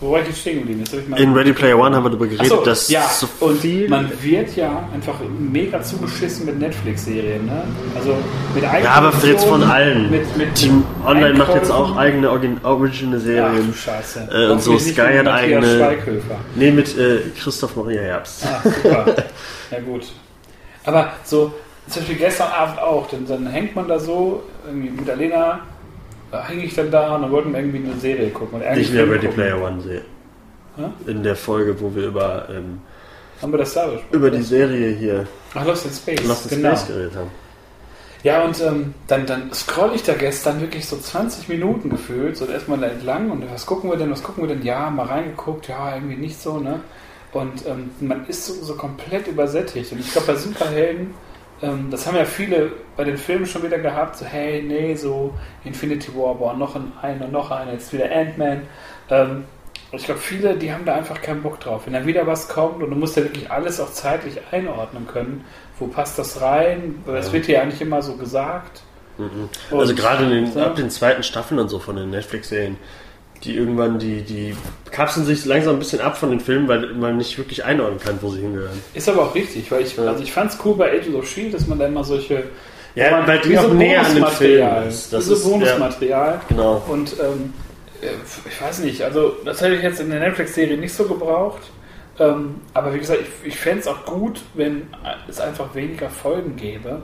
wo 0.00 0.12
war 0.12 0.20
ich 0.22 0.28
jetzt 0.28 0.40
stehen 0.40 0.60
geblieben? 0.60 0.80
Jetzt 0.80 0.94
ich 0.94 1.08
mal 1.08 1.20
In 1.20 1.34
Ready 1.34 1.52
Player 1.52 1.78
One 1.78 1.94
haben 1.94 2.04
wir 2.04 2.10
darüber 2.10 2.26
geredet, 2.26 2.50
Achso, 2.50 2.64
dass 2.64 2.88
ja, 2.88 3.06
so 3.08 3.28
und 3.40 3.62
man 3.90 4.10
wird 4.22 4.56
ja 4.56 4.88
einfach 4.94 5.14
mega 5.38 5.82
zugeschissen 5.82 6.46
mit 6.46 6.58
Netflix-Serien, 6.58 7.44
ne? 7.44 7.64
Also 7.94 8.16
mit 8.54 8.62
Ja, 8.62 8.92
aber 8.92 9.12
jetzt 9.26 9.44
von 9.44 9.62
allen. 9.62 10.10
Mit, 10.10 10.36
mit 10.38 10.54
Team 10.54 10.84
Online 11.04 11.34
macht 11.34 11.54
jetzt 11.54 11.70
Einkäufen. 11.70 11.92
auch 11.92 11.96
eigene 11.96 12.30
Origin 12.30 12.60
Original 12.62 13.20
Ach 13.20 13.74
Scheiße. 13.74 14.28
Äh, 14.32 14.50
und 14.50 14.62
so 14.62 14.72
Hoffentlich 14.72 14.96
nicht 14.96 15.06
Sky 15.06 15.18
hat 15.18 15.28
eigene-. 15.28 15.96
Nee, 16.54 16.70
mit 16.70 16.96
äh, 16.96 17.18
Christoph 17.38 17.76
Maria 17.76 18.00
Herbst. 18.00 18.46
Ah, 18.46 18.62
super. 18.62 19.06
ja 19.70 19.80
gut. 19.80 20.06
Aber 20.84 21.12
so, 21.24 21.52
zum 21.88 22.02
Beispiel 22.02 22.16
gestern 22.16 22.50
Abend 22.52 22.78
auch, 22.78 23.06
dann, 23.08 23.26
dann 23.26 23.46
hängt 23.48 23.76
man 23.76 23.86
da 23.86 23.98
so, 23.98 24.44
irgendwie 24.66 24.90
mit 24.90 25.10
Alena, 25.10 25.60
da 26.30 26.46
hänge 26.46 26.64
ich 26.64 26.74
dann 26.74 26.90
da 26.90 27.16
und 27.16 27.22
dann 27.22 27.30
wollten 27.30 27.52
wir 27.52 27.60
irgendwie 27.60 27.78
eine 27.90 27.98
Serie 28.00 28.30
gucken. 28.30 28.60
Und 28.60 28.66
eigentlich 28.66 28.88
Nicht 28.90 28.94
mehr 28.94 29.04
Ready 29.06 29.26
gucken. 29.26 29.34
Player 29.34 29.62
One 29.62 29.80
sehe. 29.80 30.02
Ja? 30.76 30.92
In 31.06 31.22
der 31.22 31.36
Folge, 31.36 31.80
wo 31.80 31.94
wir 31.94 32.06
über, 32.06 32.48
ähm, 32.50 32.80
Haben 33.42 33.52
wir 33.52 33.58
das 33.58 33.74
da 33.74 33.86
besprochen? 33.86 34.08
über 34.12 34.30
die 34.30 34.42
Serie 34.42 34.90
hier 34.90 35.26
Ach, 35.54 35.64
Lost 35.66 35.86
in 35.86 35.92
Space. 35.92 36.26
Lost 36.26 36.52
in 36.52 36.62
genau. 36.62 36.76
Space 36.76 36.88
geredet 36.88 37.16
haben. 37.16 37.30
Ja, 38.22 38.44
und 38.44 38.60
ähm, 38.60 38.94
dann, 39.06 39.24
dann 39.24 39.52
scroll 39.54 39.92
ich 39.94 40.02
da 40.02 40.12
gestern 40.12 40.60
wirklich 40.60 40.86
so 40.86 40.98
20 40.98 41.48
Minuten 41.48 41.88
gefühlt, 41.88 42.36
so 42.36 42.44
erstmal 42.44 42.82
entlang 42.82 43.30
und 43.30 43.50
was 43.50 43.64
gucken 43.64 43.90
wir 43.90 43.96
denn, 43.96 44.10
was 44.10 44.22
gucken 44.22 44.46
wir 44.46 44.54
denn? 44.54 44.62
Ja, 44.62 44.90
mal 44.90 45.06
reingeguckt, 45.06 45.68
ja, 45.68 45.94
irgendwie 45.94 46.16
nicht 46.16 46.38
so, 46.38 46.58
ne? 46.58 46.80
Und 47.32 47.64
ähm, 47.66 47.90
man 48.00 48.26
ist 48.26 48.44
so, 48.44 48.52
so 48.62 48.74
komplett 48.74 49.26
übersättigt. 49.26 49.90
Und 49.92 50.00
ich 50.00 50.12
glaube, 50.12 50.26
bei 50.26 50.34
Superhelden, 50.34 51.14
ähm, 51.62 51.88
das 51.90 52.06
haben 52.06 52.16
ja 52.16 52.24
viele 52.24 52.72
bei 52.96 53.04
den 53.04 53.16
Filmen 53.16 53.46
schon 53.46 53.62
wieder 53.62 53.78
gehabt, 53.78 54.16
so, 54.16 54.24
hey, 54.24 54.62
nee, 54.62 54.94
so 54.94 55.34
Infinity 55.64 56.14
War, 56.14 56.34
boah, 56.34 56.54
noch 56.54 56.76
ein, 56.76 56.92
einer, 57.02 57.28
noch 57.28 57.50
einer, 57.50 57.72
jetzt 57.72 57.92
wieder 57.92 58.10
Ant-Man. 58.10 58.62
Ähm, 59.10 59.44
ich 59.92 60.04
glaube, 60.04 60.20
viele, 60.20 60.56
die 60.56 60.72
haben 60.72 60.84
da 60.84 60.94
einfach 60.94 61.20
keinen 61.20 61.42
Bock 61.42 61.58
drauf. 61.58 61.82
Wenn 61.86 61.94
dann 61.94 62.06
wieder 62.06 62.26
was 62.26 62.48
kommt 62.48 62.82
und 62.82 62.90
du 62.90 62.96
musst 62.96 63.16
ja 63.16 63.24
wirklich 63.24 63.50
alles 63.50 63.80
auch 63.80 63.90
zeitlich 63.90 64.38
einordnen 64.52 65.06
können, 65.06 65.44
wo 65.78 65.86
passt 65.88 66.18
das 66.18 66.40
rein? 66.40 67.02
Das 67.06 67.28
ja. 67.28 67.32
wird 67.32 67.48
ja 67.48 67.62
eigentlich 67.62 67.80
immer 67.80 68.00
so 68.00 68.16
gesagt. 68.16 68.82
Mhm. 69.18 69.48
Also 69.76 69.94
gerade 69.94 70.28
den, 70.28 70.56
ab 70.58 70.76
den 70.76 70.90
zweiten 70.90 71.22
Staffeln 71.22 71.58
und 71.58 71.68
so 71.68 71.80
von 71.80 71.96
den 71.96 72.10
Netflix-Serien, 72.10 72.76
die 73.44 73.56
irgendwann, 73.56 73.98
die, 73.98 74.22
die 74.22 74.54
kapseln 74.90 75.24
sich 75.24 75.44
langsam 75.44 75.76
ein 75.76 75.78
bisschen 75.78 76.00
ab 76.00 76.18
von 76.18 76.30
den 76.30 76.40
Filmen, 76.40 76.68
weil 76.68 76.94
man 76.94 77.16
nicht 77.16 77.38
wirklich 77.38 77.64
einordnen 77.64 77.98
kann, 77.98 78.18
wo 78.20 78.30
sie 78.30 78.40
hingehören. 78.40 78.78
Ist 78.94 79.08
aber 79.08 79.22
auch 79.22 79.34
richtig, 79.34 79.70
weil 79.70 79.82
ich, 79.82 79.98
also 79.98 80.22
ich 80.22 80.32
fand 80.32 80.52
es 80.52 80.58
cool 80.64 80.74
bei 80.76 80.90
Agents 80.90 81.14
of 81.14 81.26
Shield, 81.26 81.54
dass 81.54 81.66
man 81.66 81.78
da 81.78 81.86
immer 81.86 82.04
solche 82.04 82.44
ja, 82.94 83.10
man, 83.10 83.26
weil 83.26 83.38
die 83.40 83.56
auch 83.56 83.72
näher 83.72 84.04
an 84.04 84.14
den 84.14 84.26
Film 84.26 84.86
ist. 84.88 85.12
Das 85.12 85.28
ist 85.28 85.44
Bonusmaterial. 85.44 86.34
Ja, 86.34 86.40
genau. 86.48 86.82
Und 86.88 87.14
ähm, 87.20 87.52
äh, 88.02 88.08
ich 88.48 88.60
weiß 88.60 88.80
nicht, 88.80 89.02
also 89.02 89.36
das 89.44 89.60
hätte 89.60 89.76
ich 89.76 89.82
jetzt 89.82 90.00
in 90.00 90.10
der 90.10 90.20
Netflix-Serie 90.20 90.76
nicht 90.76 90.92
so 90.92 91.04
gebraucht. 91.04 91.62
Ähm, 92.18 92.56
aber 92.74 92.92
wie 92.92 92.98
gesagt, 92.98 93.20
ich, 93.22 93.48
ich 93.48 93.56
fände 93.56 93.80
es 93.80 93.86
auch 93.86 94.04
gut, 94.04 94.42
wenn 94.54 94.88
es 95.28 95.40
einfach 95.40 95.74
weniger 95.74 96.10
Folgen 96.10 96.56
gäbe. 96.56 97.02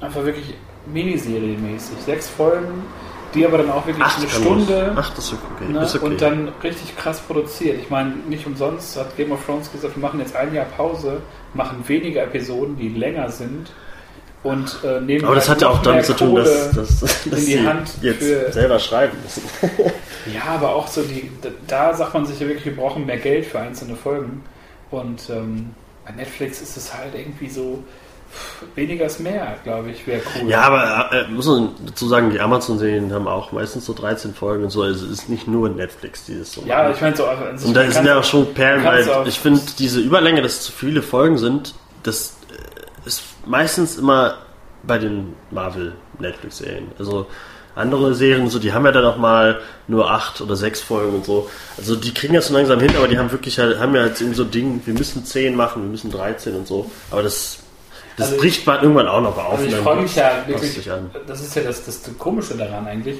Einfach 0.00 0.24
wirklich 0.24 0.54
Miniserie-mäßig. 0.92 1.98
Sechs 2.04 2.28
Folgen, 2.28 2.82
die 3.34 3.44
aber 3.44 3.58
dann 3.58 3.70
auch 3.70 3.86
wirklich 3.86 4.04
Acht 4.04 4.18
eine 4.18 4.28
Stunde. 4.28 4.92
Ach, 4.96 5.10
das 5.10 5.26
ist 5.26 5.34
okay. 5.34 5.72
Ne, 5.72 5.82
ist 5.82 5.96
okay. 5.96 6.04
Und 6.04 6.20
dann 6.20 6.52
richtig 6.62 6.96
krass 6.96 7.20
produziert. 7.20 7.78
Ich 7.80 7.90
meine, 7.90 8.14
nicht 8.28 8.46
umsonst 8.46 8.96
hat 8.96 9.16
Game 9.16 9.32
of 9.32 9.44
Thrones 9.44 9.70
gesagt, 9.70 9.96
wir 9.96 10.02
machen 10.02 10.20
jetzt 10.20 10.34
ein 10.36 10.54
Jahr 10.54 10.66
Pause, 10.66 11.20
machen 11.52 11.84
weniger 11.86 12.22
Episoden, 12.22 12.76
die 12.76 12.88
länger 12.88 13.30
sind 13.30 13.72
und 14.44 14.78
äh, 14.84 15.00
nehmen 15.00 15.24
Aber 15.24 15.34
das 15.34 15.48
halt 15.48 15.56
hat 15.56 15.62
ja 15.62 15.68
auch 15.70 15.82
damit 15.82 16.04
zu 16.04 16.14
tun, 16.14 16.34
dass, 16.36 16.70
dass, 16.72 17.00
dass 17.00 17.26
in 17.26 17.46
die 17.46 17.66
Hand 17.66 17.90
jetzt 18.02 18.22
für, 18.22 18.52
selber 18.52 18.78
schreiben 18.78 19.16
müssen. 19.22 19.42
ja, 20.34 20.44
aber 20.54 20.74
auch 20.74 20.86
so 20.86 21.02
die, 21.02 21.30
da 21.66 21.94
sagt 21.94 22.14
man 22.14 22.26
sich 22.26 22.38
ja 22.38 22.46
wirklich, 22.46 22.66
wir 22.66 22.76
brauchen 22.76 23.06
mehr 23.06 23.18
Geld 23.18 23.46
für 23.46 23.58
einzelne 23.58 23.96
Folgen. 23.96 24.42
Und 24.90 25.30
ähm, 25.30 25.70
bei 26.04 26.12
Netflix 26.12 26.60
ist 26.60 26.76
es 26.76 26.94
halt 26.94 27.14
irgendwie 27.14 27.48
so, 27.48 27.82
weniger 28.74 29.06
ist 29.06 29.20
mehr, 29.20 29.58
glaube 29.64 29.90
ich, 29.90 30.06
wäre 30.06 30.22
cool. 30.40 30.48
Ja, 30.48 30.62
aber 30.62 31.12
äh, 31.12 31.28
muss 31.28 31.46
man 31.46 31.70
dazu 31.86 32.08
sagen, 32.08 32.30
die 32.30 32.40
Amazon-Serien 32.40 33.12
haben 33.12 33.28
auch 33.28 33.52
meistens 33.52 33.86
so 33.86 33.94
13 33.94 34.34
Folgen 34.34 34.64
und 34.64 34.70
so. 34.70 34.82
Also 34.82 35.06
es 35.06 35.12
ist 35.12 35.28
nicht 35.28 35.48
nur 35.48 35.68
Netflix, 35.68 36.24
die 36.24 36.38
das 36.38 36.52
so 36.52 36.62
Ja, 36.66 36.90
ich 36.90 37.00
meine 37.00 37.16
so. 37.16 37.26
Also 37.26 37.68
und 37.68 37.74
da 37.74 37.90
sind 37.90 38.06
ja 38.06 38.18
auch 38.18 38.24
schon 38.24 38.52
Perlen, 38.54 38.84
weil 38.84 39.06
ich 39.26 39.38
finde, 39.38 39.60
diese 39.78 40.00
Überlänge, 40.00 40.42
dass 40.42 40.62
zu 40.62 40.72
viele 40.72 41.02
Folgen 41.02 41.38
sind, 41.38 41.74
das 42.02 42.36
ist 43.04 43.22
meistens 43.46 43.96
immer 43.96 44.38
bei 44.82 44.98
den 44.98 45.34
Marvel-Netflix-Serien. 45.50 46.92
Also 46.98 47.26
andere 47.74 48.14
Serien, 48.14 48.48
so, 48.48 48.58
die 48.58 48.72
haben 48.72 48.84
ja 48.84 48.92
dann 48.92 49.04
auch 49.04 49.16
mal 49.16 49.60
nur 49.88 50.10
acht 50.10 50.40
oder 50.40 50.54
sechs 50.56 50.80
Folgen 50.80 51.16
und 51.16 51.24
so. 51.24 51.50
Also 51.76 51.96
die 51.96 52.14
kriegen 52.14 52.34
das 52.34 52.48
so 52.48 52.54
langsam 52.54 52.80
hin, 52.80 52.92
aber 52.96 53.08
die 53.08 53.18
haben 53.18 53.32
wirklich 53.32 53.58
halt, 53.58 53.78
haben 53.78 53.94
ja 53.94 54.06
jetzt 54.06 54.20
eben 54.20 54.34
so 54.34 54.44
Ding, 54.44 54.82
wir 54.84 54.94
müssen 54.94 55.24
zehn 55.24 55.56
machen, 55.56 55.82
wir 55.82 55.90
müssen 55.90 56.10
13 56.10 56.54
und 56.54 56.66
so. 56.66 56.90
Aber 57.10 57.22
das, 57.22 57.58
das 58.16 58.28
also 58.28 58.40
bricht 58.40 58.66
man 58.66 58.82
irgendwann 58.82 59.08
auch 59.08 59.20
noch 59.20 59.36
auf. 59.36 59.58
Also 59.58 59.66
ich 59.66 59.74
freue 59.74 60.02
mich 60.02 60.14
ja 60.16 60.44
wirklich, 60.46 60.88
das 61.26 61.40
ist 61.40 61.56
ja 61.56 61.62
das, 61.62 61.84
das 61.84 62.02
Komische 62.18 62.56
daran 62.56 62.86
eigentlich, 62.86 63.18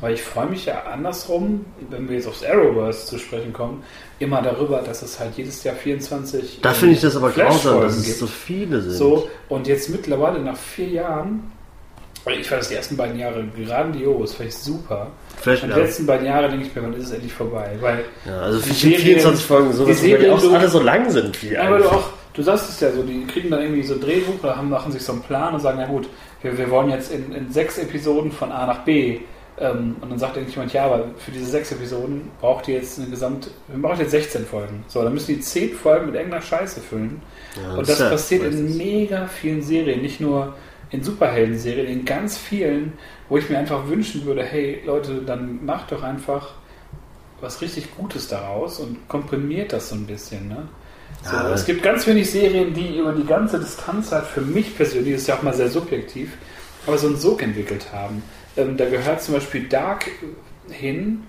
weil 0.00 0.14
ich 0.14 0.22
freue 0.22 0.46
mich 0.46 0.66
ja 0.66 0.82
andersrum, 0.92 1.64
wenn 1.90 2.08
wir 2.08 2.16
jetzt 2.16 2.26
aufs 2.26 2.42
Arrowverse 2.42 3.06
zu 3.06 3.18
sprechen 3.18 3.52
kommen, 3.52 3.84
immer 4.18 4.42
darüber, 4.42 4.78
dass 4.82 5.02
es 5.02 5.18
halt 5.20 5.36
jedes 5.36 5.62
Jahr 5.62 5.76
24. 5.76 6.58
Da 6.60 6.72
finde 6.72 6.94
ich 6.94 7.00
das 7.00 7.16
aber 7.16 7.30
grausam, 7.30 7.82
dass 7.82 7.96
es 7.98 8.04
gibt. 8.04 8.18
so 8.18 8.26
viele 8.26 8.80
sind. 8.80 8.94
So, 8.94 9.28
und 9.48 9.68
jetzt 9.68 9.90
mittlerweile 9.90 10.40
nach 10.40 10.56
vier 10.56 10.88
Jahren, 10.88 11.52
ich 12.26 12.48
fand 12.48 12.62
das 12.62 12.68
die 12.68 12.74
ersten 12.74 12.96
beiden 12.96 13.18
Jahre 13.18 13.44
grandios, 13.46 14.34
fand 14.34 14.48
ich 14.48 14.56
super. 14.56 15.08
Vielleicht, 15.40 15.62
und 15.64 15.74
die 15.74 15.80
letzten 15.80 16.06
beiden 16.06 16.26
Jahre 16.26 16.48
denke 16.48 16.66
ich 16.66 16.74
mir, 16.74 16.82
wann 16.82 16.94
ist 16.94 17.06
es 17.06 17.12
endlich 17.12 17.32
vorbei? 17.32 17.70
Weil 17.80 18.04
ja, 18.26 18.40
also 18.40 18.60
die 18.60 18.72
24 18.72 19.44
Folgen, 19.44 19.72
so, 19.72 19.86
dass 19.86 20.00
die 20.00 20.30
auch 20.30 20.52
alle 20.52 20.68
so 20.68 20.80
lang 20.80 21.10
sind 21.10 21.40
wie 21.42 21.56
aber 21.56 21.78
du 21.78 21.88
auch, 21.88 22.10
du 22.34 22.42
sagst 22.42 22.70
es 22.70 22.80
ja 22.80 22.92
so, 22.92 23.02
die 23.02 23.26
kriegen 23.26 23.50
dann 23.50 23.62
irgendwie 23.62 23.82
so 23.82 23.94
ein 23.94 24.00
Drehbuch 24.00 24.42
oder 24.42 24.56
haben, 24.56 24.70
machen 24.70 24.92
sich 24.92 25.02
so 25.02 25.12
einen 25.12 25.22
Plan 25.22 25.54
und 25.54 25.60
sagen, 25.60 25.78
na 25.80 25.86
gut, 25.86 26.08
wir, 26.42 26.56
wir 26.56 26.70
wollen 26.70 26.90
jetzt 26.90 27.12
in, 27.12 27.32
in 27.32 27.50
sechs 27.52 27.78
Episoden 27.78 28.32
von 28.32 28.50
A 28.52 28.66
nach 28.66 28.84
B 28.84 29.20
ähm, 29.58 29.96
und 30.00 30.10
dann 30.10 30.18
sagt 30.18 30.36
irgendjemand, 30.36 30.72
ja, 30.72 30.86
aber 30.86 31.06
für 31.18 31.30
diese 31.30 31.46
sechs 31.46 31.70
Episoden 31.72 32.30
braucht 32.40 32.68
ihr 32.68 32.76
jetzt 32.76 32.98
eine 32.98 33.08
Gesamt, 33.08 33.50
wir 33.68 33.80
brauchen 33.80 34.00
jetzt 34.00 34.12
16 34.12 34.46
Folgen. 34.46 34.84
So, 34.88 35.02
dann 35.02 35.12
müssen 35.12 35.34
die 35.34 35.40
zehn 35.40 35.74
Folgen 35.74 36.06
mit 36.06 36.14
irgendeiner 36.14 36.42
Scheiße 36.42 36.80
füllen. 36.80 37.20
Ja, 37.62 37.74
und 37.76 37.88
das 37.88 37.98
ja, 37.98 38.08
passiert 38.08 38.44
in 38.44 38.76
mega 38.76 39.26
vielen 39.26 39.62
Serien, 39.62 40.00
nicht 40.00 40.20
nur 40.20 40.54
in 40.90 41.02
Superhelden-Serien, 41.02 41.86
in 41.86 42.04
ganz 42.04 42.36
vielen, 42.36 42.94
wo 43.28 43.38
ich 43.38 43.48
mir 43.48 43.58
einfach 43.58 43.88
wünschen 43.88 44.24
würde, 44.24 44.42
hey 44.42 44.82
Leute, 44.84 45.22
dann 45.24 45.64
macht 45.64 45.92
doch 45.92 46.02
einfach 46.02 46.54
was 47.40 47.60
richtig 47.60 47.94
Gutes 47.96 48.28
daraus 48.28 48.78
und 48.78 49.08
komprimiert 49.08 49.72
das 49.72 49.88
so 49.88 49.96
ein 49.96 50.06
bisschen. 50.06 50.48
Ne? 50.48 50.68
So, 51.22 51.36
ja, 51.36 51.52
es 51.52 51.64
gibt 51.64 51.82
ganz 51.82 52.06
wenig 52.06 52.30
Serien, 52.30 52.74
die 52.74 52.98
über 52.98 53.12
die 53.12 53.24
ganze 53.24 53.58
Distanz 53.58 54.10
halt 54.10 54.26
für 54.26 54.40
mich 54.40 54.76
persönlich, 54.76 55.14
ist 55.14 55.28
ja 55.28 55.36
auch 55.36 55.42
mal 55.42 55.54
sehr 55.54 55.68
subjektiv, 55.68 56.32
aber 56.86 56.98
so 56.98 57.06
einen 57.06 57.16
Sog 57.16 57.42
entwickelt 57.42 57.86
haben. 57.92 58.22
Ähm, 58.56 58.76
da 58.76 58.88
gehört 58.88 59.22
zum 59.22 59.34
Beispiel 59.34 59.68
Dark 59.68 60.10
hin. 60.68 61.22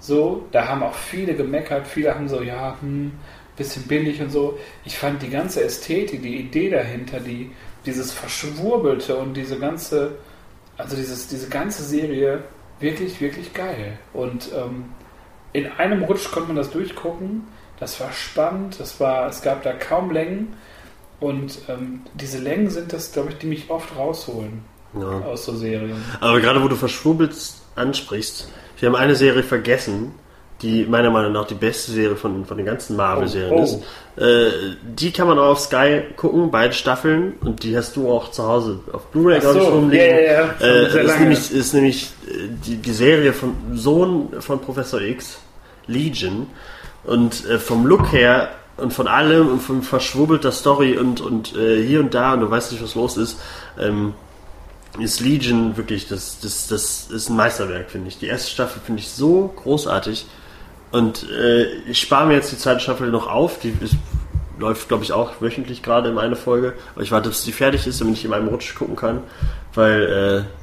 So, 0.00 0.46
da 0.52 0.68
haben 0.68 0.82
auch 0.82 0.94
viele 0.94 1.34
gemeckert. 1.34 1.86
Viele 1.86 2.14
haben 2.14 2.28
so, 2.28 2.42
ja, 2.42 2.76
hm, 2.80 3.12
bisschen 3.56 3.82
billig 3.84 4.20
und 4.20 4.30
so. 4.30 4.58
Ich 4.84 4.96
fand 4.96 5.20
die 5.22 5.30
ganze 5.30 5.62
Ästhetik, 5.62 6.22
die 6.22 6.36
Idee 6.36 6.70
dahinter, 6.70 7.20
die, 7.20 7.50
dieses 7.84 8.12
Verschwurbelte 8.12 9.16
und 9.16 9.34
diese 9.34 9.58
ganze, 9.58 10.12
also 10.76 10.96
dieses, 10.96 11.28
diese 11.28 11.48
ganze 11.48 11.82
Serie 11.82 12.44
wirklich, 12.80 13.20
wirklich 13.20 13.52
geil. 13.52 13.98
Und 14.12 14.50
ähm, 14.54 14.84
in 15.52 15.66
einem 15.72 16.04
Rutsch 16.04 16.30
konnte 16.30 16.48
man 16.48 16.56
das 16.56 16.70
durchgucken. 16.70 17.42
Das 17.80 18.00
war 18.00 18.12
spannend. 18.12 18.80
Das 18.80 19.00
war, 19.00 19.28
es 19.28 19.42
gab 19.42 19.62
da 19.62 19.72
kaum 19.72 20.10
Längen. 20.10 20.54
Und 21.20 21.58
ähm, 21.68 22.02
diese 22.14 22.38
Längen 22.38 22.70
sind 22.70 22.92
das, 22.92 23.12
glaube 23.12 23.30
ich, 23.30 23.38
die 23.38 23.46
mich 23.46 23.70
oft 23.70 23.96
rausholen 23.96 24.62
ja. 24.94 25.20
aus 25.26 25.44
so 25.44 25.56
Serien. 25.56 26.02
Aber 26.20 26.40
gerade 26.40 26.62
wo 26.62 26.68
du 26.68 26.76
verschwurbelt 26.76 27.34
ansprichst, 27.74 28.48
wir 28.78 28.88
haben 28.88 28.96
eine 28.96 29.16
Serie 29.16 29.42
vergessen, 29.42 30.12
die 30.62 30.84
meiner 30.84 31.10
Meinung 31.10 31.32
nach 31.32 31.46
die 31.46 31.54
beste 31.54 31.92
Serie 31.92 32.16
von, 32.16 32.44
von 32.44 32.56
den 32.56 32.66
ganzen 32.66 32.96
Marvel-Serien 32.96 33.52
oh, 33.52 33.60
oh. 33.60 33.62
ist. 33.62 33.78
Äh, 34.20 34.76
die 34.82 35.12
kann 35.12 35.28
man 35.28 35.38
auch 35.38 35.50
auf 35.50 35.60
Sky 35.60 36.02
gucken, 36.16 36.50
beide 36.50 36.74
Staffeln, 36.74 37.34
und 37.40 37.62
die 37.62 37.76
hast 37.76 37.94
du 37.96 38.10
auch 38.10 38.30
zu 38.32 38.42
Hause 38.44 38.80
auf 38.92 39.06
Blu-ray, 39.06 39.38
glaube 39.38 39.60
ich, 39.60 39.68
rumliegen. 39.68 40.06
Ja, 40.06 40.20
ja, 40.20 40.32
ja. 40.32 40.54
Äh, 40.60 41.04
ist, 41.04 41.20
nämlich, 41.20 41.52
ist 41.52 41.74
nämlich 41.74 42.12
äh, 42.26 42.48
die, 42.66 42.76
die 42.76 42.92
Serie 42.92 43.32
von 43.32 43.54
Sohn 43.74 44.40
von 44.40 44.60
Professor 44.60 45.00
X, 45.00 45.38
Legion. 45.86 46.48
Und 47.08 47.46
äh, 47.46 47.58
vom 47.58 47.86
Look 47.86 48.12
her 48.12 48.50
und 48.76 48.92
von 48.92 49.08
allem 49.08 49.48
und 49.48 49.60
von 49.60 49.82
verschwurbelter 49.82 50.52
Story 50.52 50.98
und, 50.98 51.20
und 51.20 51.56
äh, 51.56 51.82
hier 51.82 52.00
und 52.00 52.12
da 52.12 52.34
und 52.34 52.40
du 52.40 52.50
weißt 52.50 52.70
nicht, 52.70 52.82
was 52.82 52.94
los 52.94 53.16
ist, 53.16 53.40
ähm, 53.78 54.12
ist 54.98 55.20
Legion 55.20 55.76
wirklich, 55.76 56.06
das, 56.06 56.38
das, 56.40 56.66
das 56.68 57.08
ist 57.10 57.30
ein 57.30 57.36
Meisterwerk, 57.36 57.90
finde 57.90 58.08
ich. 58.08 58.18
Die 58.18 58.26
erste 58.26 58.50
Staffel 58.50 58.82
finde 58.84 59.00
ich 59.00 59.08
so 59.08 59.52
großartig. 59.56 60.26
Und 60.90 61.28
äh, 61.30 61.66
ich 61.88 61.98
spare 61.98 62.26
mir 62.26 62.34
jetzt 62.34 62.52
die 62.52 62.58
zweite 62.58 62.80
Staffel 62.80 63.10
noch 63.10 63.26
auf. 63.26 63.58
Die 63.58 63.74
ist, 63.80 63.96
läuft, 64.58 64.88
glaube 64.88 65.04
ich, 65.04 65.12
auch 65.12 65.40
wöchentlich 65.40 65.82
gerade 65.82 66.10
in 66.10 66.18
einer 66.18 66.36
Folge. 66.36 66.74
Aber 66.94 67.02
ich 67.02 67.10
warte, 67.10 67.28
bis 67.28 67.44
die 67.44 67.52
fertig 67.52 67.86
ist, 67.86 68.00
damit 68.00 68.16
ich 68.16 68.24
in 68.24 68.32
einem 68.32 68.48
Rutsch 68.48 68.74
gucken 68.74 68.96
kann. 68.96 69.22
Weil 69.74 70.46
äh, 70.46 70.57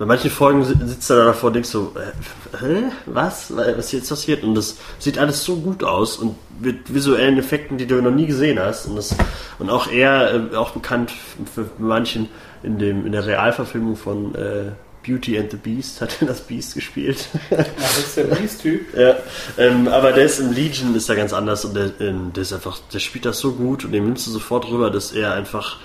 bei 0.00 0.06
manchen 0.06 0.30
Folgen 0.30 0.64
sitzt 0.64 1.10
er 1.10 1.16
da 1.16 1.24
davor 1.26 1.48
und 1.48 1.56
denkst 1.56 1.68
so, 1.68 1.92
äh, 1.94 2.56
hä? 2.58 2.84
Was? 3.04 3.54
Was 3.54 3.84
ist 3.84 3.92
jetzt 3.92 4.08
passiert? 4.08 4.42
Und 4.42 4.54
das 4.54 4.78
sieht 4.98 5.18
alles 5.18 5.44
so 5.44 5.56
gut 5.56 5.84
aus 5.84 6.16
und 6.16 6.36
mit 6.58 6.94
visuellen 6.94 7.36
Effekten, 7.36 7.76
die 7.76 7.86
du 7.86 8.00
noch 8.00 8.10
nie 8.10 8.24
gesehen 8.24 8.58
hast. 8.58 8.86
Und, 8.86 8.96
das, 8.96 9.14
und 9.58 9.68
auch 9.68 9.92
er, 9.92 10.52
äh, 10.52 10.56
auch 10.56 10.70
bekannt 10.70 11.12
für 11.54 11.66
manchen, 11.76 12.30
in, 12.62 12.78
dem, 12.78 13.04
in 13.04 13.12
der 13.12 13.26
Realverfilmung 13.26 13.94
von 13.94 14.34
äh, 14.36 14.70
Beauty 15.06 15.38
and 15.38 15.50
the 15.50 15.58
Beast 15.58 16.00
hat 16.00 16.16
er 16.22 16.28
das 16.28 16.40
Beast 16.40 16.74
gespielt. 16.74 17.28
Ja, 17.50 17.58
das 17.58 17.98
ist 17.98 18.16
der 18.16 18.24
Beast-Typ. 18.24 18.94
ja, 18.98 19.16
ähm, 19.58 19.86
aber 19.86 20.12
der 20.12 20.24
ist 20.24 20.40
im 20.40 20.50
Legion 20.50 20.94
ist 20.94 21.10
er 21.10 21.16
ganz 21.16 21.34
anders 21.34 21.66
und 21.66 21.74
der, 21.74 21.90
ähm, 22.00 22.32
der 22.34 22.40
ist 22.40 22.54
einfach, 22.54 22.78
der 22.90 23.00
spielt 23.00 23.26
das 23.26 23.38
so 23.38 23.52
gut 23.52 23.84
und 23.84 23.92
den 23.92 24.04
nimmst 24.04 24.26
du 24.26 24.30
sofort 24.30 24.66
rüber, 24.70 24.90
dass 24.90 25.12
er 25.12 25.34
einfach 25.34 25.76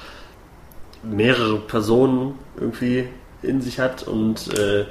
mehrere 1.04 1.60
Personen 1.60 2.36
irgendwie 2.58 3.10
in 3.46 3.62
sich 3.62 3.80
hat 3.80 4.04
und 4.04 4.58
äh, 4.58 4.86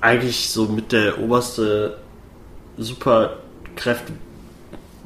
eigentlich 0.00 0.50
so 0.50 0.66
mit 0.66 0.92
der 0.92 1.18
oberste 1.20 1.96
Superkräfte 2.78 4.12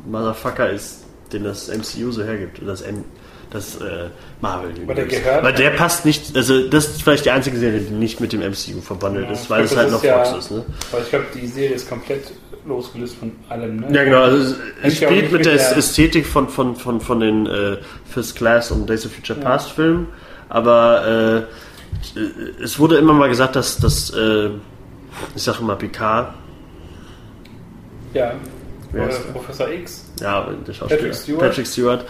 Motherfucker 0.07 0.71
ist, 0.71 1.05
den 1.33 1.45
das 1.45 1.69
MCU 1.69 2.11
so 2.11 2.23
hergibt. 2.23 2.61
Das 2.67 2.83
M 2.83 3.05
das 3.51 3.81
äh, 3.81 4.09
Marvel 4.41 4.71
Aber 4.85 4.95
der 4.95 5.07
gehört- 5.07 5.43
Weil 5.43 5.53
der 5.55 5.71
passt 5.71 6.07
nicht, 6.07 6.37
also 6.37 6.69
das 6.69 6.87
ist 6.87 7.03
vielleicht 7.03 7.25
die 7.25 7.33
einzige 7.33 7.57
Serie, 7.59 7.81
die 7.81 7.93
nicht 7.93 8.21
mit 8.21 8.33
dem 8.33 8.43
MCU 8.43 8.81
verbandelt 8.81 9.27
Ja, 9.27 9.33
ist, 9.33 9.51
weil 9.51 9.62
glaub, 9.65 9.73
es 9.73 9.77
halt 9.77 9.91
noch 9.91 10.05
ja- 10.05 10.25
Fox 10.25 10.39
ist, 10.45 10.51
ne? 10.53 10.65
Aber 10.93 11.03
ich 11.03 11.11
glaube, 11.11 11.25
die 11.35 11.49
Serie 11.49 11.75
ist 11.75 11.89
komplett 11.89 12.31
losgelöst 12.65 13.17
von 13.17 13.33
allem. 13.49 13.81
Ne? 13.81 13.87
Ja, 13.93 14.05
genau. 14.05 14.23
Also 14.23 14.55
es- 14.85 14.97
spielt 14.99 15.33
mit 15.33 15.45
der 15.45 15.57
der- 15.57 15.77
Ästhetik 15.77 16.27
von, 16.27 16.49
von, 16.49 16.77
von, 16.77 17.01
von 17.01 17.19
den 17.19 17.47
äh, 17.47 17.79
First 18.09 18.37
Class 18.37 18.71
und 18.71 18.89
Days 18.89 19.05
of 19.05 19.12
Future 19.12 19.41
Past 19.41 19.71
Filmen, 19.73 20.07
aber 20.49 21.45
äh, 21.49 21.53
es 22.62 22.78
wurde 22.78 22.97
immer 22.98 23.12
mal 23.12 23.28
gesagt, 23.28 23.56
dass 23.56 23.78
das, 23.78 24.10
äh, 24.10 24.51
ich 25.35 25.43
sage 25.43 25.59
immer 25.60 25.77
Picard, 25.77 26.35
Ja. 28.14 28.32
Wer 28.93 29.05
Oder 29.05 29.12
ist 29.12 29.24
der? 29.24 29.32
Professor 29.32 29.70
X. 29.70 30.05
ja, 30.20 30.48
der 30.66 30.72
Schauspieler, 30.72 30.98
Patrick 31.01 31.14
Stewart. 31.14 31.40
Patrick 31.40 31.66
Stewart 31.66 32.05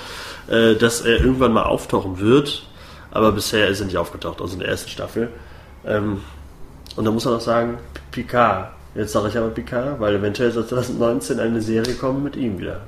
äh, 0.49 0.75
dass 0.75 1.03
er 1.03 1.21
irgendwann 1.21 1.53
mal 1.53 1.65
auftauchen 1.65 2.19
wird, 2.19 2.67
aber 3.11 3.33
bisher 3.33 3.69
ist 3.69 3.81
er 3.81 3.87
nicht 3.87 3.97
aufgetaucht, 3.99 4.41
also 4.41 4.55
in 4.55 4.61
der 4.61 4.69
ersten 4.69 4.91
Staffel. 4.91 5.29
Ähm, 5.87 6.21
und 6.97 7.05
da 7.05 7.11
muss 7.11 7.25
man 7.25 7.35
auch 7.35 7.41
sagen, 7.41 7.79
Picard. 8.11 8.73
Jetzt 8.95 9.13
sage 9.13 9.29
ich 9.29 9.39
aber 9.39 9.51
Picard, 9.51 10.01
weil 10.01 10.17
eventuell 10.17 10.51
soll 10.51 10.67
2019 10.67 11.39
eine 11.39 11.61
Serie 11.61 11.95
kommen 11.95 12.25
mit 12.25 12.35
ihm 12.35 12.59
wieder. 12.59 12.81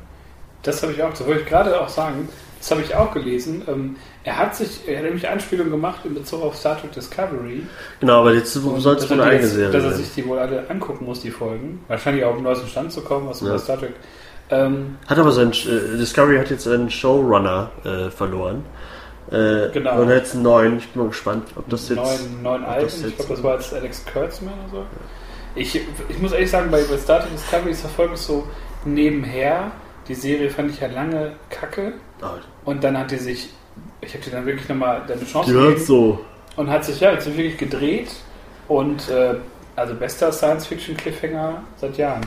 Das 0.64 0.82
habe 0.82 0.92
ich 0.92 1.02
auch, 1.02 1.10
das 1.10 1.24
wollte 1.24 1.42
ich 1.42 1.46
gerade 1.46 1.80
auch 1.80 1.88
sagen. 1.88 2.28
Das 2.62 2.70
habe 2.70 2.82
ich 2.82 2.94
auch 2.94 3.12
gelesen. 3.12 3.62
Ähm, 3.66 3.96
er 4.22 4.38
hat 4.38 4.54
sich, 4.54 4.82
er 4.86 4.98
hat 4.98 5.04
nämlich 5.04 5.28
Anspielungen 5.28 5.72
gemacht 5.72 6.02
in 6.04 6.14
Bezug 6.14 6.44
auf 6.44 6.54
Star 6.56 6.80
Trek 6.80 6.92
Discovery. 6.92 7.66
Genau, 7.98 8.20
aber 8.20 8.34
jetzt 8.34 8.52
soll 8.52 8.94
es 8.94 9.10
eine 9.10 9.24
eigene 9.24 9.48
Serie 9.48 9.72
Dass 9.72 9.82
er 9.82 9.92
sich 9.94 10.14
die 10.14 10.24
wohl 10.24 10.38
alle 10.38 10.70
angucken 10.70 11.04
muss, 11.04 11.22
die 11.22 11.32
Folgen. 11.32 11.84
Wahrscheinlich 11.88 12.24
auch 12.24 12.30
auf 12.30 12.36
den 12.36 12.44
neuesten 12.44 12.68
Stand 12.68 12.92
zu 12.92 13.00
kommen, 13.00 13.28
was 13.28 13.40
Ja. 13.40 13.58
Star 13.58 13.80
Trek. 13.80 13.94
Ähm, 14.50 14.96
Hat 15.08 15.18
aber 15.18 15.32
sein 15.32 15.50
äh, 15.50 15.96
Discovery 15.98 16.38
hat 16.38 16.50
jetzt 16.50 16.68
einen 16.68 16.88
Showrunner 16.88 17.72
äh, 17.84 18.10
verloren. 18.10 18.64
Äh, 19.32 19.70
Genau. 19.72 20.00
Und 20.00 20.10
jetzt 20.10 20.34
einen 20.34 20.44
neuen. 20.44 20.78
Ich 20.78 20.88
bin 20.90 21.02
mal 21.02 21.08
gespannt, 21.08 21.48
ob 21.56 21.68
das 21.68 21.88
jetzt. 21.88 21.96
neuen, 21.96 22.42
neuen 22.44 22.64
Alten. 22.64 23.08
Ich 23.08 23.16
glaube, 23.16 23.34
das 23.34 23.42
war 23.42 23.54
jetzt 23.54 23.74
Alex 23.74 24.04
Kurtzman 24.12 24.54
oder 24.70 24.82
so. 24.82 24.86
Ich, 25.56 25.74
ich 26.08 26.18
muss 26.20 26.30
ehrlich 26.30 26.50
sagen, 26.50 26.70
bei, 26.70 26.80
bei 26.84 26.96
Star 26.96 27.22
Trek 27.22 27.32
Discovery 27.32 27.72
ist 27.72 27.80
verfolge 27.80 28.14
ich 28.14 28.20
so 28.20 28.46
nebenher. 28.84 29.72
Die 30.06 30.14
Serie 30.14 30.48
fand 30.50 30.70
ich 30.70 30.80
ja 30.80 30.86
lange 30.86 31.32
kacke. 31.50 31.94
Und 32.64 32.84
dann 32.84 32.96
hat 32.98 33.10
die 33.10 33.16
sich, 33.16 33.48
ich 34.00 34.12
habe 34.14 34.24
dir 34.24 34.30
dann 34.30 34.46
wirklich 34.46 34.68
nochmal 34.68 35.02
eine 35.02 35.24
Chance 35.24 35.50
die 35.50 35.56
hört 35.56 35.80
so. 35.80 36.20
und 36.56 36.70
hat 36.70 36.84
sich 36.84 37.00
ja 37.00 37.12
jetzt 37.12 37.26
wirklich 37.26 37.56
gedreht. 37.58 38.10
Und 38.68 39.08
äh, 39.08 39.34
also 39.76 39.94
bester 39.94 40.30
Science-Fiction-Cliffhanger 40.32 41.62
seit 41.80 41.96
Jahren. 41.98 42.20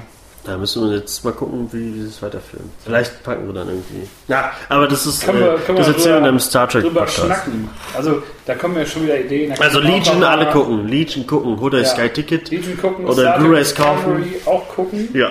Da 0.43 0.57
müssen 0.57 0.87
wir 0.87 0.97
jetzt 0.97 1.23
mal 1.25 1.31
gucken, 1.33 1.67
wie 1.71 1.91
die 1.91 2.05
das 2.05 2.21
weiterführen. 2.21 2.69
Vielleicht 2.83 3.23
packen 3.23 3.47
wir 3.47 3.53
dann 3.53 3.67
irgendwie. 3.67 4.07
Ja, 4.27 4.51
aber 4.69 4.87
das 4.87 5.07
ist. 5.07 5.23
Können 5.25 5.39
wir- 5.39 5.55
äh, 5.55 5.57
können 5.57 5.77
das 5.79 5.87
wir 5.87 5.93
erzählen 5.95 6.21
wir 6.21 6.27
einem 6.29 6.39
Star 6.39 6.69
Trek 6.69 6.83
Drüber 6.83 6.99
Podcast. 7.01 7.25
schnacken. 7.25 7.69
Also 7.95 8.21
da 8.45 8.53
kommen 8.53 8.75
ja 8.77 8.85
schon 8.85 9.03
wieder 9.05 9.19
Ideen. 9.19 9.53
Also 9.59 9.79
Legion 9.79 10.23
alle 10.23 10.45
gucken. 10.51 10.87
Legion 10.87 11.25
gucken. 11.25 11.59
Hol 11.59 11.71
dir 11.71 11.79
Ja. 11.79 11.85
Sky 11.85 12.09
Ticket. 12.09 12.51
Legion 12.51 12.77
gucken, 12.79 13.05
Oder 13.07 13.39
Blu-rays 13.39 13.73
kaufen. 13.73 14.23
Auch 14.45 14.67
gucken. 14.67 15.09
Ja. 15.15 15.29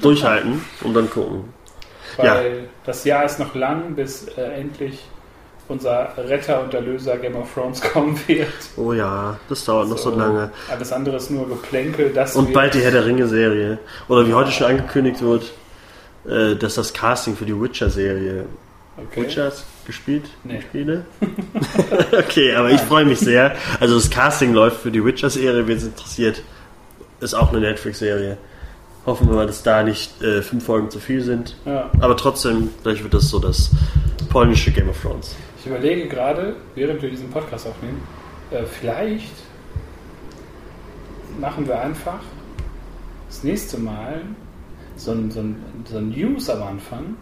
Durchhalten 0.00 0.64
und 0.84 0.94
dann 0.94 1.10
gucken. 1.10 1.44
Weil 2.16 2.26
Ja. 2.26 2.64
das 2.84 3.04
Jahr 3.04 3.24
ist 3.24 3.38
noch 3.38 3.54
lang, 3.54 3.94
bis 3.94 4.26
äh, 4.36 4.42
endlich 4.60 5.04
unser 5.68 6.12
Retter 6.16 6.62
und 6.62 6.72
Erlöser 6.74 7.16
Game 7.16 7.34
of 7.36 7.52
Thrones 7.52 7.80
kommen 7.92 8.18
wird. 8.28 8.48
Oh 8.76 8.92
ja, 8.92 9.38
das 9.48 9.64
dauert 9.64 9.88
noch 9.88 9.98
so, 9.98 10.10
So. 10.12 10.16
lange. 10.18 10.50
Alles 10.70 10.92
andere 10.92 11.16
ist 11.16 11.30
nur 11.30 11.48
Geplänkel. 11.48 12.10
Das 12.12 12.36
Und 12.36 12.52
bald 12.52 12.74
die 12.74 12.80
Herr 12.80 12.92
der 12.92 13.04
Ringe-Serie. 13.04 13.78
Oder 14.08 14.26
wie 14.28 14.34
heute 14.34 14.52
schon 14.52 14.68
angekündigt 14.68 15.20
wird, 15.22 15.52
äh, 16.28 16.54
dass 16.56 16.76
das 16.76 16.92
Casting 16.92 17.36
für 17.36 17.44
die 17.46 17.60
Witcher-Serie. 17.60 18.44
Okay. 18.96 19.22
Witchers 19.22 19.64
gespielt? 19.84 20.24
Nee. 20.44 20.62
Spiele? 20.62 21.04
okay, 22.18 22.54
aber 22.54 22.70
ich 22.70 22.80
freue 22.80 23.04
mich 23.04 23.18
sehr. 23.18 23.54
Also 23.80 23.96
das 23.96 24.08
Casting 24.08 24.54
läuft 24.54 24.80
für 24.80 24.90
die 24.90 25.04
Witcher-Serie, 25.04 25.66
wen 25.66 25.76
es 25.76 25.84
interessiert. 25.84 26.42
Ist 27.20 27.34
auch 27.34 27.50
eine 27.50 27.60
Netflix-Serie. 27.60 28.36
Hoffen 29.06 29.28
wir 29.28 29.36
mal, 29.36 29.46
dass 29.46 29.62
da 29.62 29.84
nicht 29.84 30.20
äh, 30.20 30.42
fünf 30.42 30.64
Folgen 30.64 30.90
zu 30.90 30.98
viel 30.98 31.22
sind. 31.22 31.56
Ja. 31.64 31.90
Aber 32.00 32.16
trotzdem, 32.16 32.70
vielleicht 32.82 33.04
wird 33.04 33.14
das 33.14 33.28
so 33.28 33.38
das 33.38 33.70
polnische 34.28 34.72
Game 34.72 34.88
of 34.88 35.00
Thrones. 35.00 35.36
Ich 35.60 35.66
überlege 35.66 36.08
gerade, 36.08 36.56
während 36.74 37.00
wir 37.00 37.10
diesen 37.10 37.30
Podcast 37.30 37.68
aufnehmen, 37.68 38.02
äh, 38.50 38.64
vielleicht 38.64 39.32
machen 41.40 41.66
wir 41.68 41.80
einfach 41.80 42.20
das 43.28 43.44
nächste 43.44 43.78
Mal 43.78 44.22
so 44.96 45.12
ein, 45.12 45.30
so 45.30 45.40
ein, 45.40 45.56
so 45.88 45.98
ein 45.98 46.10
News 46.10 46.50
am 46.50 46.62
Anfang. 46.62 47.16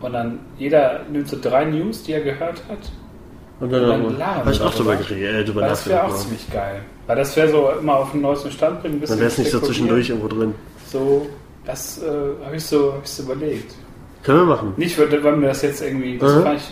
Und 0.00 0.12
dann 0.12 0.40
jeder 0.58 1.04
nimmt 1.10 1.28
so 1.28 1.38
drei 1.40 1.64
News, 1.64 2.02
die 2.02 2.12
er 2.12 2.20
gehört 2.20 2.62
hat. 2.68 2.90
Und 3.60 3.72
dann, 3.72 3.82
Und 3.84 3.88
dann 3.90 4.02
noch- 4.02 4.18
labern 4.18 4.44
hab 4.46 4.52
ich 4.52 4.58
wir 4.60 4.66
auch 4.66 4.74
drüber 4.74 4.92
darüber. 4.94 5.08
geredet, 5.08 5.34
äh, 5.40 5.44
drüber 5.44 5.60
das 5.62 5.86
wäre 5.88 6.04
auch 6.04 6.14
ziemlich 6.16 6.50
geil. 6.52 6.80
Weil 7.06 7.16
das 7.16 7.36
wäre 7.36 7.48
so 7.48 7.70
immer 7.80 7.96
auf 7.96 8.10
den 8.12 8.20
neuesten 8.22 8.50
Stand 8.50 8.82
bringen. 8.82 9.00
ein 9.00 9.06
Dann 9.06 9.18
wäre 9.18 9.28
es 9.28 9.38
nicht 9.38 9.50
so 9.50 9.60
zwischendurch 9.60 10.08
irgendwo 10.08 10.28
drin. 10.28 10.54
So, 10.90 11.26
das 11.64 11.98
äh, 12.02 12.06
habe 12.44 12.56
ich, 12.56 12.64
so, 12.64 12.92
hab 12.94 13.04
ich 13.04 13.10
so 13.10 13.22
überlegt. 13.22 13.74
Können 14.22 14.38
wir 14.40 14.46
machen. 14.56 14.72
Nicht, 14.76 14.98
weil 14.98 15.06
mir 15.36 15.48
das 15.48 15.62
jetzt 15.62 15.82
irgendwie, 15.82 16.16
das 16.18 16.32
Mhm. 16.34 16.42
fand 16.42 16.58
ich 16.60 16.64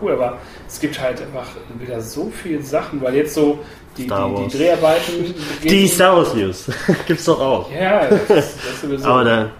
cool, 0.00 0.12
aber 0.12 0.38
es 0.68 0.78
gibt 0.80 1.00
halt 1.00 1.20
einfach 1.20 1.46
wieder 1.78 2.00
so 2.00 2.30
viele 2.42 2.62
Sachen, 2.62 3.02
weil 3.02 3.16
jetzt 3.16 3.34
so 3.34 3.58
die, 3.96 4.02
die, 4.06 4.48
die. 4.48 4.56
Dreharbeiten. 4.58 5.34
Die. 5.62 5.88
Star 5.88 6.16
Wars 6.16 6.32
News. 6.34 6.66
Gibt's 7.06 7.24
doch 7.24 7.40
auch. 7.40 7.70
Ja, 7.72 8.06
das, 8.06 8.26
das 8.28 8.38
ist 8.54 8.80
sowieso. 8.82 9.08
Aber 9.08 9.24
da, 9.24 9.50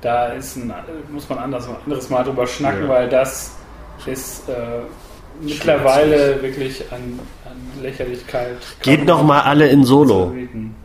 da 0.00 0.26
ist 0.28 0.56
ein, 0.56 0.72
muss 1.10 1.28
man 1.28 1.38
anders, 1.38 1.68
anderes 1.84 2.08
Mal 2.08 2.22
drüber 2.22 2.46
schnacken, 2.46 2.84
Ja. 2.84 2.88
weil 2.88 3.08
das 3.08 3.56
ist 4.06 4.48
äh, 4.48 4.52
mittlerweile 5.40 6.40
wirklich 6.42 6.82
an, 6.90 7.18
an 7.44 7.82
Lächerlichkeit. 7.82 8.56
geht 8.82 9.04
noch 9.06 9.22
mal 9.22 9.40
alle 9.40 9.68
in 9.68 9.84
Solo. 9.84 10.34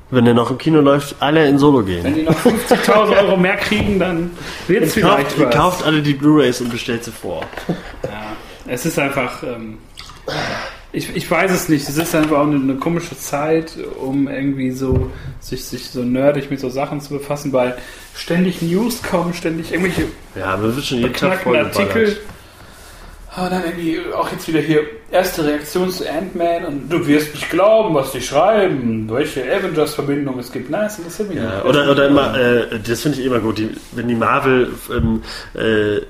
Wenn 0.09 0.23
der 0.23 0.33
noch 0.33 0.51
im 0.51 0.57
Kino 0.57 0.79
läuft, 0.79 1.17
alle 1.19 1.47
in 1.47 1.59
Solo 1.59 1.79
Wenn 1.85 2.03
gehen. 2.03 2.15
die 2.15 2.23
noch 2.23 2.39
50.000 2.39 3.23
Euro 3.23 3.35
mehr 3.35 3.57
kriegen, 3.57 3.99
dann 3.99 4.31
wird 4.67 4.83
es 4.85 4.93
vielleicht 4.93 5.17
Kauft, 5.29 5.37
ihr 5.37 5.45
was. 5.47 5.55
kauft 5.55 5.85
alle 5.85 6.01
die 6.01 6.13
Blu-Rays 6.13 6.61
und 6.61 6.69
bestellt 6.71 7.03
sie 7.03 7.11
vor. 7.11 7.41
Ja, 8.03 8.35
es 8.67 8.85
ist 8.85 8.97
einfach. 8.97 9.43
Ähm, 9.43 9.79
ich, 10.93 11.13
ich 11.15 11.29
weiß 11.29 11.51
es 11.51 11.67
nicht. 11.67 11.87
Es 11.89 11.97
ist 11.97 12.15
einfach 12.15 12.37
auch 12.37 12.47
eine, 12.47 12.55
eine 12.55 12.75
komische 12.75 13.17
Zeit, 13.19 13.73
um 13.99 14.29
irgendwie 14.29 14.71
so 14.71 15.11
sich, 15.41 15.65
sich 15.65 15.89
so 15.89 16.03
nerdig 16.03 16.49
mit 16.49 16.61
so 16.61 16.69
Sachen 16.69 17.01
zu 17.01 17.09
befassen, 17.09 17.51
weil 17.51 17.77
ständig 18.15 18.61
News 18.61 19.03
kommen, 19.03 19.33
ständig 19.33 19.71
irgendwelche 19.73 20.05
Ja, 20.35 20.59
wird 20.61 20.83
schon 20.85 20.99
jeden 20.99 21.13
Tag. 21.13 21.45
Artikel. 21.45 22.17
Aber 23.37 23.51
dann 23.51 23.63
irgendwie 23.65 23.99
auch 24.15 24.31
jetzt 24.31 24.47
wieder 24.47 24.61
hier 24.61 24.81
erste 25.11 25.45
Reaktion 25.45 25.91
zu 25.91 26.09
Ant-Man 26.09 26.65
und 26.65 26.89
du 26.89 27.05
wirst 27.05 27.35
nicht 27.35 27.51
glauben, 27.51 27.93
was 27.93 28.11
die 28.11 28.19
schreiben, 28.19 29.07
welche 29.11 29.43
Avengers-Verbindung 29.43 30.39
es 30.39 30.51
gibt. 30.51 30.71
Nein, 30.71 30.85
das 30.85 30.97
interessiert 30.97 31.29
mich 31.29 31.37
Ja, 31.37 31.57
nicht. 31.57 31.65
oder, 31.65 31.91
oder 31.91 32.07
immer, 32.07 32.35
äh, 32.35 32.79
das 32.79 33.01
finde 33.01 33.19
ich 33.19 33.25
immer 33.27 33.37
gut, 33.39 33.59
die, 33.59 33.69
wenn 33.91 34.07
die 34.07 34.15
Marvel, 34.15 34.71
ähm, 34.89 35.21
äh, 35.53 36.01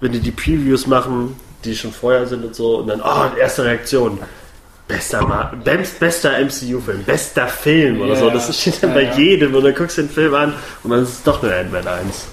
wenn 0.00 0.12
die 0.12 0.20
die 0.20 0.30
Previews 0.30 0.86
machen, 0.86 1.34
die 1.64 1.74
schon 1.74 1.90
vorher 1.90 2.24
sind 2.28 2.44
und 2.44 2.54
so, 2.54 2.78
und 2.78 2.86
dann, 2.86 3.00
oh, 3.00 3.36
erste 3.36 3.64
Reaktion. 3.64 4.20
Bester, 4.86 5.22
Ma 5.26 5.52
best, 5.64 5.98
bester 5.98 6.38
MCU-Film, 6.38 7.02
bester 7.04 7.48
Film 7.48 8.00
oder 8.00 8.14
Ja, 8.14 8.20
so. 8.20 8.30
Das 8.30 8.60
steht 8.60 8.80
dann 8.82 8.90
ja, 8.90 8.94
bei 8.94 9.02
ja. 9.02 9.14
jedem 9.16 9.54
und 9.56 9.64
dann 9.64 9.74
guckst 9.74 9.98
du 9.98 10.02
den 10.02 10.10
Film 10.10 10.34
an 10.34 10.54
und 10.84 10.90
dann 10.90 11.02
ist 11.02 11.10
es 11.10 11.22
doch 11.24 11.42
nur 11.42 11.52
Ant-Man 11.52 11.86
1. 11.86 12.28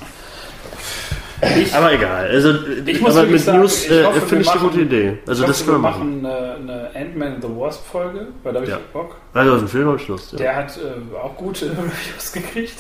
Ich- 1.60 1.74
aber 1.74 1.94
egal. 1.94 2.28
Also, 2.28 2.54
Ich 2.86 3.00
muss 3.02 3.16
aber 3.16 3.28
mit 3.28 3.42
sagen, 3.42 3.60
News 3.60 3.86
ich 3.86 3.92
äh, 3.92 4.04
hoffe, 4.06 4.22
finde 4.22 4.44
ich 4.44 4.50
eine 4.50 4.60
gute 4.62 4.82
Idee. 4.82 5.18
Also, 5.28 5.44
ich 5.44 5.48
das 5.48 5.60
hoffe, 5.60 5.72
können 5.72 5.84
wir 5.84 5.90
machen. 5.90 6.26
eine, 6.26 6.56
eine 6.56 6.90
Ant-Man 6.96 7.34
and 7.36 7.44
the 7.44 7.50
Wasp-Folge, 7.50 8.28
weil 8.44 8.54
da 8.54 8.60
habe 8.60 8.66
ich 8.66 8.72
Ja. 8.72 8.80
Bock. 8.92 9.16
Also, 9.34 9.54
aus 9.54 9.60
dem 9.60 9.68
Film 9.68 9.88
am 9.90 10.00
Schluss. 10.00 10.32
Ja. 10.32 10.38
Der 10.40 10.56
hat 10.56 10.78
äh, 10.78 11.16
auch 11.18 11.36
gute 11.38 11.66
Reviews 11.72 12.32
gekriegt. 12.34 12.76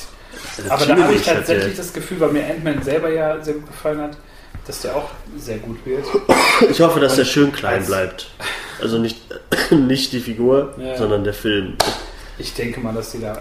Also, 0.57 0.71
Aber 0.71 0.85
da 0.95 1.03
habe 1.03 1.13
ich 1.13 1.27
hat 1.29 1.35
tatsächlich 1.37 1.77
das 1.77 1.93
Gefühl, 1.93 2.19
weil 2.19 2.29
mir 2.31 2.45
Ant-Man 2.45 2.81
selber 2.83 3.09
ja 3.09 3.43
sehr 3.43 3.55
gut 3.55 3.67
gefallen 3.67 4.01
hat, 4.01 4.17
dass 4.65 4.81
der 4.81 4.95
auch 4.95 5.09
sehr 5.37 5.57
gut 5.59 5.77
wird. 5.85 6.05
Ich 6.69 6.79
hoffe, 6.81 6.99
dass 6.99 7.15
der 7.15 7.25
schön 7.25 7.51
klein 7.51 7.85
bleibt. 7.85 8.29
Also 8.81 8.97
nicht, 8.97 9.19
nicht 9.71 10.11
die 10.13 10.19
Figur, 10.19 10.73
Ja. 10.77 10.97
sondern 10.97 11.23
der 11.23 11.33
Film. 11.33 11.75
Ich 12.39 12.53
denke 12.53 12.79
mal, 12.79 12.93
dass 12.93 13.11
die 13.11 13.19
da. 13.21 13.39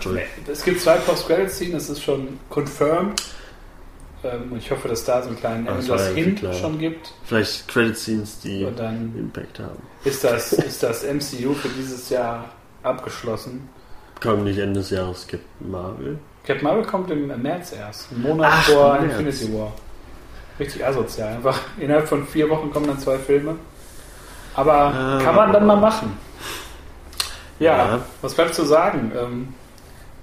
Es 0.50 0.62
gibt 0.64 0.80
zwei 0.80 0.96
Post-Credit-Szenen, 0.96 1.72
das 1.74 1.90
ist 1.90 2.02
schon 2.02 2.38
confirmed. 2.48 3.20
Ähm, 4.24 4.52
und 4.52 4.58
ich 4.58 4.70
hoffe, 4.70 4.88
dass 4.88 5.04
da 5.04 5.22
so 5.22 5.28
einen 5.28 5.38
kleinen 5.38 5.68
Avengers 5.68 6.08
ja 6.08 6.14
Hint 6.14 6.38
klar. 6.40 6.52
schon 6.54 6.78
gibt. 6.78 7.12
Vielleicht 7.24 7.68
Credit 7.68 7.96
Scenes, 7.96 8.40
die 8.40 8.62
Impact 8.62 9.58
haben. 9.60 9.82
ist 10.04 10.24
das, 10.24 10.52
ist 10.54 10.82
das 10.82 11.02
MCU 11.04 11.52
für 11.54 11.68
dieses 11.68 12.08
Jahr 12.10 12.44
abgeschlossen. 12.82 13.68
Kommen 14.22 14.44
nicht 14.44 14.58
Ende 14.58 14.80
des 14.80 14.90
Jahres 14.90 15.26
Captain 15.26 15.70
Marvel. 15.70 16.18
Captain 16.46 16.64
Marvel 16.64 16.84
kommt 16.84 17.10
im 17.10 17.26
März 17.42 17.72
erst. 17.72 18.10
Einen 18.12 18.22
Monat 18.22 18.50
Ach, 18.54 18.62
vor 18.64 18.98
März. 19.00 19.18
Infinity 19.20 19.52
War. 19.58 19.72
Richtig 20.58 20.84
asozial. 20.86 21.34
Einfach 21.34 21.58
innerhalb 21.78 22.08
von 22.08 22.26
vier 22.26 22.48
Wochen 22.48 22.70
kommen 22.70 22.86
dann 22.86 22.98
zwei 22.98 23.18
Filme. 23.18 23.56
Aber 24.54 24.72
Ah. 24.72 25.20
kann 25.22 25.34
man 25.34 25.52
dann 25.52 25.66
mal 25.66 25.76
machen. 25.76 26.16
Ja, 27.58 27.76
Ja. 27.76 28.00
was 28.22 28.34
bleibt 28.34 28.54
zu 28.54 28.64
sagen? 28.64 29.12
Ähm, 29.18 29.48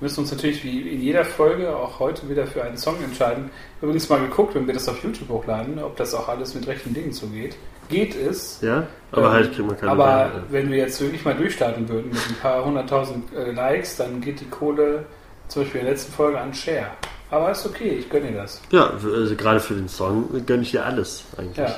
müssen 0.03 0.19
uns 0.19 0.31
natürlich 0.31 0.63
wie 0.63 0.81
in 0.91 1.01
jeder 1.01 1.25
Folge 1.25 1.75
auch 1.75 1.99
heute 1.99 2.30
wieder 2.30 2.45
für 2.45 2.63
einen 2.63 2.77
Song 2.77 2.95
entscheiden. 3.03 3.49
Übrigens 3.81 4.07
mal 4.09 4.19
geguckt, 4.19 4.53
wenn 4.53 4.67
wir 4.67 4.73
das 4.75 4.88
auf 4.88 5.03
YouTube 5.03 5.30
hochladen, 5.30 5.81
ob 5.81 5.95
das 5.97 6.13
auch 6.13 6.27
alles 6.30 6.53
mit 6.53 6.67
rechten 6.67 6.93
Dingen 6.93 7.11
zugeht. 7.11 7.55
Geht 7.89 8.15
es. 8.15 8.59
Ja, 8.61 8.88
aber 9.11 9.27
Ähm, 9.27 9.31
halt 9.31 9.53
kriegt 9.55 9.67
man 9.67 9.77
keine 9.77 9.91
Aber 9.91 10.05
Werbung. 10.05 10.41
wenn 10.49 10.71
wir 10.71 10.77
jetzt 10.77 11.01
wirklich 11.01 11.25
mal 11.25 11.34
durchstarten 11.35 11.89
würden 11.89 12.11
mit 12.11 12.19
ein 12.30 12.35
paar 12.41 12.63
hunderttausend 12.63 13.34
äh, 13.34 13.51
Likes, 13.51 13.97
dann 13.97 14.21
geht 14.21 14.39
die 14.39 14.45
Kohle 14.49 15.05
zum 15.47 15.63
Beispiel 15.63 15.80
in 15.81 15.85
der 15.88 15.93
letzten 15.95 16.13
Folge 16.13 16.39
an 16.39 16.53
Share. 16.53 16.88
Aber 17.31 17.51
ist 17.51 17.65
okay, 17.65 17.89
ich 17.99 18.09
gönne 18.09 18.27
dir 18.31 18.38
das. 18.38 18.61
Ja, 18.71 18.89
also 18.91 19.35
gerade 19.35 19.59
für 19.59 19.73
den 19.73 19.88
Song 19.89 20.30
gönne 20.45 20.61
ich 20.63 20.71
dir 20.71 20.85
alles 20.85 21.23
eigentlich. 21.38 21.57
Ja. 21.57 21.75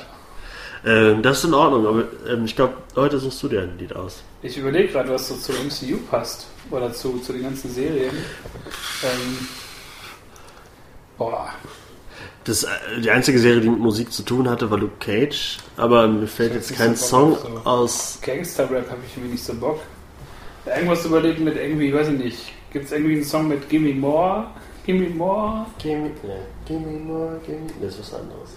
Ähm, 0.86 1.20
das 1.22 1.38
ist 1.38 1.44
in 1.44 1.54
Ordnung, 1.54 1.86
aber 1.86 2.04
ähm, 2.28 2.44
ich 2.44 2.54
glaube, 2.54 2.74
heute 2.94 3.18
suchst 3.18 3.42
du 3.42 3.48
dir 3.48 3.62
ein 3.62 3.76
Lied 3.78 3.94
aus. 3.96 4.22
Ich 4.42 4.56
überlege 4.56 4.88
gerade, 4.92 5.10
was 5.10 5.28
so 5.28 5.34
zu 5.34 5.52
MCU 5.52 5.98
passt. 6.10 6.46
Oder 6.70 6.92
zu, 6.92 7.18
zu 7.18 7.32
den 7.32 7.42
ganzen 7.42 7.70
Serien. 7.72 8.14
Ähm, 9.02 9.38
boah. 11.18 11.48
Das, 12.44 12.62
äh, 12.64 12.68
die 13.02 13.10
einzige 13.10 13.38
Serie, 13.38 13.60
die 13.60 13.68
mit 13.70 13.80
Musik 13.80 14.12
zu 14.12 14.22
tun 14.22 14.48
hatte, 14.48 14.70
war 14.70 14.78
Luke 14.78 14.94
Cage, 15.00 15.58
aber 15.76 16.06
mir 16.06 16.26
fällt 16.28 16.54
jetzt 16.54 16.74
kein 16.76 16.94
so 16.94 17.04
Song 17.06 17.38
so- 17.40 17.60
aus. 17.68 18.18
Gangster-Rap 18.22 18.88
habe 18.90 19.00
ich 19.06 19.12
irgendwie 19.16 19.32
nicht 19.32 19.44
so 19.44 19.54
Bock. 19.54 19.80
Irgendwas 20.64 21.04
überlegen 21.04 21.44
mit 21.44 21.56
irgendwie, 21.56 21.92
weiß 21.92 22.08
ich 22.08 22.18
nicht. 22.18 22.52
Gibt 22.72 22.86
es 22.86 22.92
irgendwie 22.92 23.14
einen 23.14 23.24
Song 23.24 23.48
mit 23.48 23.68
Gimme 23.68 23.94
More? 23.94 24.46
Gimme 24.84 25.08
More? 25.10 25.66
Give 25.78 25.96
me, 25.96 26.10
nee, 26.22 26.30
give 26.66 26.80
me 26.80 26.98
more, 26.98 27.40
give 27.46 27.58
me. 27.58 27.66
Das 27.80 27.94
ist 27.94 28.00
was 28.00 28.14
anderes. 28.20 28.50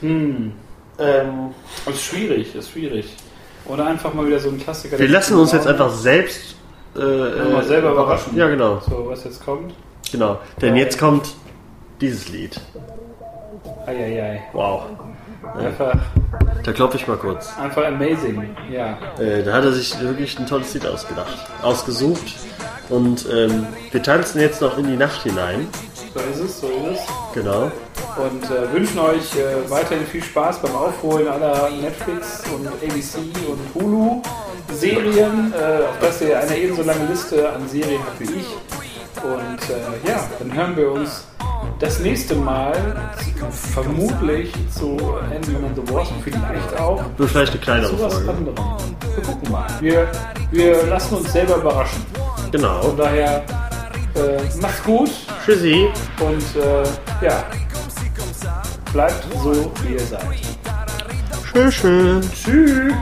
Hm. 0.00 0.52
Ähm, 0.98 1.54
Das 1.86 1.94
ist 1.94 2.04
schwierig, 2.04 2.54
ist 2.54 2.70
schwierig. 2.70 3.14
Oder 3.66 3.86
einfach 3.86 4.12
mal 4.14 4.26
wieder 4.26 4.38
so 4.38 4.50
ein 4.50 4.58
Klassiker. 4.58 4.98
wir 4.98 5.08
lassen 5.08 5.36
uns 5.38 5.52
jetzt 5.52 5.66
einfach 5.66 5.90
selbst. 5.90 6.54
Äh, 6.96 7.00
mal 7.00 7.64
selber 7.64 7.92
überraschen. 7.92 8.36
Ja, 8.36 8.48
genau. 8.48 8.80
So, 8.88 9.06
was 9.08 9.24
jetzt 9.24 9.44
kommt. 9.44 9.74
genau. 10.12 10.38
Denn 10.60 10.76
jetzt 10.76 10.98
kommt 10.98 11.34
dieses 12.00 12.28
Lied. 12.28 12.60
Eieiei. 13.86 14.42
Wow. 14.52 14.82
Einfach, 15.58 15.94
Da 16.62 16.72
klopfe 16.72 16.96
ich 16.96 17.06
mal 17.06 17.16
kurz. 17.16 17.50
einfach 17.58 17.84
amazing. 17.84 18.56
Ja. 18.70 18.96
Äh, 19.18 19.42
da 19.42 19.52
hat 19.54 19.64
er 19.64 19.72
sich 19.72 19.98
wirklich 20.00 20.38
ein 20.38 20.46
tolles 20.46 20.72
Lied 20.74 20.86
ausgedacht, 20.86 21.36
ausgesucht. 21.62 22.34
Und 22.88 23.26
ähm, 23.32 23.66
wir 23.90 24.02
tanzen 24.02 24.40
jetzt 24.40 24.60
noch 24.60 24.78
in 24.78 24.86
die 24.86 24.96
Nacht 24.96 25.22
hinein. 25.22 25.68
So 26.14 26.20
ist 26.20 26.40
es, 26.40 26.60
so 26.60 26.66
ist 26.68 27.00
es. 27.00 27.34
Genau. 27.34 27.70
Und 28.16 28.44
äh, 28.44 28.72
wünschen 28.72 28.98
euch 29.00 29.34
äh, 29.36 29.68
weiterhin 29.70 30.06
viel 30.06 30.22
Spaß 30.22 30.60
beim 30.62 30.74
Aufholen 30.76 31.26
aller 31.28 31.68
Netflix 31.70 32.42
und 32.54 32.66
ABC 32.68 33.18
und 33.48 33.58
Hulu 33.74 34.22
Serien, 34.72 35.52
äh, 35.52 35.84
auf 35.88 35.98
das 36.00 36.20
ihr 36.22 36.38
eine 36.38 36.56
ebenso 36.56 36.82
lange 36.82 37.04
Liste 37.06 37.48
an 37.52 37.68
Serien 37.68 38.00
habt 38.04 38.20
wie 38.20 38.24
ich. 38.40 38.46
Und 39.22 39.70
äh, 39.70 40.08
ja, 40.08 40.24
dann 40.38 40.52
hören 40.54 40.76
wir 40.76 40.92
uns 40.92 41.24
das 41.80 41.98
nächste 42.00 42.34
Mal 42.36 42.72
vermutlich 43.50 44.52
zu 44.78 44.96
Ant-Man 45.34 45.64
and 45.64 45.76
the 45.76 45.92
Wasp, 45.94 46.12
vielleicht 46.22 46.78
auch 46.78 47.02
Wird 47.16 47.30
vielleicht 47.30 47.52
eine 47.52 47.60
kleinere 47.60 47.90
zu 47.96 48.02
was 48.02 48.14
Folge. 48.14 48.30
anderem. 48.30 48.54
Wir 49.14 49.22
gucken 49.24 49.52
mal. 49.52 49.66
Wir, 49.80 50.08
wir 50.50 50.86
lassen 50.86 51.16
uns 51.16 51.32
selber 51.32 51.56
überraschen. 51.56 52.04
Von 52.14 52.50
Genau. 52.52 52.94
daher 52.96 53.42
äh, 54.14 54.60
macht's 54.60 54.82
gut 54.84 55.10
Tschüssi. 55.44 55.88
und 56.20 56.42
äh, 56.62 57.24
ja, 57.26 57.44
bleibt 58.94 59.26
so, 59.42 59.72
wie 59.82 59.94
ihr 59.94 60.06
seid. 60.06 60.22
Tschüss. 61.52 61.74
tschüss. 61.74 62.30
Tschüss. 62.32 62.94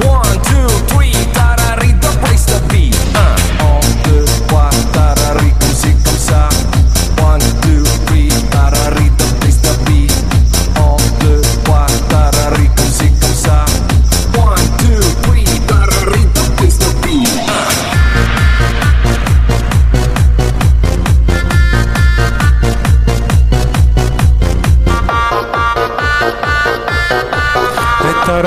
One, 0.00 0.40
two, 0.42 0.68
three, 0.86 1.12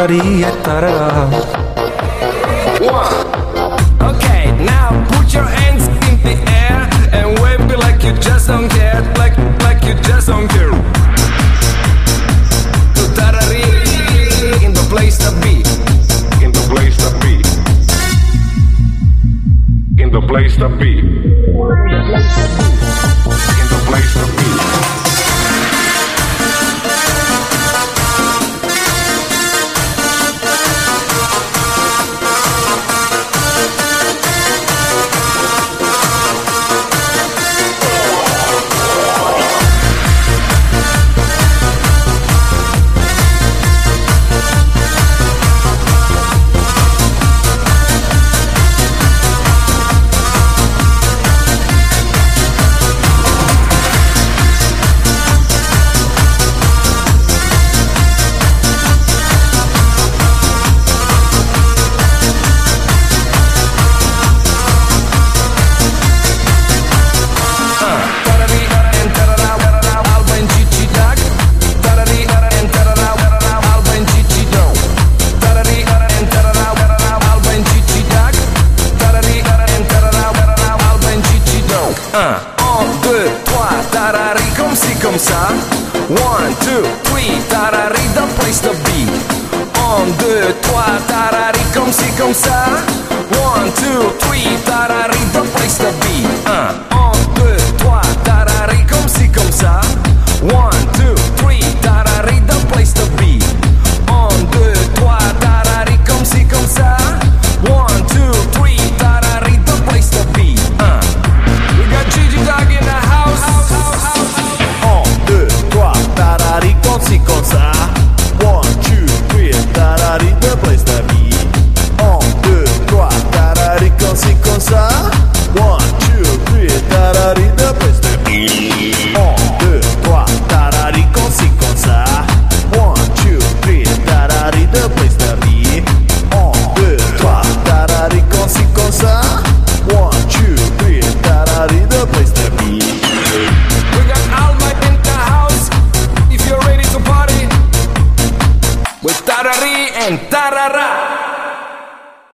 தொடரிய 0.01 0.45
தரலாம் 0.65 1.33